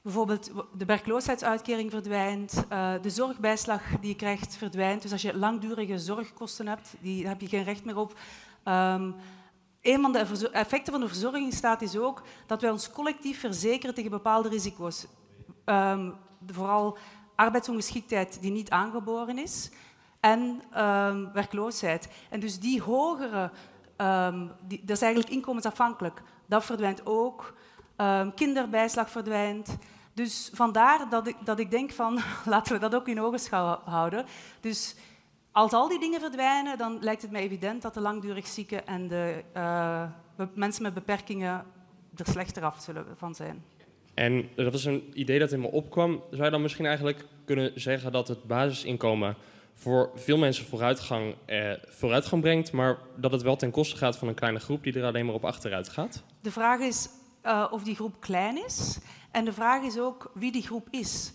Bijvoorbeeld 0.02 0.52
de 0.74 0.86
werkloosheidsuitkering 0.86 1.92
verdwijnt, 1.92 2.66
uh, 2.72 2.94
de 3.02 3.10
zorgbijslag 3.10 3.82
die 4.00 4.10
je 4.10 4.16
krijgt 4.16 4.56
verdwijnt. 4.56 5.02
Dus 5.02 5.12
als 5.12 5.22
je 5.22 5.38
langdurige 5.38 6.00
zorgkosten 6.00 6.68
hebt, 6.68 6.94
die, 7.00 7.28
heb 7.28 7.42
je 7.42 7.48
geen 7.48 7.64
recht 7.64 7.86
meer 7.86 7.98
op. 7.98 8.20
Um, 8.66 9.16
een 9.82 10.02
van 10.02 10.12
de 10.12 10.50
effecten 10.52 10.92
van 10.92 11.02
de 11.02 11.08
verzorgingsstaat 11.08 11.82
is 11.82 11.98
ook 11.98 12.24
dat 12.46 12.62
wij 12.62 12.72
ons 12.72 12.92
collectief 12.92 13.40
verzekeren 13.40 13.96
tegen 13.96 14.10
bepaalde 14.10 14.50
risico's. 14.50 15.08
Um, 15.66 16.16
vooral 16.48 16.98
arbeidsongeschiktheid 17.36 18.42
die 18.42 18.52
niet 18.52 18.70
aangeboren 18.70 19.38
is 19.38 19.72
en 20.20 20.62
um, 20.78 21.32
werkloosheid. 21.34 22.10
En 22.30 22.40
dus 22.40 22.60
die 22.60 22.82
hogere, 22.82 23.52
die, 24.68 24.82
dat 24.84 24.96
is 24.96 25.02
eigenlijk 25.02 25.34
inkomensafhankelijk, 25.34 26.22
dat 26.46 26.66
verdwijnt 26.66 27.06
ook. 27.06 27.54
Kinderbijslag 28.36 29.10
verdwijnt. 29.10 29.78
Dus 30.14 30.50
vandaar 30.54 31.10
dat 31.10 31.28
ik, 31.28 31.36
dat 31.44 31.60
ik 31.60 31.72
denk 31.72 31.92
van, 31.92 32.20
laten 32.46 32.74
we 32.74 32.80
dat 32.80 32.96
ook 32.96 33.08
in 33.08 33.22
ogenschouw 33.22 33.82
houden. 33.86 34.26
Dus 34.60 34.96
als 35.52 35.74
al 35.74 35.88
die 35.88 36.00
dingen 36.00 36.20
verdwijnen, 36.20 36.78
dan 36.78 36.98
lijkt 37.02 37.22
het 37.22 37.32
mij 37.32 37.42
evident 37.42 37.82
dat 37.82 37.94
de 37.94 38.00
langdurig 38.00 38.48
zieken 38.48 38.88
en 38.88 39.08
de 39.08 39.44
uh, 39.58 40.04
mensen 40.54 40.84
met 40.84 40.94
beperkingen 40.94 41.66
er 42.16 42.26
slechter 42.26 42.64
af 42.64 42.82
zullen 42.82 43.06
van 43.18 43.36
zijn. 43.36 43.64
En 44.14 44.50
dat 44.56 44.72
was 44.72 44.86
een 44.86 45.12
idee 45.14 45.40
dat 45.40 45.52
in 45.52 45.60
me 45.62 45.72
opkwam. 45.72 46.24
Zou 46.32 46.44
je 46.44 46.50
dan 46.50 46.62
misschien 46.62 46.86
eigenlijk 46.86 47.26
kunnen 47.46 47.72
zeggen 47.76 48.12
dat 48.12 48.28
het 48.28 48.44
basisinkomen 48.44 49.36
voor 49.74 50.12
veel 50.16 50.38
mensen 50.38 50.66
vooruitgang, 50.66 51.36
eh, 51.46 51.72
vooruitgang 51.88 52.42
brengt, 52.42 52.72
maar 52.72 52.98
dat 53.16 53.32
het 53.32 53.42
wel 53.42 53.56
ten 53.56 53.72
koste 53.72 53.98
gaat 53.98 54.18
van 54.18 54.28
een 54.28 54.34
kleine 54.34 54.60
groep 54.60 54.84
die 54.84 54.94
er 54.94 55.06
alleen 55.06 55.26
maar 55.26 55.36
op 55.36 55.46
achteruit 55.46 55.90
gaat? 55.90 56.24
De 56.42 56.52
vraag 56.52 56.80
is 56.80 57.10
uh, 57.46 57.68
of 57.72 57.84
die 57.84 57.96
groep 57.96 58.20
klein 58.20 58.66
is. 58.66 59.00
En 59.32 59.46
de 59.46 59.54
vraag 59.54 59.84
is 59.84 60.00
ook 60.00 60.32
wie 60.34 60.52
die 60.52 60.64
groep 60.64 60.88
is. 60.90 61.32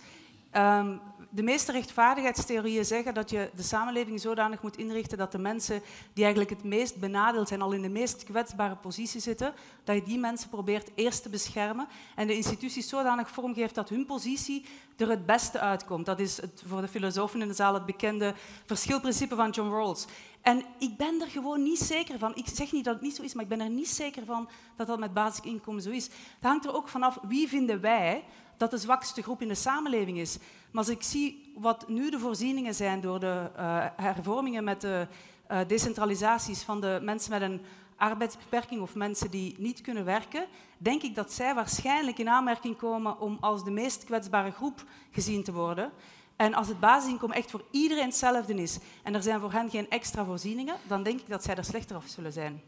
Um, 0.53 1.01
de 1.31 1.43
meeste 1.43 1.73
rechtvaardigheidstheorieën 1.73 2.85
zeggen 2.85 3.15
dat 3.15 3.31
je 3.31 3.51
de 3.55 3.63
samenleving 3.63 4.21
zodanig 4.21 4.63
moet 4.63 4.77
inrichten 4.77 5.19
dat 5.19 5.33
de 5.33 5.39
mensen 5.39 5.83
die 6.13 6.25
eigenlijk 6.25 6.55
het 6.55 6.65
meest 6.65 6.97
benadeeld 6.97 7.49
zijn, 7.49 7.63
al 7.63 7.73
in 7.73 7.83
de 7.83 7.89
meest 7.89 8.25
kwetsbare 8.25 8.77
positie 8.77 9.21
zitten, 9.21 9.55
dat 9.85 9.97
je 9.97 10.03
die 10.03 10.19
mensen 10.19 10.49
probeert 10.49 10.91
eerst 10.95 11.23
te 11.23 11.29
beschermen 11.29 11.89
en 12.15 12.27
de 12.27 12.35
instituties 12.35 12.89
zodanig 12.89 13.31
vormgeeft 13.31 13.75
dat 13.75 13.89
hun 13.89 14.07
positie 14.07 14.65
er 14.97 15.09
het 15.09 15.27
beste 15.27 15.59
uitkomt. 15.61 16.07
Dat 16.07 16.21
is 16.21 16.41
het, 16.41 16.63
voor 16.67 16.81
de 16.81 16.89
filosofen 16.89 17.41
in 17.41 17.49
de 17.49 17.55
zaal 17.55 17.75
het 17.75 17.87
bekende 17.87 18.35
verschilprincipe 18.65 19.35
van 19.35 19.51
John 19.51 19.71
Rawls. 19.71 20.07
En 20.43 20.65
ik 20.79 20.97
ben 20.97 21.21
er 21.21 21.29
gewoon 21.29 21.63
niet 21.63 21.79
zeker 21.79 22.19
van. 22.19 22.37
Ik 22.37 22.47
zeg 22.53 22.73
niet 22.73 22.85
dat 22.85 22.95
het 22.95 23.03
niet 23.03 23.17
zo 23.17 23.23
is, 23.23 23.35
maar 23.35 23.43
ik 23.43 23.49
ben 23.49 23.61
er 23.61 23.71
niet 23.71 23.89
zeker 23.89 24.25
van 24.25 24.49
dat 24.77 24.87
dat 24.87 24.99
met 24.99 25.15
basisinkomen 25.15 25.83
zo 25.83 25.91
is. 25.91 26.05
Het 26.05 26.15
hangt 26.41 26.65
er 26.65 26.75
ook 26.75 26.89
vanaf 26.89 27.19
wie 27.23 27.49
vinden 27.49 27.81
wij 27.81 28.25
dat 28.57 28.71
de 28.71 28.79
zwakste 28.79 29.23
groep 29.23 29.43
in 29.43 29.49
de 29.49 29.55
samenleving 29.55 30.19
is. 30.19 30.39
Maar 30.71 30.85
als 30.85 30.89
ik 30.89 31.03
zie 31.03 31.53
wat 31.57 31.89
nu 31.89 32.11
de 32.11 32.19
voorzieningen 32.19 32.75
zijn 32.75 33.01
door 33.01 33.21
de 33.21 33.51
uh, 33.57 33.85
hervormingen 33.97 34.65
met 34.65 34.81
de 34.81 35.07
uh, 35.51 35.59
decentralisaties 35.67 36.63
van 36.63 36.81
de 36.81 36.99
mensen 37.03 37.31
met 37.31 37.43
een 37.43 37.61
arbeidsbeperking 37.97 38.81
of 38.81 38.95
mensen 38.95 39.31
die 39.31 39.55
niet 39.59 39.81
kunnen 39.81 40.05
werken, 40.05 40.47
denk 40.79 41.03
ik 41.03 41.15
dat 41.15 41.33
zij 41.33 41.55
waarschijnlijk 41.55 42.19
in 42.19 42.29
aanmerking 42.29 42.77
komen 42.77 43.21
om 43.21 43.39
als 43.41 43.65
de 43.65 43.71
meest 43.71 44.05
kwetsbare 44.05 44.51
groep 44.51 44.85
gezien 45.11 45.43
te 45.43 45.53
worden. 45.53 45.93
En 46.37 46.55
als 46.55 46.69
het 46.69 46.81
basisinkomen 46.81 47.37
echt 47.37 47.51
voor 47.51 47.65
iedereen 47.71 48.05
hetzelfde 48.05 48.55
is 48.55 48.79
en 49.03 49.15
er 49.15 49.23
zijn 49.23 49.41
voor 49.41 49.53
hen 49.53 49.71
geen 49.71 49.91
extra 49.91 50.25
voorzieningen, 50.25 50.77
dan 50.87 51.03
denk 51.03 51.21
ik 51.21 51.29
dat 51.29 51.45
zij 51.45 51.55
er 51.55 51.65
slechter 51.65 51.97
af 51.97 52.07
zullen 52.07 52.33
zijn. 52.33 52.63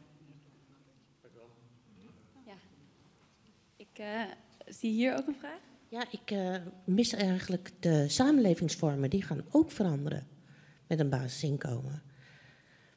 Ja. 2.47 2.55
Ik 3.77 3.99
uh, 3.99 4.23
zie 4.67 4.91
hier 4.91 5.19
ook 5.19 5.27
een 5.27 5.37
vraag. 5.39 5.68
Ja, 5.91 6.05
ik 6.11 6.31
uh, 6.31 6.57
mis 6.85 7.13
eigenlijk 7.13 7.71
de 7.81 8.09
samenlevingsvormen. 8.09 9.11
Die 9.11 9.23
gaan 9.23 9.45
ook 9.51 9.71
veranderen 9.71 10.27
met 10.87 11.01
een 11.01 11.09
basisinkomen. 11.09 12.03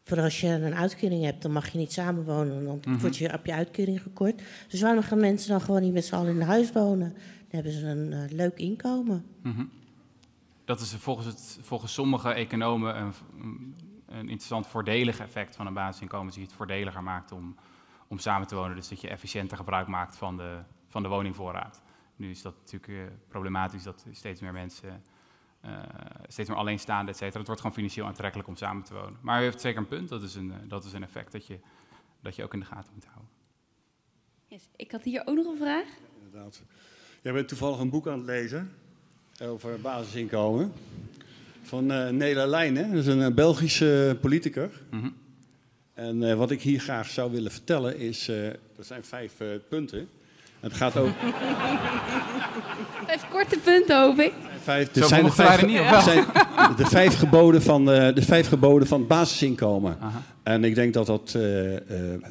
Voor 0.03 0.19
als 0.21 0.41
je 0.41 0.47
een 0.47 0.75
uitkering 0.75 1.23
hebt, 1.23 1.41
dan 1.41 1.51
mag 1.51 1.69
je 1.69 1.77
niet 1.77 1.93
samenwonen, 1.93 2.63
dan 2.63 2.81
mm 2.85 2.99
word 2.99 3.17
je 3.17 3.33
op 3.33 3.45
je 3.45 3.53
uitkering 3.53 4.01
gekort. 4.01 4.41
Dus 4.67 4.81
waarom 4.81 5.03
gaan 5.03 5.19
mensen 5.19 5.49
dan 5.49 5.61
gewoon 5.61 5.81
niet 5.81 5.93
met 5.93 6.05
z'n 6.05 6.15
allen 6.15 6.35
in 6.35 6.41
huis 6.41 6.71
wonen? 6.71 7.13
Dan 7.13 7.21
hebben 7.49 7.71
ze 7.71 7.85
een 7.85 8.11
uh, 8.11 8.19
leuk 8.29 8.57
inkomen. 8.57 9.25
-hmm. 9.41 9.69
Dat 10.65 10.79
is 10.79 10.91
volgens, 10.93 11.27
het, 11.27 11.59
volgens 11.61 11.93
sommige 11.93 12.33
economen 12.33 12.97
een, 13.01 13.13
een 14.05 14.19
interessant 14.19 14.67
voordelig 14.67 15.19
effect 15.19 15.55
van 15.55 15.67
een 15.67 15.73
basisinkomen, 15.73 16.33
die 16.33 16.43
het 16.43 16.53
voordeliger 16.53 17.03
maakt 17.03 17.31
om, 17.31 17.55
om 18.07 18.19
samen 18.19 18.47
te 18.47 18.55
wonen. 18.55 18.75
Dus 18.75 18.87
dat 18.87 19.01
je 19.01 19.09
efficiënter 19.09 19.57
gebruik 19.57 19.87
maakt 19.87 20.17
van 20.17 20.37
de, 20.37 20.59
van 20.87 21.03
de 21.03 21.09
woningvoorraad. 21.09 21.81
Nu 22.21 22.29
is 22.29 22.41
dat 22.41 22.55
natuurlijk 22.57 22.91
uh, 22.91 23.03
problematisch 23.27 23.83
dat 23.83 24.05
steeds 24.11 24.41
meer 24.41 24.53
mensen, 24.53 25.03
uh, 25.65 25.79
steeds 26.27 26.49
meer 26.49 26.57
alleenstaande, 26.57 27.11
et 27.11 27.17
cetera. 27.17 27.37
Het 27.37 27.47
wordt 27.47 27.61
gewoon 27.61 27.75
financieel 27.75 28.05
aantrekkelijk 28.05 28.47
om 28.47 28.55
samen 28.55 28.83
te 28.83 28.93
wonen. 28.93 29.17
Maar 29.21 29.41
u 29.41 29.43
heeft 29.43 29.61
zeker 29.61 29.79
een 29.79 29.87
punt, 29.87 30.09
dat 30.09 30.23
is 30.23 30.35
een, 30.35 30.47
uh, 30.47 30.55
dat 30.67 30.83
is 30.85 30.93
een 30.93 31.03
effect 31.03 31.31
dat 31.31 31.45
je, 31.45 31.59
dat 32.19 32.35
je 32.35 32.43
ook 32.43 32.53
in 32.53 32.59
de 32.59 32.65
gaten 32.65 32.93
moet 32.93 33.05
houden. 33.05 33.29
Yes. 34.47 34.67
Ik 34.75 34.91
had 34.91 35.03
hier 35.03 35.21
ook 35.25 35.35
nog 35.35 35.45
een 35.45 35.57
vraag. 35.57 35.85
Ja, 35.85 36.25
inderdaad. 36.25 36.63
Jij 37.21 37.33
bent 37.33 37.47
toevallig 37.47 37.79
een 37.79 37.89
boek 37.89 38.07
aan 38.07 38.17
het 38.17 38.25
lezen 38.25 38.71
over 39.41 39.81
basisinkomen 39.81 40.73
van 41.61 41.91
uh, 41.91 42.09
Nela 42.09 42.45
Leijnen, 42.45 42.89
dat 42.89 42.99
is 42.99 43.07
een 43.07 43.35
Belgische 43.35 44.17
politicus. 44.21 44.71
Mm 44.89 44.99
-hmm. 44.99 45.15
En 45.93 46.37
wat 46.37 46.51
ik 46.51 46.61
hier 46.61 46.79
graag 46.79 47.09
zou 47.09 47.31
willen 47.31 47.51
vertellen 47.51 47.97
is, 47.97 48.27
er 48.27 48.59
zijn 48.79 49.03
vijf 49.03 49.37
punten. 49.69 50.09
Het 50.61 50.73
gaat 50.73 50.97
ook... 50.97 51.09
Vijf 53.05 53.27
korte 53.29 53.57
punten, 53.63 54.01
hoop 54.01 54.19
ik. 54.19 54.33
Vijf, 54.61 54.95
er 54.95 55.03
zijn, 55.03 55.23
de 55.23 55.31
vijf, 55.31 55.65
niet, 55.65 55.77
zijn 56.03 56.25
de 56.77 56.85
vijf, 56.85 57.17
geboden 57.17 57.61
van, 57.61 57.81
uh, 57.89 58.13
de 58.15 58.21
vijf 58.21 58.47
geboden 58.47 58.87
van 58.87 58.99
het 58.99 59.07
basisinkomen. 59.07 59.97
En 60.43 60.63
ik 60.63 60.75
denk 60.75 60.93
dat 60.93 61.05
dat 61.05 61.33
uh, 61.37 61.71
uh, 61.71 61.79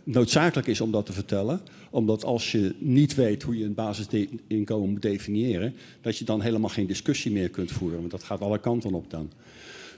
noodzakelijk 0.04 0.68
is 0.68 0.80
om 0.80 0.90
dat 0.90 1.06
te 1.06 1.12
vertellen. 1.12 1.60
Omdat 1.90 2.24
als 2.24 2.52
je 2.52 2.74
niet 2.78 3.14
weet 3.14 3.42
hoe 3.42 3.58
je 3.58 3.64
een 3.64 3.74
basisinkomen 3.74 4.90
moet 4.90 5.02
definiëren... 5.02 5.74
dat 6.00 6.18
je 6.18 6.24
dan 6.24 6.40
helemaal 6.40 6.70
geen 6.70 6.86
discussie 6.86 7.32
meer 7.32 7.48
kunt 7.48 7.72
voeren. 7.72 7.98
Want 7.98 8.10
dat 8.10 8.22
gaat 8.22 8.40
alle 8.40 8.58
kanten 8.58 8.94
op 8.94 9.10
dan. 9.10 9.30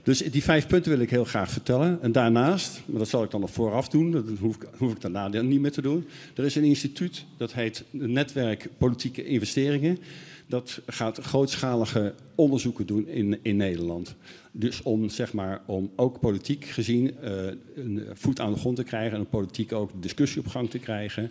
Dus 0.02 0.18
die 0.18 0.42
vijf 0.42 0.66
punten 0.66 0.90
wil 0.90 1.00
ik 1.00 1.10
heel 1.10 1.24
graag 1.24 1.50
vertellen. 1.50 1.98
En 2.02 2.12
daarnaast, 2.12 2.80
maar 2.86 2.98
dat 2.98 3.08
zal 3.08 3.22
ik 3.22 3.30
dan 3.30 3.40
nog 3.40 3.50
vooraf 3.50 3.88
doen, 3.88 4.10
dat 4.10 4.24
hoef 4.40 4.56
ik, 4.56 4.68
hoef 4.76 4.92
ik 4.92 5.00
daarna 5.00 5.28
niet 5.28 5.60
meer 5.60 5.72
te 5.72 5.82
doen. 5.82 6.06
Er 6.34 6.44
is 6.44 6.54
een 6.54 6.64
instituut, 6.64 7.24
dat 7.36 7.52
heet 7.52 7.84
Netwerk 7.90 8.68
Politieke 8.78 9.24
Investeringen. 9.24 9.98
Dat 10.46 10.80
gaat 10.86 11.18
grootschalige 11.18 12.14
onderzoeken 12.34 12.86
doen 12.86 13.08
in, 13.08 13.38
in 13.42 13.56
Nederland. 13.56 14.14
Dus 14.52 14.82
om, 14.82 15.08
zeg 15.08 15.32
maar, 15.32 15.60
om 15.66 15.90
ook 15.96 16.20
politiek 16.20 16.64
gezien 16.64 17.14
uh, 17.24 17.30
een 17.74 18.06
voet 18.14 18.40
aan 18.40 18.52
de 18.52 18.58
grond 18.58 18.76
te 18.76 18.84
krijgen 18.84 19.18
en 19.18 19.26
politiek 19.26 19.72
ook 19.72 19.90
discussie 20.00 20.40
op 20.40 20.46
gang 20.46 20.70
te 20.70 20.78
krijgen. 20.78 21.30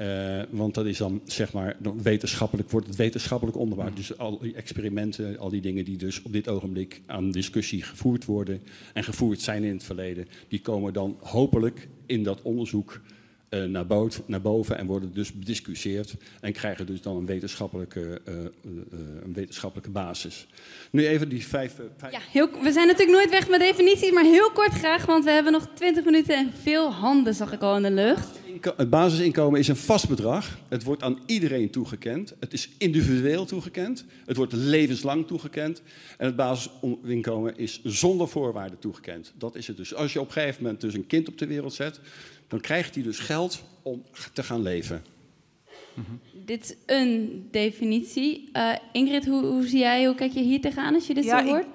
Uh, 0.00 0.42
want 0.50 0.74
dat 0.74 0.86
is 0.86 0.98
dan, 0.98 1.20
zeg 1.24 1.52
maar, 1.52 1.76
dan 1.78 2.02
wetenschappelijk, 2.02 2.70
wordt 2.70 2.86
het 2.86 2.96
wetenschappelijk 2.96 3.56
onderbouwd. 3.56 3.96
Dus 3.96 4.18
al 4.18 4.38
die 4.38 4.54
experimenten, 4.54 5.38
al 5.38 5.50
die 5.50 5.60
dingen 5.60 5.84
die 5.84 5.96
dus 5.96 6.22
op 6.22 6.32
dit 6.32 6.48
ogenblik 6.48 7.02
aan 7.06 7.30
discussie 7.30 7.82
gevoerd 7.82 8.24
worden 8.24 8.60
en 8.92 9.04
gevoerd 9.04 9.40
zijn 9.40 9.64
in 9.64 9.72
het 9.72 9.84
verleden, 9.84 10.28
die 10.48 10.60
komen 10.60 10.92
dan 10.92 11.16
hopelijk 11.20 11.88
in 12.06 12.22
dat 12.22 12.42
onderzoek 12.42 13.00
naar, 13.50 13.86
boven, 13.86 14.24
naar, 14.26 14.40
boven 14.40 14.78
en 14.78 14.86
worden 14.86 15.14
dus 15.14 15.32
bediscussieerd 15.32 16.14
en 16.40 16.52
krijgen 16.52 16.86
dus 16.86 17.02
dan 17.02 17.16
een 17.16 17.26
wetenschappelijke, 17.26 18.20
uh, 18.28 18.34
een 19.22 19.32
wetenschappelijke 19.34 19.90
basis. 19.90 20.46
Nu 20.90 21.06
even 21.06 21.28
die 21.28 21.46
vijf... 21.46 21.74
vijf... 21.96 22.12
Ja, 22.12 22.20
heel, 22.32 22.48
we 22.62 22.72
zijn 22.72 22.86
natuurlijk 22.86 23.18
nooit 23.18 23.30
weg 23.30 23.48
met 23.48 23.60
definities, 23.60 24.12
maar 24.12 24.24
heel 24.24 24.50
kort 24.50 24.72
graag, 24.72 25.06
want 25.06 25.24
we 25.24 25.30
hebben 25.30 25.52
nog 25.52 25.68
20 25.74 26.04
minuten 26.04 26.36
en 26.36 26.52
veel 26.62 26.92
handen 26.92 27.34
zag 27.34 27.52
ik 27.52 27.62
al 27.62 27.76
in 27.76 27.82
de 27.82 27.90
lucht. 27.90 28.28
Het 28.76 28.90
basisinkomen 28.90 29.60
is 29.60 29.68
een 29.68 29.76
vast 29.76 30.08
bedrag. 30.08 30.58
Het 30.68 30.84
wordt 30.84 31.02
aan 31.02 31.18
iedereen 31.26 31.70
toegekend. 31.70 32.34
Het 32.40 32.52
is 32.52 32.68
individueel 32.78 33.44
toegekend. 33.44 34.04
Het 34.26 34.36
wordt 34.36 34.52
levenslang 34.52 35.26
toegekend. 35.26 35.82
En 36.16 36.26
het 36.26 36.36
basisinkomen 36.36 37.56
is 37.56 37.80
zonder 37.84 38.28
voorwaarden 38.28 38.78
toegekend. 38.78 39.32
Dat 39.38 39.56
is 39.56 39.66
het 39.66 39.76
dus. 39.76 39.94
Als 39.94 40.12
je 40.12 40.20
op 40.20 40.26
een 40.26 40.32
gegeven 40.32 40.62
moment 40.62 40.80
dus 40.80 40.94
een 40.94 41.06
kind 41.06 41.28
op 41.28 41.38
de 41.38 41.46
wereld 41.46 41.74
zet, 41.74 42.00
dan 42.48 42.60
krijgt 42.60 42.94
hij 42.94 43.04
dus 43.04 43.18
geld 43.18 43.64
om 43.82 44.02
te 44.32 44.42
gaan 44.42 44.62
leven. 44.62 45.04
Dit 46.32 46.64
is 46.64 46.76
een 46.86 47.48
definitie. 47.50 48.50
Uh, 48.52 48.74
Ingrid, 48.92 49.26
hoe, 49.26 49.44
hoe, 49.44 49.66
zie 49.66 49.78
jij, 49.78 50.06
hoe 50.06 50.14
kijk 50.14 50.32
je 50.32 50.40
hier 50.40 50.60
tegenaan 50.60 50.94
als 50.94 51.06
je 51.06 51.14
dit 51.14 51.24
zo 51.24 51.44
hoort? 51.44 51.66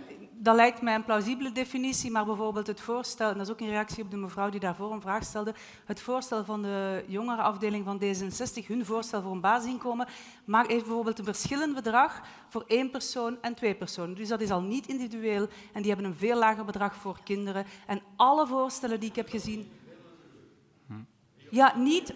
dat 0.43 0.55
lijkt 0.55 0.81
mij 0.81 0.95
een 0.95 1.03
plausibele 1.03 1.51
definitie, 1.51 2.11
maar 2.11 2.25
bijvoorbeeld 2.25 2.67
het 2.67 2.81
voorstel, 2.81 3.29
en 3.29 3.37
dat 3.37 3.45
is 3.45 3.51
ook 3.53 3.59
een 3.59 3.69
reactie 3.69 4.03
op 4.03 4.11
de 4.11 4.17
mevrouw 4.17 4.49
die 4.49 4.59
daarvoor 4.59 4.91
een 4.91 5.01
vraag 5.01 5.23
stelde, 5.23 5.53
het 5.85 6.01
voorstel 6.01 6.45
van 6.45 6.61
de 6.61 7.03
jongerenafdeling 7.07 7.85
van 7.85 8.01
D66, 8.03 8.67
hun 8.67 8.85
voorstel 8.85 9.21
voor 9.21 9.31
een 9.31 9.41
basisinkomen, 9.41 10.07
maakt 10.45 10.71
heeft 10.71 10.83
bijvoorbeeld 10.83 11.19
een 11.19 11.25
verschillend 11.25 11.75
bedrag 11.75 12.21
voor 12.49 12.63
één 12.67 12.89
persoon 12.89 13.37
en 13.41 13.53
twee 13.53 13.75
personen. 13.75 14.15
Dus 14.15 14.27
dat 14.27 14.41
is 14.41 14.49
al 14.49 14.61
niet 14.61 14.87
individueel 14.87 15.47
en 15.73 15.81
die 15.81 15.91
hebben 15.91 16.11
een 16.11 16.17
veel 16.17 16.37
lager 16.37 16.65
bedrag 16.65 16.95
voor 16.95 17.19
kinderen. 17.23 17.65
En 17.87 18.01
alle 18.15 18.47
voorstellen 18.47 18.99
die 18.99 19.09
ik 19.09 19.15
heb 19.15 19.29
gezien... 19.29 19.71
Ja, 21.53 21.73
niet 21.77 22.13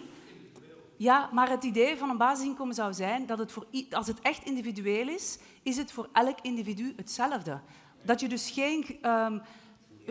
ja, 0.96 1.28
maar 1.32 1.48
het 1.48 1.64
idee 1.64 1.96
van 1.96 2.10
een 2.10 2.16
basisinkomen 2.16 2.74
zou 2.74 2.92
zijn 2.92 3.26
dat 3.26 3.38
het 3.38 3.52
voor, 3.52 3.66
als 3.90 4.06
het 4.06 4.20
echt 4.20 4.44
individueel 4.44 5.08
is, 5.08 5.38
is 5.62 5.76
het 5.76 5.92
voor 5.92 6.08
elk 6.12 6.38
individu 6.42 6.92
hetzelfde. 6.96 7.60
Dat 8.02 8.20
je 8.20 8.28
dus 8.28 8.50
geen 8.50 8.98
um, 9.02 9.42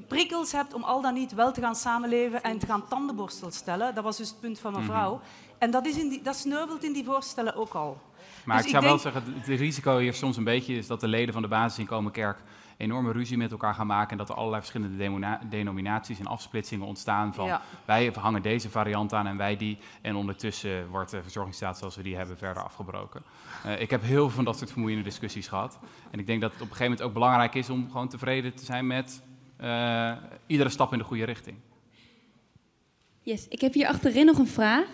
prikkels 0.07 0.51
hebt 0.51 0.73
om 0.73 0.83
al 0.83 1.01
dan 1.01 1.13
niet 1.13 1.33
wel 1.33 1.51
te 1.51 1.61
gaan 1.61 1.75
samenleven 1.75 2.43
en 2.43 2.57
te 2.57 2.65
gaan 2.65 2.87
tandenborstel 2.87 3.51
stellen. 3.51 3.95
Dat 3.95 4.03
was 4.03 4.17
dus 4.17 4.29
het 4.29 4.39
punt 4.39 4.59
van 4.59 4.73
mevrouw. 4.73 5.13
Mm 5.13 5.21
En 5.57 5.71
dat, 5.71 5.85
is 5.85 5.97
in 5.97 6.09
die, 6.09 6.21
dat 6.21 6.35
sneuvelt 6.35 6.83
in 6.83 6.93
die 6.93 7.03
voorstellen 7.03 7.55
ook 7.55 7.73
al. 7.73 7.97
Maar 8.45 8.57
dus 8.57 8.65
ik 8.65 8.71
zou 8.71 8.83
wel 8.83 8.97
zeggen, 8.97 9.23
het 9.27 9.47
risico 9.47 9.97
hier 9.97 10.13
soms 10.13 10.37
een 10.37 10.43
beetje 10.43 10.75
is 10.75 10.87
dat 10.87 10.99
de 10.99 11.07
leden 11.07 11.33
van 11.33 11.41
de 11.41 11.47
basisinkomenkerk 11.47 12.39
enorme 12.77 13.11
ruzie 13.11 13.37
met 13.37 13.51
elkaar 13.51 13.73
gaan 13.73 13.87
maken 13.87 14.11
en 14.11 14.17
dat 14.17 14.29
er 14.29 14.35
allerlei 14.35 14.61
verschillende 14.61 15.39
denominaties 15.49 16.19
en 16.19 16.25
afsplitsingen 16.27 16.87
ontstaan 16.87 17.33
van 17.33 17.59
wij 17.85 18.11
hangen 18.15 18.41
deze 18.41 18.69
variant 18.69 19.13
aan 19.13 19.27
en 19.27 19.37
wij 19.37 19.57
die 19.57 19.77
en 20.01 20.15
ondertussen 20.15 20.87
wordt 20.87 21.11
de 21.11 21.21
verzorgingsstaat 21.21 21.77
zoals 21.77 21.95
we 21.95 22.03
die 22.03 22.15
hebben 22.15 22.37
verder 22.37 22.63
afgebroken. 22.63 23.23
Uh, 23.65 23.81
ik 23.81 23.89
heb 23.89 24.01
heel 24.01 24.15
veel 24.15 24.29
van 24.29 24.43
dat 24.43 24.57
soort 24.57 24.71
vermoeiende 24.71 25.03
discussies 25.03 25.47
gehad 25.47 25.79
en 26.11 26.19
ik 26.19 26.25
denk 26.27 26.41
dat 26.41 26.51
het 26.51 26.61
op 26.61 26.69
een 26.69 26.75
gegeven 26.75 26.91
moment 26.91 27.07
ook 27.09 27.13
belangrijk 27.13 27.55
is 27.55 27.69
om 27.69 27.91
gewoon 27.91 28.07
tevreden 28.07 28.55
te 28.55 28.65
zijn 28.65 28.87
met 28.87 29.21
uh, 29.61 30.11
iedere 30.47 30.69
stap 30.69 30.91
in 30.91 30.97
de 30.97 31.03
goede 31.03 31.23
richting. 31.23 31.57
Yes, 33.21 33.47
ik 33.47 33.61
heb 33.61 33.73
hier 33.73 33.87
achterin 33.87 34.25
nog 34.25 34.37
een 34.37 34.47
vraag. 34.47 34.85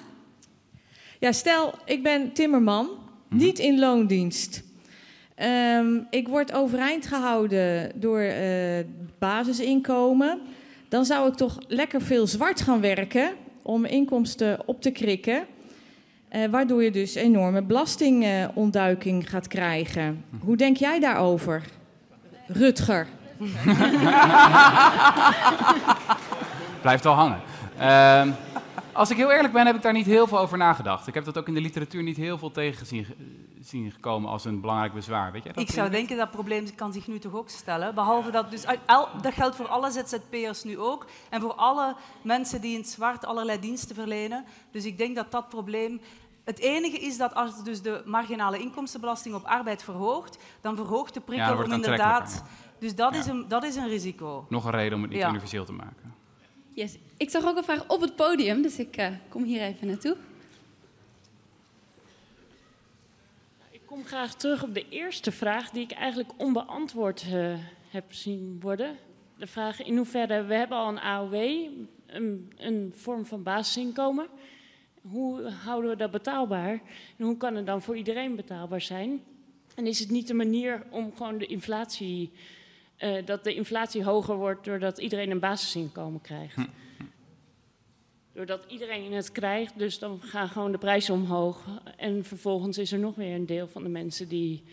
Ja, 1.19 1.31
stel, 1.31 1.73
ik 1.85 2.03
ben 2.03 2.33
timmerman, 2.33 2.89
mhm. 3.27 3.37
niet 3.37 3.59
in 3.59 3.79
loondienst. 3.79 4.63
Um, 5.41 6.07
ik 6.09 6.27
word 6.27 6.53
overeind 6.53 7.07
gehouden 7.07 7.91
door 7.95 8.19
uh, 8.21 8.35
basisinkomen. 9.19 10.41
Dan 10.89 11.05
zou 11.05 11.27
ik 11.27 11.33
toch 11.35 11.57
lekker 11.67 12.01
veel 12.01 12.27
zwart 12.27 12.61
gaan 12.61 12.81
werken 12.81 13.31
om 13.61 13.85
inkomsten 13.85 14.59
op 14.65 14.81
te 14.81 14.91
krikken. 14.91 15.45
Uh, 16.31 16.45
waardoor 16.45 16.83
je 16.83 16.91
dus 16.91 17.15
enorme 17.15 17.61
belastingontduiking 17.61 19.29
gaat 19.29 19.47
krijgen. 19.47 20.25
Hoe 20.39 20.57
denk 20.57 20.77
jij 20.77 20.99
daarover, 20.99 21.63
Rutger? 22.47 23.07
Blijft 26.81 27.03
wel 27.03 27.13
hangen. 27.13 27.39
Uh, 27.79 28.27
als 28.93 29.09
ik 29.09 29.17
heel 29.17 29.31
eerlijk 29.31 29.53
ben, 29.53 29.65
heb 29.65 29.75
ik 29.75 29.81
daar 29.81 29.93
niet 29.93 30.05
heel 30.05 30.27
veel 30.27 30.39
over 30.39 30.57
nagedacht. 30.57 31.07
Ik 31.07 31.13
heb 31.13 31.25
dat 31.25 31.37
ook 31.37 31.47
in 31.47 31.53
de 31.53 31.61
literatuur 31.61 32.03
niet 32.03 32.17
heel 32.17 32.37
veel 32.37 32.51
tegen 32.51 32.85
zien 33.59 33.91
gekomen 33.91 34.29
als 34.29 34.45
een 34.45 34.61
belangrijk 34.61 34.93
bezwaar. 34.93 35.31
Weet 35.31 35.43
je 35.43 35.53
dat? 35.53 35.63
Ik 35.63 35.69
zou 35.69 35.89
denken 35.89 36.17
dat 36.17 36.31
probleem 36.31 36.75
kan 36.75 36.93
zich 36.93 37.07
nu 37.07 37.19
toch 37.19 37.33
ook 37.33 37.49
stellen. 37.49 37.95
Behalve 37.95 38.31
dat 38.31 38.51
dus, 38.51 38.65
dat 39.21 39.33
geldt 39.33 39.55
voor 39.55 39.67
alle 39.67 39.91
ZZP'ers 39.91 40.63
nu 40.63 40.79
ook. 40.79 41.05
En 41.29 41.41
voor 41.41 41.53
alle 41.53 41.95
mensen 42.21 42.61
die 42.61 42.73
in 42.73 42.79
het 42.79 42.89
zwart 42.89 43.25
allerlei 43.25 43.59
diensten 43.59 43.95
verlenen. 43.95 44.45
Dus 44.71 44.85
ik 44.85 44.97
denk 44.97 45.15
dat 45.15 45.31
dat 45.31 45.49
probleem 45.49 46.01
het 46.43 46.59
enige 46.59 46.97
is 46.97 47.17
dat 47.17 47.35
als 47.35 47.63
dus 47.63 47.81
de 47.81 48.01
marginale 48.05 48.59
inkomstenbelasting 48.59 49.35
op 49.35 49.43
arbeid 49.43 49.83
verhoogt, 49.83 50.37
dan 50.61 50.75
verhoogt 50.75 51.13
de 51.13 51.19
prikkel 51.19 51.63
om 51.63 51.71
inderdaad. 51.71 52.43
Dus 52.79 52.95
dat, 52.95 53.15
is 53.15 53.25
een, 53.25 53.47
dat 53.47 53.63
is 53.63 53.75
een 53.75 53.87
risico. 53.87 54.45
Nog 54.49 54.65
een 54.65 54.71
reden 54.71 54.93
om 54.93 55.01
het 55.01 55.11
niet 55.11 55.23
universeel 55.23 55.65
te 55.65 55.71
maken. 55.71 56.15
Yes. 56.75 56.97
Ik 57.17 57.29
zag 57.29 57.45
ook 57.45 57.57
een 57.57 57.63
vraag 57.63 57.87
op 57.87 58.01
het 58.01 58.15
podium, 58.15 58.61
dus 58.61 58.79
ik 58.79 58.97
uh, 58.97 59.07
kom 59.29 59.43
hier 59.43 59.61
even 59.61 59.87
naartoe. 59.87 60.17
Ik 63.69 63.81
kom 63.85 64.05
graag 64.05 64.35
terug 64.35 64.63
op 64.63 64.73
de 64.73 64.89
eerste 64.89 65.31
vraag 65.31 65.69
die 65.69 65.83
ik 65.83 65.91
eigenlijk 65.91 66.29
onbeantwoord 66.37 67.25
uh, 67.29 67.55
heb 67.89 68.13
zien 68.13 68.59
worden. 68.61 68.97
De 69.37 69.47
vraag 69.47 69.83
in 69.83 69.97
hoeverre, 69.97 70.43
we 70.43 70.53
hebben 70.53 70.77
al 70.77 70.89
een 70.89 70.99
AOW, 70.99 71.33
een, 72.05 72.51
een 72.57 72.93
vorm 72.95 73.25
van 73.25 73.43
basisinkomen. 73.43 74.27
Hoe 75.01 75.49
houden 75.49 75.89
we 75.89 75.97
dat 75.97 76.11
betaalbaar? 76.11 76.81
En 77.17 77.25
hoe 77.25 77.37
kan 77.37 77.55
het 77.55 77.65
dan 77.65 77.81
voor 77.81 77.97
iedereen 77.97 78.35
betaalbaar 78.35 78.81
zijn? 78.81 79.23
En 79.75 79.87
is 79.87 79.99
het 79.99 80.09
niet 80.09 80.29
een 80.29 80.35
manier 80.35 80.83
om 80.89 81.15
gewoon 81.15 81.37
de 81.37 81.45
inflatie 81.45 82.31
uh, 83.03 83.25
dat 83.25 83.43
de 83.43 83.53
inflatie 83.53 84.03
hoger 84.03 84.35
wordt 84.35 84.65
doordat 84.65 84.97
iedereen 84.97 85.31
een 85.31 85.39
basisinkomen 85.39 86.21
krijgt. 86.21 86.55
Hm. 86.55 86.65
Doordat 88.33 88.65
iedereen 88.67 89.13
het 89.13 89.31
krijgt, 89.31 89.79
dus 89.79 89.99
dan 89.99 90.19
gaan 90.21 90.49
gewoon 90.49 90.71
de 90.71 90.77
prijzen 90.77 91.13
omhoog. 91.13 91.63
En 91.97 92.25
vervolgens 92.25 92.77
is 92.77 92.91
er 92.91 92.99
nog 92.99 93.15
weer 93.15 93.35
een 93.35 93.45
deel 93.45 93.67
van 93.67 93.83
de 93.83 93.89
mensen 93.89 94.27
die 94.27 94.63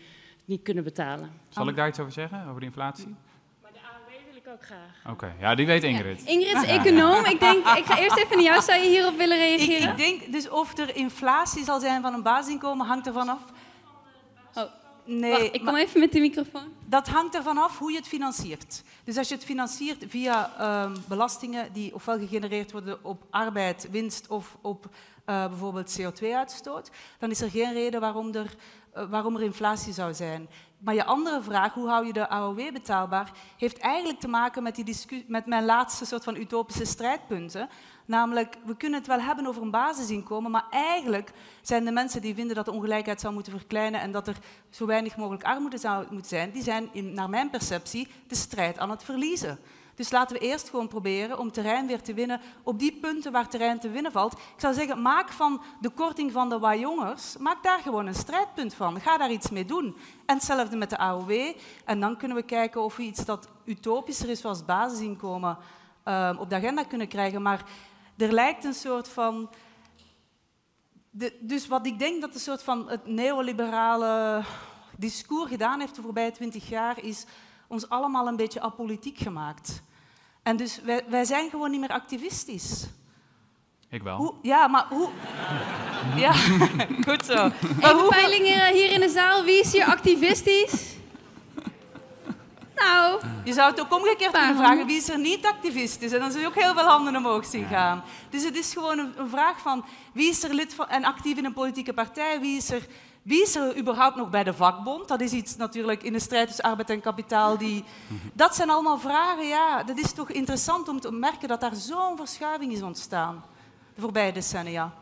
niet 0.45 0.61
kunnen 0.61 0.83
betalen. 0.83 1.31
Zal 1.49 1.67
ik 1.67 1.75
daar 1.75 1.87
iets 1.87 1.99
over 1.99 2.11
zeggen, 2.11 2.47
over 2.47 2.59
de 2.59 2.65
inflatie? 2.65 3.15
Maar 3.61 3.71
de 3.71 3.79
AOW 3.79 4.25
wil 4.27 4.35
ik 4.35 4.47
ook 4.47 4.65
graag. 4.65 5.11
Oké, 5.11 5.33
ja, 5.39 5.55
die 5.55 5.65
weet 5.65 5.83
Ingrid. 5.83 6.23
Ingrid 6.25 6.63
is 6.63 6.69
econoom. 6.69 7.25
Ik 7.25 7.39
denk, 7.39 7.57
ik 7.57 7.85
ga 7.85 7.99
eerst 7.99 8.17
even 8.17 8.35
naar 8.35 8.45
jou. 8.45 8.61
Zou 8.61 8.81
je 8.81 8.89
hierop 8.89 9.17
willen 9.17 9.37
reageren? 9.37 9.83
Ik, 9.83 9.89
ik 9.89 9.97
denk 9.97 10.31
dus 10.31 10.49
of 10.49 10.77
er 10.77 10.95
inflatie 10.95 11.63
zal 11.63 11.79
zijn 11.79 12.01
van 12.01 12.13
een 12.13 12.23
basisinkomen, 12.23 12.85
hangt 12.85 13.07
ervan 13.07 13.29
af 13.29 13.43
Nee, 15.05 15.31
Wacht, 15.31 15.55
ik 15.55 15.65
kom 15.65 15.75
even 15.75 15.99
met 15.99 16.11
de 16.11 16.19
microfoon. 16.19 16.73
Dat 16.85 17.07
hangt 17.07 17.35
ervan 17.35 17.57
af 17.57 17.77
hoe 17.77 17.91
je 17.91 17.97
het 17.97 18.07
financiert. 18.07 18.83
Dus 19.03 19.17
als 19.17 19.27
je 19.27 19.35
het 19.35 19.43
financiert 19.43 20.03
via 20.07 20.51
uh, 20.59 20.91
belastingen 21.07 21.73
die 21.73 21.93
ofwel 21.93 22.17
gegenereerd 22.17 22.71
worden 22.71 23.03
op 23.03 23.23
arbeid, 23.29 23.87
winst 23.91 24.27
of 24.27 24.57
op 24.61 24.85
uh, 24.85 25.47
bijvoorbeeld 25.47 26.01
CO2-uitstoot, 26.01 26.91
dan 27.19 27.29
is 27.29 27.41
er 27.41 27.49
geen 27.49 27.73
reden 27.73 28.01
waarom 28.01 28.33
er, 28.33 28.55
uh, 28.97 29.09
waarom 29.09 29.35
er 29.35 29.43
inflatie 29.43 29.93
zou 29.93 30.13
zijn. 30.13 30.49
Maar 30.77 30.93
je 30.93 31.05
andere 31.05 31.41
vraag, 31.41 31.73
hoe 31.73 31.87
hou 31.87 32.05
je 32.05 32.13
de 32.13 32.29
AOW 32.29 32.71
betaalbaar, 32.73 33.31
heeft 33.57 33.77
eigenlijk 33.77 34.19
te 34.19 34.27
maken 34.27 34.63
met, 34.63 34.75
die 34.75 35.25
met 35.27 35.45
mijn 35.45 35.65
laatste 35.65 36.05
soort 36.05 36.23
van 36.23 36.35
utopische 36.35 36.85
strijdpunten. 36.85 37.69
Namelijk, 38.05 38.57
we 38.65 38.75
kunnen 38.75 38.99
het 38.99 39.07
wel 39.07 39.19
hebben 39.19 39.45
over 39.45 39.61
een 39.61 39.71
basisinkomen, 39.71 40.51
maar 40.51 40.65
eigenlijk 40.69 41.31
zijn 41.61 41.85
de 41.85 41.91
mensen 41.91 42.21
die 42.21 42.35
vinden 42.35 42.55
dat 42.55 42.65
de 42.65 42.71
ongelijkheid 42.71 43.21
zou 43.21 43.33
moeten 43.33 43.57
verkleinen 43.57 44.01
en 44.01 44.11
dat 44.11 44.27
er 44.27 44.37
zo 44.69 44.85
weinig 44.85 45.17
mogelijk 45.17 45.43
armoede 45.43 45.77
zou 45.77 46.05
moeten 46.09 46.29
zijn, 46.29 46.51
die 46.51 46.63
zijn, 46.63 46.89
in, 46.91 47.13
naar 47.13 47.29
mijn 47.29 47.49
perceptie, 47.49 48.07
de 48.27 48.35
strijd 48.35 48.77
aan 48.77 48.89
het 48.89 49.03
verliezen. 49.03 49.59
Dus 49.95 50.11
laten 50.11 50.37
we 50.37 50.43
eerst 50.43 50.69
gewoon 50.69 50.87
proberen 50.87 51.39
om 51.39 51.51
terrein 51.51 51.87
weer 51.87 52.01
te 52.01 52.13
winnen 52.13 52.41
op 52.63 52.79
die 52.79 52.97
punten 53.01 53.31
waar 53.31 53.47
terrein 53.47 53.79
te 53.79 53.89
winnen 53.89 54.11
valt. 54.11 54.33
Ik 54.33 54.39
zou 54.57 54.73
zeggen, 54.73 55.01
maak 55.01 55.29
van 55.29 55.61
de 55.81 55.89
korting 55.89 56.31
van 56.31 56.49
de 56.49 56.59
Wajongers, 56.59 57.37
maak 57.37 57.63
daar 57.63 57.79
gewoon 57.79 58.07
een 58.07 58.15
strijdpunt 58.15 58.73
van. 58.73 58.99
Ga 58.99 59.17
daar 59.17 59.31
iets 59.31 59.49
mee 59.49 59.65
doen. 59.65 59.97
En 60.25 60.35
hetzelfde 60.35 60.75
met 60.75 60.89
de 60.89 60.97
AOW. 60.97 61.31
En 61.85 61.99
dan 61.99 62.17
kunnen 62.17 62.37
we 62.37 62.43
kijken 62.43 62.81
of 62.81 62.95
we 62.95 63.03
iets 63.03 63.25
dat 63.25 63.47
utopischer 63.65 64.29
is, 64.29 64.39
zoals 64.39 64.65
basisinkomen, 64.65 65.57
uh, 66.05 66.37
op 66.39 66.49
de 66.49 66.55
agenda 66.55 66.83
kunnen 66.83 67.07
krijgen. 67.07 67.41
Maar 67.41 67.63
er 68.21 68.31
lijkt 68.31 68.63
een 68.63 68.73
soort 68.73 69.07
van... 69.07 69.49
De, 71.09 71.37
dus 71.39 71.67
wat 71.67 71.85
ik 71.85 71.99
denk 71.99 72.21
dat 72.21 72.33
een 72.33 72.39
soort 72.39 72.63
van 72.63 72.89
het 72.89 73.07
neoliberale 73.07 74.43
discours 74.97 75.49
gedaan 75.49 75.79
heeft 75.79 75.95
de 75.95 76.01
voorbije 76.01 76.31
twintig 76.31 76.69
jaar, 76.69 77.03
is 77.03 77.25
ons 77.67 77.89
allemaal 77.89 78.27
een 78.27 78.35
beetje 78.35 78.61
apolitiek 78.61 79.17
gemaakt. 79.17 79.83
En 80.43 80.57
dus 80.57 80.81
wij, 80.81 81.05
wij 81.07 81.25
zijn 81.25 81.49
gewoon 81.49 81.71
niet 81.71 81.79
meer 81.79 81.89
activistisch. 81.89 82.87
Ik 83.89 84.03
wel. 84.03 84.17
Hoe, 84.17 84.33
ja, 84.41 84.67
maar 84.67 84.85
hoe... 84.89 85.09
Ja, 86.15 86.31
goed 87.07 87.25
zo. 87.25 87.35
Maar 87.35 87.95
Even 87.95 88.07
peilingen 88.09 88.73
hier 88.73 88.91
in 88.91 88.99
de 88.99 89.09
zaal. 89.09 89.43
Wie 89.43 89.59
is 89.59 89.71
hier 89.71 89.85
activistisch? 89.85 90.95
Nou... 92.85 93.21
Je 93.43 93.53
zou 93.53 93.71
het 93.71 93.81
ook 93.81 93.93
omgekeerd 93.93 94.31
kunnen 94.31 94.55
vragen. 94.55 94.85
Wie 94.85 94.97
is 94.97 95.09
er 95.09 95.19
niet 95.19 95.45
activistisch? 95.45 96.11
En 96.11 96.19
dan 96.19 96.31
zul 96.31 96.41
je 96.41 96.47
ook 96.47 96.55
heel 96.55 96.73
veel 96.73 96.83
handen 96.83 97.15
omhoog 97.15 97.45
zien 97.45 97.65
gaan. 97.65 98.03
Dus 98.29 98.43
het 98.43 98.57
is 98.57 98.73
gewoon 98.73 98.99
een, 98.99 99.13
een 99.17 99.29
vraag 99.29 99.59
van... 99.59 99.85
Wie 100.13 100.29
is 100.29 100.43
er 100.43 100.53
lid 100.53 100.73
van, 100.73 100.89
en 100.89 101.03
actief 101.03 101.37
in 101.37 101.45
een 101.45 101.53
politieke 101.53 101.93
partij? 101.93 102.39
Wie 102.39 102.57
is 102.57 102.71
er 102.71 102.87
wie 103.21 103.41
is 103.41 103.55
er 103.55 103.77
überhaupt 103.77 104.15
nog 104.15 104.29
bij 104.29 104.43
de 104.43 104.53
vakbond? 104.53 105.07
Dat 105.07 105.21
is 105.21 105.31
iets 105.31 105.55
natuurlijk 105.55 106.03
in 106.03 106.13
de 106.13 106.19
strijd 106.19 106.47
tussen 106.47 106.65
arbeid 106.65 106.89
en 106.89 107.01
kapitaal. 107.01 107.57
Die... 107.57 107.83
Dat 108.33 108.55
zijn 108.55 108.69
allemaal 108.69 108.99
vragen, 108.99 109.47
ja. 109.47 109.83
Dat 109.83 109.97
is 109.97 110.11
toch 110.11 110.29
interessant 110.29 110.87
om 110.87 110.99
te 110.99 111.11
merken 111.11 111.47
dat 111.47 111.61
daar 111.61 111.75
zo'n 111.75 112.17
verschuiving 112.17 112.71
is 112.71 112.81
ontstaan 112.81 113.43
de 113.95 114.01
voorbije 114.01 114.31
decennia. 114.31 114.93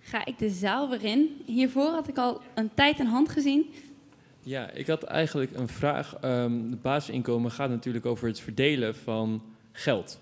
Ga 0.00 0.24
ik 0.24 0.38
de 0.38 0.50
zaal 0.50 0.88
weer 0.88 1.04
in. 1.04 1.42
Hiervoor 1.46 1.90
had 1.90 2.08
ik 2.08 2.18
al 2.18 2.40
een 2.54 2.74
tijd 2.74 2.98
een 2.98 3.06
hand 3.06 3.28
gezien. 3.28 3.74
Ja, 4.42 4.70
ik 4.70 4.86
had 4.86 5.02
eigenlijk 5.02 5.50
een 5.54 5.68
vraag. 5.68 6.16
Um, 6.24 6.70
het 6.70 6.82
basisinkomen 6.82 7.50
gaat 7.50 7.70
natuurlijk 7.70 8.06
over 8.06 8.28
het 8.28 8.40
verdelen 8.40 8.94
van 8.94 9.42
geld. 9.72 10.18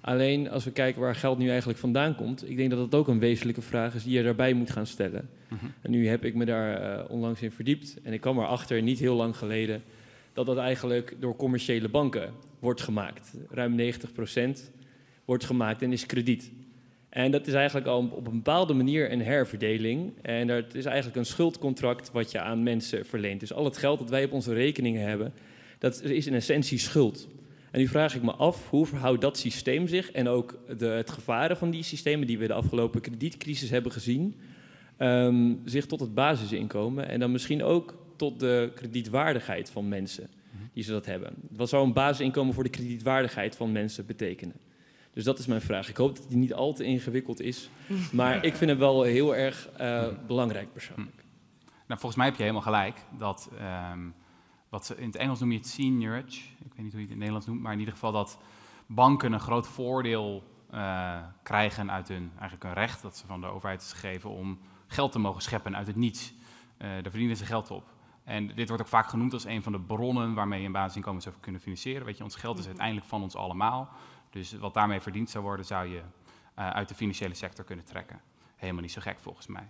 Alleen 0.00 0.50
als 0.50 0.64
we 0.64 0.70
kijken 0.70 1.00
waar 1.00 1.14
geld 1.14 1.38
nu 1.38 1.48
eigenlijk 1.48 1.78
vandaan 1.78 2.14
komt, 2.14 2.48
ik 2.48 2.56
denk 2.56 2.70
dat 2.70 2.78
dat 2.90 3.00
ook 3.00 3.08
een 3.08 3.18
wezenlijke 3.18 3.62
vraag 3.62 3.94
is 3.94 4.02
die 4.04 4.16
je 4.16 4.22
daarbij 4.22 4.52
moet 4.52 4.70
gaan 4.70 4.86
stellen. 4.86 5.28
Mhm. 5.48 5.66
En 5.80 5.90
nu 5.90 6.08
heb 6.08 6.24
ik 6.24 6.34
me 6.34 6.44
daar 6.44 6.98
uh, 6.98 7.10
onlangs 7.10 7.42
in 7.42 7.50
verdiept 7.50 7.96
en 8.02 8.12
ik 8.12 8.20
kwam 8.20 8.38
erachter, 8.38 8.82
niet 8.82 8.98
heel 8.98 9.14
lang 9.14 9.36
geleden, 9.36 9.82
dat 10.32 10.46
dat 10.46 10.56
eigenlijk 10.56 11.16
door 11.18 11.36
commerciële 11.36 11.88
banken 11.88 12.32
wordt 12.58 12.80
gemaakt. 12.80 13.34
Ruim 13.50 13.76
90% 13.78 13.82
wordt 15.24 15.44
gemaakt 15.44 15.82
en 15.82 15.92
is 15.92 16.06
krediet. 16.06 16.50
En 17.16 17.30
dat 17.30 17.46
is 17.46 17.54
eigenlijk 17.54 17.86
al 17.86 18.08
op 18.12 18.26
een 18.26 18.32
bepaalde 18.32 18.74
manier 18.74 19.12
een 19.12 19.22
herverdeling. 19.22 20.12
En 20.22 20.46
dat 20.46 20.74
is 20.74 20.84
eigenlijk 20.84 21.16
een 21.16 21.26
schuldcontract 21.26 22.10
wat 22.12 22.30
je 22.30 22.40
aan 22.40 22.62
mensen 22.62 23.06
verleent. 23.06 23.40
Dus 23.40 23.52
al 23.52 23.64
het 23.64 23.76
geld 23.76 23.98
dat 23.98 24.10
wij 24.10 24.24
op 24.24 24.32
onze 24.32 24.54
rekeningen 24.54 25.08
hebben, 25.08 25.32
dat 25.78 26.02
is 26.02 26.26
in 26.26 26.34
essentie 26.34 26.78
schuld. 26.78 27.28
En 27.70 27.80
nu 27.80 27.86
vraag 27.86 28.14
ik 28.14 28.22
me 28.22 28.32
af, 28.32 28.68
hoe 28.70 28.86
verhoudt 28.86 29.20
dat 29.20 29.38
systeem 29.38 29.86
zich 29.86 30.10
en 30.10 30.28
ook 30.28 30.58
de, 30.78 30.86
het 30.86 31.10
gevaren 31.10 31.56
van 31.56 31.70
die 31.70 31.82
systemen 31.82 32.26
die 32.26 32.38
we 32.38 32.46
de 32.46 32.52
afgelopen 32.52 33.00
kredietcrisis 33.00 33.70
hebben 33.70 33.92
gezien, 33.92 34.34
ehm, 34.96 35.54
zich 35.64 35.86
tot 35.86 36.00
het 36.00 36.14
basisinkomen 36.14 37.08
en 37.08 37.20
dan 37.20 37.32
misschien 37.32 37.62
ook 37.62 37.94
tot 38.16 38.40
de 38.40 38.70
kredietwaardigheid 38.74 39.70
van 39.70 39.88
mensen 39.88 40.28
die 40.72 40.84
ze 40.84 40.90
dat 40.90 41.06
hebben. 41.06 41.34
Wat 41.50 41.68
zou 41.68 41.86
een 41.86 41.92
basisinkomen 41.92 42.54
voor 42.54 42.64
de 42.64 42.70
kredietwaardigheid 42.70 43.56
van 43.56 43.72
mensen 43.72 44.06
betekenen? 44.06 44.65
Dus 45.16 45.24
dat 45.24 45.38
is 45.38 45.46
mijn 45.46 45.60
vraag. 45.60 45.88
Ik 45.88 45.96
hoop 45.96 46.16
dat 46.16 46.28
die 46.28 46.36
niet 46.36 46.54
al 46.54 46.72
te 46.72 46.84
ingewikkeld 46.84 47.40
is, 47.40 47.70
maar 48.12 48.44
ik 48.44 48.56
vind 48.56 48.70
het 48.70 48.78
wel 48.78 49.02
heel 49.02 49.36
erg 49.36 49.68
uh, 49.80 50.08
belangrijk 50.26 50.72
persoonlijk. 50.72 51.24
Nou, 51.64 52.00
volgens 52.00 52.14
mij 52.16 52.26
heb 52.26 52.36
je 52.36 52.42
helemaal 52.42 52.62
gelijk 52.62 52.98
dat 53.18 53.50
ehm, 53.58 54.00
wat 54.68 54.86
ze 54.86 54.96
in 54.96 55.06
het 55.06 55.16
Engels 55.16 55.40
noem 55.40 55.52
je 55.52 55.58
het 55.58 55.66
seniorage. 55.66 56.40
Ik 56.64 56.74
weet 56.74 56.84
niet 56.84 56.92
hoe 56.92 57.00
je 57.00 57.00
het 57.00 57.00
in 57.00 57.08
het 57.08 57.16
Nederlands 57.16 57.46
noemt, 57.46 57.60
maar 57.60 57.72
in 57.72 57.78
ieder 57.78 57.94
geval 57.94 58.12
dat 58.12 58.38
banken 58.86 59.32
een 59.32 59.40
groot 59.40 59.68
voordeel 59.68 60.42
uh, 60.74 61.18
krijgen 61.42 61.90
uit 61.90 62.08
hun, 62.08 62.30
eigenlijk 62.30 62.64
een 62.64 62.82
recht 62.82 63.02
dat 63.02 63.16
ze 63.16 63.26
van 63.26 63.40
de 63.40 63.46
overheid 63.46 63.82
is 63.82 63.92
gegeven 63.92 64.30
om 64.30 64.58
geld 64.86 65.12
te 65.12 65.18
mogen 65.18 65.42
scheppen 65.42 65.76
uit 65.76 65.86
het 65.86 65.96
niets. 65.96 66.34
Uh, 66.78 66.88
daar 66.88 67.10
verdienen 67.10 67.36
ze 67.36 67.44
geld 67.44 67.70
op. 67.70 67.94
En 68.24 68.46
dit 68.54 68.68
wordt 68.68 68.82
ook 68.82 68.88
vaak 68.88 69.08
genoemd 69.08 69.32
als 69.32 69.44
een 69.44 69.62
van 69.62 69.72
de 69.72 69.80
bronnen 69.80 70.34
waarmee 70.34 70.60
je 70.60 70.66
een 70.66 70.72
basisinkomen 70.72 71.22
zou 71.22 71.34
kunnen 71.40 71.60
financieren. 71.60 72.06
Weet 72.06 72.16
je, 72.16 72.24
ons 72.24 72.36
geld 72.36 72.54
is 72.54 72.60
mhm. 72.60 72.68
uiteindelijk 72.68 73.06
van 73.06 73.22
ons 73.22 73.36
allemaal. 73.36 73.88
Dus 74.30 74.52
wat 74.52 74.74
daarmee 74.74 75.00
verdiend 75.00 75.30
zou 75.30 75.44
worden, 75.44 75.66
zou 75.66 75.88
je 75.88 76.00
uh, 76.58 76.70
uit 76.70 76.88
de 76.88 76.94
financiële 76.94 77.34
sector 77.34 77.64
kunnen 77.64 77.84
trekken. 77.84 78.20
Helemaal 78.56 78.82
niet 78.82 78.92
zo 78.92 79.00
gek 79.00 79.18
volgens 79.18 79.46
mij 79.46 79.68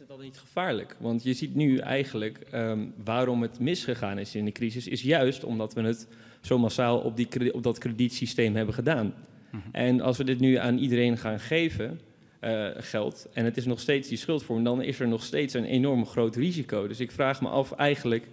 het 0.00 0.08
dan 0.08 0.20
niet 0.20 0.38
gevaarlijk? 0.38 0.96
Want 0.98 1.22
je 1.22 1.32
ziet 1.32 1.54
nu 1.54 1.76
eigenlijk 1.76 2.46
um, 2.54 2.94
waarom 3.04 3.42
het 3.42 3.58
misgegaan 3.58 4.18
is 4.18 4.34
in 4.34 4.44
de 4.44 4.52
crisis, 4.52 4.88
is 4.88 5.02
juist 5.02 5.44
omdat 5.44 5.74
we 5.74 5.82
het 5.82 6.08
zo 6.40 6.58
massaal 6.58 6.98
op, 6.98 7.16
die, 7.16 7.54
op 7.54 7.62
dat 7.62 7.78
kredietsysteem 7.78 8.56
hebben 8.56 8.74
gedaan. 8.74 9.14
Mhm. 9.50 9.62
En 9.72 10.00
als 10.00 10.16
we 10.16 10.24
dit 10.24 10.40
nu 10.40 10.54
aan 10.54 10.78
iedereen 10.78 11.18
gaan 11.18 11.40
geven, 11.40 12.00
uh, 12.40 12.68
geld, 12.74 13.28
en 13.32 13.44
het 13.44 13.56
is 13.56 13.64
nog 13.64 13.80
steeds 13.80 14.08
die 14.08 14.18
schuldvorm, 14.18 14.64
dan 14.64 14.82
is 14.82 15.00
er 15.00 15.08
nog 15.08 15.22
steeds 15.22 15.54
een 15.54 15.64
enorm 15.64 16.06
groot 16.06 16.36
risico. 16.36 16.88
Dus 16.88 17.00
ik 17.00 17.10
vraag 17.10 17.40
me 17.40 17.48
af 17.48 17.72
eigenlijk, 17.72 18.28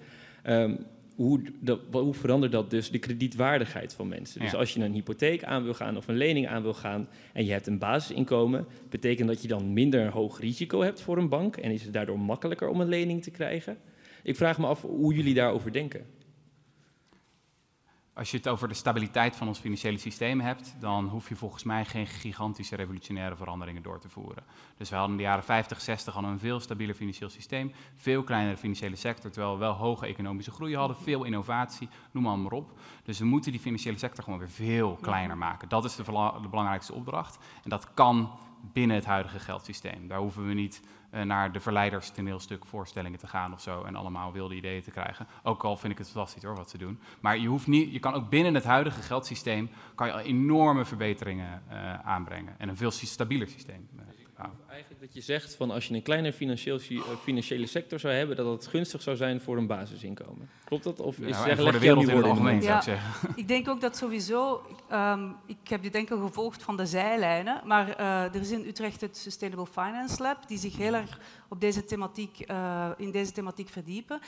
um, 0.45 0.85
hoe, 1.18 1.41
dat, 1.60 1.80
hoe 1.91 2.14
verandert 2.14 2.52
dat 2.52 2.69
dus 2.69 2.91
de 2.91 2.99
kredietwaardigheid 2.99 3.94
van 3.94 4.07
mensen? 4.07 4.41
Dus 4.41 4.53
als 4.53 4.73
je 4.73 4.84
een 4.84 4.94
hypotheek 4.94 5.44
aan 5.44 5.64
wil 5.64 5.73
gaan 5.73 5.98
of 5.98 6.07
een 6.07 6.18
lening 6.18 6.48
aan 6.48 6.61
wil 6.61 6.73
gaan 6.73 7.07
en 7.34 7.45
je 7.45 7.52
hebt 7.52 7.68
een 7.68 7.77
basisinkomen, 7.77 8.65
betekent 8.89 9.27
dat 9.27 9.41
je 9.41 9.48
dan 9.48 9.73
minder 9.73 10.02
een 10.02 10.11
hoog 10.11 10.39
risico 10.39 10.81
hebt 10.81 11.02
voor 11.02 11.18
een 11.18 11.30
bank 11.30 11.56
en 11.56 11.72
is 11.72 11.84
het 11.84 11.94
daardoor 11.94 12.19
makkelijker 12.19 12.69
om 12.69 12.81
een 12.81 12.88
lening 12.88 13.23
te 13.23 13.31
krijgen? 13.31 13.77
Ik 14.23 14.35
vraag 14.35 14.57
me 14.57 14.65
af 14.65 14.81
hoe 14.81 15.14
jullie 15.14 15.34
daarover 15.34 15.72
denken. 15.72 16.06
Als 18.18 18.31
je 18.31 18.38
het 18.38 18.48
over 18.48 18.68
de 18.68 18.73
stabiliteit 18.73 19.35
van 19.35 19.48
ons 19.48 19.60
financiële 19.60 19.98
systeem 19.98 20.39
hebt, 20.39 20.76
dan 20.80 21.07
hoef 21.07 21.30
je 21.30 21.35
volgens 21.35 21.64
mij 21.64 21.85
geen 21.85 22.07
gigantische 22.07 22.76
revolutionaire 22.76 23.35
veranderingen 23.35 23.84
door 23.84 23.99
te 23.99 24.10
voeren. 24.10 24.44
Dus 24.77 24.89
we 24.89 24.95
hadden 24.95 25.11
in 25.11 25.22
de 25.22 25.27
jaren 25.27 25.44
50, 25.44 25.81
60 25.81 26.15
al 26.15 26.23
een 26.23 26.39
veel 26.39 26.60
stabieler 26.60 26.95
financieel 26.95 27.30
systeem, 27.30 27.72
veel 27.95 28.23
kleinere 28.23 28.57
financiële 28.57 28.95
sector, 28.95 29.31
terwijl 29.31 29.53
we 29.53 29.60
wel 29.60 29.73
hoge 29.73 30.06
economische 30.06 30.52
groei 30.52 30.76
hadden, 30.76 30.98
veel 30.98 31.23
innovatie, 31.23 31.89
noem 32.11 32.23
maar, 32.23 32.39
maar 32.39 32.52
op. 32.52 32.80
Dus 33.03 33.19
we 33.19 33.26
moeten 33.26 33.52
die 33.52 33.61
financiële 33.61 33.98
sector 33.98 34.23
gewoon 34.23 34.39
weer 34.39 34.49
veel 34.49 34.98
kleiner 35.02 35.38
maken. 35.38 35.69
Dat 35.69 35.85
is 35.85 35.95
de, 35.95 36.03
de 36.41 36.49
belangrijkste 36.49 36.94
opdracht. 36.94 37.38
En 37.64 37.69
dat 37.69 37.94
kan 37.94 38.31
binnen 38.61 38.95
het 38.95 39.06
huidige 39.06 39.39
geldsysteem. 39.39 40.07
Daar 40.07 40.19
hoeven 40.19 40.48
we 40.48 40.53
niet 40.53 40.81
naar 41.23 41.52
de 41.52 41.60
verleiders 41.60 42.10
toneelstuk 42.10 42.65
voorstellingen 42.65 43.19
te 43.19 43.27
gaan 43.27 43.53
of 43.53 43.61
zo 43.61 43.84
en 43.84 43.95
allemaal 43.95 44.31
wilde 44.31 44.56
ideeën 44.56 44.81
te 44.81 44.91
krijgen. 44.91 45.27
Ook 45.44 45.64
al 45.64 45.77
vind 45.77 45.91
ik 45.91 45.98
het 45.98 46.10
fantastisch 46.10 46.44
hoor 46.44 46.56
wat 46.56 46.69
ze 46.69 46.77
doen. 46.77 46.99
Maar 47.19 47.38
je, 47.38 47.48
hoeft 47.48 47.68
niet, 47.68 47.91
je 47.91 47.99
kan 47.99 48.14
ook 48.14 48.30
binnen 48.30 48.53
het 48.53 48.64
huidige 48.64 49.02
geldsysteem 49.02 49.69
kan 49.95 50.07
je 50.07 50.23
enorme 50.23 50.85
verbeteringen 50.85 51.64
uh, 51.72 51.94
aanbrengen 51.99 52.56
en 52.57 52.69
een 52.69 52.77
veel 52.77 52.91
stabieler 52.91 53.48
systeem. 53.48 53.88
Eigenlijk 54.69 55.01
dat 55.01 55.14
je 55.14 55.22
zegt 55.22 55.55
van 55.55 55.72
als 55.72 55.88
je 55.88 55.93
een 55.93 56.01
kleine 56.01 56.34
financieel, 56.34 56.80
financiële 57.23 57.65
sector 57.65 57.99
zou 57.99 58.14
hebben, 58.14 58.35
dat 58.35 58.45
het 58.45 58.68
gunstig 58.68 59.01
zou 59.01 59.15
zijn 59.15 59.41
voor 59.41 59.57
een 59.57 59.68
basisinkomen. 59.68 60.49
Klopt 60.64 60.84
dat? 60.84 60.99
Of 60.99 61.18
is 61.18 61.43
ja, 61.45 61.55
voor 61.55 61.72
de 61.72 61.80
wereld 61.80 62.07
in 62.07 62.15
het 62.15 62.26
algemeen, 62.26 62.61
zou 62.61 62.77
ik 62.77 62.84
zeggen. 62.84 63.30
Ik 63.35 63.47
denk 63.47 63.68
ook 63.68 63.81
dat 63.81 63.97
sowieso, 63.97 64.65
um, 64.91 65.35
ik 65.45 65.57
heb 65.64 65.81
dit 65.81 65.93
denk 65.93 66.09
ik 66.09 66.18
gevolgd 66.18 66.64
van 66.64 66.77
de 66.77 66.85
zijlijnen, 66.85 67.61
maar 67.65 67.99
uh, 67.99 68.23
er 68.23 68.41
is 68.41 68.51
in 68.51 68.65
Utrecht 68.65 69.01
het 69.01 69.18
Sustainable 69.18 69.68
Finance 69.68 70.22
Lab, 70.22 70.47
die 70.47 70.57
zich 70.57 70.77
heel 70.77 70.93
erg 70.93 71.19
op 71.47 71.61
deze 71.61 71.85
thematiek, 71.85 72.49
uh, 72.51 72.89
in 72.97 73.11
deze 73.11 73.31
thematiek 73.31 73.69
verdiepen. 73.69 74.19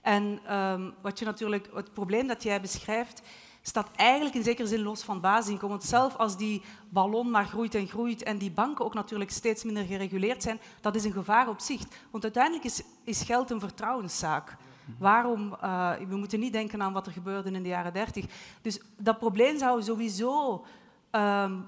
En 0.00 0.54
um, 0.56 0.94
wat 1.02 1.18
je 1.18 1.24
natuurlijk, 1.24 1.68
het 1.74 1.92
probleem 1.92 2.26
dat 2.26 2.42
jij 2.42 2.60
beschrijft, 2.60 3.22
staat 3.68 3.90
eigenlijk 3.96 4.34
in 4.34 4.42
zekere 4.42 4.68
zin 4.68 4.82
los 4.82 5.02
van 5.02 5.20
basisinkomen. 5.20 5.76
Want 5.76 5.88
zelf 5.88 6.16
als 6.16 6.36
die 6.36 6.62
ballon 6.88 7.30
maar 7.30 7.46
groeit 7.46 7.74
en 7.74 7.88
groeit 7.88 8.22
en 8.22 8.38
die 8.38 8.50
banken 8.50 8.84
ook 8.84 8.94
natuurlijk 8.94 9.30
steeds 9.30 9.64
minder 9.64 9.84
gereguleerd 9.84 10.42
zijn, 10.42 10.60
dat 10.80 10.94
is 10.94 11.04
een 11.04 11.12
gevaar 11.12 11.48
op 11.48 11.60
zich. 11.60 11.82
Want 12.10 12.22
uiteindelijk 12.22 12.64
is, 12.64 12.82
is 13.04 13.22
geld 13.22 13.50
een 13.50 13.60
vertrouwenszaak. 13.60 14.56
Waarom? 14.98 15.56
Uh, 15.62 15.92
we 16.08 16.16
moeten 16.16 16.40
niet 16.40 16.52
denken 16.52 16.82
aan 16.82 16.92
wat 16.92 17.06
er 17.06 17.12
gebeurde 17.12 17.50
in 17.50 17.62
de 17.62 17.68
jaren 17.68 17.92
dertig. 17.92 18.24
Dus 18.62 18.80
dat 18.96 19.18
probleem 19.18 19.58
zou 19.58 19.82
sowieso 19.82 20.52
um, 20.52 20.62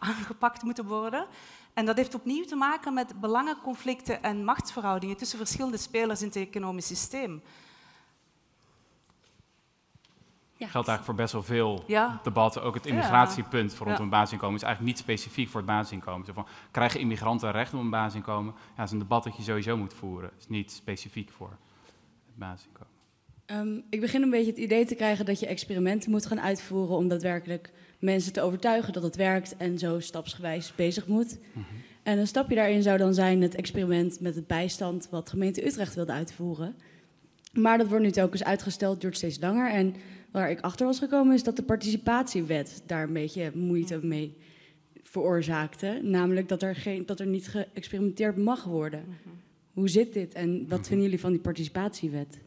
aangepakt 0.00 0.62
moeten 0.62 0.86
worden. 0.86 1.26
En 1.74 1.86
dat 1.86 1.96
heeft 1.96 2.14
opnieuw 2.14 2.44
te 2.44 2.56
maken 2.56 2.94
met 2.94 3.20
belangenconflicten 3.20 4.22
en 4.22 4.44
machtsverhoudingen 4.44 5.16
tussen 5.16 5.38
verschillende 5.38 5.76
spelers 5.76 6.20
in 6.20 6.26
het 6.26 6.36
economisch 6.36 6.86
systeem. 6.86 7.42
Ja. 10.60 10.66
Geldt 10.66 10.88
eigenlijk 10.88 11.04
voor 11.04 11.14
best 11.14 11.32
wel 11.32 11.42
veel 11.42 11.84
ja. 11.86 12.20
debatten. 12.22 12.62
Ook 12.62 12.74
het 12.74 12.86
immigratiepunt 12.86 13.74
voor 13.74 13.86
rondom 13.86 14.04
een 14.04 14.10
basisinkomen 14.10 14.56
is 14.56 14.62
eigenlijk 14.62 14.94
niet 14.94 15.04
specifiek 15.04 15.48
voor 15.48 15.60
het 15.60 15.68
basisinkomen. 15.68 16.26
Zo 16.26 16.32
van, 16.32 16.46
krijgen 16.70 17.00
immigranten 17.00 17.50
recht 17.50 17.74
op 17.74 17.80
een 17.80 17.90
basisinkomen? 17.90 18.54
Ja, 18.56 18.76
dat 18.76 18.86
is 18.86 18.92
een 18.92 18.98
debat 18.98 19.24
dat 19.24 19.36
je 19.36 19.42
sowieso 19.42 19.76
moet 19.76 19.94
voeren. 19.94 20.30
Het 20.30 20.40
is 20.40 20.48
niet 20.48 20.72
specifiek 20.72 21.30
voor 21.30 21.48
het 21.48 21.58
basisinkomen. 22.34 22.92
Um, 23.46 23.82
ik 23.90 24.00
begin 24.00 24.22
een 24.22 24.30
beetje 24.30 24.50
het 24.50 24.60
idee 24.60 24.86
te 24.86 24.94
krijgen 24.94 25.24
dat 25.24 25.40
je 25.40 25.46
experimenten 25.46 26.10
moet 26.10 26.26
gaan 26.26 26.40
uitvoeren 26.40 26.96
om 26.96 27.08
daadwerkelijk 27.08 27.72
mensen 27.98 28.32
te 28.32 28.42
overtuigen 28.42 28.92
dat 28.92 29.02
het 29.02 29.16
werkt 29.16 29.56
en 29.56 29.78
zo 29.78 30.00
stapsgewijs 30.00 30.74
bezig 30.74 31.06
moet. 31.06 31.38
Mhm. 31.52 31.64
En 32.02 32.18
een 32.18 32.26
stapje 32.26 32.54
daarin 32.54 32.82
zou 32.82 32.98
dan 32.98 33.14
zijn 33.14 33.42
het 33.42 33.54
experiment 33.54 34.20
met 34.20 34.34
het 34.34 34.46
bijstand 34.46 35.08
wat 35.10 35.30
gemeente 35.30 35.66
Utrecht 35.66 35.94
wilde 35.94 36.12
uitvoeren. 36.12 36.74
Maar 37.52 37.78
dat 37.78 37.88
wordt 37.88 38.04
nu 38.04 38.10
telkens 38.10 38.44
uitgesteld, 38.44 39.00
duurt 39.00 39.16
steeds 39.16 39.40
langer. 39.40 39.70
En 39.70 39.94
waar 40.30 40.50
ik 40.50 40.60
achter 40.60 40.86
was 40.86 40.98
gekomen 40.98 41.34
is 41.34 41.42
dat 41.42 41.56
de 41.56 41.62
participatiewet 41.62 42.82
daar 42.86 43.02
een 43.02 43.12
beetje 43.12 43.50
moeite 43.54 43.98
mee 44.02 44.36
veroorzaakte. 45.02 46.00
Namelijk 46.02 46.48
dat 46.48 46.62
er, 46.62 46.74
geen, 46.74 47.06
dat 47.06 47.20
er 47.20 47.26
niet 47.26 47.48
geëxperimenteerd 47.48 48.36
mag 48.36 48.64
worden. 48.64 49.04
Mhm. 49.06 49.34
Hoe 49.72 49.88
zit 49.88 50.12
dit 50.12 50.34
en 50.34 50.68
wat 50.68 50.86
vinden 50.86 51.04
jullie 51.04 51.20
van 51.20 51.30
die 51.30 51.40
participatiewet? 51.40 52.40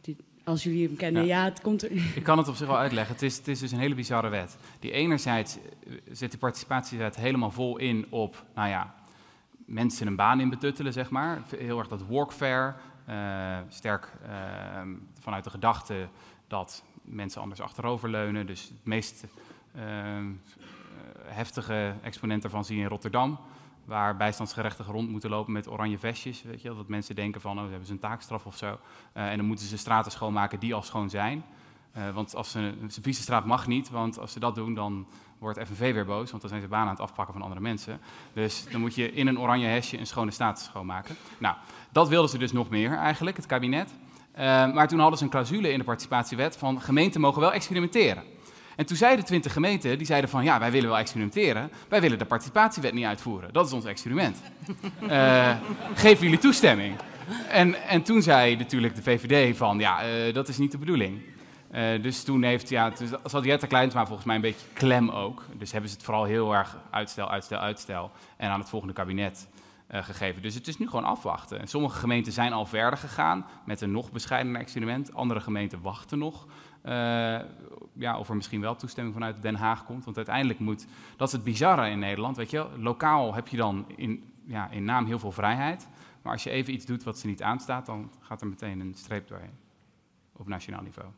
Die, 0.00 0.16
als 0.44 0.62
jullie 0.62 0.86
hem 0.86 0.96
kennen, 0.96 1.26
ja. 1.26 1.44
het 1.44 1.60
komt 1.60 1.82
er... 1.82 1.92
Ik 2.16 2.22
kan 2.22 2.38
het 2.38 2.48
op 2.48 2.54
zich 2.54 2.66
wel 2.66 2.78
uitleggen. 2.78 3.14
Het 3.14 3.22
is, 3.22 3.36
het 3.36 3.48
is 3.48 3.58
dus 3.58 3.72
een 3.72 3.78
hele 3.78 3.94
bizarre 3.94 4.28
wet. 4.28 4.56
Die 4.78 4.90
enerzijds 4.90 5.56
eh, 5.56 5.92
zit 6.12 6.30
die 6.30 6.40
participatiewet 6.40 7.16
helemaal 7.16 7.50
vol 7.50 7.76
in 7.76 8.06
op, 8.10 8.44
nou 8.54 8.68
ja, 8.68 8.94
mensen 9.66 10.06
een 10.06 10.16
baan 10.16 10.40
in 10.40 10.50
betuttelen, 10.50 10.92
zeg 10.92 11.10
maar. 11.10 11.42
Heel 11.56 11.78
erg 11.78 11.88
dat 11.88 12.02
workfare, 12.02 12.74
uh, 13.08 13.58
sterk 13.68 14.12
uh, 14.22 14.30
vanuit 15.20 15.44
de 15.44 15.50
gedachte 15.50 16.08
dat 16.46 16.84
mensen 17.06 17.40
anders 17.40 17.60
achteroverleunen. 17.60 18.46
Dus 18.46 18.62
het 18.62 18.84
meest 18.84 19.24
uh, 19.76 19.82
heftige 21.24 21.94
exponent 22.02 22.42
daarvan 22.42 22.64
zie 22.64 22.76
je 22.76 22.82
in 22.82 22.88
Rotterdam, 22.88 23.38
waar 23.84 24.16
bijstandsgerechtigen 24.16 24.92
rond 24.92 25.10
moeten 25.10 25.30
lopen 25.30 25.52
met 25.52 25.68
oranje 25.68 25.98
vestjes. 25.98 26.42
Weet 26.42 26.62
je, 26.62 26.74
dat 26.74 26.88
mensen 26.88 27.14
denken 27.14 27.40
van, 27.40 27.56
oh, 27.56 27.62
ze 27.64 27.68
hebben 27.68 27.86
ze 27.86 27.92
een 27.92 27.98
taakstraf 27.98 28.46
of 28.46 28.56
zo. 28.56 28.78
en 29.12 29.36
dan 29.36 29.46
moeten 29.46 29.66
ze 29.66 29.78
straten 29.78 30.12
schoonmaken 30.12 30.60
die 30.60 30.74
al 30.74 30.82
schoon 30.82 31.10
zijn. 31.10 31.44
want 32.14 32.34
als 32.34 32.50
ze, 32.50 32.58
een 32.58 32.90
vieze 32.90 33.22
straat 33.22 33.44
mag 33.44 33.66
niet, 33.66 33.90
want 33.90 34.18
als 34.18 34.32
ze 34.32 34.40
dat 34.40 34.54
doen, 34.54 34.74
dan 34.74 35.06
wordt 35.38 35.58
FNV 35.66 35.92
weer 35.92 36.04
boos, 36.04 36.30
want 36.30 36.40
dan 36.40 36.50
zijn 36.50 36.62
ze 36.62 36.68
banen 36.68 36.86
aan 36.86 36.94
het 36.94 37.02
afpakken 37.02 37.34
van 37.34 37.42
andere 37.42 37.60
mensen. 37.60 38.00
Dus 38.32 38.66
dan 38.70 38.80
moet 38.80 38.94
je 38.94 39.12
in 39.12 39.26
een 39.26 39.38
oranje 39.38 39.66
hesje 39.66 39.98
een 39.98 40.06
schone 40.06 40.30
staat 40.30 40.60
schoonmaken. 40.60 41.16
Nou, 41.38 41.56
dat 41.90 42.08
wilden 42.08 42.30
ze 42.30 42.38
dus 42.38 42.52
nog 42.52 42.68
meer 42.68 42.96
eigenlijk, 42.96 43.36
het 43.36 43.46
kabinet. 43.46 43.94
Uh, 44.38 44.42
maar 44.72 44.88
toen 44.88 44.98
hadden 44.98 45.18
ze 45.18 45.24
een 45.24 45.30
clausule 45.30 45.72
in 45.72 45.78
de 45.78 45.84
participatiewet 45.84 46.56
van 46.56 46.80
gemeenten 46.80 47.20
mogen 47.20 47.40
wel 47.40 47.52
experimenteren. 47.52 48.22
En 48.76 48.86
toen 48.86 48.96
zeiden 48.96 49.24
twintig 49.24 49.52
gemeenten, 49.52 49.98
die 49.98 50.06
zeiden 50.06 50.30
van 50.30 50.44
ja, 50.44 50.58
wij 50.58 50.70
willen 50.70 50.88
wel 50.88 50.98
experimenteren, 50.98 51.70
wij 51.88 52.00
willen 52.00 52.18
de 52.18 52.24
participatiewet 52.24 52.92
niet 52.92 53.04
uitvoeren. 53.04 53.52
Dat 53.52 53.66
is 53.66 53.72
ons 53.72 53.84
experiment. 53.84 54.42
Uh, 55.02 55.56
geven 55.94 56.24
jullie 56.24 56.38
toestemming? 56.38 56.96
En, 57.48 57.88
en 57.88 58.02
toen 58.02 58.22
zei 58.22 58.56
natuurlijk 58.56 58.94
de 58.94 59.02
VVD 59.02 59.56
van 59.56 59.78
ja, 59.78 60.08
uh, 60.08 60.34
dat 60.34 60.48
is 60.48 60.58
niet 60.58 60.72
de 60.72 60.78
bedoeling. 60.78 61.20
Uh, 61.74 62.02
dus 62.02 62.22
toen 62.22 62.42
heeft, 62.42 62.68
ja, 62.68 62.90
dus 62.90 63.10
zat 63.24 63.44
Jette 63.44 63.66
Kleinsma 63.66 64.06
volgens 64.06 64.26
mij 64.26 64.36
een 64.36 64.42
beetje 64.42 64.66
klem 64.72 65.10
ook. 65.10 65.42
Dus 65.58 65.72
hebben 65.72 65.90
ze 65.90 65.96
het 65.96 66.04
vooral 66.04 66.24
heel 66.24 66.54
erg 66.54 66.76
uitstel, 66.90 67.30
uitstel, 67.30 67.58
uitstel. 67.58 68.10
En 68.36 68.50
aan 68.50 68.60
het 68.60 68.68
volgende 68.68 68.94
kabinet 68.94 69.46
uh, 69.90 70.02
gegeven. 70.02 70.42
Dus 70.42 70.54
het 70.54 70.68
is 70.68 70.78
nu 70.78 70.86
gewoon 70.86 71.04
afwachten. 71.04 71.60
En 71.60 71.68
sommige 71.68 71.98
gemeenten 71.98 72.32
zijn 72.32 72.52
al 72.52 72.66
verder 72.66 72.98
gegaan 72.98 73.46
met 73.64 73.80
een 73.80 73.90
nog 73.90 74.12
bescheidener 74.12 74.60
experiment. 74.60 75.14
Andere 75.14 75.40
gemeenten 75.40 75.80
wachten 75.82 76.18
nog. 76.18 76.46
Uh, 76.84 76.92
ja, 77.92 78.18
of 78.18 78.28
er 78.28 78.36
misschien 78.36 78.60
wel 78.60 78.76
toestemming 78.76 79.14
vanuit 79.14 79.42
Den 79.42 79.54
Haag 79.54 79.84
komt. 79.84 80.04
Want 80.04 80.16
uiteindelijk 80.16 80.58
moet, 80.58 80.86
dat 81.16 81.28
is 81.28 81.34
het 81.34 81.44
bizarre 81.44 81.90
in 81.90 81.98
Nederland, 81.98 82.36
weet 82.36 82.50
je 82.50 82.68
Lokaal 82.78 83.34
heb 83.34 83.48
je 83.48 83.56
dan 83.56 83.86
in, 83.96 84.32
ja, 84.44 84.70
in 84.70 84.84
naam 84.84 85.06
heel 85.06 85.18
veel 85.18 85.32
vrijheid. 85.32 85.88
Maar 86.22 86.32
als 86.32 86.42
je 86.42 86.50
even 86.50 86.72
iets 86.72 86.86
doet 86.86 87.02
wat 87.02 87.18
ze 87.18 87.26
niet 87.26 87.42
aanstaat, 87.42 87.86
dan 87.86 88.10
gaat 88.20 88.40
er 88.40 88.46
meteen 88.46 88.80
een 88.80 88.94
streep 88.94 89.28
doorheen. 89.28 89.58
Op 90.32 90.48
nationaal 90.48 90.82
niveau. 90.82 91.08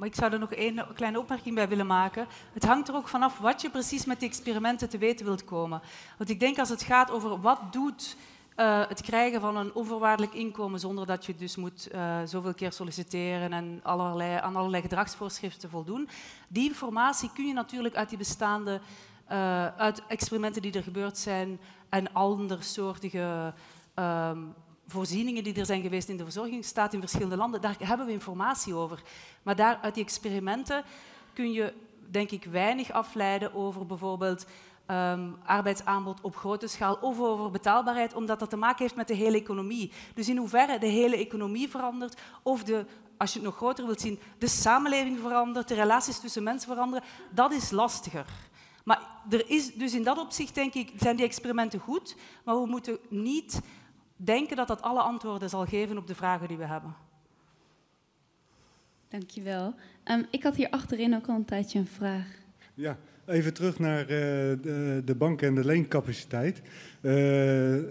Maar 0.00 0.08
ik 0.08 0.14
zou 0.14 0.32
er 0.32 0.38
nog 0.38 0.52
één 0.52 0.86
kleine 0.94 1.18
opmerking 1.18 1.54
bij 1.54 1.68
willen 1.68 1.86
maken. 1.86 2.26
Het 2.52 2.64
hangt 2.64 2.88
er 2.88 2.94
ook 2.94 3.08
vanaf 3.08 3.38
wat 3.38 3.60
je 3.60 3.70
precies 3.70 4.04
met 4.04 4.20
die 4.20 4.28
experimenten 4.28 4.88
te 4.88 4.98
weten 4.98 5.26
wilt 5.26 5.44
komen. 5.44 5.82
Want 6.18 6.30
ik 6.30 6.40
denk 6.40 6.58
als 6.58 6.68
het 6.68 6.82
gaat 6.82 7.10
over 7.10 7.40
wat 7.40 7.72
doet 7.72 8.16
uh, 8.56 8.88
het 8.88 9.02
krijgen 9.02 9.40
van 9.40 9.56
een 9.56 9.74
onvoorwaardelijk 9.74 10.34
inkomen 10.34 10.80
zonder 10.80 11.06
dat 11.06 11.26
je 11.26 11.34
dus 11.34 11.56
moet 11.56 11.88
uh, 11.94 12.18
zoveel 12.24 12.54
keer 12.54 12.72
solliciteren 12.72 13.52
en 13.52 13.80
allerlei, 13.82 14.38
aan 14.40 14.56
allerlei 14.56 14.82
gedragsvoorschriften 14.82 15.70
voldoen. 15.70 16.08
Die 16.48 16.68
informatie 16.68 17.30
kun 17.34 17.46
je 17.46 17.52
natuurlijk 17.52 17.94
uit 17.94 18.08
die 18.08 18.18
bestaande, 18.18 18.80
uh, 19.30 19.66
uit 19.66 20.02
experimenten 20.06 20.62
die 20.62 20.72
er 20.72 20.82
gebeurd 20.82 21.18
zijn 21.18 21.60
en 21.88 22.12
andersoortige 22.12 23.54
um, 23.94 24.54
voorzieningen 24.90 25.44
die 25.44 25.54
er 25.54 25.66
zijn 25.66 25.82
geweest 25.82 26.08
in 26.08 26.16
de 26.16 26.24
verzorging 26.24 26.64
staat 26.64 26.92
in 26.92 27.00
verschillende 27.00 27.36
landen, 27.36 27.60
daar 27.60 27.76
hebben 27.78 28.06
we 28.06 28.12
informatie 28.12 28.74
over. 28.74 29.02
Maar 29.42 29.56
daar, 29.56 29.78
uit 29.82 29.94
die 29.94 30.04
experimenten 30.04 30.84
kun 31.32 31.52
je, 31.52 31.72
denk 32.10 32.30
ik, 32.30 32.44
weinig 32.44 32.92
afleiden 32.92 33.54
over 33.54 33.86
bijvoorbeeld 33.86 34.46
um, 34.90 35.36
arbeidsaanbod 35.44 36.20
op 36.20 36.36
grote 36.36 36.66
schaal 36.66 36.98
of 37.00 37.20
over 37.20 37.50
betaalbaarheid, 37.50 38.14
omdat 38.14 38.38
dat 38.38 38.50
te 38.50 38.56
maken 38.56 38.82
heeft 38.82 38.96
met 38.96 39.08
de 39.08 39.14
hele 39.14 39.36
economie. 39.36 39.92
Dus 40.14 40.28
in 40.28 40.36
hoeverre 40.36 40.78
de 40.78 40.86
hele 40.86 41.16
economie 41.16 41.68
verandert, 41.68 42.20
of 42.42 42.64
de, 42.64 42.86
als 43.16 43.32
je 43.32 43.38
het 43.38 43.48
nog 43.48 43.56
groter 43.56 43.86
wilt 43.86 44.00
zien, 44.00 44.18
de 44.38 44.48
samenleving 44.48 45.18
verandert, 45.18 45.68
de 45.68 45.74
relaties 45.74 46.18
tussen 46.18 46.42
mensen 46.42 46.68
veranderen, 46.68 47.04
dat 47.30 47.52
is 47.52 47.70
lastiger. 47.70 48.26
Maar 48.84 49.08
er 49.30 49.50
is, 49.50 49.74
dus 49.74 49.94
in 49.94 50.02
dat 50.02 50.18
opzicht 50.18 50.54
denk 50.54 50.74
ik, 50.74 50.92
zijn 50.96 51.16
die 51.16 51.24
experimenten 51.24 51.80
goed, 51.80 52.16
maar 52.44 52.60
we 52.60 52.66
moeten 52.66 52.98
niet 53.08 53.60
denken 54.24 54.56
dat 54.56 54.68
dat 54.68 54.82
alle 54.82 55.00
antwoorden 55.00 55.48
zal 55.48 55.66
geven 55.66 55.98
op 55.98 56.06
de 56.06 56.14
vragen 56.14 56.48
die 56.48 56.56
we 56.56 56.66
hebben. 56.66 56.94
Dankjewel. 59.08 59.74
Um, 60.04 60.26
ik 60.30 60.42
had 60.42 60.56
hier 60.56 60.70
achterin 60.70 61.14
ook 61.14 61.26
al 61.26 61.34
een 61.34 61.44
tijdje 61.44 61.78
een 61.78 61.86
vraag. 61.86 62.26
Ja, 62.74 62.96
even 63.26 63.54
terug 63.54 63.78
naar 63.78 64.00
uh, 64.00 64.08
de, 64.08 65.02
de 65.04 65.14
banken 65.14 65.48
en 65.48 65.54
de 65.54 65.64
leencapaciteit. 65.64 66.62
Uh, 67.00 67.12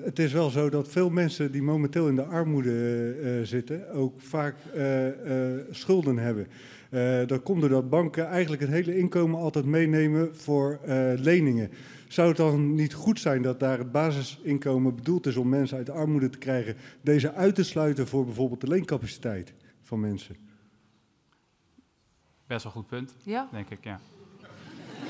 het 0.04 0.20
is 0.20 0.34
wel 0.34 0.50
zo 0.50 0.70
dat 0.70 0.88
veel 0.88 1.10
mensen 1.10 1.52
die 1.52 1.62
momenteel 1.62 2.08
in 2.08 2.16
de 2.16 2.24
armoede 2.24 3.16
uh, 3.16 3.46
zitten, 3.46 3.92
ook 3.92 4.22
vaak 4.22 4.56
schulden 5.70 6.18
hebben. 6.18 6.48
dat 7.28 7.44
komt 7.44 7.62
doordat 7.62 7.90
banken 7.90 8.28
eigenlijk 8.28 8.62
het 8.62 8.72
hele 8.72 8.98
inkomen 8.98 9.40
altijd 9.40 9.66
meenemen 9.66 10.36
voor 10.36 10.80
leningen. 11.16 11.70
Zou 12.10 12.28
het 12.28 12.38
dan 12.38 12.76
niet 12.76 12.94
goed 12.94 13.20
zijn 13.20 13.42
dat 13.42 13.60
daar 13.60 13.78
het 13.78 13.92
basisinkomen 13.92 14.96
bedoeld 14.96 15.26
is 15.26 15.36
om 15.36 15.50
mensen 15.50 15.78
uit 15.78 15.86
de 15.86 15.92
armoede 15.92 16.30
te 16.30 16.38
krijgen, 16.38 16.78
deze 17.02 17.34
uit 17.34 17.56
te 17.56 17.64
sluiten 17.64 18.08
voor 18.08 18.26
bijvoorbeeld 18.26 18.62
de 18.62 18.68
leencapaciteit 18.68 19.54
van 19.84 20.00
mensen? 20.00 20.36
Best 22.48 22.64
wel 22.64 22.72
goed 22.72 22.88
punt, 22.88 23.16
ja. 23.24 23.48
denk 23.52 23.70
ik, 23.70 23.84
ja. 23.84 24.00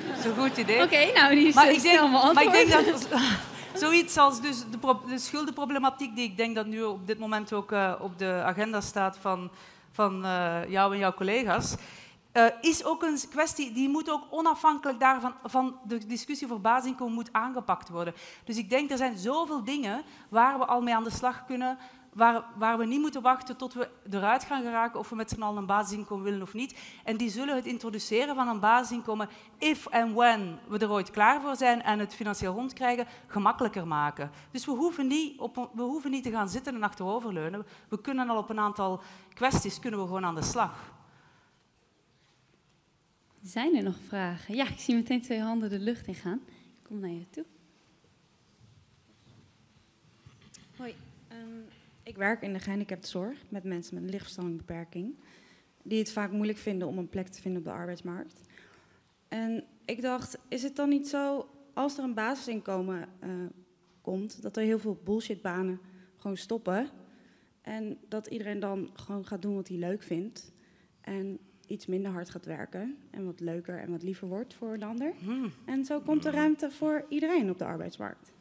Dat 0.08 0.18
is 0.18 0.26
een 0.26 0.36
goed 0.36 0.58
idee. 0.58 0.84
Oké, 0.84 1.12
nou 1.14 1.36
die 1.36 1.48
is 1.48 1.56
maar 1.56 1.72
ik 1.72 1.82
denk, 1.82 2.12
Maar 2.34 2.44
ik 2.44 2.52
denk 2.52 2.70
dat 2.70 3.08
zoiets 3.84 4.18
als 4.18 4.42
dus 4.42 4.60
de, 4.60 4.96
de, 5.08 5.20
schuldenproblematiek, 5.20 6.16
die 6.16 6.26
ik 6.26 6.38
denk 6.38 6.56
dat 6.56 6.66
nu 6.66 6.84
op 6.84 7.08
dit 7.08 7.20
moment 7.20 7.54
ook 7.54 7.72
uh, 7.72 7.94
op 8.00 8.18
de 8.18 8.42
agenda 8.46 8.82
staat 8.82 9.18
van, 9.18 9.52
van 9.92 10.26
uh, 10.26 10.58
jou 10.68 10.94
en 10.94 11.00
jouw 11.00 11.14
collega's, 11.14 11.76
uh, 12.40 12.46
is 12.62 12.84
ook 12.84 13.04
een 13.04 13.20
kwestie 13.30 13.72
die 13.72 13.90
moet 13.90 14.12
ook 14.12 14.24
onafhankelijk 14.30 15.00
daarvan 15.00 15.34
van 15.44 15.80
de 15.84 16.06
discussie 16.06 16.48
over 16.48 16.62
basisinkomen 16.62 17.14
moet 17.14 17.34
aangepakt 17.34 17.90
worden. 17.90 18.14
Dus 18.44 18.58
ik 18.58 18.70
denk 18.70 18.92
er 18.92 18.98
zijn 18.98 19.18
zoveel 19.18 19.64
dingen 19.64 20.04
waar 20.30 20.58
we 20.58 20.66
al 20.66 20.82
mee 20.82 20.96
aan 20.96 21.04
de 21.04 21.10
slag 21.10 21.46
kunnen, 21.46 21.78
waar, 22.14 22.44
waar 22.56 22.78
we 22.78 22.86
niet 22.86 23.00
moeten 23.00 23.22
wachten 23.22 23.58
tot 23.58 23.74
we 23.74 23.90
eruit 24.10 24.44
gaan 24.44 24.62
geraken 24.62 25.00
of 25.00 25.10
we 25.10 25.16
met 25.16 25.30
z'n 25.30 25.42
allen 25.42 25.58
een 25.58 25.66
basisinkomen 25.66 26.24
willen 26.24 26.42
of 26.42 26.54
niet. 26.54 26.80
En 27.04 27.18
die 27.18 27.30
zullen 27.30 27.56
het 27.56 27.66
introduceren 27.66 28.36
van 28.36 28.48
een 28.48 28.60
basisinkomen, 28.60 29.30
if 29.58 29.86
en 29.86 30.14
when 30.14 30.60
we 30.68 30.78
er 30.78 30.92
ooit 30.92 31.12
klaar 31.12 31.42
voor 31.42 31.56
zijn 31.56 31.82
en 31.82 32.00
het 32.00 32.16
financieel 32.16 32.54
rondkrijgen, 32.54 33.08
gemakkelijker 33.28 33.88
maken. 33.88 34.32
Dus 34.52 34.66
we 34.66 34.72
hoeven 34.72 35.08
niet, 35.08 35.40
op, 35.40 35.70
we 35.74 35.82
hoeven 35.82 36.12
niet 36.12 36.24
te 36.24 36.32
gaan 36.32 36.50
zitten 36.50 36.76
en 36.76 36.84
achteroverleunen. 36.84 37.66
We 37.90 38.02
kunnen 38.02 38.30
al 38.30 38.38
op 38.38 38.50
een 38.50 38.60
aantal 38.60 39.02
kwesties 39.34 39.80
kunnen 39.80 40.00
we 40.00 40.06
gewoon 40.06 40.26
aan 40.26 40.36
de 40.36 40.44
slag. 40.44 40.98
Zijn 43.44 43.76
er 43.76 43.84
nog 43.84 44.00
vragen? 44.08 44.56
Ja, 44.56 44.70
ik 44.70 44.80
zie 44.80 44.96
meteen 44.96 45.22
twee 45.22 45.40
handen 45.40 45.70
de 45.70 45.80
lucht 45.80 46.08
in 46.08 46.16
gaan. 46.16 46.42
Ik 46.48 46.84
kom 46.84 47.00
naar 47.00 47.10
je 47.10 47.30
toe. 47.30 47.46
Hoi, 50.78 50.96
um, 51.32 51.66
ik 52.04 52.18
werk 52.18 52.42
in 52.42 52.54
de 52.54 52.60
gehandicaptenzorg 52.60 53.38
met 53.50 53.64
mensen 53.64 53.94
met 53.94 54.04
een 54.04 54.10
lichtverstandelijke 54.10 55.12
die 55.84 56.00
het 56.00 56.12
vaak 56.12 56.32
moeilijk 56.32 56.58
vinden 56.58 56.88
om 56.88 56.98
een 56.98 57.10
plek 57.10 57.28
te 57.28 57.42
vinden 57.42 57.62
op 57.62 57.68
de 57.68 57.74
arbeidsmarkt. 57.74 58.42
En 59.28 59.64
ik 59.86 60.02
dacht, 60.02 60.38
is 60.48 60.64
het 60.64 60.76
dan 60.76 60.90
niet 60.90 61.08
zo, 61.08 61.50
als 61.74 61.98
er 61.98 62.04
een 62.04 62.14
basisinkomen 62.14 63.10
uh, 63.24 63.30
komt, 64.02 64.42
dat 64.42 64.58
er 64.58 64.64
heel 64.64 64.80
veel 64.80 65.02
bullshitbanen 65.04 65.80
gewoon 66.18 66.38
stoppen 66.38 66.90
en 67.62 67.98
dat 68.08 68.28
iedereen 68.28 68.60
dan 68.60 68.90
gewoon 68.94 69.26
gaat 69.26 69.42
doen 69.42 69.56
wat 69.56 69.68
hij 69.68 69.78
leuk 69.78 70.04
vindt 70.04 70.52
en 71.02 71.40
iets 71.70 71.86
minder 71.86 72.12
hard 72.12 72.30
gaat 72.30 72.46
werken 72.46 72.98
en 73.12 73.26
wat 73.26 73.40
leuker 73.40 73.80
en 73.80 73.92
wat 73.92 74.04
liever 74.04 74.28
wordt 74.28 74.54
voor 74.54 74.74
een 74.74 74.84
ander. 74.84 75.14
Hmm. 75.20 75.52
En 75.66 75.86
zo 75.86 76.00
komt 76.00 76.26
er 76.26 76.34
ruimte 76.34 76.72
voor 76.72 77.06
iedereen 77.10 77.50
op 77.50 77.58
de 77.58 77.66
arbeidsmarkt. 77.66 78.32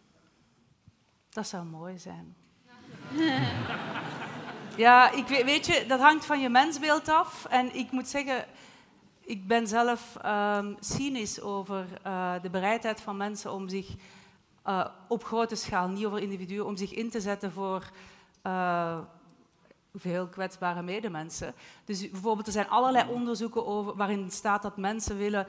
Dat 1.28 1.46
zou 1.46 1.64
mooi 1.66 1.98
zijn. 1.98 2.34
ja, 4.76 5.10
ik 5.10 5.26
weet, 5.26 5.44
weet, 5.44 5.66
je, 5.66 5.84
dat 5.88 6.00
hangt 6.00 6.24
van 6.24 6.40
je 6.40 6.48
mensbeeld 6.48 7.08
af. 7.08 7.44
En 7.44 7.74
ik 7.74 7.90
moet 7.90 8.08
zeggen, 8.08 8.44
ik 9.20 9.46
ben 9.46 9.66
zelf 9.66 10.16
um, 10.26 10.76
cynisch 10.80 11.40
over 11.40 11.86
uh, 12.06 12.34
de 12.42 12.50
bereidheid 12.50 13.00
van 13.00 13.16
mensen 13.16 13.52
om 13.52 13.68
zich 13.68 13.94
uh, 14.66 14.86
op 15.08 15.24
grote 15.24 15.54
schaal, 15.54 15.88
niet 15.88 16.04
over 16.04 16.18
individuen, 16.18 16.66
om 16.66 16.76
zich 16.76 16.92
in 16.92 17.10
te 17.10 17.20
zetten 17.20 17.52
voor 17.52 17.90
uh, 18.46 18.98
veel 19.94 20.26
kwetsbare 20.26 20.82
medemensen. 20.82 21.54
Dus 21.84 22.10
bijvoorbeeld, 22.10 22.46
er 22.46 22.52
zijn 22.52 22.68
allerlei 22.68 23.10
onderzoeken 23.10 23.66
over, 23.66 23.96
waarin 23.96 24.30
staat 24.30 24.62
dat 24.62 24.76
mensen 24.76 25.16
willen, 25.16 25.46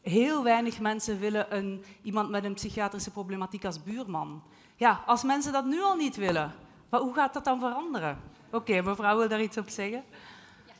heel 0.00 0.42
weinig 0.42 0.80
mensen 0.80 1.18
willen 1.18 1.56
een, 1.56 1.84
iemand 2.02 2.30
met 2.30 2.44
een 2.44 2.54
psychiatrische 2.54 3.10
problematiek 3.10 3.64
als 3.64 3.82
buurman. 3.82 4.42
Ja, 4.76 5.02
als 5.06 5.22
mensen 5.22 5.52
dat 5.52 5.66
nu 5.66 5.82
al 5.82 5.96
niet 5.96 6.16
willen, 6.16 6.52
maar 6.88 7.00
hoe 7.00 7.14
gaat 7.14 7.34
dat 7.34 7.44
dan 7.44 7.58
veranderen? 7.58 8.18
Oké, 8.50 8.82
mevrouw 8.82 9.18
wil 9.18 9.28
daar 9.28 9.42
iets 9.42 9.58
op 9.58 9.68
zeggen? 9.68 10.04
Ja. 10.66 10.72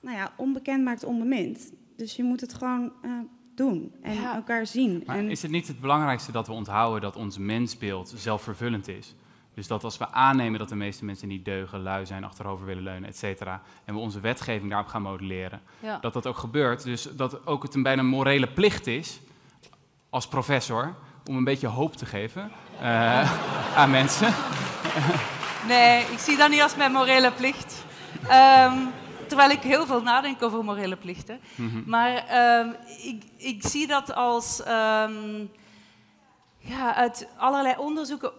Nou 0.00 0.16
ja, 0.16 0.32
onbekend 0.36 0.84
maakt 0.84 1.04
onbemind. 1.04 1.72
Dus 1.96 2.16
je 2.16 2.24
moet 2.24 2.40
het 2.40 2.54
gewoon 2.54 2.92
uh, 3.02 3.12
doen 3.54 3.94
en 4.02 4.24
elkaar 4.24 4.66
zien. 4.66 5.02
Maar 5.06 5.16
en... 5.16 5.30
is 5.30 5.42
het 5.42 5.50
niet 5.50 5.68
het 5.68 5.80
belangrijkste 5.80 6.32
dat 6.32 6.46
we 6.46 6.52
onthouden 6.52 7.00
dat 7.00 7.16
ons 7.16 7.38
mensbeeld 7.38 8.12
zelfvervullend 8.16 8.88
is? 8.88 9.14
Dus 9.56 9.66
dat 9.66 9.84
als 9.84 9.98
we 9.98 10.10
aannemen 10.10 10.58
dat 10.58 10.68
de 10.68 10.74
meeste 10.74 11.04
mensen 11.04 11.28
niet 11.28 11.44
deugen, 11.44 11.82
lui 11.82 12.06
zijn, 12.06 12.24
achterover 12.24 12.66
willen 12.66 12.82
leunen, 12.82 13.08
et 13.08 13.16
cetera, 13.16 13.62
en 13.84 13.94
we 13.94 14.00
onze 14.00 14.20
wetgeving 14.20 14.70
daarop 14.70 14.88
gaan 14.88 15.02
modelleren, 15.02 15.60
dat 16.00 16.12
dat 16.12 16.26
ook 16.26 16.36
gebeurt. 16.36 16.82
Dus 16.82 17.02
dat 17.02 17.46
ook 17.46 17.62
het 17.62 17.74
een 17.74 17.82
bijna 17.82 18.02
morele 18.02 18.46
plicht 18.46 18.86
is, 18.86 19.20
als 20.10 20.28
professor, 20.28 20.94
om 21.28 21.36
een 21.36 21.44
beetje 21.44 21.66
hoop 21.66 21.96
te 21.96 22.06
geven 22.06 22.50
uh, 22.80 23.76
aan 23.76 23.90
mensen. 23.90 24.34
nee, 25.68 26.00
ik 26.00 26.18
zie 26.18 26.36
dat 26.36 26.50
niet 26.50 26.62
als 26.62 26.76
mijn 26.76 26.92
morele 26.92 27.32
plicht. 27.32 27.84
Um, 28.22 28.92
terwijl 29.26 29.50
ik 29.50 29.62
heel 29.62 29.86
veel 29.86 30.02
nadenk 30.02 30.42
over 30.42 30.64
morele 30.64 30.96
plichten. 30.96 31.40
Mm 31.54 31.82
Maar 31.86 32.12
um, 32.60 32.76
ik, 33.02 33.22
ik, 33.36 33.66
zie 33.66 33.86
dat 33.86 34.14
als 34.14 34.60
um, 34.60 35.50
ja, 36.58 36.94
uit 36.94 37.28
allerlei 37.36 37.74
onderzoeken 37.78 38.32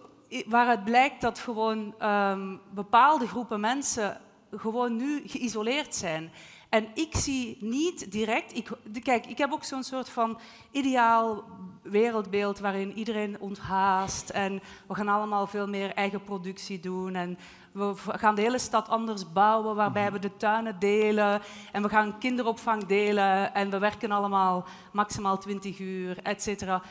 waaruit 0.46 0.84
blijkt 0.84 1.20
dat 1.20 1.38
gewoon 1.38 1.94
um, 2.02 2.60
bepaalde 2.70 3.26
groepen 3.26 3.60
mensen 3.60 4.20
gewoon 4.50 4.96
nu 4.96 5.22
geïsoleerd 5.26 5.94
zijn. 5.94 6.30
En 6.68 6.88
ik 6.94 7.16
zie 7.16 7.56
niet 7.60 8.12
direct. 8.12 8.56
Ik, 8.56 8.68
kijk, 9.02 9.26
ik 9.26 9.38
heb 9.38 9.52
ook 9.52 9.64
zo'n 9.64 9.82
soort 9.82 10.08
van 10.08 10.38
ideaal 10.70 11.44
wereldbeeld 11.82 12.58
waarin 12.58 12.92
iedereen 12.92 13.40
onthaast 13.40 14.30
en 14.30 14.60
we 14.86 14.94
gaan 14.94 15.08
allemaal 15.08 15.46
veel 15.46 15.68
meer 15.68 15.94
eigen 15.94 16.22
productie 16.22 16.80
doen 16.80 17.14
en 17.14 17.38
we 17.72 17.92
gaan 17.96 18.34
de 18.34 18.42
hele 18.42 18.58
stad 18.58 18.88
anders 18.88 19.32
bouwen, 19.32 19.74
waarbij 19.74 20.04
mhm. 20.04 20.12
we 20.12 20.18
de 20.18 20.36
tuinen 20.36 20.78
delen 20.78 21.40
en 21.72 21.82
we 21.82 21.88
gaan 21.88 22.18
kinderopvang 22.18 22.86
delen 22.86 23.54
en 23.54 23.70
we 23.70 23.78
werken 23.78 24.10
allemaal 24.10 24.64
maximaal 24.92 25.38
20 25.38 25.78
uur, 25.78 26.18
et 26.22 26.42
cetera. 26.42 26.82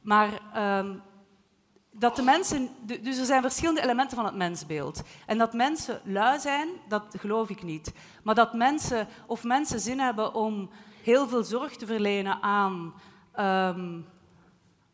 Maar 0.00 0.28
um, 0.78 1.02
dat 2.00 2.16
de 2.16 2.22
mensen, 2.22 2.68
dus 3.02 3.18
er 3.18 3.24
zijn 3.24 3.42
verschillende 3.42 3.82
elementen 3.82 4.16
van 4.16 4.24
het 4.24 4.34
mensbeeld. 4.34 5.02
En 5.26 5.38
dat 5.38 5.52
mensen 5.52 6.00
lui 6.04 6.38
zijn, 6.38 6.68
dat 6.88 7.04
geloof 7.18 7.48
ik 7.50 7.62
niet. 7.62 7.92
Maar 8.22 8.34
dat 8.34 8.54
mensen, 8.54 9.08
of 9.26 9.44
mensen 9.44 9.80
zin 9.80 9.98
hebben 9.98 10.34
om 10.34 10.70
heel 11.02 11.28
veel 11.28 11.42
zorg 11.42 11.76
te 11.76 11.86
verlenen 11.86 12.42
aan 12.42 12.94
um, 13.38 14.06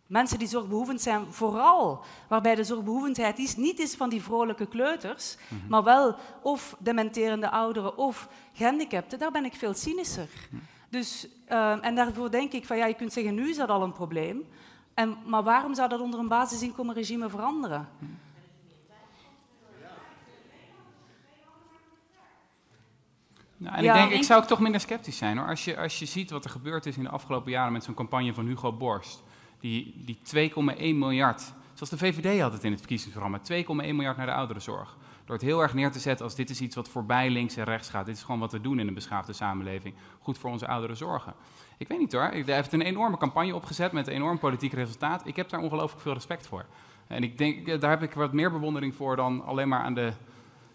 mensen 0.07 0.39
die 0.39 0.49
zorgbehoevend 0.49 1.01
zijn, 1.01 1.33
vooral 1.33 2.05
waarbij 2.29 2.55
de 2.55 2.65
zorgbehoevendheid 2.65 3.39
is, 3.39 3.57
niet 3.57 3.79
is 3.79 3.95
van 3.95 4.09
die 4.09 4.23
vrolijke 4.23 4.67
kleuters, 4.67 5.37
mhm. 5.49 5.69
maar 5.69 5.83
wel 5.83 6.17
of 6.43 6.77
dementerende 6.79 7.51
ouderen 7.51 7.97
of 7.97 8.29
gehandicapten, 8.53 9.19
daar 9.19 9.33
ben 9.33 9.45
ik 9.45 9.55
veel 9.55 9.75
cynischer. 9.75 10.29
Mhm. 10.51 10.63
Dus, 10.89 11.29
um, 11.49 11.81
en 11.81 11.95
daarvoor 11.95 12.31
denk 12.31 12.53
ik 12.53 12.67
van 12.67 12.77
ja, 12.77 12.87
je 12.87 12.95
kunt 12.95 13.13
zeggen, 13.13 13.35
nu 13.35 13.49
is 13.49 13.57
dat 13.57 13.69
al 13.69 13.83
een 13.83 13.93
probleem. 13.93 14.47
En, 14.97 15.17
maar 15.27 15.43
waarom 15.43 15.75
zou 15.75 15.89
dat 15.89 16.01
onder 16.01 16.21
een 16.21 16.29
basisinkomenregime 16.29 17.29
veranderen? 17.29 17.89
Nou, 23.57 23.77
en 23.77 23.85
ik 23.85 23.93
denk, 23.93 24.11
ik 24.11 24.23
zou 24.23 24.41
ook 24.43 24.47
toch 24.47 24.61
minder 24.61 24.81
sceptisch 24.81 25.17
zijn 25.17 25.39
hoor. 25.39 25.49
Als 25.49 25.65
je, 25.65 25.77
als 25.77 25.99
je 25.99 26.07
ziet 26.07 26.31
wat 26.31 26.45
er 26.45 26.51
gebeurd 26.51 26.87
is 26.87 26.97
in 26.97 27.03
de 27.03 27.09
afgelopen 27.09 27.51
jaren 27.51 27.73
met 27.73 27.85
zo'n 27.85 27.95
campagne 27.95 28.35
van 28.35 28.47
Hugo 28.47 28.73
Borst. 28.73 29.23
Die, 29.61 30.03
die 30.05 30.51
2,1 30.51 30.77
miljard, 30.77 31.53
zoals 31.75 31.91
de 31.91 31.99
VVD 31.99 32.41
had 32.41 32.53
het 32.53 32.65
in 32.65 32.71
het 32.71 32.81
verkiezingsprogramma, 32.81 33.41
2,1 33.53 33.67
miljard 33.67 34.17
naar 34.17 34.27
de 34.27 34.33
ouderenzorg. 34.33 34.97
Door 35.27 35.37
het 35.37 35.45
heel 35.45 35.63
erg 35.63 35.75
neer 35.75 35.91
te 35.91 35.99
zetten 35.99 36.25
als 36.25 36.35
dit 36.35 36.51
is 36.51 36.61
iets 36.61 36.77
wat 36.77 36.89
voorbij 36.89 37.31
links 37.31 37.57
en 37.57 37.65
rechts 37.65 37.89
gaat. 37.89 38.07
Dit 38.07 38.17
is 38.17 38.23
gewoon 38.23 38.41
wat 38.41 38.53
we 38.53 38.61
doen 38.61 38.79
in 38.79 38.89
een 38.89 38.95
beschaafde 38.95 39.33
samenleving. 39.33 39.95
Goed 40.21 40.39
voor 40.39 40.51
onze 40.51 40.67
ouderen 40.67 40.97
zorgen. 40.97 41.35
Ik 41.79 41.89
weet 41.89 41.99
niet 41.99 42.13
hoor. 42.13 42.23
Hij 42.23 42.43
heeft 42.45 42.73
een 42.73 42.83
enorme 42.83 43.17
campagne 43.17 43.55
opgezet 43.55 43.93
met 43.93 44.07
een 44.07 44.15
enorm 44.15 44.39
politiek 44.39 44.73
resultaat. 44.73 45.27
Ik 45.27 45.37
heb 45.37 45.49
daar 45.49 45.61
ongelooflijk 45.61 46.03
veel 46.03 46.13
respect 46.13 46.47
voor. 46.47 46.65
En 47.07 47.23
ik 47.23 47.39
denk, 47.39 47.69
eh, 47.69 47.81
daar 47.81 47.91
heb 47.91 48.03
ik 48.03 48.13
wat 48.13 48.33
meer 48.33 48.53
bewondering 48.53 48.95
voor 48.95 49.17
dan 49.17 49.45
alleen 49.45 49.69
maar 49.69 49.83
aan 49.83 49.95
de. 49.95 50.13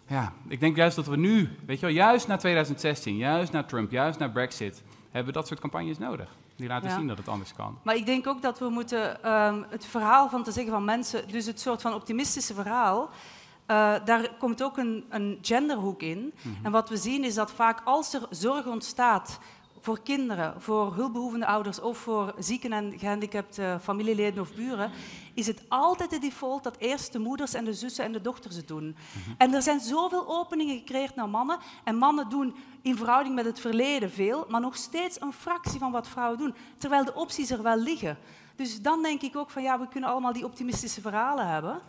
Ja, 0.06 0.32
ik 0.48 0.60
denk 0.60 0.76
juist 0.76 0.96
dat 0.96 1.06
we 1.06 1.16
nu, 1.16 1.48
weet 1.66 1.80
je 1.80 1.86
wel, 1.86 1.94
juist 1.94 2.26
na 2.26 2.36
2016, 2.36 3.16
juist 3.16 3.52
na 3.52 3.62
Trump, 3.62 3.90
juist 3.90 4.18
na 4.18 4.28
Brexit, 4.28 4.82
hebben 5.04 5.32
we 5.32 5.38
dat 5.38 5.46
soort 5.46 5.60
campagnes 5.60 5.98
nodig. 5.98 6.36
Die 6.56 6.68
laten 6.68 6.90
zien 6.90 7.06
dat 7.06 7.18
het 7.18 7.28
anders 7.28 7.54
kan. 7.54 7.78
Maar 7.82 7.96
ik 7.96 8.06
denk 8.06 8.26
ook 8.26 8.42
dat 8.42 8.58
we 8.58 8.68
moeten 8.68 9.32
um, 9.32 9.64
het 9.68 9.86
verhaal 9.86 10.28
van 10.28 10.42
te 10.42 10.52
zeggen 10.52 10.72
van 10.72 10.84
mensen, 10.84 11.28
dus 11.28 11.46
het 11.46 11.60
soort 11.60 11.82
van 11.82 11.94
optimistische 11.94 12.54
verhaal, 12.54 13.10
uh, 13.66 13.94
daar 14.04 14.28
komt 14.38 14.62
ook 14.62 14.76
een, 14.76 15.04
een 15.08 15.38
genderhoek 15.42 16.02
in. 16.02 16.32
Mhm. 16.42 16.64
En 16.64 16.72
wat 16.72 16.88
we 16.88 16.96
zien 16.96 17.24
is 17.24 17.34
dat 17.34 17.50
vaak 17.50 17.80
als 17.84 18.14
er 18.14 18.26
zorg 18.30 18.66
ontstaat 18.66 19.38
voor 19.82 20.02
kinderen, 20.02 20.54
voor 20.60 20.94
hulpbehoevende 20.94 21.46
ouders 21.46 21.80
of 21.80 21.98
voor 21.98 22.34
zieken 22.38 22.72
en 22.72 22.98
gehandicapte 22.98 23.78
familieleden 23.82 24.40
of 24.40 24.54
buren, 24.54 24.90
is 25.34 25.46
het 25.46 25.62
altijd 25.68 26.10
de 26.10 26.18
default 26.18 26.62
dat 26.62 26.76
eerst 26.76 27.12
de 27.12 27.18
moeders 27.18 27.54
en 27.54 27.64
de 27.64 27.74
zussen 27.74 28.04
en 28.04 28.12
de 28.12 28.20
dochters 28.20 28.56
het 28.56 28.68
doen. 28.68 28.84
Mhm. 28.84 29.34
En 29.38 29.54
er 29.54 29.62
zijn 29.62 29.80
zoveel 29.80 30.28
openingen 30.28 30.78
gecreëerd 30.78 31.14
naar 31.14 31.28
mannen. 31.28 31.58
En 31.84 31.96
mannen 31.96 32.28
doen 32.28 32.54
in 32.82 32.96
verhouding 32.96 33.34
met 33.34 33.44
het 33.44 33.60
verleden 33.60 34.10
veel, 34.10 34.46
maar 34.48 34.60
nog 34.60 34.76
steeds 34.76 35.20
een 35.20 35.32
fractie 35.32 35.78
van 35.78 35.92
wat 35.92 36.08
vrouwen 36.08 36.38
doen. 36.38 36.54
Terwijl 36.78 37.04
de 37.04 37.14
opties 37.14 37.50
er 37.50 37.62
wel 37.62 37.76
liggen. 37.76 38.18
Dus 38.56 38.82
dan 38.82 39.02
denk 39.02 39.22
ik 39.22 39.36
ook 39.36 39.50
van 39.50 39.62
ja, 39.62 39.78
we 39.78 39.88
kunnen 39.88 40.10
allemaal 40.10 40.32
die 40.32 40.44
optimistische 40.44 41.00
verhalen 41.00 41.48
hebben. 41.48 41.80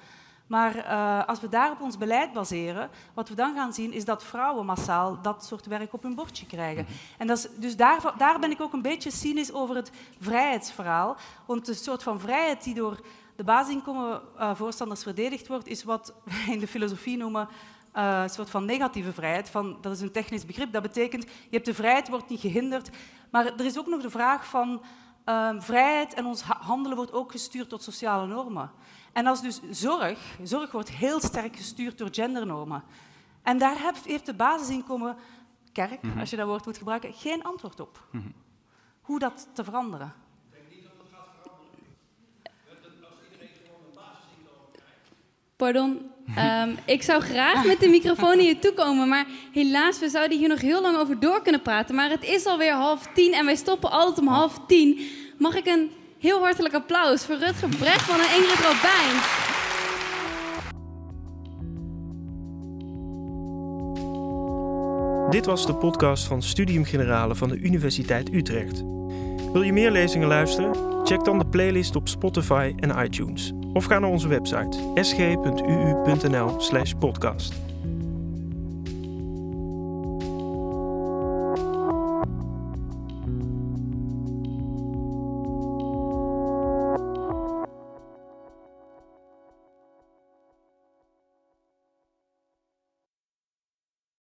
Maar 0.47 0.75
uh, 0.75 1.27
als 1.27 1.39
we 1.39 1.49
daarop 1.49 1.81
ons 1.81 1.97
beleid 1.97 2.33
baseren, 2.33 2.89
wat 3.13 3.29
we 3.29 3.35
dan 3.35 3.55
gaan 3.55 3.73
zien 3.73 3.93
is 3.93 4.05
dat 4.05 4.23
vrouwen 4.23 4.65
massaal 4.65 5.21
dat 5.21 5.45
soort 5.45 5.65
werk 5.65 5.93
op 5.93 6.03
hun 6.03 6.15
bordje 6.15 6.45
krijgen. 6.45 6.83
Mhm. 6.83 6.93
En 7.17 7.27
dat 7.27 7.37
is, 7.37 7.47
dus 7.55 7.75
daar, 7.75 8.13
daar 8.17 8.39
ben 8.39 8.51
ik 8.51 8.61
ook 8.61 8.73
een 8.73 8.81
beetje 8.81 9.11
cynisch 9.11 9.53
over 9.53 9.75
het 9.75 9.91
vrijheidsverhaal. 10.19 11.17
Want 11.45 11.65
de 11.65 11.73
soort 11.73 12.03
van 12.03 12.19
vrijheid 12.19 12.63
die 12.63 12.73
door 12.73 12.99
de 13.35 13.43
basisinkomenvoorstanders 13.43 14.99
uh, 14.99 15.05
verdedigd 15.05 15.47
wordt, 15.47 15.67
is 15.67 15.83
wat 15.83 16.13
wij 16.23 16.53
in 16.53 16.59
de 16.59 16.67
filosofie 16.67 17.17
noemen 17.17 17.47
uh, 17.95 18.21
een 18.21 18.29
soort 18.29 18.49
van 18.49 18.65
negatieve 18.65 19.13
vrijheid. 19.13 19.49
Van, 19.49 19.77
dat 19.81 19.91
is 19.93 20.01
een 20.01 20.11
technisch 20.11 20.45
begrip. 20.45 20.71
Dat 20.71 20.81
betekent, 20.81 21.23
je 21.23 21.49
hebt 21.49 21.65
de 21.65 21.73
vrijheid, 21.73 22.09
wordt 22.09 22.29
niet 22.29 22.39
gehinderd. 22.39 22.89
Maar 23.29 23.45
er 23.45 23.65
is 23.65 23.77
ook 23.77 23.87
nog 23.87 24.01
de 24.01 24.09
vraag 24.09 24.45
van 24.45 24.81
uh, 25.25 25.49
vrijheid 25.57 26.13
en 26.13 26.25
ons 26.25 26.41
handelen 26.41 26.97
wordt 26.97 27.13
ook 27.13 27.31
gestuurd 27.31 27.69
tot 27.69 27.83
sociale 27.83 28.27
normen. 28.27 28.71
En 29.13 29.27
als 29.27 29.41
dus 29.41 29.59
zorg, 29.69 30.19
zorg 30.43 30.71
wordt 30.71 30.91
heel 30.91 31.19
sterk 31.19 31.55
gestuurd 31.55 31.97
door 31.97 32.09
gendernormen. 32.11 32.83
En 33.41 33.57
daar 33.57 33.75
heeft 34.05 34.25
de 34.25 34.33
basisinkomen, 34.33 35.15
kerk, 35.71 36.01
mhm. 36.01 36.19
als 36.19 36.29
je 36.29 36.35
dat 36.35 36.47
woord 36.47 36.65
moet 36.65 36.77
gebruiken, 36.77 37.13
geen 37.13 37.43
antwoord 37.43 37.79
op. 37.79 38.07
Mhm. 38.11 38.27
Hoe 39.01 39.19
dat 39.19 39.47
te 39.53 39.63
veranderen. 39.63 40.13
Ik 40.51 40.51
denk 40.51 40.69
niet 40.69 40.83
dat 40.83 40.91
dat 40.97 41.07
gaat 41.11 41.27
veranderen. 41.41 41.79
Als 43.09 43.17
iedereen 43.31 43.49
gewoon 43.65 43.81
een 43.87 43.95
basisinkomen 43.95 44.71
krijgt. 44.71 45.11
Pardon, 45.55 46.11
um, 46.37 46.77
ik 46.95 47.03
zou 47.03 47.21
graag 47.21 47.65
met 47.65 47.79
de 47.79 47.89
microfoon 47.89 48.39
hier 48.39 48.59
toe 48.59 48.73
komen, 48.73 49.07
maar 49.07 49.27
helaas, 49.51 49.99
we 49.99 50.09
zouden 50.09 50.37
hier 50.37 50.49
nog 50.49 50.61
heel 50.61 50.81
lang 50.81 50.97
over 50.97 51.19
door 51.19 51.41
kunnen 51.41 51.61
praten. 51.61 51.95
Maar 51.95 52.09
het 52.09 52.23
is 52.23 52.45
alweer 52.45 52.73
half 52.73 53.07
tien 53.13 53.33
en 53.33 53.45
wij 53.45 53.55
stoppen 53.55 53.91
altijd 53.91 54.19
om 54.19 54.27
half 54.27 54.59
tien. 54.67 55.07
Mag 55.37 55.55
ik 55.55 55.65
een 55.65 55.91
Heel 56.23 56.39
hartelijk 56.39 56.73
applaus 56.73 57.25
voor 57.25 57.37
Rutger 57.37 57.69
Brechtman 57.69 58.19
en 58.19 58.35
Ingrid 58.35 58.59
Robijn. 58.59 59.15
Dit 65.29 65.45
was 65.45 65.65
de 65.65 65.75
podcast 65.75 66.27
van 66.27 66.41
Studium 66.41 66.83
Generale 66.83 67.35
van 67.35 67.49
de 67.49 67.57
Universiteit 67.57 68.33
Utrecht. 68.33 68.83
Wil 69.53 69.61
je 69.61 69.73
meer 69.73 69.91
lezingen 69.91 70.27
luisteren? 70.27 71.05
Check 71.05 71.23
dan 71.23 71.39
de 71.39 71.45
playlist 71.45 71.95
op 71.95 72.07
Spotify 72.07 72.73
en 72.79 73.03
iTunes. 73.03 73.51
Of 73.73 73.85
ga 73.85 73.99
naar 73.99 74.09
onze 74.09 74.27
website 74.27 74.91
sg.uu.nl/podcast. 74.95 77.53